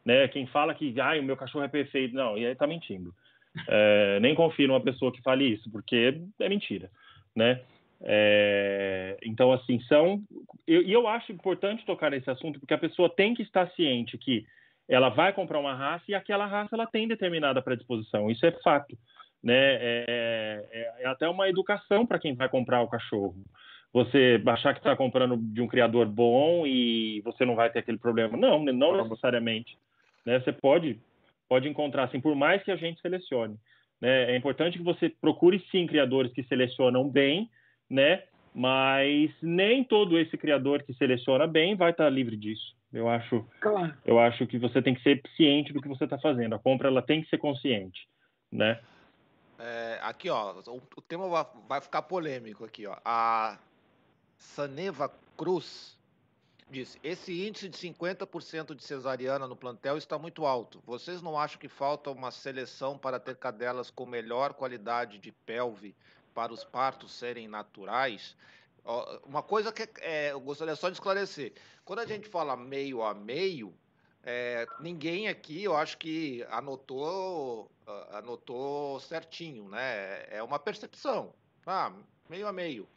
Né? 0.04 0.28
Quem 0.28 0.46
fala 0.46 0.74
que 0.74 0.98
ah, 1.00 1.18
o 1.18 1.22
meu 1.22 1.36
cachorro 1.36 1.64
é 1.64 1.68
perfeito, 1.68 2.14
não, 2.14 2.38
e 2.38 2.46
aí 2.46 2.54
tá 2.54 2.66
mentindo. 2.66 3.12
É, 3.68 4.18
nem 4.22 4.34
confio 4.34 4.68
numa 4.68 4.80
pessoa 4.80 5.12
que 5.12 5.22
fale 5.22 5.44
isso, 5.44 5.70
porque 5.70 6.14
é 6.38 6.48
mentira, 6.48 6.90
né? 7.34 7.60
É, 8.02 9.18
então, 9.22 9.52
assim, 9.52 9.78
são. 9.82 10.22
E 10.66 10.74
eu, 10.74 10.82
eu, 10.82 11.08
acho 11.08 11.32
importante 11.32 11.84
tocar 11.84 12.10
nesse 12.10 12.30
assunto, 12.30 12.58
porque 12.58 12.72
a 12.72 12.78
pessoa 12.78 13.10
tem 13.10 13.34
que 13.34 13.42
estar 13.42 13.70
ciente 13.72 14.16
que 14.16 14.46
ela 14.88 15.10
vai 15.10 15.32
comprar 15.32 15.58
uma 15.58 15.74
raça 15.74 16.04
e 16.08 16.14
aquela 16.14 16.46
raça 16.46 16.74
ela 16.74 16.86
tem 16.86 17.06
determinada 17.06 17.62
predisposição. 17.62 18.30
Isso 18.30 18.44
é 18.46 18.52
fato, 18.62 18.96
né? 19.42 19.74
É, 19.74 20.04
é, 20.72 20.94
é 21.00 21.06
até 21.06 21.28
uma 21.28 21.48
educação 21.48 22.06
para 22.06 22.18
quem 22.18 22.34
vai 22.34 22.48
comprar 22.48 22.80
o 22.80 22.88
cachorro. 22.88 23.36
Você 23.92 24.40
achar 24.46 24.72
que 24.72 24.80
está 24.80 24.96
comprando 24.96 25.36
de 25.36 25.60
um 25.60 25.66
criador 25.66 26.06
bom 26.06 26.66
e 26.66 27.20
você 27.22 27.44
não 27.44 27.56
vai 27.56 27.70
ter 27.70 27.80
aquele 27.80 27.98
problema. 27.98 28.36
Não, 28.36 28.64
não 28.64 29.02
necessariamente. 29.02 29.76
Né? 30.24 30.40
Você 30.40 30.52
pode, 30.52 31.00
pode 31.48 31.68
encontrar, 31.68 32.04
assim, 32.04 32.20
por 32.20 32.34
mais 32.34 32.62
que 32.62 32.70
a 32.70 32.76
gente 32.76 33.00
selecione. 33.00 33.56
Né? 34.00 34.32
É 34.32 34.36
importante 34.36 34.78
que 34.78 34.84
você 34.84 35.08
procure, 35.08 35.64
sim, 35.70 35.86
criadores 35.86 36.32
que 36.32 36.42
selecionam 36.44 37.08
bem, 37.08 37.50
né? 37.88 38.22
mas 38.54 39.30
nem 39.40 39.84
todo 39.84 40.18
esse 40.18 40.36
criador 40.36 40.82
que 40.82 40.94
seleciona 40.94 41.46
bem 41.46 41.76
vai 41.76 41.90
estar 41.92 42.04
tá 42.04 42.10
livre 42.10 42.36
disso. 42.36 42.74
Eu 42.92 43.08
acho, 43.08 43.46
claro. 43.60 43.94
eu 44.04 44.18
acho 44.18 44.46
que 44.46 44.58
você 44.58 44.82
tem 44.82 44.94
que 44.94 45.02
ser 45.02 45.22
ciente 45.36 45.72
do 45.72 45.80
que 45.80 45.88
você 45.88 46.04
está 46.04 46.18
fazendo. 46.18 46.54
A 46.54 46.58
compra 46.58 46.88
ela 46.88 47.00
tem 47.00 47.22
que 47.22 47.28
ser 47.28 47.38
consciente, 47.38 48.08
né? 48.50 48.80
É, 49.58 49.98
aqui, 50.02 50.28
ó, 50.28 50.54
o, 50.66 50.82
o 50.96 51.02
tema 51.02 51.28
vai, 51.28 51.46
vai, 51.68 51.80
ficar 51.80 52.02
polêmico 52.02 52.64
aqui, 52.64 52.86
ó. 52.86 52.96
A 53.04 53.58
Saneva 54.36 55.12
Cruz 55.36 55.96
disse: 56.70 56.98
esse 57.02 57.46
índice 57.46 57.68
de 57.68 57.76
50% 57.76 58.74
de 58.74 58.82
cesariana 58.82 59.46
no 59.46 59.56
plantel 59.56 59.96
está 59.96 60.18
muito 60.18 60.46
alto. 60.46 60.82
Vocês 60.86 61.20
não 61.20 61.38
acham 61.38 61.58
que 61.58 61.68
falta 61.68 62.10
uma 62.10 62.30
seleção 62.30 62.96
para 62.96 63.20
ter 63.20 63.36
cadelas 63.36 63.90
com 63.90 64.06
melhor 64.06 64.54
qualidade 64.54 65.18
de 65.18 65.32
pelve 65.32 65.94
para 66.34 66.52
os 66.52 66.64
partos 66.64 67.12
serem 67.12 67.48
naturais, 67.48 68.36
uma 69.24 69.42
coisa 69.42 69.72
que 69.72 69.88
é, 70.00 70.32
eu 70.32 70.40
gostaria 70.40 70.74
só 70.76 70.88
de 70.88 70.94
esclarecer: 70.94 71.52
quando 71.84 72.00
a 72.00 72.06
gente 72.06 72.28
fala 72.28 72.56
meio 72.56 73.02
a 73.02 73.14
meio, 73.14 73.74
é, 74.22 74.66
ninguém 74.80 75.28
aqui, 75.28 75.64
eu 75.64 75.76
acho 75.76 75.98
que 75.98 76.44
anotou, 76.50 77.70
anotou 78.12 79.00
certinho, 79.00 79.68
né? 79.68 80.26
É 80.30 80.42
uma 80.42 80.58
percepção, 80.58 81.34
ah, 81.66 81.92
meio 82.28 82.46
a 82.46 82.52
meio. 82.52 82.88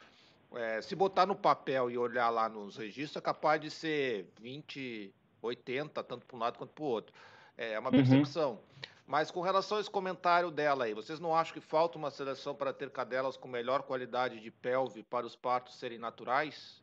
É, 0.56 0.82
se 0.82 0.96
botar 0.96 1.26
no 1.26 1.36
papel 1.36 1.90
e 1.90 1.98
olhar 1.98 2.30
lá 2.30 2.48
nos 2.48 2.78
registros, 2.78 3.16
é 3.18 3.22
capaz 3.22 3.60
de 3.60 3.72
ser 3.72 4.28
20, 4.40 5.14
80, 5.42 6.04
tanto 6.04 6.26
para 6.26 6.36
um 6.36 6.40
lado 6.40 6.58
quanto 6.58 6.74
para 6.74 6.84
o 6.84 6.88
outro. 6.88 7.14
É 7.58 7.78
uma 7.80 7.90
uhum. 7.90 7.98
percepção. 7.98 8.52
Uhum. 8.52 8.60
Mas 9.06 9.30
com 9.30 9.42
relação 9.42 9.78
a 9.78 9.82
esse 9.82 9.92
comentário 9.92 10.50
dela 10.50 10.86
aí, 10.86 10.94
vocês 10.94 11.20
não 11.20 11.36
acham 11.36 11.54
que 11.54 11.60
falta 11.60 11.98
uma 11.98 12.10
seleção 12.10 12.56
para 12.56 12.72
ter 12.72 12.90
cadelas 12.90 13.36
com 13.36 13.48
melhor 13.48 13.84
qualidade 13.84 14.40
de 14.40 14.50
pelve 14.50 15.04
para 15.04 15.26
os 15.26 15.36
partos 15.36 15.78
serem 15.78 15.98
naturais? 15.98 16.82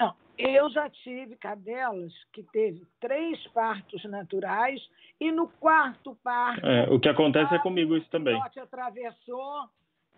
Não, 0.00 0.14
eu 0.38 0.70
já 0.70 0.88
tive 0.88 1.36
cadelas 1.36 2.12
que 2.32 2.44
teve 2.44 2.86
três 3.00 3.44
partos 3.48 4.04
naturais 4.04 4.80
e 5.20 5.32
no 5.32 5.48
quarto 5.48 6.16
parto. 6.22 6.64
É, 6.64 6.88
o 6.88 7.00
que 7.00 7.08
acontece 7.08 7.52
é 7.52 7.58
comigo 7.58 7.96
isso 7.96 8.08
também. 8.08 8.36
O 8.36 8.42
atravessou 8.60 9.68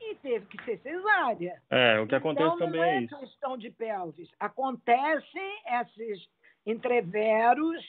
e 0.01 0.15
teve 0.17 0.47
que 0.47 0.65
ser 0.65 0.79
cesárea. 0.79 1.61
É, 1.71 2.01
o 2.01 2.07
que 2.07 2.15
acontece 2.15 2.47
então, 2.47 2.59
também 2.59 2.81
não 2.81 2.87
é, 2.87 2.97
é 2.97 3.03
isso. 3.03 3.19
questão 3.19 3.59
de 3.59 3.71
pelvis. 3.71 4.29
Acontecem 4.39 5.63
esses 5.81 6.27
entreveros 6.67 7.85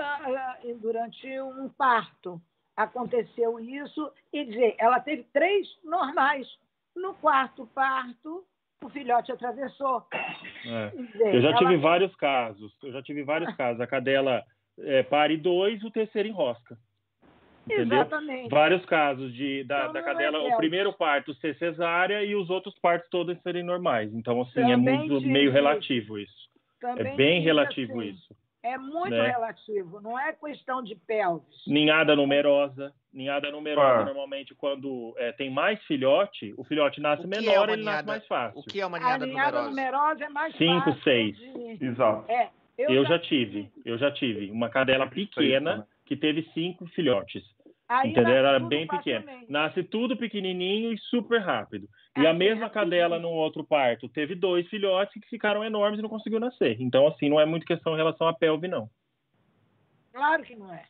uh, 0.00 0.78
durante 0.78 1.40
um 1.40 1.68
parto 1.68 2.40
aconteceu 2.76 3.58
isso 3.60 4.12
e 4.32 4.44
dizer, 4.44 4.74
ela 4.78 5.00
teve 5.00 5.24
três 5.32 5.66
normais. 5.84 6.46
No 6.94 7.14
quarto 7.14 7.66
parto, 7.74 8.44
o 8.82 8.88
filhote 8.88 9.32
atravessou. 9.32 10.06
É. 10.66 10.90
Dizer, 10.90 11.34
eu 11.34 11.42
já 11.42 11.56
tive 11.56 11.76
vários 11.76 12.14
casos. 12.16 12.72
Eu 12.82 12.92
já 12.92 13.02
tive 13.02 13.22
vários 13.24 13.54
casos. 13.56 13.80
A 13.80 13.86
cadela 13.86 14.44
é, 14.78 15.02
pare 15.02 15.36
dois, 15.36 15.82
o 15.82 15.90
terceiro 15.90 16.28
enrosca. 16.28 16.76
Entendeu? 17.66 17.98
Exatamente. 17.98 18.50
Vários 18.50 18.84
casos 18.84 19.32
de, 19.32 19.64
da, 19.64 19.80
então, 19.80 19.92
da 19.94 20.02
cadela, 20.02 20.38
é 20.38 20.54
o 20.54 20.56
primeiro 20.56 20.92
parto 20.92 21.34
ser 21.34 21.56
cesárea 21.56 22.22
e 22.22 22.34
os 22.34 22.50
outros 22.50 22.78
partos 22.78 23.08
todos 23.08 23.40
serem 23.42 23.62
normais. 23.62 24.12
Então, 24.12 24.42
assim, 24.42 24.60
é 24.60 24.76
Também 24.76 24.94
é 24.94 24.98
muito 24.98 25.20
meio 25.22 25.50
relativo 25.50 26.18
isso. 26.18 26.44
Também 26.80 27.12
é 27.12 27.16
bem 27.16 27.40
relativo 27.40 28.00
assim. 28.00 28.10
isso. 28.10 28.36
É 28.62 28.78
muito 28.78 29.10
né? 29.10 29.28
relativo, 29.28 30.00
não 30.00 30.18
é 30.18 30.32
questão 30.32 30.82
de 30.82 30.94
pelvis. 30.94 31.54
Ninhada 31.66 32.16
numerosa. 32.16 32.94
Ninhada 33.12 33.50
numerosa, 33.50 34.00
ah. 34.00 34.04
normalmente, 34.06 34.54
quando 34.54 35.14
é, 35.18 35.32
tem 35.32 35.50
mais 35.50 35.80
filhote, 35.84 36.54
o 36.56 36.64
filhote 36.64 36.98
nasce 36.98 37.26
o 37.26 37.28
menor, 37.28 37.68
é 37.68 37.74
ele 37.74 37.84
nasce 37.84 38.06
mais 38.06 38.26
fácil. 38.26 38.58
O 38.58 38.64
que 38.64 38.80
é 38.80 38.86
uma 38.86 38.98
ninhada, 38.98 39.24
a 39.24 39.26
ninhada 39.26 39.62
numerosa? 39.62 39.68
numerosa 39.68 40.24
é 40.24 40.28
mais 40.30 40.56
Cinco, 40.56 40.86
fácil. 40.86 41.02
seis. 41.02 41.36
De... 41.36 41.84
Exato. 41.84 42.30
É, 42.32 42.48
eu, 42.78 42.90
eu 42.90 43.04
já, 43.04 43.18
tive, 43.18 43.70
eu 43.84 43.98
já 43.98 44.10
tive 44.10 44.50
uma 44.50 44.68
cadela 44.68 45.06
pequena 45.06 45.76
né? 45.76 45.84
que 46.06 46.16
teve 46.16 46.42
cinco 46.54 46.86
filhotes. 46.86 47.44
Aí 47.88 48.10
entendeu? 48.10 48.34
Era 48.34 48.58
bem 48.58 48.86
pequena. 48.86 49.24
Nasce 49.48 49.82
tudo 49.82 50.16
pequenininho 50.16 50.92
e 50.92 50.98
super 50.98 51.40
rápido. 51.40 51.86
E 52.16 52.24
é, 52.24 52.30
a 52.30 52.32
mesma 52.32 52.66
é 52.66 52.70
cadela 52.70 53.18
no 53.18 53.28
outro 53.28 53.64
parto 53.64 54.08
teve 54.08 54.34
dois 54.34 54.66
filhotes 54.68 55.20
que 55.20 55.28
ficaram 55.28 55.64
enormes 55.64 55.98
e 55.98 56.02
não 56.02 56.08
conseguiu 56.08 56.40
nascer. 56.40 56.80
Então, 56.80 57.06
assim, 57.06 57.28
não 57.28 57.40
é 57.40 57.44
muito 57.44 57.66
questão 57.66 57.94
em 57.94 57.96
relação 57.96 58.26
à 58.26 58.32
pelve, 58.32 58.68
não. 58.68 58.88
Claro 60.12 60.42
que 60.44 60.56
não 60.56 60.72
é. 60.72 60.84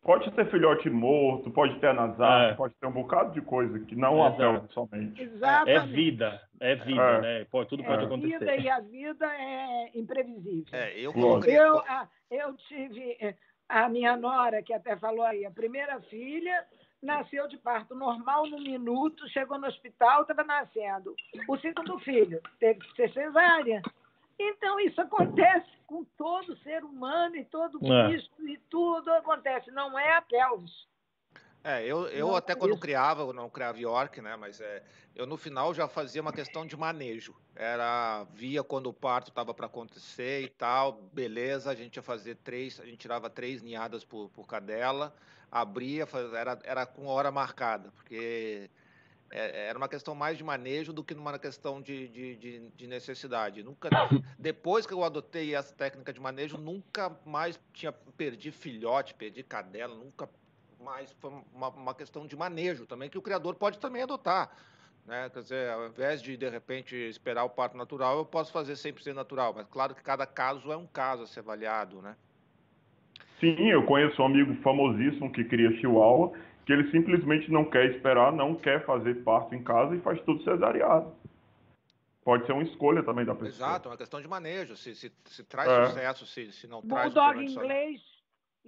Pode 0.00 0.30
ter 0.30 0.48
filhote 0.50 0.88
morto, 0.88 1.50
pode 1.50 1.78
ter 1.80 1.88
anasar, 1.88 2.52
é. 2.52 2.54
pode 2.54 2.72
ter 2.76 2.86
um 2.86 2.92
bocado 2.92 3.32
de 3.34 3.42
coisa 3.42 3.80
que 3.80 3.96
não 3.96 4.24
é, 4.24 4.28
a 4.28 4.30
pelve 4.30 4.68
somente. 4.72 5.20
Exatamente. 5.20 5.70
É 5.70 5.86
vida, 5.86 6.40
é 6.60 6.74
vida, 6.76 7.02
é. 7.02 7.20
né? 7.20 7.46
Pode, 7.50 7.68
tudo 7.68 7.82
pode 7.82 8.04
é 8.04 8.06
acontecer. 8.06 8.38
Vida 8.38 8.56
e 8.56 8.70
a 8.70 8.80
vida 8.80 9.26
é 9.26 9.90
imprevisível. 9.98 10.64
É, 10.72 10.98
eu, 10.98 11.12
eu, 11.44 11.82
eu 12.30 12.56
tive 12.68 13.16
eh, 13.20 13.34
a 13.68 13.88
minha 13.88 14.16
nora, 14.16 14.62
que 14.62 14.72
até 14.72 14.96
falou 14.96 15.24
aí, 15.24 15.44
a 15.44 15.50
primeira 15.50 16.00
filha 16.02 16.66
nasceu 17.02 17.46
de 17.46 17.56
parto 17.58 17.94
normal 17.94 18.46
no 18.46 18.58
minuto, 18.58 19.28
chegou 19.28 19.58
no 19.58 19.66
hospital, 19.66 20.22
estava 20.22 20.42
nascendo. 20.42 21.14
O 21.46 21.56
segundo 21.58 21.98
filho 22.00 22.40
teve 22.58 22.80
que 22.80 22.96
ser 22.96 23.12
cesárea. 23.12 23.82
Então, 24.38 24.80
isso 24.80 25.00
acontece 25.00 25.68
com 25.86 26.04
todo 26.16 26.56
ser 26.58 26.84
humano 26.84 27.36
e 27.36 27.44
todo 27.44 27.78
é. 27.84 28.08
bicho 28.08 28.30
e 28.40 28.56
tudo 28.70 29.12
acontece, 29.12 29.70
não 29.70 29.98
é 29.98 30.12
a 30.16 30.22
pelvis. 30.22 30.86
É, 31.64 31.84
eu, 31.84 32.06
eu 32.08 32.36
até 32.36 32.54
quando 32.54 32.78
criava, 32.78 33.22
eu 33.22 33.32
não 33.32 33.50
criava 33.50 33.78
York, 33.78 34.20
né? 34.20 34.36
Mas 34.36 34.60
é, 34.60 34.82
eu 35.14 35.26
no 35.26 35.36
final 35.36 35.74
já 35.74 35.88
fazia 35.88 36.22
uma 36.22 36.32
questão 36.32 36.64
de 36.64 36.76
manejo. 36.76 37.34
Era 37.54 38.24
via 38.32 38.62
quando 38.62 38.88
o 38.88 38.92
parto 38.92 39.30
estava 39.30 39.52
para 39.52 39.66
acontecer 39.66 40.42
e 40.42 40.48
tal, 40.48 40.92
beleza. 41.12 41.70
A 41.70 41.74
gente 41.74 41.96
ia 41.96 42.02
fazer 42.02 42.36
três, 42.36 42.80
a 42.80 42.84
gente 42.84 42.98
tirava 42.98 43.28
três 43.28 43.60
ninhadas 43.60 44.04
por, 44.04 44.28
por 44.30 44.46
cadela, 44.46 45.14
abria, 45.50 46.06
era, 46.34 46.58
era 46.62 46.86
com 46.86 47.06
hora 47.06 47.30
marcada, 47.30 47.90
porque 47.92 48.70
é, 49.30 49.66
era 49.66 49.76
uma 49.76 49.88
questão 49.88 50.14
mais 50.14 50.38
de 50.38 50.44
manejo 50.44 50.92
do 50.92 51.04
que 51.04 51.12
uma 51.12 51.38
questão 51.38 51.82
de, 51.82 52.08
de, 52.08 52.36
de, 52.36 52.68
de, 52.70 52.86
necessidade. 52.86 53.62
Nunca, 53.62 53.90
depois 54.38 54.86
que 54.86 54.94
eu 54.94 55.04
adotei 55.04 55.54
essa 55.54 55.74
técnica 55.74 56.12
de 56.12 56.20
manejo, 56.20 56.56
nunca 56.56 57.14
mais 57.26 57.60
tinha 57.72 57.92
perdi 57.92 58.50
filhote, 58.50 59.14
perdi 59.14 59.42
cadela, 59.42 59.94
nunca 59.94 60.28
mais 60.80 61.10
foi 61.20 61.30
uma, 61.54 61.68
uma 61.68 61.94
questão 61.94 62.26
de 62.26 62.36
manejo 62.36 62.86
também 62.86 63.08
que 63.08 63.18
o 63.18 63.22
criador 63.22 63.54
pode 63.54 63.78
também 63.78 64.02
adotar. 64.02 64.50
Né? 65.06 65.30
Quer 65.30 65.40
dizer, 65.40 65.70
ao 65.70 65.86
invés 65.86 66.20
de, 66.22 66.36
de 66.36 66.48
repente, 66.48 66.94
esperar 66.94 67.44
o 67.44 67.48
parto 67.48 67.76
natural, 67.76 68.18
eu 68.18 68.24
posso 68.24 68.52
fazer 68.52 68.74
100% 68.74 69.14
natural, 69.14 69.54
mas 69.56 69.66
claro 69.68 69.94
que 69.94 70.02
cada 70.02 70.26
caso 70.26 70.70
é 70.70 70.76
um 70.76 70.86
caso 70.86 71.22
a 71.22 71.26
ser 71.26 71.40
avaliado, 71.40 72.02
né? 72.02 72.14
Sim, 73.40 73.70
eu 73.70 73.84
conheço 73.86 74.20
um 74.20 74.26
amigo 74.26 74.54
famosíssimo 74.62 75.32
que 75.32 75.44
cria 75.44 75.70
chihuahua, 75.78 76.32
que 76.66 76.72
ele 76.72 76.90
simplesmente 76.90 77.50
não 77.50 77.64
quer 77.64 77.86
esperar, 77.94 78.32
não 78.32 78.54
quer 78.54 78.84
fazer 78.84 79.14
parto 79.22 79.54
em 79.54 79.62
casa 79.62 79.94
e 79.94 80.00
faz 80.00 80.20
tudo 80.22 80.42
cesariado. 80.42 81.10
Pode 82.22 82.44
ser 82.44 82.52
uma 82.52 82.64
escolha 82.64 83.02
também 83.02 83.24
da 83.24 83.34
pessoa. 83.34 83.48
Exato, 83.48 83.88
é 83.88 83.92
uma 83.92 83.96
questão 83.96 84.20
de 84.20 84.28
manejo, 84.28 84.76
se, 84.76 84.94
se, 84.94 85.10
se 85.24 85.44
traz 85.44 85.70
é. 85.70 85.86
sucesso, 85.86 86.26
se, 86.26 86.52
se 86.52 86.66
não 86.66 86.82
traz... 86.82 87.14
Bulldog 87.14 87.42
inglês 87.42 88.17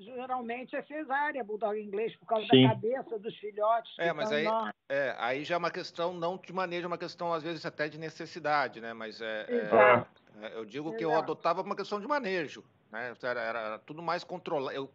geralmente 0.01 0.75
é 0.75 0.83
cesárea, 0.83 1.45
bulldog 1.45 1.79
inglês, 1.79 2.15
por 2.17 2.27
causa 2.27 2.47
Sim. 2.51 2.63
da 2.63 2.71
cabeça 2.71 3.19
dos 3.19 3.37
filhotes. 3.37 3.93
É, 3.99 4.13
mas 4.13 4.33
aí, 4.33 4.47
é, 4.89 5.15
aí 5.19 5.45
já 5.45 5.55
é 5.55 5.59
uma 5.59 5.71
questão 5.71 6.13
não 6.13 6.37
de 6.37 6.53
manejo, 6.53 6.85
é 6.85 6.87
uma 6.87 6.99
questão 6.99 7.33
às 7.33 7.43
vezes 7.43 7.65
até 7.65 7.89
de 7.89 7.99
necessidade, 7.99 8.81
né? 8.81 8.93
Mas 8.93 9.21
é, 9.21 9.47
é, 9.49 10.47
é 10.47 10.57
eu 10.57 10.65
digo 10.65 10.89
Exato. 10.89 10.99
que 10.99 11.05
eu 11.05 11.17
adotava 11.17 11.63
uma 11.63 11.77
questão 11.77 12.01
de 12.01 12.07
manejo, 12.07 12.65
né? 12.91 13.15
Era, 13.23 13.41
era 13.41 13.79
tudo 13.81 14.03
mais 14.03 14.25
controlado. 14.25 14.75
Eu, 14.75 14.91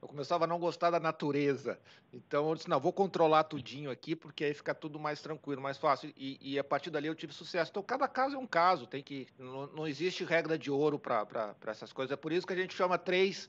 eu 0.00 0.08
começava 0.08 0.44
a 0.44 0.46
não 0.46 0.58
gostar 0.58 0.90
da 0.90 0.98
natureza. 0.98 1.78
Então 2.12 2.48
eu 2.48 2.54
disse, 2.54 2.70
não, 2.70 2.80
vou 2.80 2.92
controlar 2.92 3.44
tudinho 3.44 3.90
aqui, 3.90 4.16
porque 4.16 4.44
aí 4.44 4.54
fica 4.54 4.74
tudo 4.74 4.98
mais 4.98 5.20
tranquilo, 5.20 5.60
mais 5.60 5.76
fácil. 5.76 6.12
E, 6.16 6.38
e 6.40 6.58
a 6.58 6.64
partir 6.64 6.90
dali 6.90 7.06
eu 7.06 7.14
tive 7.14 7.34
sucesso. 7.34 7.70
Então 7.70 7.82
cada 7.82 8.08
caso 8.08 8.36
é 8.36 8.38
um 8.38 8.46
caso, 8.46 8.86
tem 8.86 9.02
que. 9.02 9.28
Não, 9.38 9.66
não 9.66 9.86
existe 9.86 10.24
regra 10.24 10.58
de 10.58 10.70
ouro 10.70 10.98
para 10.98 11.54
essas 11.66 11.92
coisas. 11.92 12.12
É 12.12 12.16
por 12.16 12.32
isso 12.32 12.46
que 12.46 12.54
a 12.54 12.56
gente 12.56 12.74
chama 12.74 12.96
três 12.96 13.48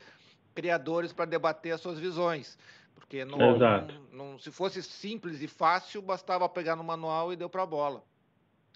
criadores 0.54 1.14
para 1.14 1.26
debater 1.26 1.74
as 1.74 1.82
suas 1.82 2.00
visões. 2.00 2.58
Porque 2.96 3.26
não, 3.26 3.38
não, 3.38 3.88
não, 4.12 4.40
se 4.40 4.52
fosse 4.52 4.82
simples 4.84 5.42
e 5.42 5.48
fácil, 5.48 6.02
bastava 6.02 6.48
pegar 6.48 6.76
no 6.76 6.84
manual 6.84 7.34
e 7.34 7.36
deu 7.36 7.50
para 7.50 7.64
a 7.64 7.66
bola. 7.66 8.04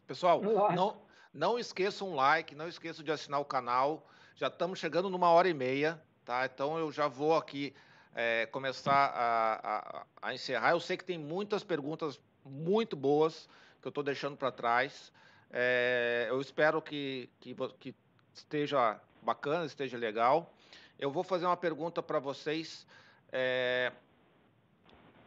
Pessoal, 0.08 0.42
não, 0.42 0.98
não 1.34 1.60
esqueçam 1.60 2.10
um 2.10 2.16
like, 2.16 2.56
não 2.56 2.68
esqueçam 2.68 3.04
de 3.04 3.12
assinar 3.12 3.40
o 3.40 3.46
canal. 3.46 4.08
Já 4.36 4.48
estamos 4.48 4.80
chegando 4.80 5.10
numa 5.10 5.30
hora 5.30 5.48
e 5.48 5.54
meia. 5.54 6.02
tá? 6.24 6.46
Então 6.46 6.78
eu 6.78 6.92
já 6.92 7.08
vou 7.08 7.36
aqui 7.36 7.74
é, 8.16 8.46
começar 8.48 8.94
a, 8.94 9.54
a, 9.64 10.30
a, 10.30 10.34
encerrar. 10.34 10.72
Eu 10.72 10.80
sei 10.80 10.96
que 10.96 11.04
tem 11.04 11.18
muitas 11.18 11.64
perguntas 11.64 12.20
muito 12.44 12.96
boas 12.96 13.50
que 13.82 13.88
eu 13.88 13.90
estou 13.90 14.04
deixando 14.04 14.38
para 14.38 14.52
trás. 14.52 15.12
É, 15.52 16.28
eu 16.30 16.40
espero 16.40 16.82
que, 16.82 17.30
que, 17.40 17.56
que, 17.80 17.96
esteja 18.34 19.00
bacana, 19.22 19.66
esteja 19.66 19.98
legal. 19.98 20.54
Eu 20.98 21.12
vou 21.12 21.24
fazer 21.24 21.46
uma 21.46 21.58
pergunta 21.58 22.02
para 22.02 22.20
vocês. 22.20 22.88
É, 23.32 23.92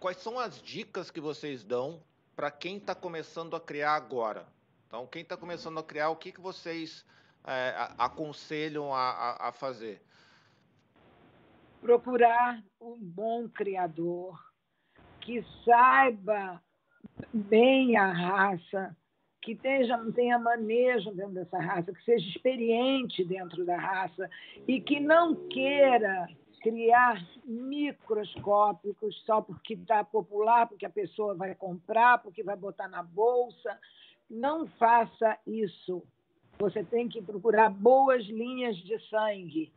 quais 0.00 0.16
são 0.18 0.38
as 0.38 0.62
dicas 0.62 1.10
que 1.10 1.20
vocês 1.20 1.62
dão 1.62 2.02
para 2.34 2.50
quem 2.50 2.78
está 2.78 2.94
começando 2.94 3.54
a 3.54 3.60
criar 3.60 3.94
agora? 3.94 4.46
Então, 4.86 5.06
quem 5.06 5.22
está 5.22 5.36
começando 5.36 5.78
a 5.78 5.82
criar, 5.82 6.08
o 6.08 6.16
que, 6.16 6.32
que 6.32 6.40
vocês 6.40 7.04
é, 7.44 7.74
aconselham 7.98 8.94
a, 8.94 9.10
a, 9.10 9.48
a 9.48 9.52
fazer? 9.52 10.02
Procurar 11.80 12.62
um 12.80 12.96
bom 12.98 13.48
criador 13.48 14.42
que 15.20 15.44
saiba 15.64 16.62
bem 17.32 17.96
a 17.98 18.10
raça, 18.10 18.96
que 19.48 19.54
tenha, 19.54 20.12
tenha 20.14 20.38
manejo 20.38 21.10
dentro 21.12 21.32
dessa 21.32 21.58
raça, 21.58 21.90
que 21.90 22.04
seja 22.04 22.28
experiente 22.28 23.24
dentro 23.24 23.64
da 23.64 23.78
raça 23.78 24.28
e 24.66 24.78
que 24.78 25.00
não 25.00 25.34
queira 25.48 26.28
criar 26.60 27.26
microscópicos 27.46 29.16
só 29.24 29.40
porque 29.40 29.72
está 29.72 30.04
popular, 30.04 30.68
porque 30.68 30.84
a 30.84 30.90
pessoa 30.90 31.34
vai 31.34 31.54
comprar, 31.54 32.18
porque 32.18 32.42
vai 32.42 32.56
botar 32.56 32.88
na 32.88 33.02
bolsa. 33.02 33.78
Não 34.28 34.66
faça 34.66 35.38
isso. 35.46 36.02
Você 36.58 36.84
tem 36.84 37.08
que 37.08 37.22
procurar 37.22 37.70
boas 37.70 38.26
linhas 38.26 38.76
de 38.76 38.98
sangue, 39.08 39.72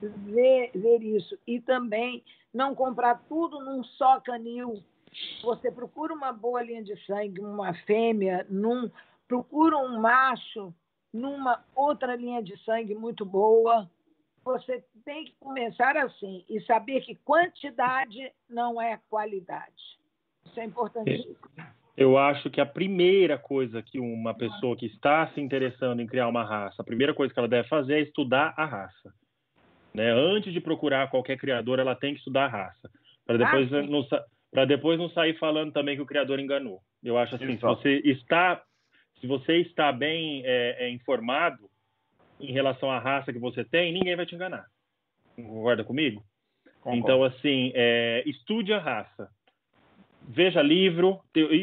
ver, 0.00 0.70
ver 0.72 1.02
isso. 1.02 1.36
E 1.44 1.60
também 1.60 2.22
não 2.54 2.76
comprar 2.76 3.24
tudo 3.28 3.58
num 3.58 3.82
só 3.82 4.20
canil. 4.20 4.80
Você 5.42 5.72
procura 5.72 6.14
uma 6.14 6.32
boa 6.32 6.62
linha 6.62 6.84
de 6.84 6.94
sangue, 7.06 7.40
uma 7.40 7.72
fêmea, 7.86 8.46
num, 8.50 8.90
procura 9.28 9.76
um 9.76 10.00
macho 10.00 10.74
numa 11.12 11.64
outra 11.74 12.14
linha 12.14 12.42
de 12.42 12.56
sangue 12.64 12.94
muito 12.94 13.24
boa 13.24 13.88
você 14.46 14.84
tem 15.04 15.24
que 15.24 15.34
começar 15.40 15.96
assim 15.96 16.44
e 16.48 16.60
saber 16.60 17.00
que 17.00 17.16
quantidade 17.16 18.30
não 18.48 18.80
é 18.80 19.00
qualidade. 19.10 19.74
Isso 20.44 20.60
é 20.60 20.64
importantíssimo. 20.64 21.36
Eu 21.96 22.16
acho 22.16 22.48
que 22.48 22.60
a 22.60 22.66
primeira 22.66 23.36
coisa 23.36 23.82
que 23.82 23.98
uma 23.98 24.32
pessoa 24.34 24.76
que 24.76 24.86
está 24.86 25.26
se 25.32 25.40
interessando 25.40 26.00
em 26.00 26.06
criar 26.06 26.28
uma 26.28 26.44
raça, 26.44 26.80
a 26.80 26.84
primeira 26.84 27.12
coisa 27.12 27.34
que 27.34 27.40
ela 27.40 27.48
deve 27.48 27.68
fazer 27.68 27.94
é 27.94 28.02
estudar 28.02 28.54
a 28.56 28.64
raça. 28.64 29.12
Né? 29.92 30.12
Antes 30.12 30.52
de 30.52 30.60
procurar 30.60 31.10
qualquer 31.10 31.38
criador, 31.38 31.80
ela 31.80 31.96
tem 31.96 32.12
que 32.12 32.18
estudar 32.18 32.44
a 32.44 32.48
raça. 32.48 32.88
Para 33.26 33.38
depois, 33.38 33.72
ah, 33.72 33.82
não, 33.82 34.66
depois 34.66 34.98
não 34.98 35.08
sair 35.08 35.36
falando 35.38 35.72
também 35.72 35.96
que 35.96 36.02
o 36.02 36.06
criador 36.06 36.38
enganou. 36.38 36.80
Eu 37.02 37.18
acho 37.18 37.34
assim, 37.34 37.56
se 37.56 37.62
você 37.62 38.00
está, 38.04 38.62
se 39.26 39.28
você 39.28 39.56
está 39.58 39.90
bem 39.90 40.42
é, 40.44 40.86
é, 40.86 40.90
informado, 40.90 41.68
em 42.38 42.52
relação 42.52 42.90
à 42.90 42.98
raça 42.98 43.32
que 43.32 43.38
você 43.38 43.64
tem, 43.64 43.92
ninguém 43.92 44.14
vai 44.14 44.24
te 44.24 44.34
enganar. 44.34 44.66
Concorda 45.34 45.82
comigo? 45.82 46.22
Concordo. 46.80 46.98
Então, 46.98 47.24
assim, 47.24 47.72
é, 47.74 48.22
estude 48.24 48.72
a 48.72 48.78
raça. 48.78 49.28
Veja 50.22 50.62
livro. 50.62 51.20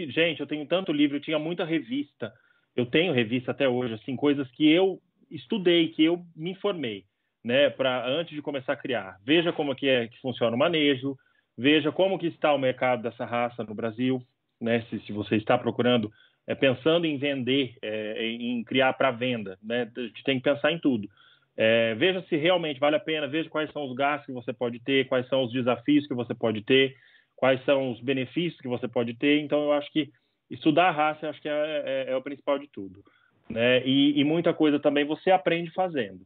Gente, 0.10 0.42
eu 0.42 0.48
tenho 0.48 0.66
tanto 0.66 0.92
livro, 0.92 1.18
eu 1.18 1.22
tinha 1.22 1.40
muita 1.40 1.64
revista. 1.64 2.34
Eu 2.76 2.86
tenho 2.86 3.14
revista 3.14 3.52
até 3.52 3.68
hoje, 3.68 3.94
assim, 3.94 4.16
coisas 4.16 4.50
que 4.52 4.70
eu 4.70 5.00
estudei, 5.32 5.90
que 5.90 6.04
eu 6.04 6.24
me 6.36 6.52
informei, 6.52 7.06
né, 7.44 7.70
para 7.70 8.06
antes 8.08 8.36
de 8.36 8.42
começar 8.42 8.74
a 8.74 8.78
criar. 8.78 9.18
Veja 9.24 9.54
como 9.54 9.76
que 9.76 9.88
é 9.88 10.08
que 10.08 10.20
funciona 10.20 10.56
o 10.56 10.60
manejo, 10.60 11.16
veja 11.58 11.92
como 11.92 12.18
que 12.18 12.28
está 12.28 12.54
o 12.54 12.60
mercado 12.60 13.04
dessa 13.04 13.26
raça 13.26 13.64
no 13.64 13.76
Brasil, 13.76 14.22
né, 14.60 14.82
se, 14.90 15.00
se 15.02 15.12
você 15.12 15.36
está 15.36 15.58
procurando 15.58 16.12
é, 16.48 16.56
pensando 16.56 17.06
em 17.06 17.18
vender, 17.18 17.76
é, 17.82 18.26
em 18.26 18.64
criar 18.64 18.94
para 18.94 19.12
venda, 19.12 19.58
né? 19.64 19.90
A 19.96 20.02
gente 20.02 20.24
tem 20.24 20.38
que 20.38 20.44
pensar 20.44 20.72
em 20.72 20.80
tudo. 20.80 21.08
É, 21.56 21.94
veja 21.96 22.22
se 22.24 22.36
realmente 22.36 22.80
vale 22.80 22.96
a 22.96 23.00
pena, 23.00 23.28
veja 23.28 23.50
quais 23.50 23.72
são 23.72 23.86
os 23.86 23.96
gastos 23.96 24.26
que 24.26 24.34
você 24.34 24.52
pode 24.52 24.80
ter, 24.80 25.08
quais 25.08 25.28
são 25.30 25.44
os 25.44 25.52
desafios 25.52 26.08
que 26.08 26.14
você 26.14 26.34
pode 26.34 26.62
ter, 26.62 26.96
quais 27.36 27.64
são 27.64 27.92
os 27.92 28.00
benefícios 28.02 28.60
que 28.60 28.68
você 28.68 28.88
pode 28.88 29.14
ter. 29.14 29.40
Então, 29.40 29.64
eu 29.64 29.74
acho 29.74 29.92
que 29.92 30.12
estudar 30.50 30.90
a 30.90 30.92
raça 30.92 31.30
acho 31.30 31.42
que 31.42 31.50
é, 31.50 31.84
é, 31.86 32.12
é 32.12 32.16
o 32.16 32.22
principal 32.22 32.58
de 32.58 32.68
tudo. 32.68 33.04
Né? 33.50 33.86
E, 33.86 34.20
e, 34.20 34.24
muita 34.24 34.54
coisa 34.54 34.80
também 34.80 35.06
você 35.06 35.30
aprende 35.30 35.70
fazendo, 35.72 36.22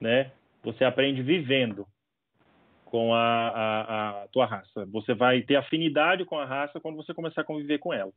né? 0.00 0.30
Você 0.62 0.84
aprende 0.84 1.22
vivendo 1.22 1.86
com 2.84 3.14
a, 3.14 3.48
a, 3.48 4.22
a 4.22 4.28
tua 4.28 4.46
raça. 4.46 4.84
Você 4.86 5.14
vai 5.14 5.42
ter 5.42 5.56
afinidade 5.56 6.24
com 6.24 6.38
a 6.38 6.44
raça 6.44 6.80
quando 6.80 6.96
você 6.96 7.14
começar 7.14 7.40
a 7.40 7.44
conviver 7.44 7.78
com 7.78 7.92
ela. 7.92 8.12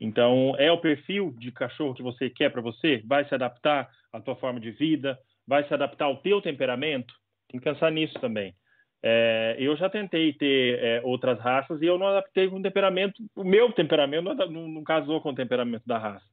Então, 0.00 0.54
é 0.58 0.72
o 0.72 0.80
perfil 0.80 1.34
de 1.38 1.52
cachorro 1.52 1.94
que 1.94 2.02
você 2.02 2.30
quer 2.30 2.50
para 2.50 2.62
você? 2.62 3.02
Vai 3.04 3.28
se 3.28 3.34
adaptar 3.34 3.90
à 4.12 4.20
tua 4.20 4.34
forma 4.34 4.58
de 4.58 4.70
vida? 4.70 5.18
Vai 5.46 5.66
se 5.68 5.74
adaptar 5.74 6.06
ao 6.06 6.16
teu 6.16 6.40
temperamento? 6.40 7.12
Tem 7.48 7.60
que 7.60 7.64
pensar 7.64 7.90
nisso 7.90 8.14
também. 8.14 8.54
É, 9.02 9.56
eu 9.58 9.76
já 9.76 9.88
tentei 9.88 10.32
ter 10.32 10.78
é, 10.78 11.00
outras 11.04 11.38
raças 11.38 11.80
e 11.80 11.86
eu 11.86 11.98
não 11.98 12.06
adaptei 12.06 12.48
com 12.48 12.56
o 12.56 12.62
temperamento. 12.62 13.22
O 13.34 13.44
meu 13.44 13.72
temperamento 13.72 14.34
não, 14.50 14.68
não, 14.68 14.84
casou 14.84 15.20
com 15.20 15.30
o 15.30 15.34
temperamento 15.34 15.86
da 15.86 15.98
raça. 15.98 16.24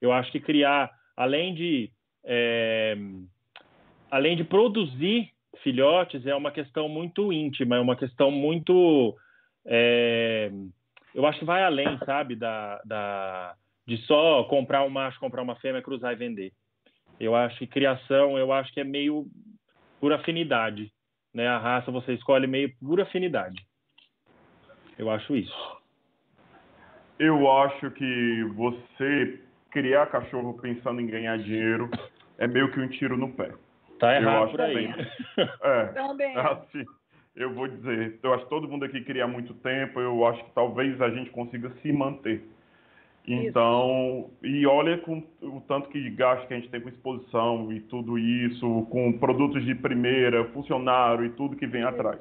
Eu 0.00 0.12
acho 0.12 0.30
que 0.30 0.40
criar, 0.40 0.90
além 1.16 1.54
de, 1.54 1.90
é, 2.24 2.96
além 4.10 4.36
de 4.36 4.44
produzir 4.44 5.30
filhotes, 5.62 6.26
é 6.26 6.34
uma 6.34 6.50
questão 6.50 6.88
muito 6.88 7.32
íntima, 7.32 7.76
é 7.76 7.80
uma 7.80 7.96
questão 7.96 8.30
muito 8.30 9.14
é, 9.66 10.50
eu 11.14 11.24
acho 11.26 11.38
que 11.38 11.44
vai 11.44 11.62
além, 11.62 11.98
sabe, 12.04 12.34
da, 12.34 12.80
da, 12.84 13.54
de 13.86 13.96
só 13.98 14.42
comprar 14.44 14.82
um 14.82 14.90
macho, 14.90 15.20
comprar 15.20 15.42
uma 15.42 15.56
fêmea, 15.56 15.80
cruzar 15.80 16.12
e 16.12 16.16
vender. 16.16 16.52
Eu 17.20 17.36
acho 17.36 17.58
que 17.58 17.66
criação, 17.66 18.36
eu 18.36 18.52
acho 18.52 18.72
que 18.72 18.80
é 18.80 18.84
meio 18.84 19.26
por 20.00 20.12
afinidade, 20.12 20.92
né? 21.32 21.46
A 21.46 21.58
raça 21.58 21.90
você 21.90 22.14
escolhe 22.14 22.46
meio 22.46 22.74
por 22.78 23.00
afinidade. 23.00 23.64
Eu 24.98 25.10
acho 25.10 25.36
isso. 25.36 25.82
Eu 27.18 27.50
acho 27.50 27.90
que 27.92 28.44
você 28.54 29.40
criar 29.70 30.06
cachorro 30.06 30.58
pensando 30.60 31.00
em 31.00 31.06
ganhar 31.06 31.38
dinheiro 31.38 31.88
é 32.38 32.46
meio 32.48 32.70
que 32.72 32.80
um 32.80 32.88
tiro 32.88 33.16
no 33.16 33.32
pé. 33.32 33.52
Tá 33.98 34.16
errado 34.16 34.50
por 34.50 34.60
aí. 34.60 34.88
É, 35.62 35.86
Também. 35.86 36.36
Assim, 36.36 36.84
eu 37.36 37.52
vou 37.52 37.66
dizer, 37.66 38.18
eu 38.22 38.32
acho 38.32 38.44
que 38.44 38.50
todo 38.50 38.68
mundo 38.68 38.84
aqui 38.84 39.00
queria 39.02 39.26
muito 39.26 39.54
tempo, 39.54 40.00
eu 40.00 40.26
acho 40.26 40.44
que 40.44 40.50
talvez 40.52 41.00
a 41.00 41.10
gente 41.10 41.30
consiga 41.30 41.70
se 41.82 41.92
manter. 41.92 42.42
Então, 43.26 44.30
isso. 44.42 44.54
e 44.54 44.66
olha 44.66 44.98
com 44.98 45.22
o 45.40 45.60
tanto 45.66 45.88
que 45.88 46.10
gasto 46.10 46.46
que 46.46 46.54
a 46.54 46.56
gente 46.58 46.68
tem 46.68 46.80
com 46.80 46.90
exposição 46.90 47.72
e 47.72 47.80
tudo 47.80 48.18
isso, 48.18 48.86
com 48.90 49.18
produtos 49.18 49.64
de 49.64 49.74
primeira, 49.74 50.44
funcionário 50.50 51.24
e 51.24 51.30
tudo 51.30 51.56
que 51.56 51.66
vem 51.66 51.80
isso. 51.80 51.88
atrás. 51.88 52.20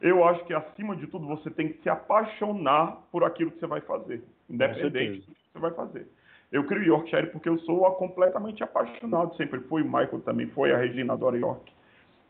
Eu 0.00 0.24
acho 0.24 0.44
que 0.44 0.54
acima 0.54 0.96
de 0.96 1.06
tudo 1.08 1.26
você 1.26 1.50
tem 1.50 1.68
que 1.68 1.82
se 1.82 1.88
apaixonar 1.88 3.02
por 3.10 3.24
aquilo 3.24 3.50
que 3.50 3.58
você 3.58 3.66
vai 3.66 3.80
fazer, 3.80 4.22
independente 4.48 5.20
do 5.20 5.34
que 5.34 5.52
você 5.52 5.58
vai 5.58 5.72
fazer. 5.72 6.06
Eu 6.50 6.64
crio 6.64 6.84
Yorkshire 6.84 7.28
porque 7.28 7.48
eu 7.48 7.58
sou 7.60 7.90
completamente 7.92 8.62
apaixonado, 8.62 9.36
sempre 9.36 9.60
fui, 9.60 9.82
o 9.82 9.86
Michael 9.86 10.20
também 10.20 10.46
foi, 10.48 10.72
a 10.72 10.76
Regina 10.76 11.14
adora 11.14 11.36
York. 11.36 11.72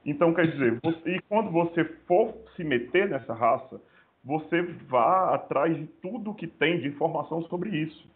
Então, 0.04 0.34
quer 0.34 0.50
dizer, 0.50 0.80
você, 0.82 1.16
e 1.16 1.20
quando 1.28 1.50
você 1.50 1.84
for 2.06 2.34
se 2.56 2.64
meter 2.64 3.08
nessa 3.08 3.32
raça, 3.32 3.80
você 4.24 4.62
vá 4.88 5.34
atrás 5.34 5.76
de 5.76 5.86
tudo 6.00 6.34
que 6.34 6.46
tem 6.46 6.80
de 6.80 6.88
informação 6.88 7.42
sobre 7.42 7.70
isso. 7.70 8.10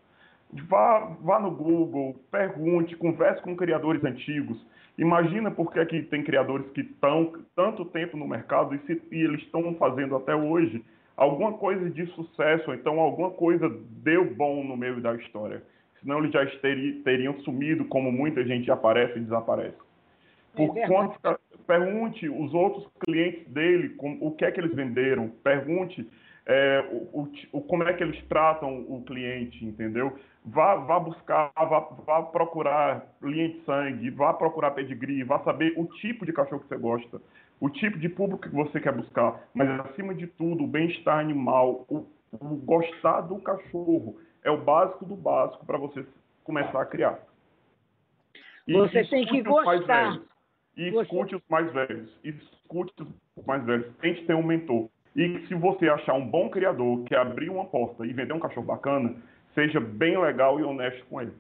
Vá, 0.69 1.17
vá 1.21 1.41
no 1.41 1.51
Google, 1.51 2.17
pergunte, 2.31 2.97
converse 2.97 3.43
com 3.43 3.57
criadores 3.57 4.05
antigos. 4.05 4.65
Imagina 4.97 5.51
por 5.51 5.73
que, 5.73 5.85
que 5.87 6.03
tem 6.03 6.23
criadores 6.23 6.69
que 6.71 6.81
estão 6.81 7.33
tanto 7.55 7.85
tempo 7.85 8.17
no 8.17 8.27
mercado 8.27 8.75
e, 8.75 8.79
se, 8.81 9.03
e 9.11 9.23
eles 9.23 9.43
estão 9.43 9.75
fazendo 9.75 10.17
até 10.17 10.35
hoje 10.35 10.85
alguma 11.17 11.55
coisa 11.55 11.91
de 11.91 12.07
sucesso, 12.07 12.71
ou 12.71 12.75
então 12.75 13.01
alguma 13.01 13.31
coisa 13.31 13.69
deu 14.03 14.25
bom 14.35 14.63
no 14.65 14.77
meio 14.77 15.01
da 15.01 15.15
história. 15.15 15.63
Senão 16.01 16.19
eles 16.19 16.33
já 16.33 16.45
teriam 17.03 17.35
sumido, 17.41 17.85
como 17.87 18.13
muita 18.13 18.45
gente 18.45 18.71
aparece 18.71 19.19
e 19.19 19.23
desaparece. 19.23 19.77
Por 20.55 20.77
é 20.79 20.87
conta, 20.87 21.39
pergunte 21.67 22.29
os 22.29 22.55
outros 22.55 22.87
clientes 23.05 23.47
dele 23.49 23.91
com, 23.91 24.19
o 24.21 24.33
que 24.33 24.45
é 24.45 24.51
que 24.51 24.61
eles 24.61 24.75
venderam, 24.75 25.29
pergunte 25.43 26.09
é, 26.47 26.89
o, 27.13 27.29
o, 27.53 27.61
como 27.63 27.83
é 27.83 27.93
que 27.93 28.03
eles 28.03 28.23
tratam 28.29 28.85
o 28.89 29.03
cliente, 29.05 29.65
entendeu? 29.65 30.17
Vá, 30.45 30.77
vá 30.77 31.01
buscar, 31.01 31.51
vá, 31.57 31.81
vá, 32.07 32.23
procurar 32.23 33.05
linha 33.21 33.49
de 33.49 33.65
sangue, 33.65 34.11
vá 34.11 34.33
procurar 34.33 34.71
pedigree, 34.71 35.25
vá 35.25 35.41
saber 35.41 35.75
o 35.77 35.87
tipo 35.87 36.25
de 36.25 36.33
cachorro 36.33 36.61
que 36.61 36.69
você 36.69 36.77
gosta, 36.77 37.21
o 37.61 37.69
tipo 37.69 37.99
de 37.99 38.09
público 38.09 38.43
que 38.43 38.55
você 38.55 38.81
quer 38.81 38.93
buscar, 38.93 39.41
mas 39.53 39.69
acima 39.81 40.15
de 40.15 40.29
tudo, 40.29 40.63
o 40.63 40.69
bem-estar 40.69 41.19
animal, 41.19 41.85
o, 41.89 42.07
o 42.33 42.57
gostar 42.65 43.23
do 43.23 43.41
cachorro 43.41 44.17
é 44.45 44.51
o 44.51 44.63
básico 44.63 45.05
do 45.05 45.17
básico 45.17 45.67
para 45.67 45.79
você 45.79 46.07
começar 46.45 46.81
a 46.81 46.87
criar. 46.87 47.19
E 48.69 48.73
você 48.73 49.05
tem 49.05 49.27
que 49.27 49.43
gostar. 49.43 50.21
E 50.77 50.89
escute 50.89 51.35
você... 51.35 51.37
os 51.37 51.49
mais 51.49 51.73
velhos. 51.73 52.11
Escute 52.23 52.93
os 53.37 53.47
mais 53.47 53.65
velhos. 53.65 53.95
Tente 53.97 54.25
ter 54.27 54.35
um 54.35 54.43
mentor. 54.43 54.89
E 55.15 55.47
se 55.47 55.55
você 55.55 55.89
achar 55.89 56.15
um 56.15 56.29
bom 56.29 56.51
criador 56.51 57.05
que 57.05 57.15
abrir 57.15 57.49
uma 57.49 57.65
porta 57.65 58.05
e 58.05 58.13
vender 58.13 58.35
um 58.35 58.41
cachorro 58.41 58.67
bacana, 58.67 59.17
seja 59.55 59.81
bem 59.81 60.19
legal 60.19 60.61
e 60.61 60.63
honesto 60.63 61.05
com 61.07 61.23
ele. 61.23 61.33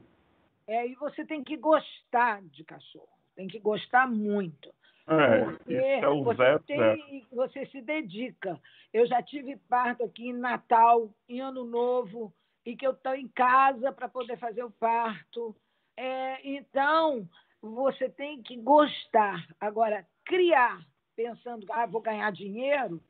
É, 0.66 0.86
e 0.88 0.94
você 0.94 1.24
tem 1.24 1.44
que 1.44 1.56
gostar 1.56 2.42
de 2.42 2.64
cachorro. 2.64 3.08
Tem 3.36 3.46
que 3.46 3.58
gostar 3.58 4.08
muito. 4.08 4.74
É, 5.08 5.44
porque 5.44 5.74
é 5.74 6.08
o 6.08 6.24
você, 6.24 6.36
zero, 6.36 6.60
tem, 6.60 6.78
zero. 6.78 7.00
você 7.30 7.66
se 7.66 7.80
dedica. 7.80 8.58
Eu 8.92 9.06
já 9.06 9.22
tive 9.22 9.56
parto 9.68 10.02
aqui 10.02 10.30
em 10.30 10.32
Natal, 10.32 11.10
em 11.28 11.40
Ano 11.40 11.64
Novo, 11.64 12.32
e 12.64 12.74
que 12.74 12.84
eu 12.84 12.90
estou 12.90 13.14
em 13.14 13.28
casa 13.28 13.92
para 13.92 14.08
poder 14.08 14.36
fazer 14.38 14.64
o 14.64 14.70
parto. 14.70 15.54
É, 15.96 16.40
então, 16.42 17.28
você 17.74 18.08
tem 18.08 18.42
que 18.42 18.56
gostar. 18.56 19.46
Agora, 19.60 20.06
criar, 20.24 20.80
pensando, 21.14 21.66
ah, 21.70 21.86
vou 21.86 22.00
ganhar 22.00 22.30
dinheiro, 22.32 23.00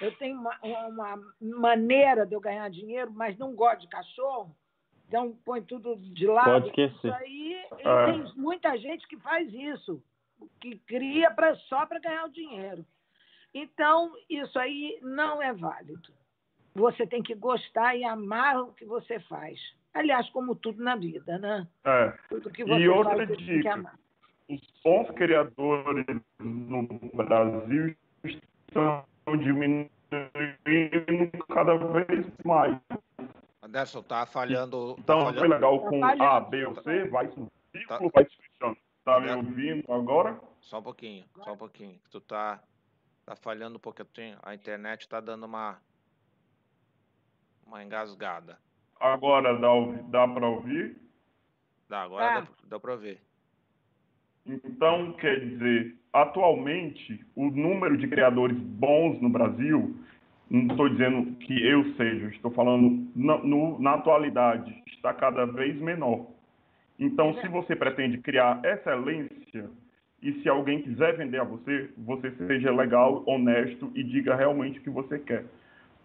eu 0.00 0.16
tenho 0.16 0.38
uma, 0.38 0.58
uma, 0.88 1.34
maneira 1.40 2.26
de 2.26 2.34
eu 2.34 2.40
ganhar 2.40 2.68
dinheiro, 2.68 3.12
mas 3.12 3.38
não 3.38 3.54
gosto 3.54 3.82
de 3.82 3.88
cachorro, 3.88 4.54
então 5.06 5.36
põe 5.44 5.62
tudo 5.62 5.96
de 5.96 6.26
lado. 6.26 6.50
Pode 6.50 6.68
esquecer. 6.68 7.08
Isso 7.08 7.14
aí, 7.14 7.54
é. 7.78 8.06
tem 8.06 8.32
muita 8.36 8.76
gente 8.76 9.06
que 9.06 9.16
faz 9.18 9.52
isso, 9.52 10.02
que 10.60 10.78
cria 10.80 11.30
pra, 11.30 11.54
só 11.56 11.86
para 11.86 12.00
ganhar 12.00 12.24
o 12.24 12.32
dinheiro. 12.32 12.84
Então, 13.52 14.12
isso 14.28 14.58
aí 14.58 14.98
não 15.00 15.40
é 15.40 15.52
válido. 15.52 16.12
Você 16.74 17.06
tem 17.06 17.22
que 17.22 17.36
gostar 17.36 17.94
e 17.94 18.02
amar 18.02 18.60
o 18.60 18.72
que 18.72 18.84
você 18.84 19.20
faz. 19.20 19.60
Aliás, 19.92 20.28
como 20.30 20.56
tudo 20.56 20.82
na 20.82 20.96
vida, 20.96 21.38
né? 21.38 21.68
É. 21.84 22.12
Tudo 22.28 22.50
que 22.50 22.64
você 22.64 22.80
e 22.80 22.88
outra 22.88 23.14
faz, 23.14 23.38
dica, 23.38 23.92
os 24.48 24.60
bons 24.84 25.10
criadores 25.12 26.04
no 26.38 26.82
Brasil 27.14 27.96
estão 28.24 29.04
diminuindo 29.38 29.90
cada 31.48 31.76
vez 31.76 32.26
mais. 32.44 32.78
Anderson, 33.62 34.02
tá 34.02 34.26
falhando. 34.26 34.96
Então, 34.98 35.18
tá 35.18 35.24
falhando. 35.24 35.38
foi 35.38 35.48
legal 35.48 35.80
com 35.80 36.00
tá 36.00 36.36
A, 36.36 36.40
B 36.40 36.66
ou 36.66 36.74
C, 36.82 37.04
vai 37.08 37.26
no 37.26 37.46
Tá. 37.88 37.96
ciclo, 37.98 38.10
vai 38.14 38.24
se 38.28 38.36
fechando. 38.36 38.76
Tá 39.04 39.20
me 39.20 39.30
ouvindo 39.32 39.92
agora? 39.92 40.40
Só 40.60 40.78
um 40.78 40.82
pouquinho, 40.82 41.24
só 41.42 41.52
um 41.52 41.56
pouquinho. 41.56 42.00
Tu 42.10 42.20
tá, 42.20 42.62
tá 43.26 43.36
falhando 43.36 43.78
eu 44.02 44.06
tenho, 44.06 44.38
a 44.42 44.54
internet 44.54 45.08
tá 45.08 45.20
dando 45.20 45.44
uma 45.44 45.78
uma 47.66 47.82
engasgada. 47.82 48.58
Agora 49.00 49.58
dá, 49.58 49.68
dá 50.08 50.28
para 50.28 50.46
ouvir? 50.48 50.96
Dá, 51.88 52.02
agora 52.02 52.32
Tá. 52.32 52.40
dá, 52.40 52.48
dá 52.64 52.80
para 52.80 52.96
ver. 52.96 53.22
Então, 54.46 55.12
quer 55.14 55.40
dizer, 55.40 55.94
atualmente, 56.12 57.24
o 57.34 57.50
número 57.50 57.96
de 57.96 58.06
criadores 58.08 58.56
bons 58.58 59.20
no 59.20 59.28
Brasil, 59.28 59.96
não 60.50 60.66
estou 60.68 60.88
dizendo 60.88 61.34
que 61.36 61.66
eu 61.66 61.94
seja, 61.94 62.26
estou 62.28 62.50
falando 62.50 63.08
na, 63.16 63.38
no- 63.38 63.78
na 63.80 63.94
atualidade, 63.94 64.82
está 64.86 65.14
cada 65.14 65.46
vez 65.46 65.80
menor. 65.80 66.26
Então, 66.98 67.34
se 67.40 67.48
você 67.48 67.74
pretende 67.74 68.18
criar 68.18 68.60
excelência, 68.64 69.70
e 70.22 70.32
se 70.40 70.48
alguém 70.48 70.80
quiser 70.80 71.16
vender 71.16 71.40
a 71.40 71.44
você, 71.44 71.90
você 71.98 72.30
seja 72.46 72.70
legal, 72.72 73.22
honesto 73.26 73.90
e 73.94 74.02
diga 74.02 74.34
realmente 74.34 74.78
o 74.78 74.82
que 74.82 74.88
você 74.90 75.18
quer. 75.18 75.44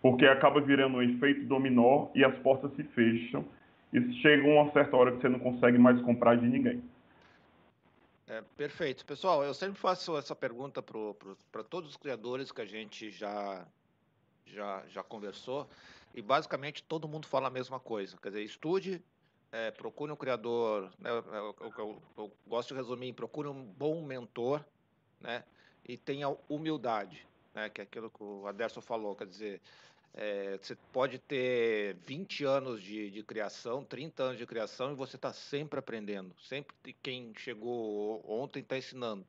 Porque 0.02 0.26
acaba 0.26 0.60
virando 0.60 0.98
um 0.98 1.02
efeito 1.02 1.46
dominó 1.46 2.08
e 2.14 2.24
as 2.26 2.36
portas 2.40 2.74
se 2.76 2.84
fecham 2.84 3.46
e 3.94 4.14
chega 4.16 4.46
uma 4.46 4.72
certa 4.72 4.96
hora 4.98 5.12
que 5.14 5.22
você 5.22 5.30
não 5.30 5.40
consegue 5.40 5.78
mais 5.78 6.02
comprar 6.02 6.36
de 6.36 6.48
ninguém. 6.48 6.82
É, 8.30 8.44
perfeito. 8.56 9.04
Pessoal, 9.06 9.44
eu 9.44 9.56
sempre 9.56 9.80
faço 9.80 10.16
essa 10.16 10.36
pergunta 10.36 10.84
para 10.84 11.64
todos 11.64 11.90
os 11.90 11.98
criadores 11.98 12.52
que 12.52 12.62
a 12.62 12.66
gente 12.66 13.10
já, 13.10 13.66
já, 14.46 14.84
já 14.88 15.02
conversou, 15.02 15.68
e 16.14 16.22
basicamente 16.22 16.84
todo 16.84 17.08
mundo 17.08 17.26
fala 17.26 17.48
a 17.48 17.52
mesma 17.52 17.80
coisa. 17.80 18.18
Quer 18.18 18.30
dizer, 18.30 18.44
estude, 18.44 19.04
é, 19.52 19.72
procure 19.72 20.12
um 20.12 20.16
criador, 20.16 20.92
né, 21.00 21.10
eu, 21.10 21.56
eu- 21.76 22.04
eu- 22.18 22.32
gosto 22.46 22.70
de 22.70 22.76
resumir, 22.76 23.14
procure 23.14 23.48
um 23.48 23.66
bom 23.66 24.06
mentor, 24.06 24.64
né, 25.20 25.44
e 25.84 25.98
tenha 25.98 26.30
humildade, 26.48 27.26
né, 27.56 27.68
que 27.68 27.82
é 27.82 27.84
aquilo 27.84 28.12
que 28.12 28.22
o 28.22 28.46
Aderson 28.46 28.80
falou, 28.82 29.16
quer 29.16 29.26
dizer, 29.26 29.60
é, 30.14 30.58
você 30.62 30.76
pode 30.92 31.20
ter 31.20 31.96
20 32.06 32.44
anos 32.44 32.82
de, 32.82 33.10
de 33.12 33.24
criação, 33.24 33.84
30 33.84 34.24
anos 34.24 34.38
de 34.38 34.46
criação 34.46 34.92
e 34.92 34.96
você 34.96 35.16
está 35.16 35.32
sempre 35.34 35.80
aprendendo. 35.80 36.36
Sempre 36.42 36.76
tem 36.84 36.96
quem 37.02 37.34
chegou 37.38 38.24
ontem 38.30 38.60
está 38.62 38.78
ensinando. 38.78 39.26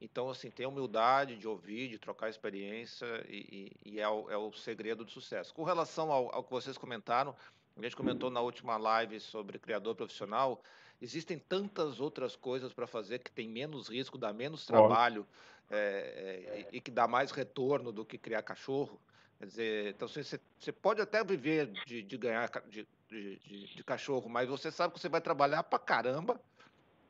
Então, 0.00 0.30
assim, 0.30 0.50
ter 0.50 0.66
humildade 0.66 1.36
de 1.36 1.48
ouvir, 1.48 1.88
de 1.88 1.98
trocar 1.98 2.28
experiência 2.30 3.06
e, 3.28 3.72
e- 3.84 3.92
e 3.94 4.00
é, 4.00 4.08
o, 4.08 4.30
é 4.30 4.36
o 4.36 4.52
segredo 4.52 5.04
do 5.04 5.10
sucesso. 5.10 5.52
Com 5.54 5.64
relação 5.64 6.12
ao, 6.12 6.34
ao 6.34 6.44
que 6.44 6.50
vocês 6.50 6.78
comentaram, 6.78 7.34
a 7.76 7.82
gente 7.82 7.96
comentou 7.96 8.30
na 8.30 8.40
última 8.40 8.76
live 8.76 9.18
sobre 9.20 9.58
criador 9.58 9.94
profissional, 9.96 10.62
existem 11.00 11.38
tantas 11.38 12.00
outras 12.00 12.36
coisas 12.36 12.72
para 12.72 12.86
fazer 12.86 13.18
que 13.20 13.30
tem 13.30 13.48
menos 13.48 13.88
risco, 13.88 14.16
dá 14.18 14.32
menos 14.32 14.66
trabalho 14.66 15.26
é, 15.70 16.44
é, 16.46 16.60
e, 16.72 16.76
e 16.78 16.80
que 16.80 16.90
dá 16.90 17.06
mais 17.08 17.30
retorno 17.32 17.92
do 17.92 18.04
que 18.04 18.18
criar 18.18 18.42
cachorro. 18.42 19.00
Quer 19.38 19.46
dizer, 19.46 19.88
então 19.94 20.08
você, 20.08 20.22
você- 20.58 20.72
pode 20.72 21.00
até 21.00 21.22
viver 21.22 21.66
de, 21.86 22.02
de 22.02 22.18
ganhar 22.18 22.50
de, 22.68 22.86
de, 23.08 23.36
de- 23.76 23.84
cachorro, 23.84 24.28
mas 24.28 24.48
você 24.48 24.70
sabe 24.70 24.94
que 24.94 25.00
você 25.00 25.08
vai 25.08 25.20
trabalhar 25.20 25.62
pra 25.62 25.78
caramba, 25.78 26.40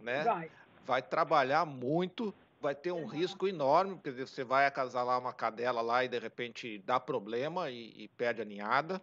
né? 0.01 0.25
Vai. 0.25 0.51
Vai 0.85 1.03
trabalhar 1.03 1.65
muito, 1.67 2.35
vai 2.61 2.75
ter 2.75 2.93
um 2.93 3.07
risco 3.07 3.49
enorme, 3.49 3.97
porque 3.97 4.11
você 4.11 4.45
vai 4.45 4.67
acasalar 4.67 5.19
uma 5.19 5.33
cadela 5.33 5.81
lá 5.81 6.05
e 6.05 6.09
de 6.09 6.19
repente 6.19 6.79
dá 6.79 7.01
problema 7.01 7.71
e, 7.71 8.05
e 8.05 8.09
perde 8.09 8.43
a 8.43 8.45
ninhada. 8.45 9.01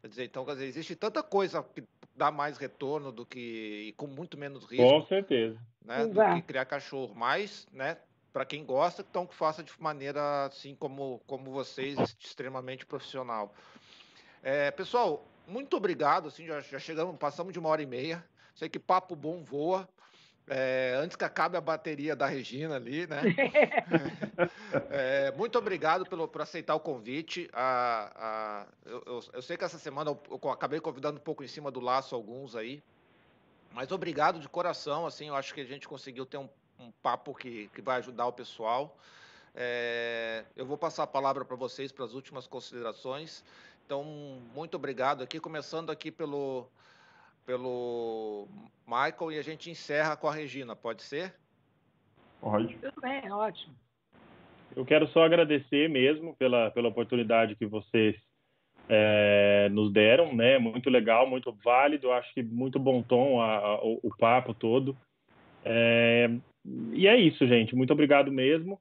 Quer 0.00 0.08
dizer, 0.08 0.24
então, 0.24 0.44
quer 0.44 0.52
dizer, 0.52 0.66
existe 0.66 0.94
tanta 0.96 1.22
coisa 1.22 1.62
que 1.62 1.82
dá 2.14 2.30
mais 2.30 2.58
retorno 2.58 3.10
do 3.10 3.24
que 3.24 3.86
e 3.88 3.92
com 3.92 4.06
muito 4.06 4.36
menos 4.36 4.64
risco 4.64 4.84
Com 5.00 5.06
certeza. 5.06 5.58
né, 5.84 6.06
do 6.06 6.20
que 6.34 6.42
criar 6.42 6.64
cachorro. 6.66 7.14
Mas, 7.14 7.66
né, 7.72 7.98
para 8.34 8.44
quem 8.44 8.64
gosta, 8.64 9.06
então 9.08 9.24
que 9.28 9.34
faça 9.34 9.62
de 9.62 9.72
maneira 9.78 10.46
assim 10.46 10.74
como, 10.74 11.22
como 11.24 11.52
vocês, 11.52 11.96
extremamente 12.18 12.84
profissional. 12.84 13.54
É, 14.42 14.72
pessoal, 14.72 15.24
muito 15.46 15.76
obrigado. 15.76 16.26
Assim, 16.26 16.44
já, 16.44 16.58
já 16.60 16.80
chegamos, 16.80 17.16
passamos 17.16 17.52
de 17.52 17.60
uma 17.60 17.68
hora 17.68 17.80
e 17.80 17.86
meia. 17.86 18.22
Sei 18.56 18.68
que 18.68 18.78
papo 18.80 19.14
bom 19.14 19.44
voa. 19.44 19.88
É, 20.48 20.94
antes 20.98 21.16
que 21.16 21.24
acabe 21.24 21.56
a 21.56 21.60
bateria 21.60 22.16
da 22.16 22.26
Regina 22.26 22.74
ali, 22.74 23.06
né? 23.06 23.22
É, 24.90 25.30
muito 25.32 25.56
obrigado 25.56 26.04
pelo, 26.04 26.26
por 26.26 26.42
aceitar 26.42 26.74
o 26.74 26.80
convite. 26.80 27.48
A, 27.52 28.12
a- 28.16 28.66
eu, 28.84 29.02
eu- 29.06 29.24
eu 29.34 29.42
sei 29.42 29.56
que 29.56 29.64
essa 29.64 29.78
semana 29.78 30.10
eu, 30.10 30.20
eu 30.42 30.50
acabei 30.50 30.80
convidando 30.80 31.18
um 31.18 31.22
pouco 31.22 31.44
em 31.44 31.48
cima 31.48 31.70
do 31.70 31.78
laço 31.80 32.14
alguns 32.14 32.56
aí, 32.56 32.82
mas 33.72 33.92
obrigado 33.92 34.40
de 34.40 34.48
coração. 34.48 35.06
Assim, 35.06 35.28
eu 35.28 35.36
acho 35.36 35.54
que 35.54 35.60
a 35.60 35.64
gente 35.64 35.86
conseguiu 35.86 36.26
ter 36.26 36.36
um, 36.38 36.48
um 36.78 36.90
papo 37.02 37.34
que, 37.34 37.68
que 37.74 37.82
vai 37.82 37.98
ajudar 37.98 38.26
o 38.26 38.32
pessoal. 38.32 38.96
É, 39.54 40.44
eu 40.56 40.66
vou 40.66 40.76
passar 40.76 41.04
a 41.04 41.06
palavra 41.06 41.44
para 41.44 41.56
vocês 41.56 41.92
para 41.92 42.04
as 42.04 42.12
últimas 42.14 42.46
considerações. 42.46 43.44
Então, 43.86 44.02
muito 44.54 44.76
obrigado 44.76 45.22
aqui, 45.22 45.38
começando 45.38 45.90
aqui 45.90 46.10
pelo 46.10 46.66
pelo 47.46 48.48
Michael 48.86 49.32
e 49.32 49.38
a 49.38 49.42
gente 49.42 49.70
encerra 49.70 50.16
com 50.16 50.26
a 50.26 50.32
Regina, 50.32 50.74
pode 50.74 51.02
ser? 51.02 51.34
Pode. 52.40 52.74
Tudo 52.78 53.00
bem, 53.02 53.20
é 53.22 53.34
ótimo. 53.34 53.74
Eu 54.74 54.84
quero 54.84 55.06
só 55.08 55.22
agradecer 55.24 55.88
mesmo 55.88 56.34
pela, 56.36 56.70
pela 56.70 56.88
oportunidade 56.88 57.54
que 57.54 57.66
vocês 57.66 58.16
é, 58.88 59.68
nos 59.70 59.92
deram, 59.92 60.34
né? 60.34 60.58
Muito 60.58 60.90
legal, 60.90 61.28
muito 61.28 61.52
válido, 61.52 62.10
acho 62.12 62.32
que 62.34 62.42
muito 62.42 62.78
bom 62.78 63.02
tom 63.02 63.40
a- 63.40 63.56
a- 63.58 63.84
o, 63.84 64.00
o 64.02 64.16
papo 64.16 64.52
todo. 64.52 64.96
É, 65.64 66.28
e 66.92 67.06
é 67.06 67.16
isso, 67.16 67.46
gente. 67.46 67.74
Muito 67.74 67.92
obrigado 67.92 68.32
mesmo 68.32 68.80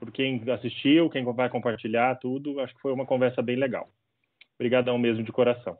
por 0.00 0.10
quem 0.10 0.42
assistiu, 0.50 1.10
quem 1.10 1.22
vai 1.24 1.50
compartilhar 1.50 2.16
tudo. 2.16 2.58
Acho 2.60 2.74
que 2.74 2.80
foi 2.80 2.92
uma 2.92 3.04
conversa 3.04 3.42
bem 3.42 3.56
legal. 3.56 3.88
Obrigadão 4.58 4.98
mesmo 4.98 5.22
de 5.22 5.30
coração. 5.30 5.76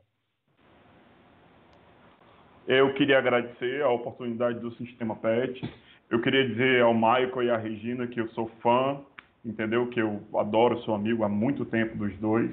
Eu 2.67 2.93
queria 2.93 3.17
agradecer 3.17 3.81
a 3.81 3.89
oportunidade 3.89 4.59
do 4.59 4.71
Sistema 4.75 5.15
PET. 5.15 5.61
Eu 6.09 6.21
queria 6.21 6.47
dizer 6.47 6.83
ao 6.83 6.93
Michael 6.93 7.43
e 7.43 7.49
à 7.49 7.57
Regina 7.57 8.05
que 8.07 8.21
eu 8.21 8.27
sou 8.29 8.49
fã, 8.61 9.01
entendeu? 9.43 9.87
Que 9.87 9.99
eu 9.99 10.21
adoro, 10.35 10.79
sou 10.81 10.93
amigo 10.93 11.23
há 11.23 11.29
muito 11.29 11.65
tempo 11.65 11.97
dos 11.97 12.15
dois. 12.17 12.51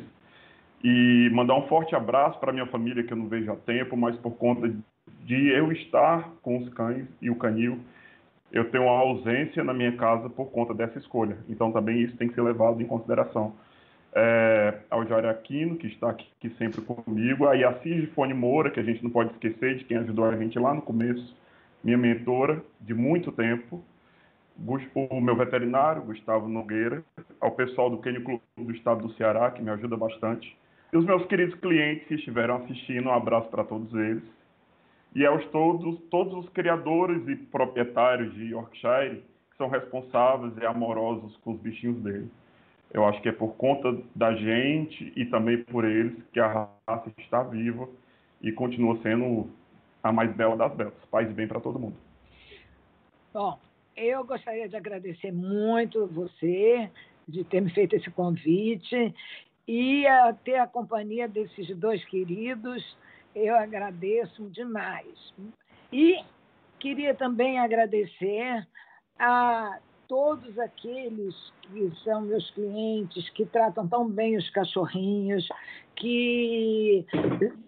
E 0.83 1.29
mandar 1.33 1.55
um 1.57 1.67
forte 1.67 1.95
abraço 1.95 2.39
para 2.41 2.53
minha 2.53 2.67
família 2.67 3.03
que 3.03 3.13
eu 3.13 3.17
não 3.17 3.29
vejo 3.29 3.53
há 3.53 3.57
tempo, 3.57 3.97
mas 3.97 4.17
por 4.17 4.33
conta 4.33 4.73
de 5.25 5.49
eu 5.49 5.71
estar 5.73 6.31
com 6.41 6.59
os 6.59 6.69
cães 6.71 7.07
e 7.21 7.29
o 7.29 7.37
canil, 7.37 7.79
eu 8.53 8.71
tenho 8.71 8.85
uma 8.85 8.99
ausência 8.99 9.63
na 9.63 9.75
minha 9.75 9.93
casa 9.93 10.29
por 10.31 10.47
conta 10.51 10.73
dessa 10.73 10.99
escolha. 10.99 11.37
Então 11.49 11.71
também 11.71 12.01
isso 12.01 12.17
tem 12.17 12.29
que 12.29 12.35
ser 12.35 12.43
levado 12.43 12.81
em 12.81 12.87
consideração. 12.87 13.55
É, 14.15 14.75
ao 14.91 15.07
Jair 15.07 15.27
Aquino, 15.27 15.77
que 15.77 15.87
está 15.87 16.11
aqui, 16.11 16.51
sempre 16.57 16.81
comigo, 16.81 17.47
a 17.47 17.55
de 17.55 18.07
Fone 18.15 18.33
Moura, 18.33 18.71
que 18.71 18.81
a 18.81 18.83
gente 18.83 19.03
não 19.05 19.11
pode 19.11 19.33
esquecer 19.33 19.77
de 19.77 19.85
quem 19.85 19.99
ajudou 19.99 20.25
a 20.25 20.37
gente 20.37 20.59
lá 20.59 20.73
no 20.73 20.81
começo, 20.81 21.37
minha 21.85 21.99
mentora 21.99 22.63
de 22.81 22.95
muito 22.95 23.31
tempo, 23.31 23.83
o 24.95 25.21
meu 25.21 25.37
veterinário, 25.37 26.03
Gustavo 26.03 26.49
Nogueira, 26.49 27.05
ao 27.41 27.53
pessoal 27.53 27.91
do 27.91 27.99
Kenny 27.99 28.21
Clube 28.21 28.43
do 28.57 28.73
Estado 28.73 29.07
do 29.07 29.13
Ceará, 29.13 29.51
que 29.51 29.63
me 29.63 29.71
ajuda 29.71 29.97
bastante, 29.97 30.57
e 30.93 30.97
os 30.97 31.05
meus 31.05 31.25
queridos 31.27 31.55
clientes 31.61 32.09
que 32.09 32.15
estiveram 32.15 32.57
assistindo, 32.57 33.09
um 33.09 33.13
abraço 33.13 33.49
para 33.51 33.63
todos 33.63 33.93
eles, 33.95 34.25
e 35.15 35.25
aos 35.25 35.45
todos, 35.47 35.99
todos 36.11 36.35
os 36.35 36.49
criadores 36.51 37.27
e 37.29 37.37
proprietários 37.37 38.33
de 38.35 38.53
Yorkshire 38.53 39.23
que 39.51 39.57
são 39.57 39.69
responsáveis 39.69 40.57
e 40.57 40.67
amorosos 40.67 41.37
com 41.39 41.53
os 41.53 41.61
bichinhos 41.61 42.01
deles. 42.03 42.31
Eu 42.93 43.07
acho 43.07 43.21
que 43.21 43.29
é 43.29 43.33
por 43.33 43.55
conta 43.57 43.97
da 44.15 44.35
gente 44.35 45.13
e 45.15 45.27
também 45.27 45.63
por 45.65 45.85
eles 45.85 46.15
que 46.33 46.41
a 46.41 46.71
raça 46.87 47.13
está 47.19 47.43
viva 47.43 47.89
e 48.41 48.51
continua 48.53 48.99
sendo 49.03 49.51
a 50.03 50.13
mais 50.13 50.35
bela 50.35 50.57
das 50.57 50.75
belas. 50.75 50.95
Paz 51.11 51.29
e 51.29 51.33
bem 51.33 51.47
para 51.47 51.61
todo 51.61 51.79
mundo. 51.79 51.97
Bom, 53.33 53.59
eu 53.97 54.25
gostaria 54.25 54.69
de 54.69 54.77
agradecer 54.77 55.33
muito 55.33 56.07
você 56.07 56.91
de 57.27 57.45
ter 57.45 57.61
me 57.61 57.71
feito 57.71 57.95
esse 57.95 58.11
convite 58.11 59.15
e 59.67 60.07
a 60.07 60.33
ter 60.33 60.57
a 60.57 60.67
companhia 60.67 61.29
desses 61.29 61.77
dois 61.77 62.03
queridos. 62.07 62.97
Eu 63.39 63.57
agradeço 63.57 64.51
demais. 64.51 65.33
E 65.93 66.19
queria 66.81 67.15
também 67.15 67.59
agradecer 67.59 68.67
a 69.19 69.79
todos 70.09 70.59
aqueles 70.59 71.35
que 71.63 71.93
são 72.03 72.23
meus 72.23 72.51
clientes, 72.51 73.29
que 73.31 73.47
tratam 73.47 73.87
tão 73.87 74.09
bem 74.09 74.37
os 74.37 74.51
cachorrinhos, 74.51 75.47
que 75.95 77.07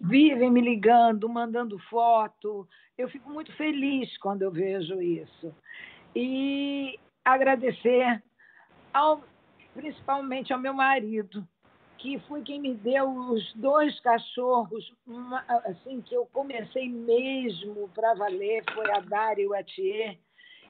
vivem 0.01 0.51
me 0.51 0.59
ligando, 0.59 1.29
mandando 1.29 1.79
foto. 1.89 2.67
Eu 2.97 3.07
fico 3.09 3.29
muito 3.29 3.55
feliz 3.55 4.17
quando 4.17 4.41
eu 4.41 4.51
vejo 4.51 5.01
isso. 5.01 5.55
E 6.13 6.99
agradecer 7.23 8.21
ao, 8.93 9.23
principalmente 9.73 10.51
ao 10.51 10.59
meu 10.59 10.73
marido, 10.73 11.47
que 12.01 12.19
foi 12.27 12.41
quem 12.41 12.59
me 12.59 12.73
deu 12.73 13.07
os 13.09 13.53
dois 13.53 13.99
cachorros, 13.99 14.91
uma, 15.05 15.39
assim 15.65 16.01
que 16.01 16.15
eu 16.15 16.25
comecei 16.33 16.89
mesmo 16.89 17.89
para 17.89 18.15
valer, 18.15 18.63
foi 18.73 18.91
a 18.91 18.99
Dari 18.99 19.43
e 19.43 19.55
Atier 19.55 20.17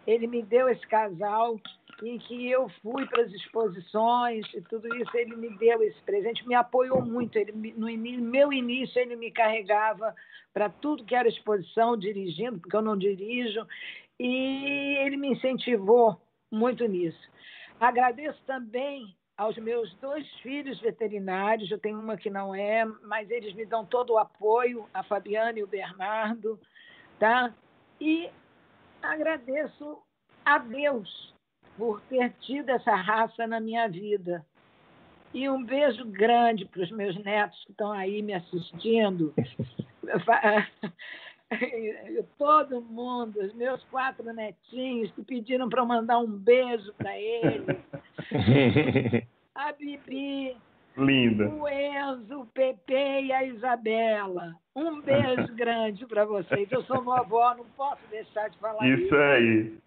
ele 0.05 0.27
me 0.27 0.41
deu 0.41 0.69
esse 0.69 0.85
casal 0.87 1.59
em 2.03 2.17
que 2.17 2.49
eu 2.49 2.67
fui 2.81 3.05
para 3.05 3.23
as 3.23 3.31
exposições 3.31 4.45
e 4.53 4.61
tudo 4.61 4.93
isso, 4.97 5.15
ele 5.15 5.35
me 5.35 5.55
deu 5.57 5.83
esse 5.83 6.01
presente, 6.01 6.47
me 6.47 6.55
apoiou 6.55 7.01
muito. 7.01 7.37
Ele, 7.37 7.51
no 7.51 7.87
meu 8.23 8.51
início, 8.51 8.99
ele 8.99 9.15
me 9.15 9.29
carregava 9.29 10.15
para 10.51 10.69
tudo 10.69 11.05
que 11.05 11.13
era 11.13 11.27
exposição, 11.27 11.95
dirigindo, 11.95 12.59
porque 12.59 12.75
eu 12.75 12.81
não 12.81 12.97
dirijo, 12.97 13.65
e 14.19 14.97
ele 14.97 15.15
me 15.15 15.29
incentivou 15.29 16.19
muito 16.51 16.85
nisso. 16.87 17.21
Agradeço 17.79 18.41
também 18.45 19.15
aos 19.41 19.57
meus 19.57 19.91
dois 19.95 20.29
filhos 20.43 20.79
veterinários, 20.79 21.71
eu 21.71 21.79
tenho 21.79 21.99
uma 21.99 22.15
que 22.15 22.29
não 22.29 22.53
é, 22.53 22.85
mas 22.85 23.27
eles 23.31 23.55
me 23.55 23.65
dão 23.65 23.83
todo 23.83 24.13
o 24.13 24.19
apoio, 24.19 24.87
a 24.93 25.01
Fabiana 25.01 25.57
e 25.57 25.63
o 25.63 25.67
Bernardo, 25.67 26.59
tá? 27.17 27.51
E 27.99 28.29
agradeço 29.01 29.97
a 30.45 30.59
Deus 30.59 31.33
por 31.75 31.99
ter 32.01 32.31
tido 32.41 32.69
essa 32.69 32.93
raça 32.93 33.47
na 33.47 33.59
minha 33.59 33.87
vida. 33.89 34.45
E 35.33 35.49
um 35.49 35.63
beijo 35.63 36.05
grande 36.05 36.65
para 36.65 36.83
os 36.83 36.91
meus 36.91 37.15
netos 37.23 37.63
que 37.65 37.71
estão 37.71 37.91
aí 37.91 38.21
me 38.21 38.35
assistindo. 38.35 39.33
Todo 42.37 42.81
mundo, 42.81 43.39
os 43.39 43.53
meus 43.53 43.83
quatro 43.85 44.31
netinhos 44.33 45.11
que 45.11 45.23
pediram 45.23 45.69
para 45.69 45.81
eu 45.81 45.85
mandar 45.85 46.19
um 46.19 46.31
beijo 46.31 46.93
para 46.93 47.17
eles. 47.19 47.65
A 49.53 49.73
Bibi, 49.73 50.55
Linda. 50.97 51.49
O 51.49 51.67
Enzo, 51.67 52.41
o 52.41 52.45
Pepe 52.47 52.93
e 52.93 53.31
a 53.31 53.43
Isabela. 53.43 54.55
Um 54.75 55.01
beijo 55.01 55.53
grande 55.55 56.05
para 56.05 56.25
vocês. 56.25 56.71
Eu 56.71 56.83
sou 56.83 57.01
vovó, 57.01 57.53
não 57.55 57.65
posso 57.77 58.01
deixar 58.09 58.49
de 58.49 58.57
falar 58.57 58.87
isso. 58.87 59.03
Isso 59.03 59.15
aí. 59.15 59.77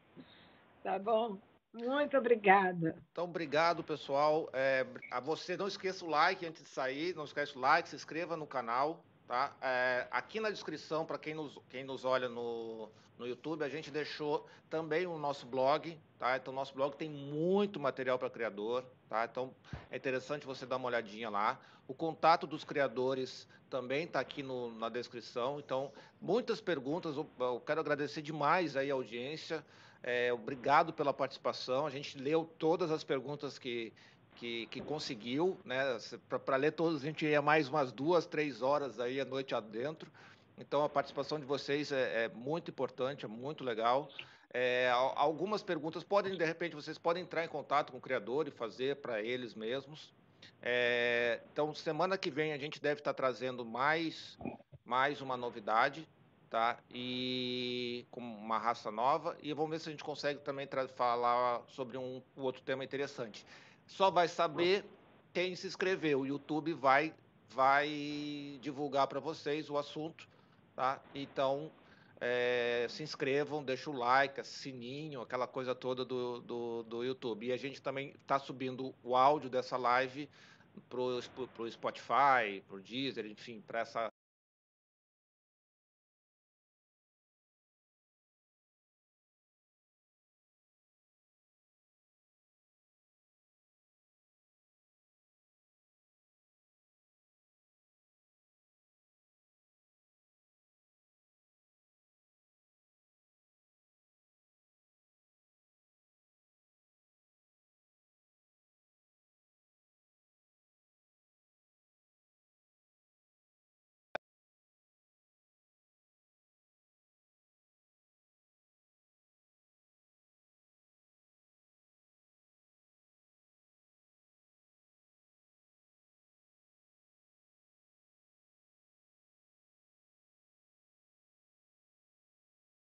Tá 0.83 0.99
bom? 0.99 1.39
Muito 1.73 2.17
obrigada. 2.17 2.97
Então, 3.11 3.25
obrigado, 3.25 3.83
pessoal. 3.83 4.49
É, 4.53 4.87
a 5.11 5.19
você, 5.19 5.57
não 5.57 5.67
esqueça 5.67 6.05
o 6.05 6.09
like 6.09 6.47
antes 6.47 6.63
de 6.63 6.69
sair. 6.69 7.15
Não 7.17 7.25
esqueça 7.25 7.59
o 7.59 7.61
like, 7.61 7.89
se 7.89 7.97
inscreva 7.97 8.37
no 8.37 8.47
canal. 8.47 9.03
Tá? 9.27 9.55
É, 9.63 10.07
aqui 10.11 10.39
na 10.39 10.51
descrição, 10.51 11.07
para 11.07 11.19
quem 11.19 11.35
nos, 11.35 11.59
quem 11.71 11.83
nos 11.83 12.05
olha 12.05 12.29
no, 12.29 12.91
no 13.19 13.27
YouTube, 13.27 13.65
a 13.65 13.69
gente 13.69 13.91
deixou 13.91 14.47
também 14.69 15.07
o 15.07 15.19
nosso 15.19 15.47
blog. 15.47 15.99
Tá? 16.19 16.37
Então, 16.37 16.53
nosso 16.53 16.75
blog 16.75 16.97
tem 16.97 17.09
muito 17.09 17.81
material 17.81 18.19
para 18.19 18.29
criador. 18.29 18.85
Tá? 19.09 19.25
Então, 19.25 19.55
é 19.91 19.97
interessante 19.97 20.47
você 20.47 20.67
dar 20.67 20.77
uma 20.77 20.89
olhadinha 20.89 21.31
lá. 21.31 21.59
O 21.89 21.95
contato 21.95 22.47
dos 22.47 22.65
criadores 22.65 23.47
também 23.71 24.05
está 24.05 24.21
aqui 24.21 24.43
no, 24.43 24.71
na 24.79 24.89
descrição. 24.89 25.59
Então, 25.59 25.91
muitas 26.21 26.61
perguntas. 26.61 27.17
Eu, 27.17 27.29
eu 27.41 27.61
quero 27.61 27.81
agradecer 27.81 28.23
demais 28.23 28.77
aí 28.77 28.91
a 28.91 28.95
audiência. 28.95 29.65
É, 30.03 30.31
obrigado 30.33 30.93
pela 30.93 31.15
participação. 31.15 31.87
A 31.87 31.91
gente 31.91 32.19
leu 32.19 32.45
todas 32.59 32.91
as 32.91 33.03
perguntas 33.03 33.59
que, 33.59 33.91
que, 34.37 34.67
que 34.67 34.81
conseguiu, 34.81 35.59
né? 35.65 35.99
Para 36.45 36.57
ler 36.57 36.73
todos, 36.73 37.03
a 37.03 37.05
gente 37.07 37.25
ia 37.25 37.41
mais 37.41 37.69
umas 37.69 37.93
duas, 37.93 38.27
três 38.27 38.63
horas 38.63 39.01
aí 39.01 39.21
a 39.21 39.25
noite 39.25 39.55
adentro. 39.55 40.11
Então, 40.59 40.85
a 40.85 40.89
participação 40.89 41.39
de 41.39 41.45
vocês 41.45 41.91
é, 41.91 42.25
é 42.25 42.29
muito 42.29 42.71
importante, 42.71 43.25
é 43.25 43.29
muito 43.29 43.65
legal. 43.65 44.09
É, 44.53 44.89
algumas 45.17 45.65
perguntas 45.65 46.05
podem, 46.05 46.37
de 46.37 46.45
repente, 46.45 46.77
vocês 46.77 46.97
podem 46.97 47.25
entrar 47.25 47.45
em 47.45 47.49
contato 47.49 47.91
com 47.91 47.99
o 47.99 48.01
criador 48.01 48.47
e 48.47 48.53
fazer 48.53 48.97
para 48.97 49.21
eles 49.21 49.55
mesmos. 49.55 50.13
É, 50.63 51.41
então, 51.53 51.75
semana 51.75 52.17
que 52.17 52.31
vem 52.31 52.53
a 52.53 52.59
gente 52.59 52.81
deve 52.81 53.01
estar 53.01 53.15
trazendo 53.15 53.65
mais, 53.65 54.39
mais 54.85 55.21
uma 55.21 55.37
novidade, 55.37 56.09
tá? 56.49 56.79
E 56.89 58.07
com 58.13 58.21
uma 58.21 58.59
raça 58.59 58.93
nova. 58.93 59.37
E 59.43 59.53
vamos 59.53 59.73
ver 59.73 59.81
se 59.81 59.89
a 59.89 59.93
gente 59.93 60.05
consegue 60.05 60.39
também 60.39 60.69
falar 60.95 61.63
sobre 61.67 61.99
um, 61.99 62.23
um 62.37 62.43
outro 62.43 62.63
tema 62.63 62.85
interessante. 62.85 63.45
Só 63.87 64.11
vai 64.11 64.29
saber 64.29 64.85
quem 65.33 65.55
se 65.57 65.67
inscreveu. 65.67 66.21
O 66.21 66.27
YouTube 66.27 66.73
vai, 66.73 67.15
vai 67.51 68.59
divulgar 68.61 69.07
para 69.07 69.21
vocês 69.21 69.69
o 69.71 69.77
assunto, 69.77 70.29
tá? 70.75 71.01
Então, 71.15 71.71
é, 72.21 72.87
se 72.89 73.03
inscrevam, 73.03 73.63
deixa 73.63 73.91
o 73.91 73.93
like, 73.93 74.43
sininho, 74.45 75.21
aquela 75.21 75.47
coisa 75.47 75.75
toda 75.75 76.05
do, 76.05 76.41
do, 76.41 76.83
do 76.85 77.05
YouTube. 77.05 77.47
E 77.47 77.53
a 77.53 77.57
gente 77.57 77.83
também 77.83 78.15
está 78.23 78.39
subindo 78.39 78.95
o 79.03 79.17
áudio 79.17 79.51
dessa 79.51 79.77
live 79.77 80.29
para 80.89 81.01
o 81.01 81.71
Spotify, 81.71 82.63
para 82.67 82.77
o 82.77 82.81
Deezer, 82.81 83.27
enfim, 83.27 83.63
para 83.67 83.85